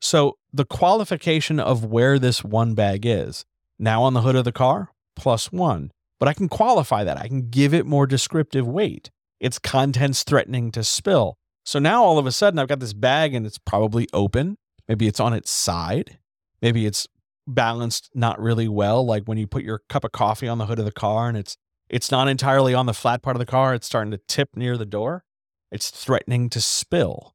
So, 0.00 0.36
the 0.52 0.64
qualification 0.64 1.58
of 1.58 1.84
where 1.84 2.18
this 2.18 2.44
one 2.44 2.74
bag 2.74 3.06
is 3.06 3.44
now 3.78 4.02
on 4.02 4.14
the 4.14 4.20
hood 4.20 4.36
of 4.36 4.44
the 4.44 4.52
car, 4.52 4.92
plus 5.16 5.50
one. 5.50 5.90
But 6.20 6.28
I 6.28 6.34
can 6.34 6.48
qualify 6.48 7.04
that. 7.04 7.18
I 7.18 7.26
can 7.26 7.48
give 7.48 7.74
it 7.74 7.86
more 7.86 8.06
descriptive 8.06 8.66
weight. 8.66 9.10
Its 9.44 9.58
contents 9.58 10.24
threatening 10.24 10.72
to 10.72 10.82
spill. 10.82 11.36
So 11.66 11.78
now 11.78 12.02
all 12.02 12.18
of 12.18 12.24
a 12.24 12.32
sudden 12.32 12.58
I've 12.58 12.68
got 12.68 12.80
this 12.80 12.94
bag 12.94 13.34
and 13.34 13.44
it's 13.44 13.58
probably 13.58 14.08
open. 14.14 14.56
Maybe 14.88 15.06
it's 15.06 15.20
on 15.20 15.34
its 15.34 15.50
side. 15.50 16.18
Maybe 16.62 16.86
it's 16.86 17.06
balanced 17.46 18.08
not 18.14 18.40
really 18.40 18.68
well. 18.68 19.04
Like 19.04 19.24
when 19.24 19.36
you 19.36 19.46
put 19.46 19.62
your 19.62 19.82
cup 19.90 20.02
of 20.02 20.12
coffee 20.12 20.48
on 20.48 20.56
the 20.56 20.64
hood 20.64 20.78
of 20.78 20.86
the 20.86 20.92
car 20.92 21.28
and 21.28 21.36
it's 21.36 21.58
it's 21.90 22.10
not 22.10 22.26
entirely 22.26 22.72
on 22.72 22.86
the 22.86 22.94
flat 22.94 23.20
part 23.20 23.36
of 23.36 23.38
the 23.38 23.44
car. 23.44 23.74
It's 23.74 23.86
starting 23.86 24.12
to 24.12 24.20
tip 24.26 24.56
near 24.56 24.78
the 24.78 24.86
door. 24.86 25.24
It's 25.70 25.90
threatening 25.90 26.48
to 26.48 26.60
spill. 26.62 27.34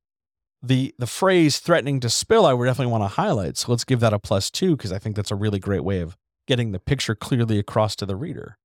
The 0.64 0.96
the 0.98 1.06
phrase 1.06 1.60
threatening 1.60 2.00
to 2.00 2.10
spill, 2.10 2.48
I 2.48 2.54
would 2.54 2.66
definitely 2.66 2.92
want 2.92 3.04
to 3.04 3.22
highlight. 3.22 3.58
So 3.58 3.72
let's 3.72 3.84
give 3.84 4.00
that 4.00 4.14
a 4.14 4.20
plus 4.20 4.50
two 4.50 4.76
because 4.76 4.92
I 4.92 4.98
think 4.98 5.16
that's 5.16 5.30
a 5.30 5.36
really 5.36 5.60
great 5.60 5.84
way 5.84 6.00
of 6.00 6.18
getting 6.48 6.72
the 6.72 6.80
picture 6.80 7.14
clearly 7.14 7.60
across 7.60 7.96
to 7.98 8.08
the 8.08 8.16
reader. 8.16 8.58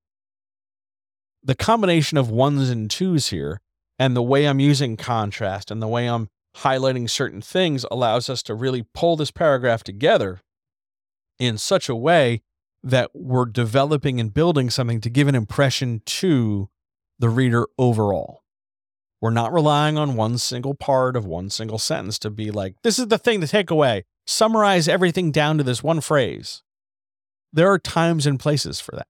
The 1.44 1.54
combination 1.54 2.16
of 2.16 2.30
ones 2.30 2.70
and 2.70 2.90
twos 2.90 3.28
here 3.28 3.60
and 3.98 4.16
the 4.16 4.22
way 4.22 4.46
I'm 4.46 4.60
using 4.60 4.96
contrast 4.96 5.70
and 5.70 5.82
the 5.82 5.88
way 5.88 6.08
I'm 6.08 6.28
highlighting 6.56 7.10
certain 7.10 7.42
things 7.42 7.84
allows 7.90 8.30
us 8.30 8.42
to 8.44 8.54
really 8.54 8.86
pull 8.94 9.16
this 9.16 9.30
paragraph 9.30 9.84
together 9.84 10.40
in 11.38 11.58
such 11.58 11.88
a 11.88 11.94
way 11.94 12.42
that 12.82 13.10
we're 13.14 13.46
developing 13.46 14.20
and 14.20 14.32
building 14.32 14.70
something 14.70 15.00
to 15.00 15.10
give 15.10 15.28
an 15.28 15.34
impression 15.34 16.02
to 16.06 16.68
the 17.18 17.28
reader 17.28 17.66
overall. 17.78 18.42
We're 19.20 19.30
not 19.30 19.52
relying 19.52 19.96
on 19.96 20.16
one 20.16 20.38
single 20.38 20.74
part 20.74 21.16
of 21.16 21.24
one 21.24 21.48
single 21.48 21.78
sentence 21.78 22.18
to 22.20 22.30
be 22.30 22.50
like, 22.50 22.76
this 22.82 22.98
is 22.98 23.08
the 23.08 23.18
thing 23.18 23.40
to 23.40 23.48
take 23.48 23.70
away. 23.70 24.04
Summarize 24.26 24.86
everything 24.86 25.32
down 25.32 25.58
to 25.58 25.64
this 25.64 25.82
one 25.82 26.00
phrase. 26.00 26.62
There 27.52 27.70
are 27.70 27.78
times 27.78 28.26
and 28.26 28.38
places 28.38 28.80
for 28.80 28.96
that. 28.96 29.06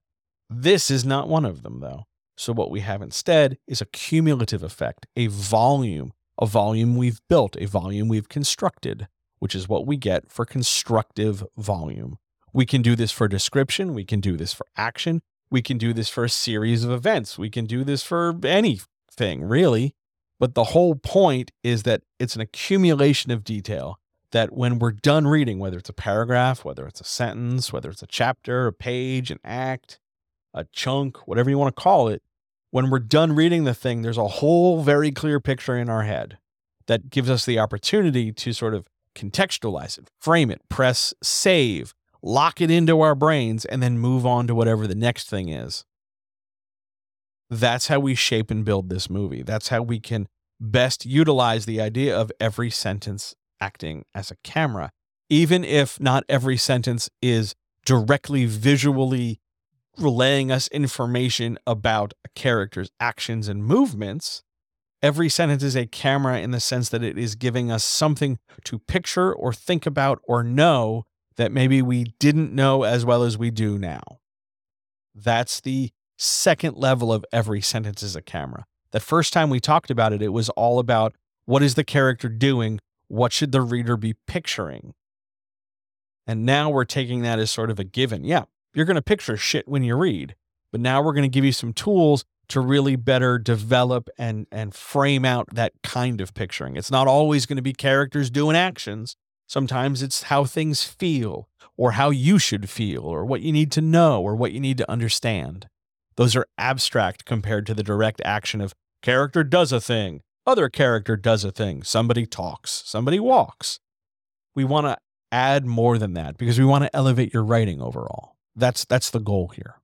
This 0.49 0.89
is 0.89 1.03
not 1.05 1.27
one 1.27 1.45
of 1.45 1.63
them, 1.63 1.79
though. 1.81 2.05
So, 2.37 2.53
what 2.53 2.71
we 2.71 2.81
have 2.81 3.01
instead 3.01 3.57
is 3.67 3.81
a 3.81 3.85
cumulative 3.85 4.63
effect, 4.63 5.05
a 5.15 5.27
volume, 5.27 6.13
a 6.39 6.45
volume 6.45 6.95
we've 6.95 7.21
built, 7.29 7.55
a 7.59 7.65
volume 7.65 8.07
we've 8.07 8.29
constructed, 8.29 9.07
which 9.39 9.55
is 9.55 9.69
what 9.69 9.87
we 9.87 9.97
get 9.97 10.31
for 10.31 10.45
constructive 10.45 11.43
volume. 11.57 12.17
We 12.53 12.65
can 12.65 12.81
do 12.81 12.95
this 12.95 13.11
for 13.11 13.27
description. 13.27 13.93
We 13.93 14.05
can 14.05 14.19
do 14.19 14.37
this 14.37 14.53
for 14.53 14.65
action. 14.77 15.21
We 15.49 15.61
can 15.61 15.77
do 15.77 15.93
this 15.93 16.09
for 16.09 16.23
a 16.23 16.29
series 16.29 16.83
of 16.83 16.91
events. 16.91 17.37
We 17.37 17.49
can 17.49 17.65
do 17.65 17.83
this 17.83 18.03
for 18.03 18.35
anything, 18.43 19.43
really. 19.43 19.93
But 20.39 20.55
the 20.55 20.65
whole 20.65 20.95
point 20.95 21.51
is 21.63 21.83
that 21.83 22.01
it's 22.19 22.35
an 22.35 22.41
accumulation 22.41 23.31
of 23.31 23.43
detail 23.43 23.99
that 24.31 24.51
when 24.51 24.79
we're 24.79 24.91
done 24.91 25.27
reading, 25.27 25.59
whether 25.59 25.77
it's 25.77 25.89
a 25.89 25.93
paragraph, 25.93 26.65
whether 26.65 26.85
it's 26.87 26.99
a 26.99 27.05
sentence, 27.05 27.71
whether 27.71 27.89
it's 27.89 28.03
a 28.03 28.07
chapter, 28.07 28.67
a 28.67 28.73
page, 28.73 29.31
an 29.31 29.39
act, 29.45 29.99
a 30.53 30.65
chunk, 30.73 31.27
whatever 31.27 31.49
you 31.49 31.57
want 31.57 31.73
to 31.73 31.81
call 31.81 32.07
it, 32.07 32.21
when 32.71 32.89
we're 32.89 32.99
done 32.99 33.33
reading 33.33 33.63
the 33.63 33.73
thing, 33.73 34.01
there's 34.01 34.17
a 34.17 34.27
whole 34.27 34.83
very 34.83 35.11
clear 35.11 35.39
picture 35.39 35.77
in 35.77 35.89
our 35.89 36.03
head 36.03 36.37
that 36.87 37.09
gives 37.09 37.29
us 37.29 37.45
the 37.45 37.59
opportunity 37.59 38.31
to 38.31 38.53
sort 38.53 38.73
of 38.73 38.87
contextualize 39.15 39.97
it, 39.97 40.09
frame 40.19 40.51
it, 40.51 40.61
press 40.69 41.13
save, 41.23 41.93
lock 42.21 42.59
it 42.61 42.69
into 42.69 43.01
our 43.01 43.15
brains, 43.15 43.65
and 43.65 43.81
then 43.81 43.97
move 43.97 44.25
on 44.25 44.47
to 44.47 44.55
whatever 44.55 44.87
the 44.87 44.95
next 44.95 45.29
thing 45.29 45.49
is. 45.49 45.85
That's 47.49 47.87
how 47.87 47.99
we 47.99 48.15
shape 48.15 48.51
and 48.51 48.65
build 48.65 48.89
this 48.89 49.09
movie. 49.09 49.43
That's 49.43 49.69
how 49.69 49.81
we 49.81 49.99
can 49.99 50.27
best 50.59 51.05
utilize 51.05 51.65
the 51.65 51.79
idea 51.79 52.17
of 52.17 52.31
every 52.39 52.69
sentence 52.69 53.35
acting 53.61 54.03
as 54.13 54.31
a 54.31 54.37
camera, 54.43 54.91
even 55.29 55.63
if 55.63 55.99
not 55.99 56.23
every 56.27 56.57
sentence 56.57 57.09
is 57.21 57.55
directly 57.85 58.45
visually 58.45 59.39
relaying 59.97 60.51
us 60.51 60.67
information 60.69 61.57
about 61.65 62.13
a 62.23 62.29
character's 62.29 62.89
actions 62.99 63.47
and 63.47 63.63
movements. 63.63 64.43
Every 65.01 65.29
sentence 65.29 65.63
is 65.63 65.75
a 65.75 65.85
camera 65.85 66.39
in 66.39 66.51
the 66.51 66.59
sense 66.59 66.89
that 66.89 67.03
it 67.03 67.17
is 67.17 67.35
giving 67.35 67.71
us 67.71 67.83
something 67.83 68.39
to 68.63 68.79
picture 68.79 69.33
or 69.33 69.53
think 69.53 69.85
about 69.85 70.19
or 70.23 70.43
know 70.43 71.05
that 71.37 71.51
maybe 71.51 71.81
we 71.81 72.13
didn't 72.19 72.53
know 72.53 72.83
as 72.83 73.05
well 73.05 73.23
as 73.23 73.37
we 73.37 73.51
do 73.51 73.77
now. 73.77 74.01
That's 75.13 75.61
the 75.61 75.91
second 76.17 76.77
level 76.77 77.11
of 77.11 77.25
every 77.31 77.61
sentence 77.61 78.01
is 78.01 78.15
a 78.15 78.21
camera. 78.21 78.65
The 78.91 78.99
first 78.99 79.33
time 79.33 79.49
we 79.49 79.59
talked 79.59 79.91
about 79.91 80.13
it, 80.13 80.21
it 80.21 80.29
was 80.29 80.49
all 80.49 80.79
about 80.79 81.15
what 81.45 81.61
is 81.61 81.75
the 81.75 81.83
character 81.83 82.29
doing? 82.29 82.79
What 83.07 83.33
should 83.33 83.51
the 83.51 83.61
reader 83.61 83.97
be 83.97 84.15
picturing? 84.25 84.93
And 86.25 86.45
now 86.45 86.69
we're 86.69 86.85
taking 86.85 87.21
that 87.21 87.39
as 87.39 87.51
sort 87.51 87.69
of 87.69 87.79
a 87.79 87.83
given. 87.83 88.23
Yeah, 88.23 88.45
you're 88.75 88.85
going 88.85 88.95
to 88.95 89.01
picture 89.01 89.37
shit 89.37 89.67
when 89.67 89.83
you 89.83 89.95
read, 89.95 90.35
but 90.71 90.81
now 90.81 91.01
we're 91.01 91.13
going 91.13 91.29
to 91.29 91.33
give 91.33 91.45
you 91.45 91.51
some 91.51 91.73
tools 91.73 92.25
to 92.49 92.59
really 92.59 92.95
better 92.95 93.39
develop 93.39 94.09
and 94.17 94.45
and 94.51 94.75
frame 94.75 95.25
out 95.25 95.47
that 95.53 95.73
kind 95.83 96.21
of 96.21 96.33
picturing. 96.33 96.75
It's 96.75 96.91
not 96.91 97.07
always 97.07 97.45
going 97.45 97.55
to 97.55 97.61
be 97.61 97.73
characters 97.73 98.29
doing 98.29 98.55
actions. 98.55 99.15
Sometimes 99.47 100.01
it's 100.01 100.23
how 100.23 100.45
things 100.45 100.83
feel 100.83 101.49
or 101.77 101.91
how 101.93 102.09
you 102.09 102.39
should 102.39 102.69
feel 102.69 103.03
or 103.03 103.25
what 103.25 103.41
you 103.41 103.51
need 103.51 103.71
to 103.73 103.81
know 103.81 104.21
or 104.21 104.35
what 104.35 104.51
you 104.51 104.59
need 104.59 104.77
to 104.77 104.91
understand. 104.91 105.67
Those 106.15 106.35
are 106.35 106.47
abstract 106.57 107.25
compared 107.25 107.65
to 107.67 107.73
the 107.73 107.83
direct 107.83 108.21
action 108.23 108.61
of 108.61 108.73
character 109.01 109.43
does 109.43 109.71
a 109.71 109.81
thing, 109.81 110.21
other 110.47 110.69
character 110.69 111.17
does 111.17 111.43
a 111.43 111.51
thing, 111.51 111.83
somebody 111.83 112.25
talks, 112.25 112.83
somebody 112.85 113.19
walks. 113.19 113.79
We 114.55 114.63
want 114.63 114.87
to 114.87 114.97
add 115.31 115.65
more 115.65 115.97
than 115.97 116.13
that 116.13 116.37
because 116.37 116.57
we 116.57 116.65
want 116.65 116.83
to 116.85 116.95
elevate 116.95 117.33
your 117.33 117.43
writing 117.43 117.81
overall. 117.81 118.34
That's 118.55 118.85
that's 118.85 119.09
the 119.09 119.19
goal 119.19 119.49
here. 119.49 119.75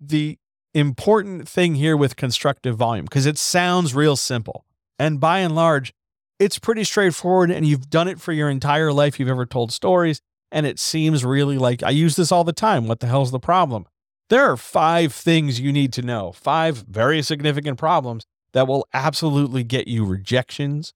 The 0.00 0.38
important 0.72 1.48
thing 1.48 1.74
here 1.74 1.96
with 1.96 2.16
constructive 2.16 2.76
volume 2.76 3.04
because 3.04 3.26
it 3.26 3.38
sounds 3.38 3.94
real 3.94 4.16
simple. 4.16 4.64
And 4.98 5.18
by 5.18 5.40
and 5.40 5.54
large, 5.54 5.92
it's 6.38 6.58
pretty 6.58 6.84
straightforward 6.84 7.50
and 7.50 7.66
you've 7.66 7.90
done 7.90 8.08
it 8.08 8.20
for 8.20 8.32
your 8.32 8.48
entire 8.48 8.92
life 8.92 9.18
you've 9.18 9.28
ever 9.28 9.46
told 9.46 9.72
stories 9.72 10.20
and 10.52 10.66
it 10.66 10.78
seems 10.78 11.24
really 11.24 11.58
like 11.58 11.82
I 11.82 11.90
use 11.90 12.16
this 12.16 12.32
all 12.32 12.44
the 12.44 12.52
time. 12.52 12.86
What 12.86 13.00
the 13.00 13.06
hell's 13.06 13.30
the 13.30 13.40
problem? 13.40 13.86
There 14.28 14.50
are 14.50 14.56
five 14.56 15.12
things 15.12 15.60
you 15.60 15.72
need 15.72 15.92
to 15.94 16.02
know, 16.02 16.32
five 16.32 16.84
very 16.88 17.20
significant 17.22 17.78
problems 17.78 18.24
that 18.52 18.68
will 18.68 18.86
absolutely 18.92 19.64
get 19.64 19.88
you 19.88 20.04
rejections, 20.04 20.92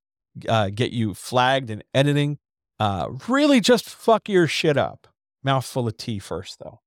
uh, 0.49 0.71
get 0.71 0.93
you 0.93 1.15
flagged 1.15 1.71
in 1.71 1.83
editing, 1.93 2.39
uh, 2.79 3.09
really 3.29 3.61
just 3.61 3.89
fuck 3.89 4.29
your 4.29 4.47
shit 4.47 4.77
up. 4.77 5.07
Mouthful 5.43 5.87
of 5.87 5.97
tea 5.97 6.19
first, 6.19 6.59
though. 6.59 6.81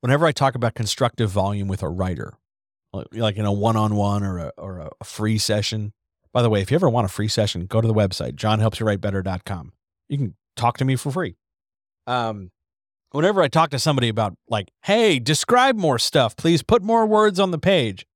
Whenever 0.00 0.26
I 0.26 0.32
talk 0.32 0.54
about 0.54 0.74
constructive 0.74 1.30
volume 1.30 1.68
with 1.68 1.82
a 1.82 1.88
writer, 1.88 2.34
like 3.12 3.36
in 3.36 3.44
a 3.44 3.52
one 3.52 3.76
on 3.76 3.94
one 3.96 4.22
or 4.22 4.38
a, 4.38 4.52
or 4.56 4.90
a 5.00 5.04
free 5.04 5.38
session, 5.38 5.92
by 6.32 6.42
the 6.42 6.50
way, 6.50 6.60
if 6.60 6.70
you 6.70 6.74
ever 6.74 6.88
want 6.88 7.06
a 7.06 7.08
free 7.08 7.28
session, 7.28 7.66
go 7.66 7.80
to 7.80 7.88
the 7.88 7.94
website, 7.94 8.34
johnhelpsyourwritebetter.com. 8.34 9.72
You 10.08 10.18
can 10.18 10.34
talk 10.54 10.76
to 10.78 10.84
me 10.84 10.96
for 10.96 11.10
free. 11.10 11.36
Um, 12.06 12.50
whenever 13.12 13.40
I 13.42 13.48
talk 13.48 13.70
to 13.70 13.78
somebody 13.78 14.08
about 14.08 14.34
like, 14.48 14.68
hey, 14.82 15.18
describe 15.18 15.76
more 15.76 15.98
stuff, 15.98 16.36
please 16.36 16.62
put 16.62 16.82
more 16.82 17.06
words 17.06 17.40
on 17.40 17.50
the 17.50 17.58
page. 17.58 18.06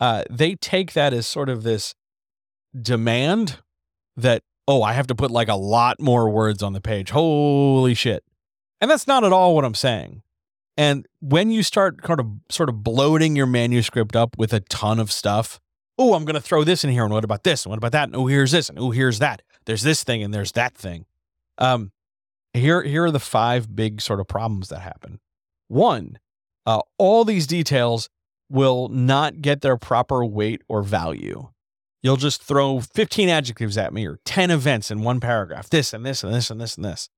Uh, 0.00 0.24
they 0.30 0.54
take 0.54 0.94
that 0.94 1.12
as 1.12 1.26
sort 1.26 1.48
of 1.48 1.62
this 1.62 1.94
demand 2.82 3.58
that, 4.16 4.42
oh, 4.68 4.82
I 4.82 4.92
have 4.92 5.06
to 5.08 5.14
put 5.14 5.30
like 5.30 5.48
a 5.48 5.56
lot 5.56 6.00
more 6.00 6.28
words 6.30 6.62
on 6.62 6.72
the 6.72 6.80
page. 6.80 7.10
Holy 7.10 7.94
shit. 7.94 8.24
And 8.80 8.90
that's 8.90 9.06
not 9.06 9.24
at 9.24 9.32
all 9.32 9.54
what 9.54 9.64
I'm 9.64 9.74
saying. 9.74 10.22
And 10.76 11.06
when 11.20 11.50
you 11.50 11.62
start 11.62 12.02
kind 12.02 12.20
of 12.20 12.26
sort 12.50 12.68
of 12.68 12.82
bloating 12.82 13.34
your 13.34 13.46
manuscript 13.46 14.14
up 14.14 14.36
with 14.36 14.52
a 14.52 14.60
ton 14.60 15.00
of 15.00 15.10
stuff, 15.10 15.58
oh, 15.98 16.14
I'm 16.14 16.24
going 16.24 16.34
to 16.34 16.40
throw 16.40 16.64
this 16.64 16.84
in 16.84 16.90
here. 16.90 17.04
And 17.04 17.12
what 17.12 17.24
about 17.24 17.44
this? 17.44 17.64
And 17.64 17.70
what 17.70 17.78
about 17.78 17.92
that? 17.92 18.08
And 18.08 18.16
oh, 18.16 18.26
here's 18.26 18.52
this. 18.52 18.68
And 18.68 18.78
oh, 18.78 18.90
here's 18.90 19.18
that. 19.18 19.42
There's 19.64 19.82
this 19.82 20.04
thing 20.04 20.22
and 20.22 20.34
there's 20.34 20.52
that 20.52 20.74
thing. 20.74 21.06
Um, 21.58 21.92
here, 22.52 22.82
here 22.82 23.04
are 23.04 23.10
the 23.10 23.18
five 23.18 23.74
big 23.74 24.00
sort 24.00 24.20
of 24.20 24.28
problems 24.28 24.68
that 24.68 24.80
happen. 24.80 25.20
One, 25.68 26.18
uh, 26.66 26.80
all 26.98 27.24
these 27.24 27.46
details 27.46 28.10
will 28.50 28.88
not 28.88 29.40
get 29.40 29.62
their 29.62 29.76
proper 29.76 30.24
weight 30.24 30.62
or 30.68 30.82
value. 30.82 31.48
You'll 32.06 32.16
just 32.16 32.42
throw 32.42 32.80
15 32.80 33.28
adjectives 33.28 33.76
at 33.76 33.92
me 33.92 34.06
or 34.06 34.18
10 34.24 34.50
events 34.50 34.90
in 34.90 35.02
one 35.02 35.20
paragraph, 35.20 35.68
this 35.68 35.92
and 35.92 36.06
this 36.06 36.24
and 36.24 36.32
this 36.32 36.50
and 36.50 36.60
this 36.60 36.76
and 36.76 36.84
this. 36.84 37.08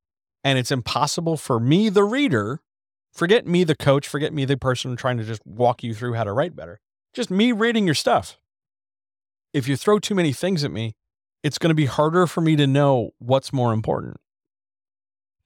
And 0.43 0.59
it's 0.59 0.73
impossible 0.73 1.37
for 1.37 1.61
me, 1.61 1.89
the 1.89 2.05
reader, 2.05 2.61
forget 3.13 3.47
me, 3.47 3.65
the 3.65 3.77
coach, 3.77 4.09
forget 4.09 4.33
me, 4.33 4.45
the 4.45 4.57
person 4.57 4.97
trying 4.97 5.19
to 5.19 5.25
just 5.25 5.47
walk 5.47 5.83
you 5.83 5.95
through 5.95 6.15
how 6.15 6.25
to 6.25 6.33
write 6.33 6.57
better, 6.57 6.81
just 7.13 7.31
me 7.31 7.53
reading 7.53 7.87
your 7.87 7.95
stuff 7.95 8.39
if 9.53 9.69
you 9.69 9.77
throw 9.77 9.99
too 9.99 10.15
many 10.15 10.33
things 10.33 10.65
at 10.65 10.71
me, 10.71 10.95
it's 11.43 11.59
going 11.59 11.71
to 11.71 11.75
be 11.75 11.87
harder 11.87 12.27
for 12.27 12.41
me 12.41 12.57
to 12.57 12.67
know 12.67 13.11
what's 13.19 13.53
more 13.53 13.73
important. 13.73 14.19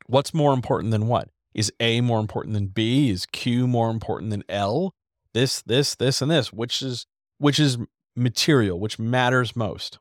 What's 0.07 0.35
more 0.35 0.53
important 0.53 0.91
than 0.91 1.07
what? 1.07 1.29
Is 1.55 1.73
A 1.81 2.01
more 2.01 2.21
important 2.21 2.55
than 2.55 2.69
B? 2.69 3.11
Is 3.11 3.27
Q 3.27 3.67
more 3.67 3.91
important 3.91 4.31
than 4.31 4.43
L? 4.49 4.95
This, 5.35 5.63
this, 5.63 5.95
this, 5.95 6.21
and 6.21 6.31
this, 6.31 6.53
which 6.53 6.83
is 6.83 7.07
which 7.39 7.59
is 7.59 7.79
material, 8.15 8.79
which 8.79 8.99
matters 8.99 9.57
most. 9.57 9.99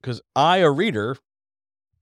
Because 0.00 0.20
I, 0.36 0.58
a 0.58 0.70
reader, 0.70 1.16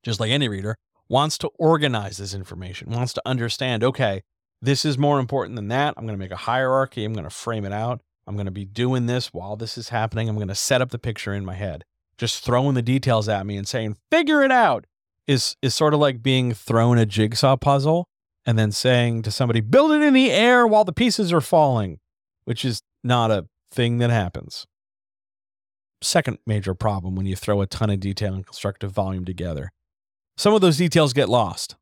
just 0.02 0.20
like 0.20 0.30
any 0.30 0.48
reader, 0.48 0.76
wants 1.08 1.38
to 1.38 1.48
organize 1.58 2.18
this 2.18 2.34
information, 2.34 2.90
wants 2.90 3.12
to 3.14 3.22
understand, 3.24 3.84
okay, 3.84 4.22
this 4.60 4.84
is 4.84 4.98
more 4.98 5.18
important 5.18 5.56
than 5.56 5.68
that. 5.68 5.94
I'm 5.96 6.06
going 6.06 6.18
to 6.18 6.22
make 6.22 6.32
a 6.32 6.36
hierarchy. 6.36 7.04
I'm 7.04 7.12
going 7.12 7.24
to 7.24 7.30
frame 7.30 7.64
it 7.64 7.72
out. 7.72 8.00
I'm 8.26 8.34
going 8.34 8.46
to 8.46 8.52
be 8.52 8.64
doing 8.64 9.06
this 9.06 9.32
while 9.32 9.56
this 9.56 9.78
is 9.78 9.90
happening. 9.90 10.28
I'm 10.28 10.36
going 10.36 10.48
to 10.48 10.54
set 10.54 10.82
up 10.82 10.90
the 10.90 10.98
picture 10.98 11.32
in 11.32 11.44
my 11.44 11.54
head. 11.54 11.84
Just 12.18 12.44
throwing 12.44 12.74
the 12.74 12.82
details 12.82 13.28
at 13.28 13.46
me 13.46 13.56
and 13.56 13.68
saying, 13.68 13.96
figure 14.10 14.42
it 14.42 14.50
out 14.50 14.86
is, 15.26 15.56
is 15.62 15.74
sort 15.74 15.94
of 15.94 16.00
like 16.00 16.22
being 16.22 16.54
thrown 16.54 16.98
a 16.98 17.06
jigsaw 17.06 17.56
puzzle 17.56 18.08
and 18.44 18.58
then 18.58 18.72
saying 18.72 19.22
to 19.22 19.30
somebody, 19.30 19.60
build 19.60 19.92
it 19.92 20.02
in 20.02 20.14
the 20.14 20.32
air 20.32 20.66
while 20.66 20.84
the 20.84 20.92
pieces 20.92 21.32
are 21.32 21.40
falling, 21.40 21.98
which 22.44 22.64
is 22.64 22.80
not 23.04 23.30
a 23.30 23.46
thing 23.70 23.98
that 23.98 24.10
happens. 24.10 24.66
Second 26.02 26.38
major 26.46 26.74
problem 26.74 27.14
when 27.16 27.26
you 27.26 27.36
throw 27.36 27.60
a 27.60 27.66
ton 27.66 27.90
of 27.90 28.00
detail 28.00 28.34
and 28.34 28.44
constructive 28.44 28.92
volume 28.92 29.24
together. 29.24 29.72
Some 30.36 30.54
of 30.54 30.60
those 30.60 30.76
details 30.76 31.12
get 31.12 31.28
lost. 31.28 31.76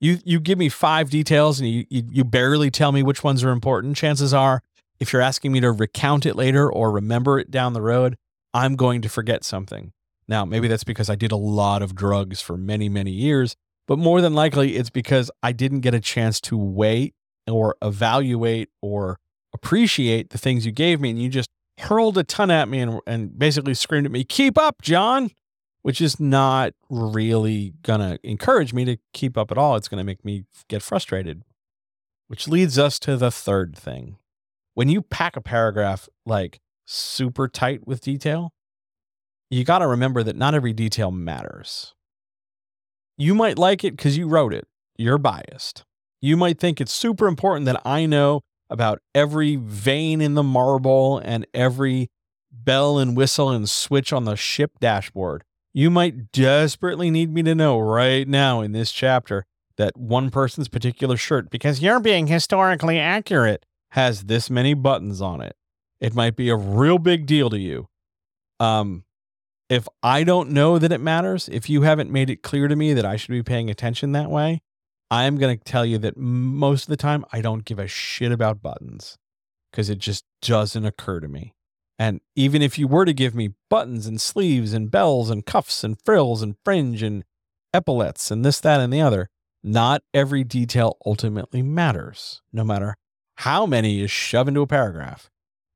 You, 0.00 0.18
you 0.24 0.40
give 0.40 0.58
me 0.58 0.68
five 0.68 1.08
details 1.08 1.60
and 1.60 1.68
you, 1.68 1.86
you, 1.88 2.02
you 2.10 2.24
barely 2.24 2.70
tell 2.70 2.92
me 2.92 3.02
which 3.02 3.22
ones 3.22 3.44
are 3.44 3.50
important. 3.50 3.96
Chances 3.96 4.34
are 4.34 4.62
if 5.00 5.12
you're 5.12 5.22
asking 5.22 5.52
me 5.52 5.60
to 5.60 5.70
recount 5.70 6.26
it 6.26 6.36
later 6.36 6.70
or 6.70 6.90
remember 6.90 7.38
it 7.38 7.50
down 7.50 7.72
the 7.72 7.82
road, 7.82 8.16
I'm 8.52 8.76
going 8.76 9.02
to 9.02 9.08
forget 9.08 9.44
something. 9.44 9.92
Now, 10.26 10.44
maybe 10.44 10.68
that's 10.68 10.84
because 10.84 11.10
I 11.10 11.14
did 11.14 11.32
a 11.32 11.36
lot 11.36 11.82
of 11.82 11.94
drugs 11.94 12.40
for 12.40 12.56
many, 12.56 12.88
many 12.88 13.10
years, 13.10 13.56
but 13.86 13.98
more 13.98 14.20
than 14.20 14.34
likely 14.34 14.76
it's 14.76 14.90
because 14.90 15.30
I 15.42 15.52
didn't 15.52 15.80
get 15.80 15.94
a 15.94 16.00
chance 16.00 16.40
to 16.42 16.56
wait 16.56 17.14
or 17.46 17.76
evaluate 17.82 18.70
or 18.80 19.18
appreciate 19.52 20.30
the 20.30 20.38
things 20.38 20.64
you 20.64 20.72
gave 20.72 21.00
me. 21.00 21.10
And 21.10 21.20
you 21.20 21.28
just 21.28 21.50
hurled 21.78 22.18
a 22.18 22.24
ton 22.24 22.50
at 22.50 22.68
me 22.68 22.80
and, 22.80 23.00
and 23.06 23.38
basically 23.38 23.74
screamed 23.74 24.06
at 24.06 24.12
me, 24.12 24.24
Keep 24.24 24.56
up, 24.58 24.82
John, 24.82 25.30
which 25.82 26.00
is 26.00 26.18
not 26.20 26.72
really 26.88 27.74
going 27.82 28.00
to 28.00 28.18
encourage 28.22 28.72
me 28.72 28.84
to 28.84 28.96
keep 29.12 29.36
up 29.36 29.50
at 29.50 29.58
all. 29.58 29.76
It's 29.76 29.88
going 29.88 29.98
to 29.98 30.04
make 30.04 30.24
me 30.24 30.44
get 30.68 30.82
frustrated, 30.82 31.42
which 32.28 32.48
leads 32.48 32.78
us 32.78 32.98
to 33.00 33.16
the 33.16 33.30
third 33.30 33.76
thing 33.76 34.16
when 34.74 34.88
you 34.88 35.02
pack 35.02 35.36
a 35.36 35.40
paragraph 35.40 36.08
like 36.26 36.60
super 36.84 37.48
tight 37.48 37.86
with 37.86 38.00
detail, 38.00 38.52
you 39.50 39.64
got 39.64 39.78
to 39.78 39.86
remember 39.86 40.22
that 40.22 40.36
not 40.36 40.54
every 40.54 40.72
detail 40.72 41.10
matters. 41.10 41.94
You 43.16 43.34
might 43.34 43.58
like 43.58 43.84
it 43.84 43.96
because 43.96 44.18
you 44.18 44.26
wrote 44.28 44.52
it, 44.52 44.66
you're 44.96 45.18
biased. 45.18 45.84
You 46.20 46.36
might 46.36 46.58
think 46.58 46.80
it's 46.80 46.92
super 46.92 47.28
important 47.28 47.66
that 47.66 47.80
I 47.84 48.06
know 48.06 48.40
about 48.70 49.00
every 49.14 49.56
vein 49.56 50.20
in 50.20 50.34
the 50.34 50.42
marble 50.42 51.18
and 51.18 51.46
every 51.54 52.10
bell 52.50 52.98
and 52.98 53.16
whistle 53.16 53.50
and 53.50 53.68
switch 53.68 54.12
on 54.12 54.24
the 54.24 54.36
ship 54.36 54.72
dashboard. 54.80 55.44
You 55.72 55.90
might 55.90 56.32
desperately 56.32 57.10
need 57.10 57.32
me 57.32 57.42
to 57.42 57.54
know 57.54 57.78
right 57.78 58.26
now 58.28 58.60
in 58.60 58.72
this 58.72 58.92
chapter 58.92 59.44
that 59.76 59.96
one 59.96 60.30
person's 60.30 60.68
particular 60.68 61.16
shirt, 61.16 61.50
because 61.50 61.82
you're 61.82 62.00
being 62.00 62.28
historically 62.28 62.98
accurate, 62.98 63.66
has 63.90 64.24
this 64.24 64.48
many 64.48 64.74
buttons 64.74 65.20
on 65.20 65.40
it. 65.40 65.56
It 66.00 66.14
might 66.14 66.36
be 66.36 66.48
a 66.48 66.56
real 66.56 66.98
big 66.98 67.26
deal 67.26 67.50
to 67.50 67.58
you. 67.58 67.88
Um, 68.60 69.04
if 69.68 69.88
I 70.02 70.22
don't 70.22 70.50
know 70.50 70.78
that 70.78 70.92
it 70.92 71.00
matters, 71.00 71.48
if 71.48 71.68
you 71.68 71.82
haven't 71.82 72.10
made 72.10 72.30
it 72.30 72.42
clear 72.42 72.68
to 72.68 72.76
me 72.76 72.92
that 72.92 73.04
I 73.04 73.16
should 73.16 73.32
be 73.32 73.42
paying 73.42 73.68
attention 73.68 74.12
that 74.12 74.30
way, 74.30 74.62
I'm 75.10 75.38
going 75.38 75.58
to 75.58 75.64
tell 75.64 75.84
you 75.84 75.98
that 75.98 76.16
most 76.16 76.84
of 76.84 76.88
the 76.88 76.96
time 76.96 77.24
I 77.32 77.40
don't 77.40 77.64
give 77.64 77.78
a 77.78 77.86
shit 77.86 78.32
about 78.32 78.62
buttons 78.62 79.18
because 79.70 79.90
it 79.90 79.98
just 79.98 80.24
doesn't 80.40 80.84
occur 80.84 81.20
to 81.20 81.28
me. 81.28 81.54
And 81.98 82.20
even 82.34 82.62
if 82.62 82.78
you 82.78 82.88
were 82.88 83.04
to 83.04 83.12
give 83.12 83.34
me 83.34 83.54
buttons 83.70 84.06
and 84.06 84.20
sleeves 84.20 84.72
and 84.72 84.90
bells 84.90 85.30
and 85.30 85.46
cuffs 85.46 85.84
and 85.84 85.96
frills 86.04 86.42
and 86.42 86.56
fringe 86.64 87.02
and 87.02 87.24
epaulets 87.72 88.30
and 88.30 88.44
this, 88.44 88.60
that, 88.60 88.80
and 88.80 88.92
the 88.92 89.00
other, 89.00 89.28
not 89.62 90.02
every 90.12 90.44
detail 90.44 90.96
ultimately 91.06 91.62
matters, 91.62 92.42
no 92.52 92.64
matter 92.64 92.96
how 93.36 93.66
many 93.66 94.00
is 94.00 94.10
shoved 94.10 94.48
into 94.48 94.60
a 94.60 94.66
paragraph. 94.66 95.30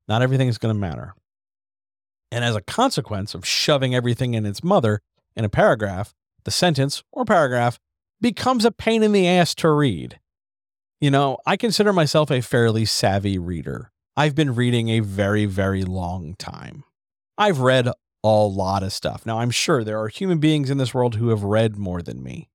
Not 0.07 0.21
everything 0.21 0.47
is 0.47 0.57
going 0.57 0.73
to 0.73 0.79
matter. 0.79 1.13
And 2.31 2.43
as 2.43 2.55
a 2.55 2.61
consequence 2.61 3.33
of 3.33 3.45
shoving 3.45 3.95
everything 3.95 4.33
in 4.33 4.45
its 4.45 4.63
mother 4.63 5.01
in 5.35 5.45
a 5.45 5.49
paragraph, 5.49 6.13
the 6.43 6.51
sentence 6.51 7.03
or 7.11 7.25
paragraph 7.25 7.79
becomes 8.21 8.65
a 8.65 8.71
pain 8.71 9.03
in 9.03 9.11
the 9.11 9.27
ass 9.27 9.55
to 9.55 9.69
read. 9.69 10.19
You 10.99 11.11
know, 11.11 11.37
I 11.45 11.57
consider 11.57 11.93
myself 11.93 12.29
a 12.29 12.41
fairly 12.41 12.85
savvy 12.85 13.37
reader. 13.37 13.91
I've 14.17 14.35
been 14.35 14.55
reading 14.55 14.89
a 14.89 14.99
very, 14.99 15.45
very 15.45 15.83
long 15.83 16.35
time. 16.35 16.83
I've 17.37 17.59
read 17.59 17.87
a 17.87 18.27
lot 18.27 18.83
of 18.83 18.91
stuff. 18.91 19.25
Now, 19.25 19.39
I'm 19.39 19.51
sure 19.51 19.83
there 19.83 19.99
are 20.01 20.09
human 20.09 20.39
beings 20.39 20.69
in 20.69 20.77
this 20.77 20.93
world 20.93 21.15
who 21.15 21.29
have 21.29 21.43
read 21.43 21.77
more 21.77 22.01
than 22.01 22.21
me, 22.21 22.49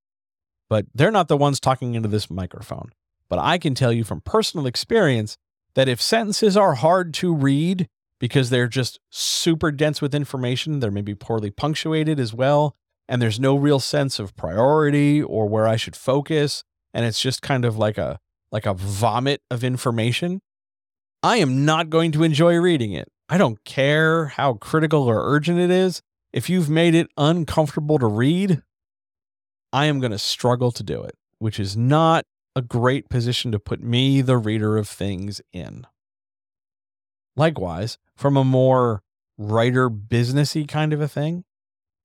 but 0.68 0.84
they're 0.94 1.10
not 1.10 1.28
the 1.28 1.38
ones 1.38 1.58
talking 1.58 1.94
into 1.94 2.08
this 2.08 2.30
microphone. 2.30 2.92
But 3.30 3.38
I 3.38 3.56
can 3.56 3.74
tell 3.74 3.92
you 3.92 4.04
from 4.04 4.20
personal 4.20 4.66
experience 4.66 5.38
that 5.74 5.88
if 5.88 6.02
sentences 6.02 6.56
are 6.56 6.74
hard 6.74 7.14
to 7.14 7.34
read 7.34 7.88
because 8.20 8.50
they're 8.50 8.68
just 8.68 9.00
super 9.10 9.72
dense 9.72 10.02
with 10.02 10.14
information, 10.14 10.80
they're 10.80 10.90
maybe 10.90 11.14
poorly 11.14 11.50
punctuated 11.50 12.20
as 12.20 12.34
well, 12.34 12.76
and 13.08 13.20
there's 13.20 13.40
no 13.40 13.56
real 13.56 13.80
sense 13.80 14.18
of 14.18 14.36
priority 14.36 15.22
or 15.22 15.46
where 15.46 15.66
I 15.66 15.76
should 15.76 15.96
focus, 15.96 16.64
and 16.92 17.04
it's 17.04 17.20
just 17.20 17.42
kind 17.42 17.64
of 17.64 17.76
like 17.76 17.98
a 17.98 18.18
like 18.54 18.66
a 18.66 18.74
vomit 18.74 19.42
of 19.50 19.64
information, 19.64 20.40
I 21.24 21.38
am 21.38 21.64
not 21.64 21.90
going 21.90 22.12
to 22.12 22.22
enjoy 22.22 22.56
reading 22.56 22.92
it. 22.92 23.08
I 23.28 23.36
don't 23.36 23.62
care 23.64 24.26
how 24.26 24.54
critical 24.54 25.02
or 25.04 25.34
urgent 25.34 25.58
it 25.58 25.70
is. 25.70 26.02
If 26.32 26.48
you've 26.48 26.70
made 26.70 26.94
it 26.94 27.08
uncomfortable 27.16 27.98
to 27.98 28.06
read, 28.06 28.62
I 29.72 29.86
am 29.86 29.98
going 29.98 30.12
to 30.12 30.18
struggle 30.18 30.70
to 30.70 30.84
do 30.84 31.02
it, 31.02 31.16
which 31.38 31.58
is 31.58 31.76
not 31.76 32.26
a 32.54 32.62
great 32.62 33.08
position 33.08 33.50
to 33.50 33.58
put 33.58 33.82
me, 33.82 34.20
the 34.20 34.38
reader 34.38 34.76
of 34.76 34.88
things, 34.88 35.40
in. 35.52 35.86
Likewise, 37.36 37.98
from 38.14 38.36
a 38.36 38.44
more 38.44 39.02
writer 39.36 39.90
businessy 39.90 40.68
kind 40.68 40.92
of 40.92 41.00
a 41.00 41.08
thing, 41.08 41.44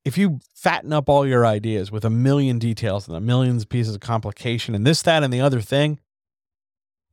if 0.06 0.18
you 0.18 0.40
fatten 0.56 0.94
up 0.94 1.10
all 1.10 1.26
your 1.28 1.46
ideas 1.46 1.92
with 1.92 2.06
a 2.06 2.10
million 2.10 2.60
details 2.60 3.08
and 3.08 3.16
a 3.16 3.22
million 3.22 3.64
pieces 3.66 3.96
of 3.96 4.02
complication 4.02 4.76
and 4.76 4.86
this, 4.86 5.02
that, 5.04 5.24
and 5.24 5.34
the 5.34 5.42
other 5.42 5.62
thing, 5.62 6.00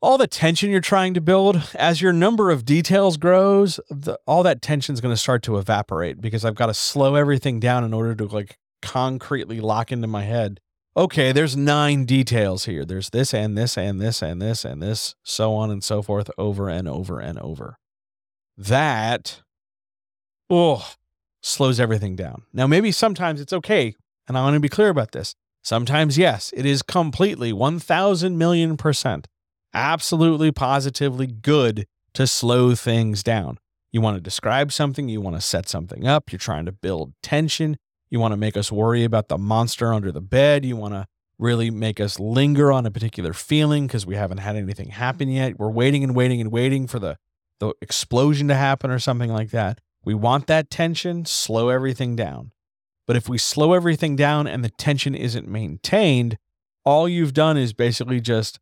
all 0.01 0.19
the 0.19 0.27
tension 0.27 0.71
you're 0.71 0.81
trying 0.81 1.15
to 1.15 1.21
build 1.21 1.71
as 1.75 2.01
your 2.01 2.13
number 2.13 2.51
of 2.51 2.65
details 2.65 3.17
grows 3.17 3.81
the, 3.91 4.19
all 4.27 4.43
that 4.43 4.63
tension 4.63 4.93
is 4.93 5.01
going 5.01 5.13
to 5.13 5.21
start 5.21 5.43
to 5.43 5.57
evaporate 5.57 6.21
because 6.21 6.45
i've 6.45 6.55
got 6.55 6.67
to 6.67 6.75
slow 6.75 7.15
everything 7.15 7.59
down 7.59 7.83
in 7.83 7.95
order 7.95 8.15
to 8.15 8.27
like 8.27 8.59
concretely 8.83 9.59
lock 9.59 9.91
into 9.91 10.07
my 10.07 10.23
head 10.23 10.61
okay 10.97 11.31
there's 11.33 11.57
nine 11.57 12.05
details 12.05 12.65
here. 12.65 12.85
There's 12.85 13.11
this 13.11 13.35
and 13.35 13.57
this 13.57 13.77
and 13.77 14.01
this 14.01 14.23
and 14.23 14.41
this 14.41 14.65
and 14.65 14.83
this 14.83 15.15
so 15.23 15.55
on 15.55 15.71
and 15.71 15.85
so 15.85 16.03
forth 16.03 16.31
over 16.39 16.69
and 16.69 16.89
over 16.89 17.21
and 17.21 17.39
over. 17.39 17.79
That 18.57 19.43
oh 20.49 20.95
slows 21.47 21.79
everything 21.79 22.17
down 22.17 22.43
now 22.53 22.67
maybe 22.67 22.91
sometimes 22.91 23.41
it's 23.41 23.53
okay 23.53 23.95
and 24.29 24.37
i 24.37 24.43
want 24.43 24.55
to 24.55 24.61
be 24.61 24.69
clear 24.69 24.89
about 24.89 25.13
this 25.13 25.35
sometimes 25.63 26.19
yes 26.19 26.53
it 26.57 26.67
is 26.67 26.83
completely 26.83 27.53
1000 27.53 28.37
million 28.37 28.77
percent 28.77 29.29
absolutely 29.77 30.51
positively 30.51 31.27
good 31.27 31.87
to 32.15 32.27
slow 32.27 32.75
things 32.75 33.23
down. 33.23 33.59
You 33.93 34.01
want 34.01 34.17
to 34.17 34.23
describe 34.23 34.73
something, 34.73 35.09
you 35.09 35.21
want 35.21 35.37
to 35.37 35.43
set 35.43 35.69
something 35.69 36.07
up, 36.07 36.33
you're 36.33 36.39
trying 36.39 36.65
to 36.65 36.73
build 36.73 37.13
tension, 37.23 37.77
you 38.09 38.19
want 38.19 38.33
to 38.33 38.39
make 38.39 38.57
us 38.57 38.73
worry 38.73 39.05
about 39.05 39.29
the 39.29 39.37
monster 39.37 39.93
under 39.93 40.11
the 40.11 40.23
bed, 40.23 40.65
you 40.65 40.77
want 40.77 40.95
to 40.95 41.07
really 41.39 41.71
make 41.71 42.01
us 42.01 42.19
linger 42.19 42.73
on 42.73 42.87
a 42.87 42.91
particular 42.91 43.35
feeling 43.35 43.87
because 43.87 44.07
we 44.07 44.17
haven't 44.17 44.39
had 44.39 44.57
anything 44.57 44.89
happen 44.89 45.29
yet. 45.29 45.59
We're 45.59 45.71
waiting 45.71 46.03
and 46.03 46.17
waiting 46.17 46.41
and 46.41 46.51
waiting 46.51 46.87
for 46.87 46.99
the 46.99 47.19
the 47.59 47.73
explosion 47.81 48.49
to 48.49 48.55
happen 48.55 48.91
or 48.91 48.99
something 48.99 49.33
like 49.33 49.51
that. 49.51 49.81
We 50.07 50.15
want 50.15 50.47
that 50.47 50.71
tension, 50.71 51.27
slow 51.27 51.69
everything 51.69 52.17
down. 52.17 52.53
But 53.07 53.17
if 53.17 53.29
we 53.29 53.37
slow 53.37 53.75
everything 53.75 54.17
down 54.17 54.47
and 54.47 54.65
the 54.65 54.71
tension 54.71 55.15
isn't 55.15 55.49
maintained, 55.49 56.39
all 56.85 57.09
you've 57.09 57.35
done 57.35 57.59
is 57.59 57.73
basically 57.75 58.21
just 58.21 58.59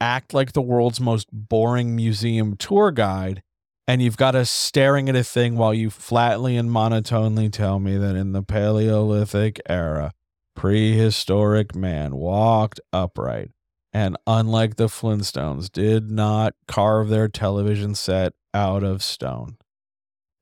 act 0.00 0.34
like 0.34 0.52
the 0.52 0.62
world's 0.62 1.00
most 1.00 1.28
boring 1.30 1.94
museum 1.94 2.56
tour 2.56 2.90
guide 2.90 3.42
and 3.86 4.02
you've 4.02 4.16
got 4.18 4.34
us 4.34 4.50
staring 4.50 5.08
at 5.08 5.16
a 5.16 5.24
thing 5.24 5.56
while 5.56 5.72
you 5.72 5.90
flatly 5.90 6.56
and 6.56 6.70
monotonely 6.70 7.48
tell 7.50 7.78
me 7.78 7.96
that 7.96 8.16
in 8.16 8.32
the 8.32 8.42
Paleolithic 8.42 9.60
era, 9.66 10.12
prehistoric 10.54 11.74
man 11.74 12.16
walked 12.16 12.80
upright 12.92 13.50
and, 13.92 14.16
unlike 14.26 14.76
the 14.76 14.88
Flintstones, 14.88 15.70
did 15.70 16.10
not 16.10 16.54
carve 16.66 17.08
their 17.08 17.28
television 17.28 17.94
set 17.94 18.32
out 18.52 18.82
of 18.82 19.02
stone. 19.02 19.57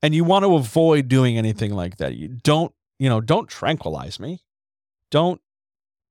And 0.03 0.15
you 0.15 0.25
want 0.25 0.45
to 0.45 0.55
avoid 0.55 1.09
doing 1.09 1.39
anything 1.39 1.75
like 1.75 1.97
that. 1.97 2.15
You 2.15 2.29
don't, 2.29 2.73
you 2.99 3.09
know, 3.09 3.21
don't 3.21 3.49
tranquilize 3.49 4.21
me. 4.21 4.41
Don't 5.11 5.41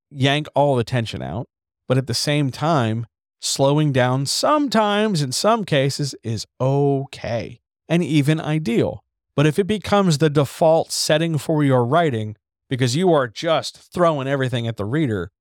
yank 0.09 0.47
all 0.55 0.75
the 0.75 0.83
tension 0.83 1.21
out. 1.21 1.47
But 1.87 1.97
at 1.97 2.07
the 2.07 2.13
same 2.13 2.51
time, 2.51 3.05
slowing 3.39 3.91
down 3.91 4.25
sometimes, 4.25 5.21
in 5.21 5.31
some 5.31 5.65
cases, 5.65 6.15
is 6.23 6.47
okay 6.59 7.59
and 7.87 8.03
even 8.03 8.41
ideal. 8.41 9.03
But 9.35 9.45
if 9.45 9.59
it 9.59 9.67
becomes 9.67 10.17
the 10.17 10.29
default 10.29 10.91
setting 10.91 11.37
for 11.37 11.63
your 11.63 11.85
writing 11.85 12.37
because 12.69 12.95
you 12.95 13.13
are 13.13 13.27
just 13.27 13.77
throwing 13.93 14.27
everything 14.27 14.67
at 14.67 14.77
the 14.77 14.85
reader, 14.85 15.31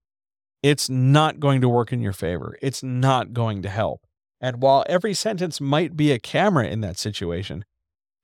it's 0.63 0.91
not 0.91 1.41
going 1.41 1.61
to 1.61 1.69
work 1.69 1.93
in 1.93 2.01
your 2.01 2.13
favor. 2.13 2.59
It's 2.61 2.83
not 2.83 3.33
going 3.33 3.63
to 3.63 3.69
help. 3.69 4.07
And 4.41 4.61
while 4.61 4.85
every 4.89 5.15
sentence 5.15 5.61
might 5.61 5.97
be 5.97 6.13
a 6.13 6.19
camera 6.19 6.67
in 6.67 6.81
that 6.83 6.99
situation, 6.99 7.65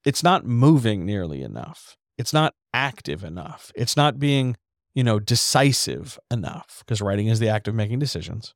it's 0.05 0.23
not 0.23 0.45
moving 0.45 1.05
nearly 1.05 1.41
enough. 1.41 1.97
It's 2.17 2.33
not 2.33 2.53
active 2.73 3.23
enough. 3.23 3.71
It's 3.75 3.97
not 3.97 4.19
being, 4.19 4.57
you 4.93 5.03
know, 5.03 5.19
decisive 5.19 6.19
enough 6.29 6.83
because 6.85 7.01
writing 7.01 7.27
is 7.27 7.39
the 7.39 7.49
act 7.49 7.67
of 7.67 7.75
making 7.75 7.99
decisions 7.99 8.53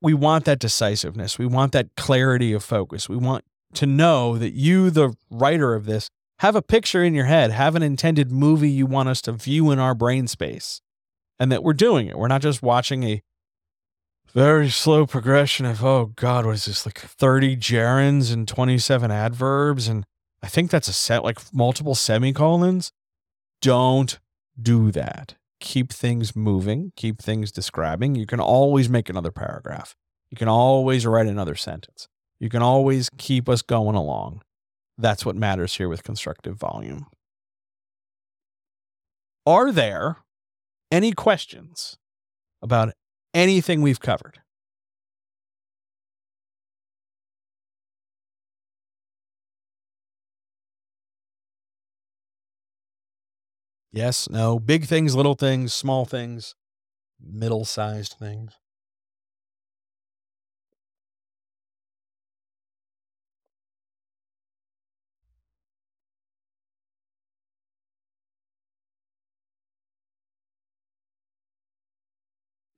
we 0.00 0.14
want 0.14 0.44
that 0.44 0.58
decisiveness. 0.58 1.38
We 1.38 1.46
want 1.46 1.72
that 1.72 1.96
clarity 1.96 2.52
of 2.52 2.62
focus. 2.62 3.08
We 3.08 3.16
want 3.16 3.44
to 3.74 3.86
know 3.86 4.38
that 4.38 4.52
you, 4.52 4.90
the 4.90 5.14
writer 5.30 5.74
of 5.74 5.86
this, 5.86 6.08
have 6.38 6.54
a 6.54 6.62
picture 6.62 7.02
in 7.02 7.14
your 7.14 7.24
head, 7.24 7.50
have 7.50 7.74
an 7.74 7.82
intended 7.82 8.30
movie 8.30 8.70
you 8.70 8.86
want 8.86 9.08
us 9.08 9.20
to 9.22 9.32
view 9.32 9.70
in 9.70 9.78
our 9.78 9.94
brain 9.94 10.28
space, 10.28 10.80
and 11.38 11.50
that 11.50 11.64
we're 11.64 11.72
doing 11.72 12.06
it. 12.06 12.16
We're 12.16 12.28
not 12.28 12.42
just 12.42 12.62
watching 12.62 13.02
a 13.02 13.22
very 14.32 14.68
slow 14.68 15.06
progression 15.06 15.66
of, 15.66 15.84
oh 15.84 16.12
God, 16.14 16.46
what 16.46 16.54
is 16.54 16.66
this, 16.66 16.86
like 16.86 16.98
30 16.98 17.56
gerunds 17.56 18.32
and 18.32 18.46
27 18.46 19.10
adverbs? 19.10 19.88
And 19.88 20.04
I 20.42 20.48
think 20.48 20.70
that's 20.70 20.88
a 20.88 20.92
set, 20.92 21.24
like 21.24 21.38
multiple 21.52 21.94
semicolons. 21.94 22.92
Don't 23.60 24.18
do 24.60 24.90
that 24.92 25.36
keep 25.60 25.92
things 25.92 26.36
moving, 26.36 26.92
keep 26.96 27.20
things 27.20 27.50
describing. 27.50 28.14
You 28.14 28.26
can 28.26 28.40
always 28.40 28.88
make 28.88 29.08
another 29.08 29.30
paragraph. 29.30 29.94
You 30.30 30.36
can 30.36 30.48
always 30.48 31.06
write 31.06 31.26
another 31.26 31.54
sentence. 31.54 32.08
You 32.38 32.48
can 32.48 32.62
always 32.62 33.10
keep 33.18 33.48
us 33.48 33.62
going 33.62 33.96
along. 33.96 34.42
That's 34.96 35.24
what 35.24 35.36
matters 35.36 35.74
here 35.74 35.88
with 35.88 36.02
constructive 36.02 36.56
volume. 36.56 37.06
Are 39.46 39.72
there 39.72 40.18
any 40.90 41.12
questions 41.12 41.96
about 42.62 42.92
anything 43.32 43.80
we've 43.80 44.00
covered? 44.00 44.37
Yes, 53.98 54.30
no, 54.30 54.60
big 54.60 54.84
things, 54.84 55.16
little 55.16 55.34
things, 55.34 55.74
small 55.74 56.04
things, 56.04 56.54
middle 57.20 57.64
sized 57.64 58.14
things. 58.16 58.52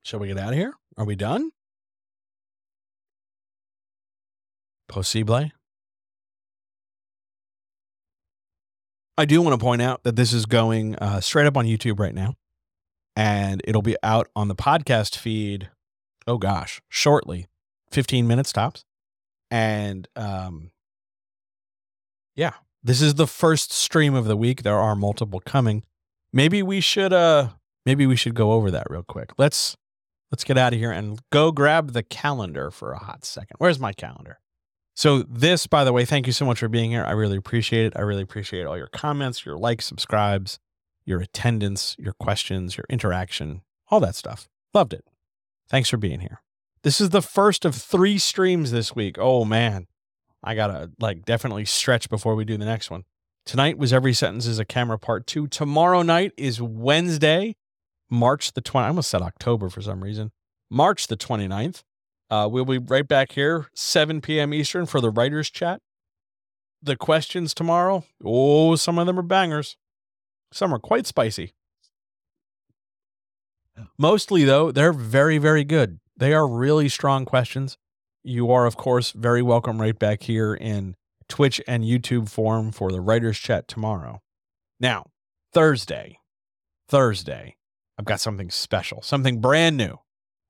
Shall 0.01 0.19
we 0.19 0.27
get 0.27 0.39
out 0.39 0.53
of 0.53 0.55
here? 0.57 0.73
Are 0.97 1.05
we 1.05 1.15
done? 1.15 1.51
Possible. 4.87 5.51
I 9.21 9.25
do 9.25 9.39
want 9.39 9.53
to 9.53 9.63
point 9.63 9.83
out 9.83 10.01
that 10.01 10.15
this 10.15 10.33
is 10.33 10.47
going 10.47 10.95
uh, 10.95 11.21
straight 11.21 11.45
up 11.45 11.55
on 11.55 11.67
YouTube 11.67 11.99
right 11.99 12.15
now, 12.15 12.33
and 13.15 13.61
it'll 13.65 13.83
be 13.83 13.95
out 14.01 14.27
on 14.35 14.47
the 14.47 14.55
podcast 14.55 15.15
feed. 15.15 15.69
Oh 16.25 16.39
gosh, 16.39 16.81
shortly, 16.89 17.45
fifteen 17.91 18.27
minutes 18.27 18.51
tops, 18.51 18.83
and 19.51 20.07
um, 20.15 20.71
yeah, 22.35 22.53
this 22.81 22.99
is 22.99 23.13
the 23.13 23.27
first 23.27 23.71
stream 23.71 24.15
of 24.15 24.25
the 24.25 24.35
week. 24.35 24.63
There 24.63 24.79
are 24.79 24.95
multiple 24.95 25.39
coming. 25.39 25.83
Maybe 26.33 26.63
we 26.63 26.81
should 26.81 27.13
uh, 27.13 27.49
maybe 27.85 28.07
we 28.07 28.15
should 28.15 28.33
go 28.33 28.53
over 28.53 28.71
that 28.71 28.87
real 28.89 29.03
quick. 29.03 29.33
Let's 29.37 29.77
let's 30.31 30.43
get 30.43 30.57
out 30.57 30.73
of 30.73 30.79
here 30.79 30.91
and 30.91 31.19
go 31.31 31.51
grab 31.51 31.91
the 31.91 32.01
calendar 32.01 32.71
for 32.71 32.91
a 32.91 32.97
hot 32.97 33.23
second. 33.23 33.57
Where's 33.59 33.79
my 33.79 33.93
calendar? 33.93 34.39
So, 34.93 35.23
this, 35.23 35.67
by 35.67 35.83
the 35.83 35.93
way, 35.93 36.05
thank 36.05 36.27
you 36.27 36.33
so 36.33 36.45
much 36.45 36.59
for 36.59 36.67
being 36.67 36.91
here. 36.91 37.03
I 37.05 37.11
really 37.11 37.37
appreciate 37.37 37.85
it. 37.85 37.93
I 37.95 38.01
really 38.01 38.23
appreciate 38.23 38.65
all 38.65 38.77
your 38.77 38.87
comments, 38.87 39.45
your 39.45 39.57
likes, 39.57 39.85
subscribes, 39.85 40.59
your 41.05 41.21
attendance, 41.21 41.95
your 41.97 42.13
questions, 42.13 42.77
your 42.77 42.85
interaction, 42.89 43.61
all 43.89 43.99
that 44.01 44.15
stuff. 44.15 44.49
Loved 44.73 44.93
it. 44.93 45.05
Thanks 45.69 45.89
for 45.89 45.97
being 45.97 46.19
here. 46.19 46.41
This 46.83 46.99
is 46.99 47.11
the 47.11 47.21
first 47.21 47.63
of 47.63 47.75
three 47.75 48.17
streams 48.17 48.71
this 48.71 48.95
week. 48.95 49.17
Oh 49.19 49.45
man, 49.45 49.87
I 50.43 50.55
gotta 50.55 50.91
like 50.99 51.25
definitely 51.25 51.65
stretch 51.65 52.09
before 52.09 52.35
we 52.35 52.43
do 52.43 52.57
the 52.57 52.65
next 52.65 52.89
one. 52.89 53.03
Tonight 53.45 53.77
was 53.77 53.93
Every 53.93 54.13
Sentence 54.13 54.45
is 54.45 54.59
a 54.59 54.65
Camera 54.65 54.99
Part 54.99 55.27
2. 55.27 55.47
Tomorrow 55.47 56.01
night 56.03 56.31
is 56.37 56.61
Wednesday, 56.61 57.55
March 58.09 58.53
the 58.53 58.61
20th. 58.61 58.83
I 58.83 58.87
almost 58.87 59.09
said 59.09 59.21
October 59.21 59.69
for 59.69 59.81
some 59.81 60.03
reason. 60.03 60.31
March 60.69 61.07
the 61.07 61.17
29th. 61.17 61.83
Uh, 62.31 62.47
we'll 62.49 62.63
be 62.63 62.77
right 62.77 63.07
back 63.09 63.33
here, 63.33 63.67
7 63.75 64.21
p.m. 64.21 64.53
Eastern 64.53 64.85
for 64.85 65.01
the 65.01 65.09
writer's 65.09 65.49
chat. 65.49 65.81
The 66.81 66.95
questions 66.95 67.53
tomorrow, 67.53 68.05
oh, 68.23 68.75
some 68.77 68.97
of 68.97 69.05
them 69.05 69.19
are 69.19 69.23
bangers. 69.23 69.75
Some 70.53 70.73
are 70.73 70.79
quite 70.79 71.05
spicy. 71.05 71.53
Mostly, 73.97 74.45
though, 74.45 74.71
they're 74.71 74.93
very, 74.93 75.37
very 75.37 75.65
good. 75.65 75.99
They 76.15 76.33
are 76.33 76.47
really 76.47 76.87
strong 76.87 77.25
questions. 77.25 77.77
You 78.23 78.49
are, 78.51 78.65
of 78.65 78.77
course, 78.77 79.11
very 79.11 79.41
welcome 79.41 79.81
right 79.81 79.97
back 79.97 80.23
here 80.23 80.53
in 80.53 80.95
Twitch 81.27 81.61
and 81.67 81.83
YouTube 81.83 82.29
form 82.29 82.71
for 82.71 82.91
the 82.91 83.01
writer's 83.01 83.37
chat 83.37 83.67
tomorrow. 83.67 84.21
Now, 84.79 85.07
Thursday, 85.53 86.19
Thursday, 86.87 87.57
I've 87.97 88.05
got 88.05 88.21
something 88.21 88.49
special, 88.49 89.01
something 89.01 89.41
brand 89.41 89.75
new, 89.75 89.99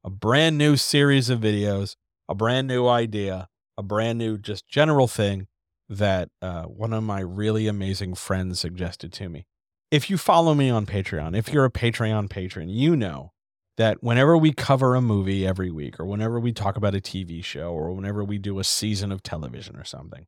a 0.03 0.09
brand 0.09 0.57
new 0.57 0.75
series 0.75 1.29
of 1.29 1.39
videos, 1.39 1.95
a 2.27 2.35
brand 2.35 2.67
new 2.67 2.87
idea, 2.87 3.49
a 3.77 3.83
brand 3.83 4.17
new 4.17 4.37
just 4.37 4.67
general 4.67 5.07
thing 5.07 5.47
that 5.89 6.29
uh, 6.41 6.63
one 6.63 6.93
of 6.93 7.03
my 7.03 7.19
really 7.19 7.67
amazing 7.67 8.15
friends 8.15 8.59
suggested 8.59 9.11
to 9.13 9.29
me. 9.29 9.45
If 9.91 10.09
you 10.09 10.17
follow 10.17 10.53
me 10.53 10.69
on 10.69 10.85
Patreon, 10.85 11.35
if 11.35 11.51
you're 11.51 11.65
a 11.65 11.71
Patreon 11.71 12.29
patron, 12.29 12.69
you 12.69 12.95
know 12.95 13.33
that 13.77 14.01
whenever 14.01 14.37
we 14.37 14.53
cover 14.53 14.95
a 14.95 15.01
movie 15.01 15.45
every 15.45 15.69
week, 15.69 15.99
or 15.99 16.05
whenever 16.05 16.39
we 16.39 16.53
talk 16.53 16.77
about 16.77 16.95
a 16.95 17.01
TV 17.01 17.43
show, 17.43 17.71
or 17.71 17.91
whenever 17.91 18.23
we 18.23 18.37
do 18.37 18.59
a 18.59 18.63
season 18.63 19.11
of 19.11 19.21
television 19.21 19.75
or 19.75 19.83
something, 19.83 20.27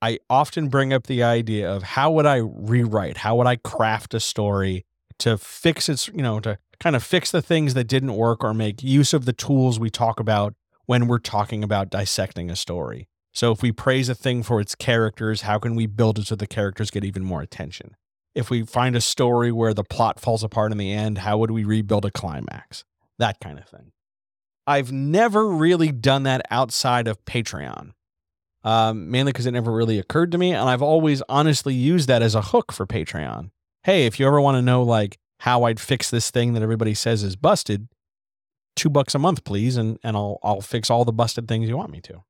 I 0.00 0.20
often 0.30 0.68
bring 0.68 0.92
up 0.92 1.06
the 1.06 1.22
idea 1.22 1.70
of 1.70 1.82
how 1.82 2.10
would 2.12 2.26
I 2.26 2.36
rewrite? 2.36 3.18
How 3.18 3.36
would 3.36 3.46
I 3.46 3.56
craft 3.56 4.14
a 4.14 4.20
story 4.20 4.86
to 5.18 5.36
fix 5.36 5.88
its, 5.88 6.08
you 6.08 6.22
know, 6.22 6.40
to 6.40 6.58
kind 6.80 6.96
of 6.96 7.02
fix 7.02 7.30
the 7.30 7.42
things 7.42 7.74
that 7.74 7.84
didn't 7.84 8.14
work 8.14 8.44
or 8.44 8.54
make 8.54 8.82
use 8.82 9.12
of 9.12 9.24
the 9.24 9.32
tools 9.32 9.78
we 9.78 9.90
talk 9.90 10.20
about 10.20 10.54
when 10.86 11.06
we're 11.06 11.18
talking 11.18 11.62
about 11.62 11.90
dissecting 11.90 12.50
a 12.50 12.56
story. 12.56 13.08
So 13.32 13.52
if 13.52 13.62
we 13.62 13.72
praise 13.72 14.08
a 14.08 14.14
thing 14.14 14.42
for 14.42 14.60
its 14.60 14.74
characters, 14.74 15.42
how 15.42 15.58
can 15.58 15.74
we 15.74 15.86
build 15.86 16.18
it 16.18 16.26
so 16.26 16.34
the 16.34 16.46
characters 16.46 16.90
get 16.90 17.04
even 17.04 17.24
more 17.24 17.42
attention? 17.42 17.96
If 18.34 18.50
we 18.50 18.62
find 18.62 18.96
a 18.96 19.00
story 19.00 19.52
where 19.52 19.74
the 19.74 19.84
plot 19.84 20.20
falls 20.20 20.42
apart 20.42 20.72
in 20.72 20.78
the 20.78 20.92
end, 20.92 21.18
how 21.18 21.38
would 21.38 21.50
we 21.50 21.64
rebuild 21.64 22.04
a 22.04 22.10
climax? 22.10 22.84
That 23.18 23.40
kind 23.40 23.58
of 23.58 23.68
thing. 23.68 23.92
I've 24.66 24.92
never 24.92 25.48
really 25.48 25.92
done 25.92 26.24
that 26.24 26.42
outside 26.50 27.08
of 27.08 27.24
Patreon 27.24 27.92
um, 28.64 29.10
mainly 29.10 29.32
because 29.32 29.46
it 29.46 29.52
never 29.52 29.72
really 29.72 29.98
occurred 29.98 30.32
to 30.32 30.38
me. 30.38 30.52
And 30.52 30.68
I've 30.68 30.82
always 30.82 31.22
honestly 31.28 31.74
used 31.74 32.08
that 32.08 32.22
as 32.22 32.34
a 32.34 32.42
hook 32.42 32.72
for 32.72 32.86
Patreon. 32.86 33.50
Hey, 33.84 34.06
if 34.06 34.18
you 34.18 34.26
ever 34.26 34.40
want 34.40 34.56
to 34.56 34.62
know 34.62 34.82
like 34.82 35.18
how 35.40 35.64
I'd 35.64 35.80
fix 35.80 36.10
this 36.10 36.30
thing 36.30 36.52
that 36.54 36.62
everybody 36.62 36.94
says 36.94 37.22
is 37.22 37.36
busted, 37.36 37.88
two 38.76 38.90
bucks 38.90 39.14
a 39.14 39.18
month, 39.18 39.44
please, 39.44 39.76
and 39.76 39.98
and 40.02 40.16
I'll 40.16 40.38
I'll 40.42 40.60
fix 40.60 40.90
all 40.90 41.04
the 41.04 41.12
busted 41.12 41.48
things 41.48 41.68
you 41.68 41.76
want 41.76 41.90
me 41.90 42.00
to. 42.02 42.24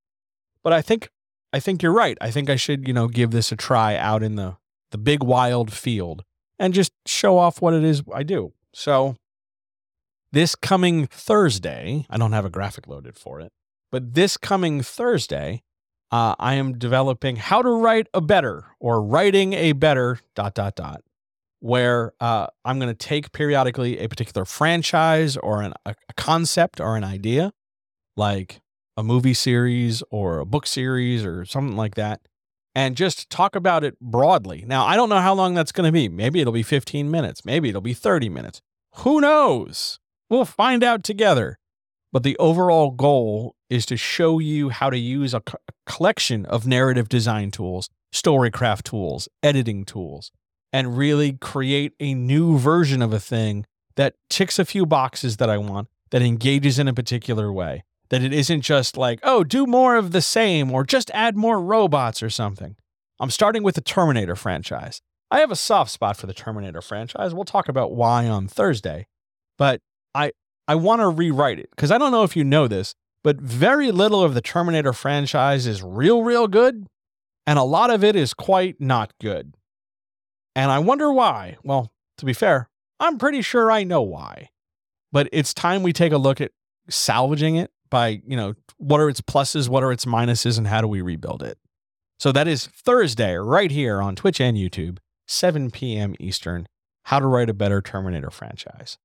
But 0.62 0.72
I 0.72 0.82
think 0.82 1.10
I 1.52 1.60
think 1.60 1.82
you're 1.82 1.92
right. 1.92 2.18
I 2.20 2.30
think 2.30 2.50
I 2.50 2.56
should, 2.56 2.86
you 2.86 2.94
know, 2.94 3.08
give 3.08 3.30
this 3.30 3.52
a 3.52 3.56
try 3.56 3.96
out 3.96 4.22
in 4.22 4.36
the 4.36 4.56
the 4.90 4.98
big 4.98 5.22
wild 5.22 5.72
field 5.72 6.24
and 6.58 6.74
just 6.74 6.92
show 7.06 7.38
off 7.38 7.60
what 7.60 7.74
it 7.74 7.84
is 7.84 8.02
I 8.12 8.22
do. 8.22 8.52
So 8.74 9.16
this 10.32 10.54
coming 10.54 11.06
Thursday, 11.06 12.06
I 12.10 12.18
don't 12.18 12.32
have 12.32 12.44
a 12.44 12.50
graphic 12.50 12.86
loaded 12.86 13.16
for 13.16 13.40
it, 13.40 13.52
but 13.90 14.14
this 14.14 14.36
coming 14.36 14.82
Thursday, 14.82 15.62
uh, 16.10 16.34
I 16.38 16.54
am 16.54 16.78
developing 16.78 17.36
how 17.36 17.62
to 17.62 17.70
write 17.70 18.08
a 18.12 18.20
better 18.20 18.66
or 18.78 19.02
writing 19.02 19.52
a 19.54 19.72
better 19.72 20.20
dot 20.34 20.54
dot 20.54 20.74
dot, 20.74 21.02
where 21.60 22.12
uh, 22.20 22.46
I'm 22.64 22.78
going 22.78 22.94
to 22.94 23.06
take 23.06 23.32
periodically 23.32 23.98
a 23.98 24.08
particular 24.08 24.44
franchise 24.44 25.36
or 25.36 25.62
an, 25.62 25.74
a, 25.84 25.94
concept 26.16 26.80
or 26.80 26.96
an 26.96 27.04
idea, 27.04 27.52
like 28.16 28.60
a 28.96 29.02
movie 29.02 29.34
series 29.34 30.02
or 30.10 30.38
a 30.38 30.46
book 30.46 30.66
series 30.66 31.24
or 31.24 31.44
something 31.44 31.76
like 31.76 31.94
that, 31.96 32.20
and 32.74 32.96
just 32.96 33.30
talk 33.30 33.56
about 33.56 33.84
it 33.84 33.98
broadly. 34.00 34.64
Now, 34.66 34.86
I 34.86 34.96
don't 34.96 35.08
know 35.08 35.20
how 35.20 35.34
long 35.34 35.54
that's 35.54 35.72
going 35.72 35.86
to 35.86 35.92
be. 35.92 36.08
Maybe 36.08 36.40
it'll 36.40 36.52
be 36.52 36.62
15 36.62 37.10
minutes. 37.10 37.44
Maybe 37.44 37.68
it'll 37.68 37.80
be 37.80 37.94
30 37.94 38.28
minutes. 38.28 38.60
Who 38.96 39.20
knows? 39.20 39.98
We'll 40.30 40.44
find 40.44 40.84
out 40.84 41.02
together. 41.02 41.58
But 42.12 42.22
the 42.22 42.36
overall 42.38 42.90
goal 42.90 43.54
is 43.68 43.84
to 43.86 43.96
show 43.96 44.38
you 44.38 44.70
how 44.70 44.90
to 44.90 44.98
use 44.98 45.34
a, 45.34 45.40
co- 45.40 45.58
a 45.68 45.72
collection 45.90 46.46
of 46.46 46.66
narrative 46.66 47.08
design 47.08 47.50
tools, 47.50 47.90
storycraft 48.14 48.84
tools, 48.84 49.28
editing 49.42 49.84
tools, 49.84 50.32
and 50.72 50.96
really 50.96 51.32
create 51.32 51.94
a 52.00 52.14
new 52.14 52.58
version 52.58 53.02
of 53.02 53.12
a 53.12 53.20
thing 53.20 53.64
that 53.96 54.14
ticks 54.28 54.58
a 54.58 54.64
few 54.64 54.86
boxes 54.86 55.38
that 55.38 55.50
I 55.50 55.58
want, 55.58 55.88
that 56.10 56.22
engages 56.22 56.78
in 56.78 56.88
a 56.88 56.94
particular 56.94 57.52
way. 57.52 57.84
That 58.10 58.22
it 58.22 58.32
isn't 58.32 58.62
just 58.62 58.96
like, 58.96 59.20
oh, 59.22 59.44
do 59.44 59.66
more 59.66 59.96
of 59.96 60.12
the 60.12 60.22
same 60.22 60.72
or 60.72 60.84
just 60.84 61.10
add 61.12 61.36
more 61.36 61.60
robots 61.60 62.22
or 62.22 62.30
something. 62.30 62.76
I'm 63.20 63.30
starting 63.30 63.62
with 63.62 63.74
the 63.74 63.80
Terminator 63.80 64.36
franchise. 64.36 65.02
I 65.30 65.40
have 65.40 65.50
a 65.50 65.56
soft 65.56 65.90
spot 65.90 66.16
for 66.16 66.26
the 66.26 66.32
Terminator 66.32 66.80
franchise. 66.80 67.34
We'll 67.34 67.44
talk 67.44 67.68
about 67.68 67.92
why 67.92 68.26
on 68.26 68.48
Thursday. 68.48 69.06
But 69.58 69.80
I 70.14 70.32
I 70.66 70.74
want 70.74 71.00
to 71.00 71.08
rewrite 71.08 71.58
it 71.58 71.70
because 71.70 71.90
I 71.90 71.98
don't 71.98 72.12
know 72.12 72.22
if 72.22 72.36
you 72.36 72.44
know 72.44 72.68
this, 72.68 72.94
but 73.22 73.40
very 73.40 73.90
little 73.90 74.22
of 74.22 74.34
the 74.34 74.40
Terminator 74.40 74.92
franchise 74.92 75.66
is 75.66 75.82
real, 75.82 76.22
real 76.22 76.46
good, 76.46 76.86
and 77.46 77.58
a 77.58 77.64
lot 77.64 77.90
of 77.90 78.04
it 78.04 78.14
is 78.16 78.32
quite 78.32 78.80
not 78.80 79.12
good. 79.20 79.54
And 80.58 80.72
I 80.72 80.80
wonder 80.80 81.12
why. 81.12 81.56
Well, 81.62 81.92
to 82.16 82.24
be 82.24 82.32
fair, 82.32 82.68
I'm 82.98 83.16
pretty 83.16 83.42
sure 83.42 83.70
I 83.70 83.84
know 83.84 84.02
why. 84.02 84.48
But 85.12 85.28
it's 85.30 85.54
time 85.54 85.84
we 85.84 85.92
take 85.92 86.10
a 86.10 86.18
look 86.18 86.40
at 86.40 86.50
salvaging 86.90 87.54
it 87.54 87.70
by, 87.90 88.22
you 88.26 88.36
know, 88.36 88.54
what 88.76 88.98
are 88.98 89.08
its 89.08 89.20
pluses, 89.20 89.68
what 89.68 89.84
are 89.84 89.92
its 89.92 90.04
minuses, 90.04 90.58
and 90.58 90.66
how 90.66 90.80
do 90.80 90.88
we 90.88 91.00
rebuild 91.00 91.44
it? 91.44 91.58
So 92.18 92.32
that 92.32 92.48
is 92.48 92.66
Thursday, 92.66 93.36
right 93.36 93.70
here 93.70 94.02
on 94.02 94.16
Twitch 94.16 94.40
and 94.40 94.56
YouTube, 94.56 94.98
7 95.28 95.70
p.m. 95.70 96.16
Eastern, 96.18 96.66
How 97.04 97.20
to 97.20 97.28
Write 97.28 97.48
a 97.48 97.54
Better 97.54 97.80
Terminator 97.80 98.30
Franchise. 98.30 98.98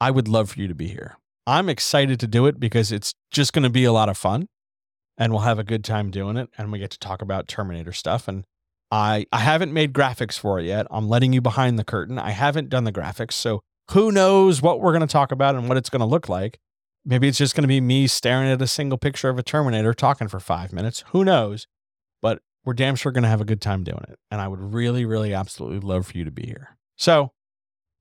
I 0.00 0.12
would 0.12 0.28
love 0.28 0.50
for 0.50 0.60
you 0.60 0.68
to 0.68 0.76
be 0.76 0.86
here. 0.86 1.16
I'm 1.44 1.68
excited 1.68 2.20
to 2.20 2.28
do 2.28 2.46
it 2.46 2.60
because 2.60 2.92
it's 2.92 3.14
just 3.32 3.52
going 3.52 3.64
to 3.64 3.68
be 3.68 3.82
a 3.82 3.92
lot 3.92 4.08
of 4.08 4.16
fun 4.16 4.46
and 5.18 5.32
we'll 5.32 5.42
have 5.42 5.58
a 5.58 5.64
good 5.64 5.82
time 5.82 6.12
doing 6.12 6.36
it 6.36 6.50
and 6.56 6.70
we 6.70 6.78
get 6.78 6.92
to 6.92 7.00
talk 7.00 7.20
about 7.20 7.48
Terminator 7.48 7.92
stuff 7.92 8.28
and 8.28 8.44
I 8.90 9.26
I 9.32 9.38
haven't 9.38 9.72
made 9.72 9.92
graphics 9.92 10.38
for 10.38 10.58
it 10.58 10.66
yet. 10.66 10.86
I'm 10.90 11.08
letting 11.08 11.32
you 11.32 11.40
behind 11.40 11.78
the 11.78 11.84
curtain. 11.84 12.18
I 12.18 12.30
haven't 12.30 12.68
done 12.68 12.84
the 12.84 12.92
graphics, 12.92 13.32
so 13.32 13.60
who 13.90 14.12
knows 14.12 14.62
what 14.62 14.80
we're 14.80 14.92
going 14.92 15.00
to 15.00 15.06
talk 15.06 15.32
about 15.32 15.54
and 15.54 15.68
what 15.68 15.76
it's 15.76 15.90
going 15.90 16.00
to 16.00 16.06
look 16.06 16.28
like. 16.28 16.58
Maybe 17.04 17.28
it's 17.28 17.38
just 17.38 17.54
going 17.54 17.62
to 17.62 17.68
be 17.68 17.80
me 17.80 18.06
staring 18.06 18.50
at 18.50 18.60
a 18.60 18.66
single 18.66 18.98
picture 18.98 19.28
of 19.28 19.38
a 19.38 19.42
Terminator 19.42 19.94
talking 19.94 20.28
for 20.28 20.38
5 20.38 20.72
minutes. 20.72 21.02
Who 21.12 21.24
knows? 21.24 21.66
But 22.20 22.42
we're 22.64 22.74
damn 22.74 22.94
sure 22.94 23.10
going 23.10 23.22
to 23.22 23.28
have 23.28 23.40
a 23.40 23.46
good 23.46 23.62
time 23.62 23.84
doing 23.84 24.04
it. 24.08 24.18
And 24.30 24.40
I 24.40 24.48
would 24.48 24.60
really 24.60 25.04
really 25.04 25.34
absolutely 25.34 25.80
love 25.80 26.06
for 26.08 26.18
you 26.18 26.24
to 26.24 26.30
be 26.30 26.46
here. 26.46 26.76
So, 26.96 27.32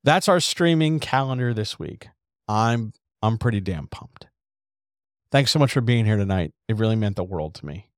that's 0.03 0.29
our 0.29 0.39
streaming 0.39 0.99
calendar 0.99 1.53
this 1.53 1.77
week. 1.77 2.07
I'm 2.47 2.93
I'm 3.21 3.37
pretty 3.37 3.59
damn 3.59 3.87
pumped. 3.87 4.27
Thanks 5.31 5.51
so 5.51 5.59
much 5.59 5.71
for 5.71 5.81
being 5.81 6.05
here 6.05 6.17
tonight. 6.17 6.53
It 6.67 6.77
really 6.77 6.95
meant 6.95 7.15
the 7.15 7.23
world 7.23 7.53
to 7.55 7.65
me. 7.65 7.89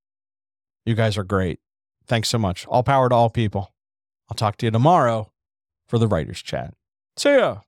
You 0.86 0.96
guys 0.96 1.18
are 1.18 1.24
great. 1.24 1.60
Thanks 2.12 2.28
so 2.28 2.38
much. 2.38 2.68
All 2.68 2.84
power 2.84 3.08
to 3.08 3.16
all 3.16 3.30
people. 3.30 3.72
I'll 4.30 4.36
talk 4.36 4.58
to 4.58 4.66
you 4.66 4.72
tomorrow 4.72 5.32
for 5.88 5.98
the 5.98 6.10
writers 6.10 6.42
chat. 6.42 6.74
See 7.16 7.38
ya. 7.38 7.60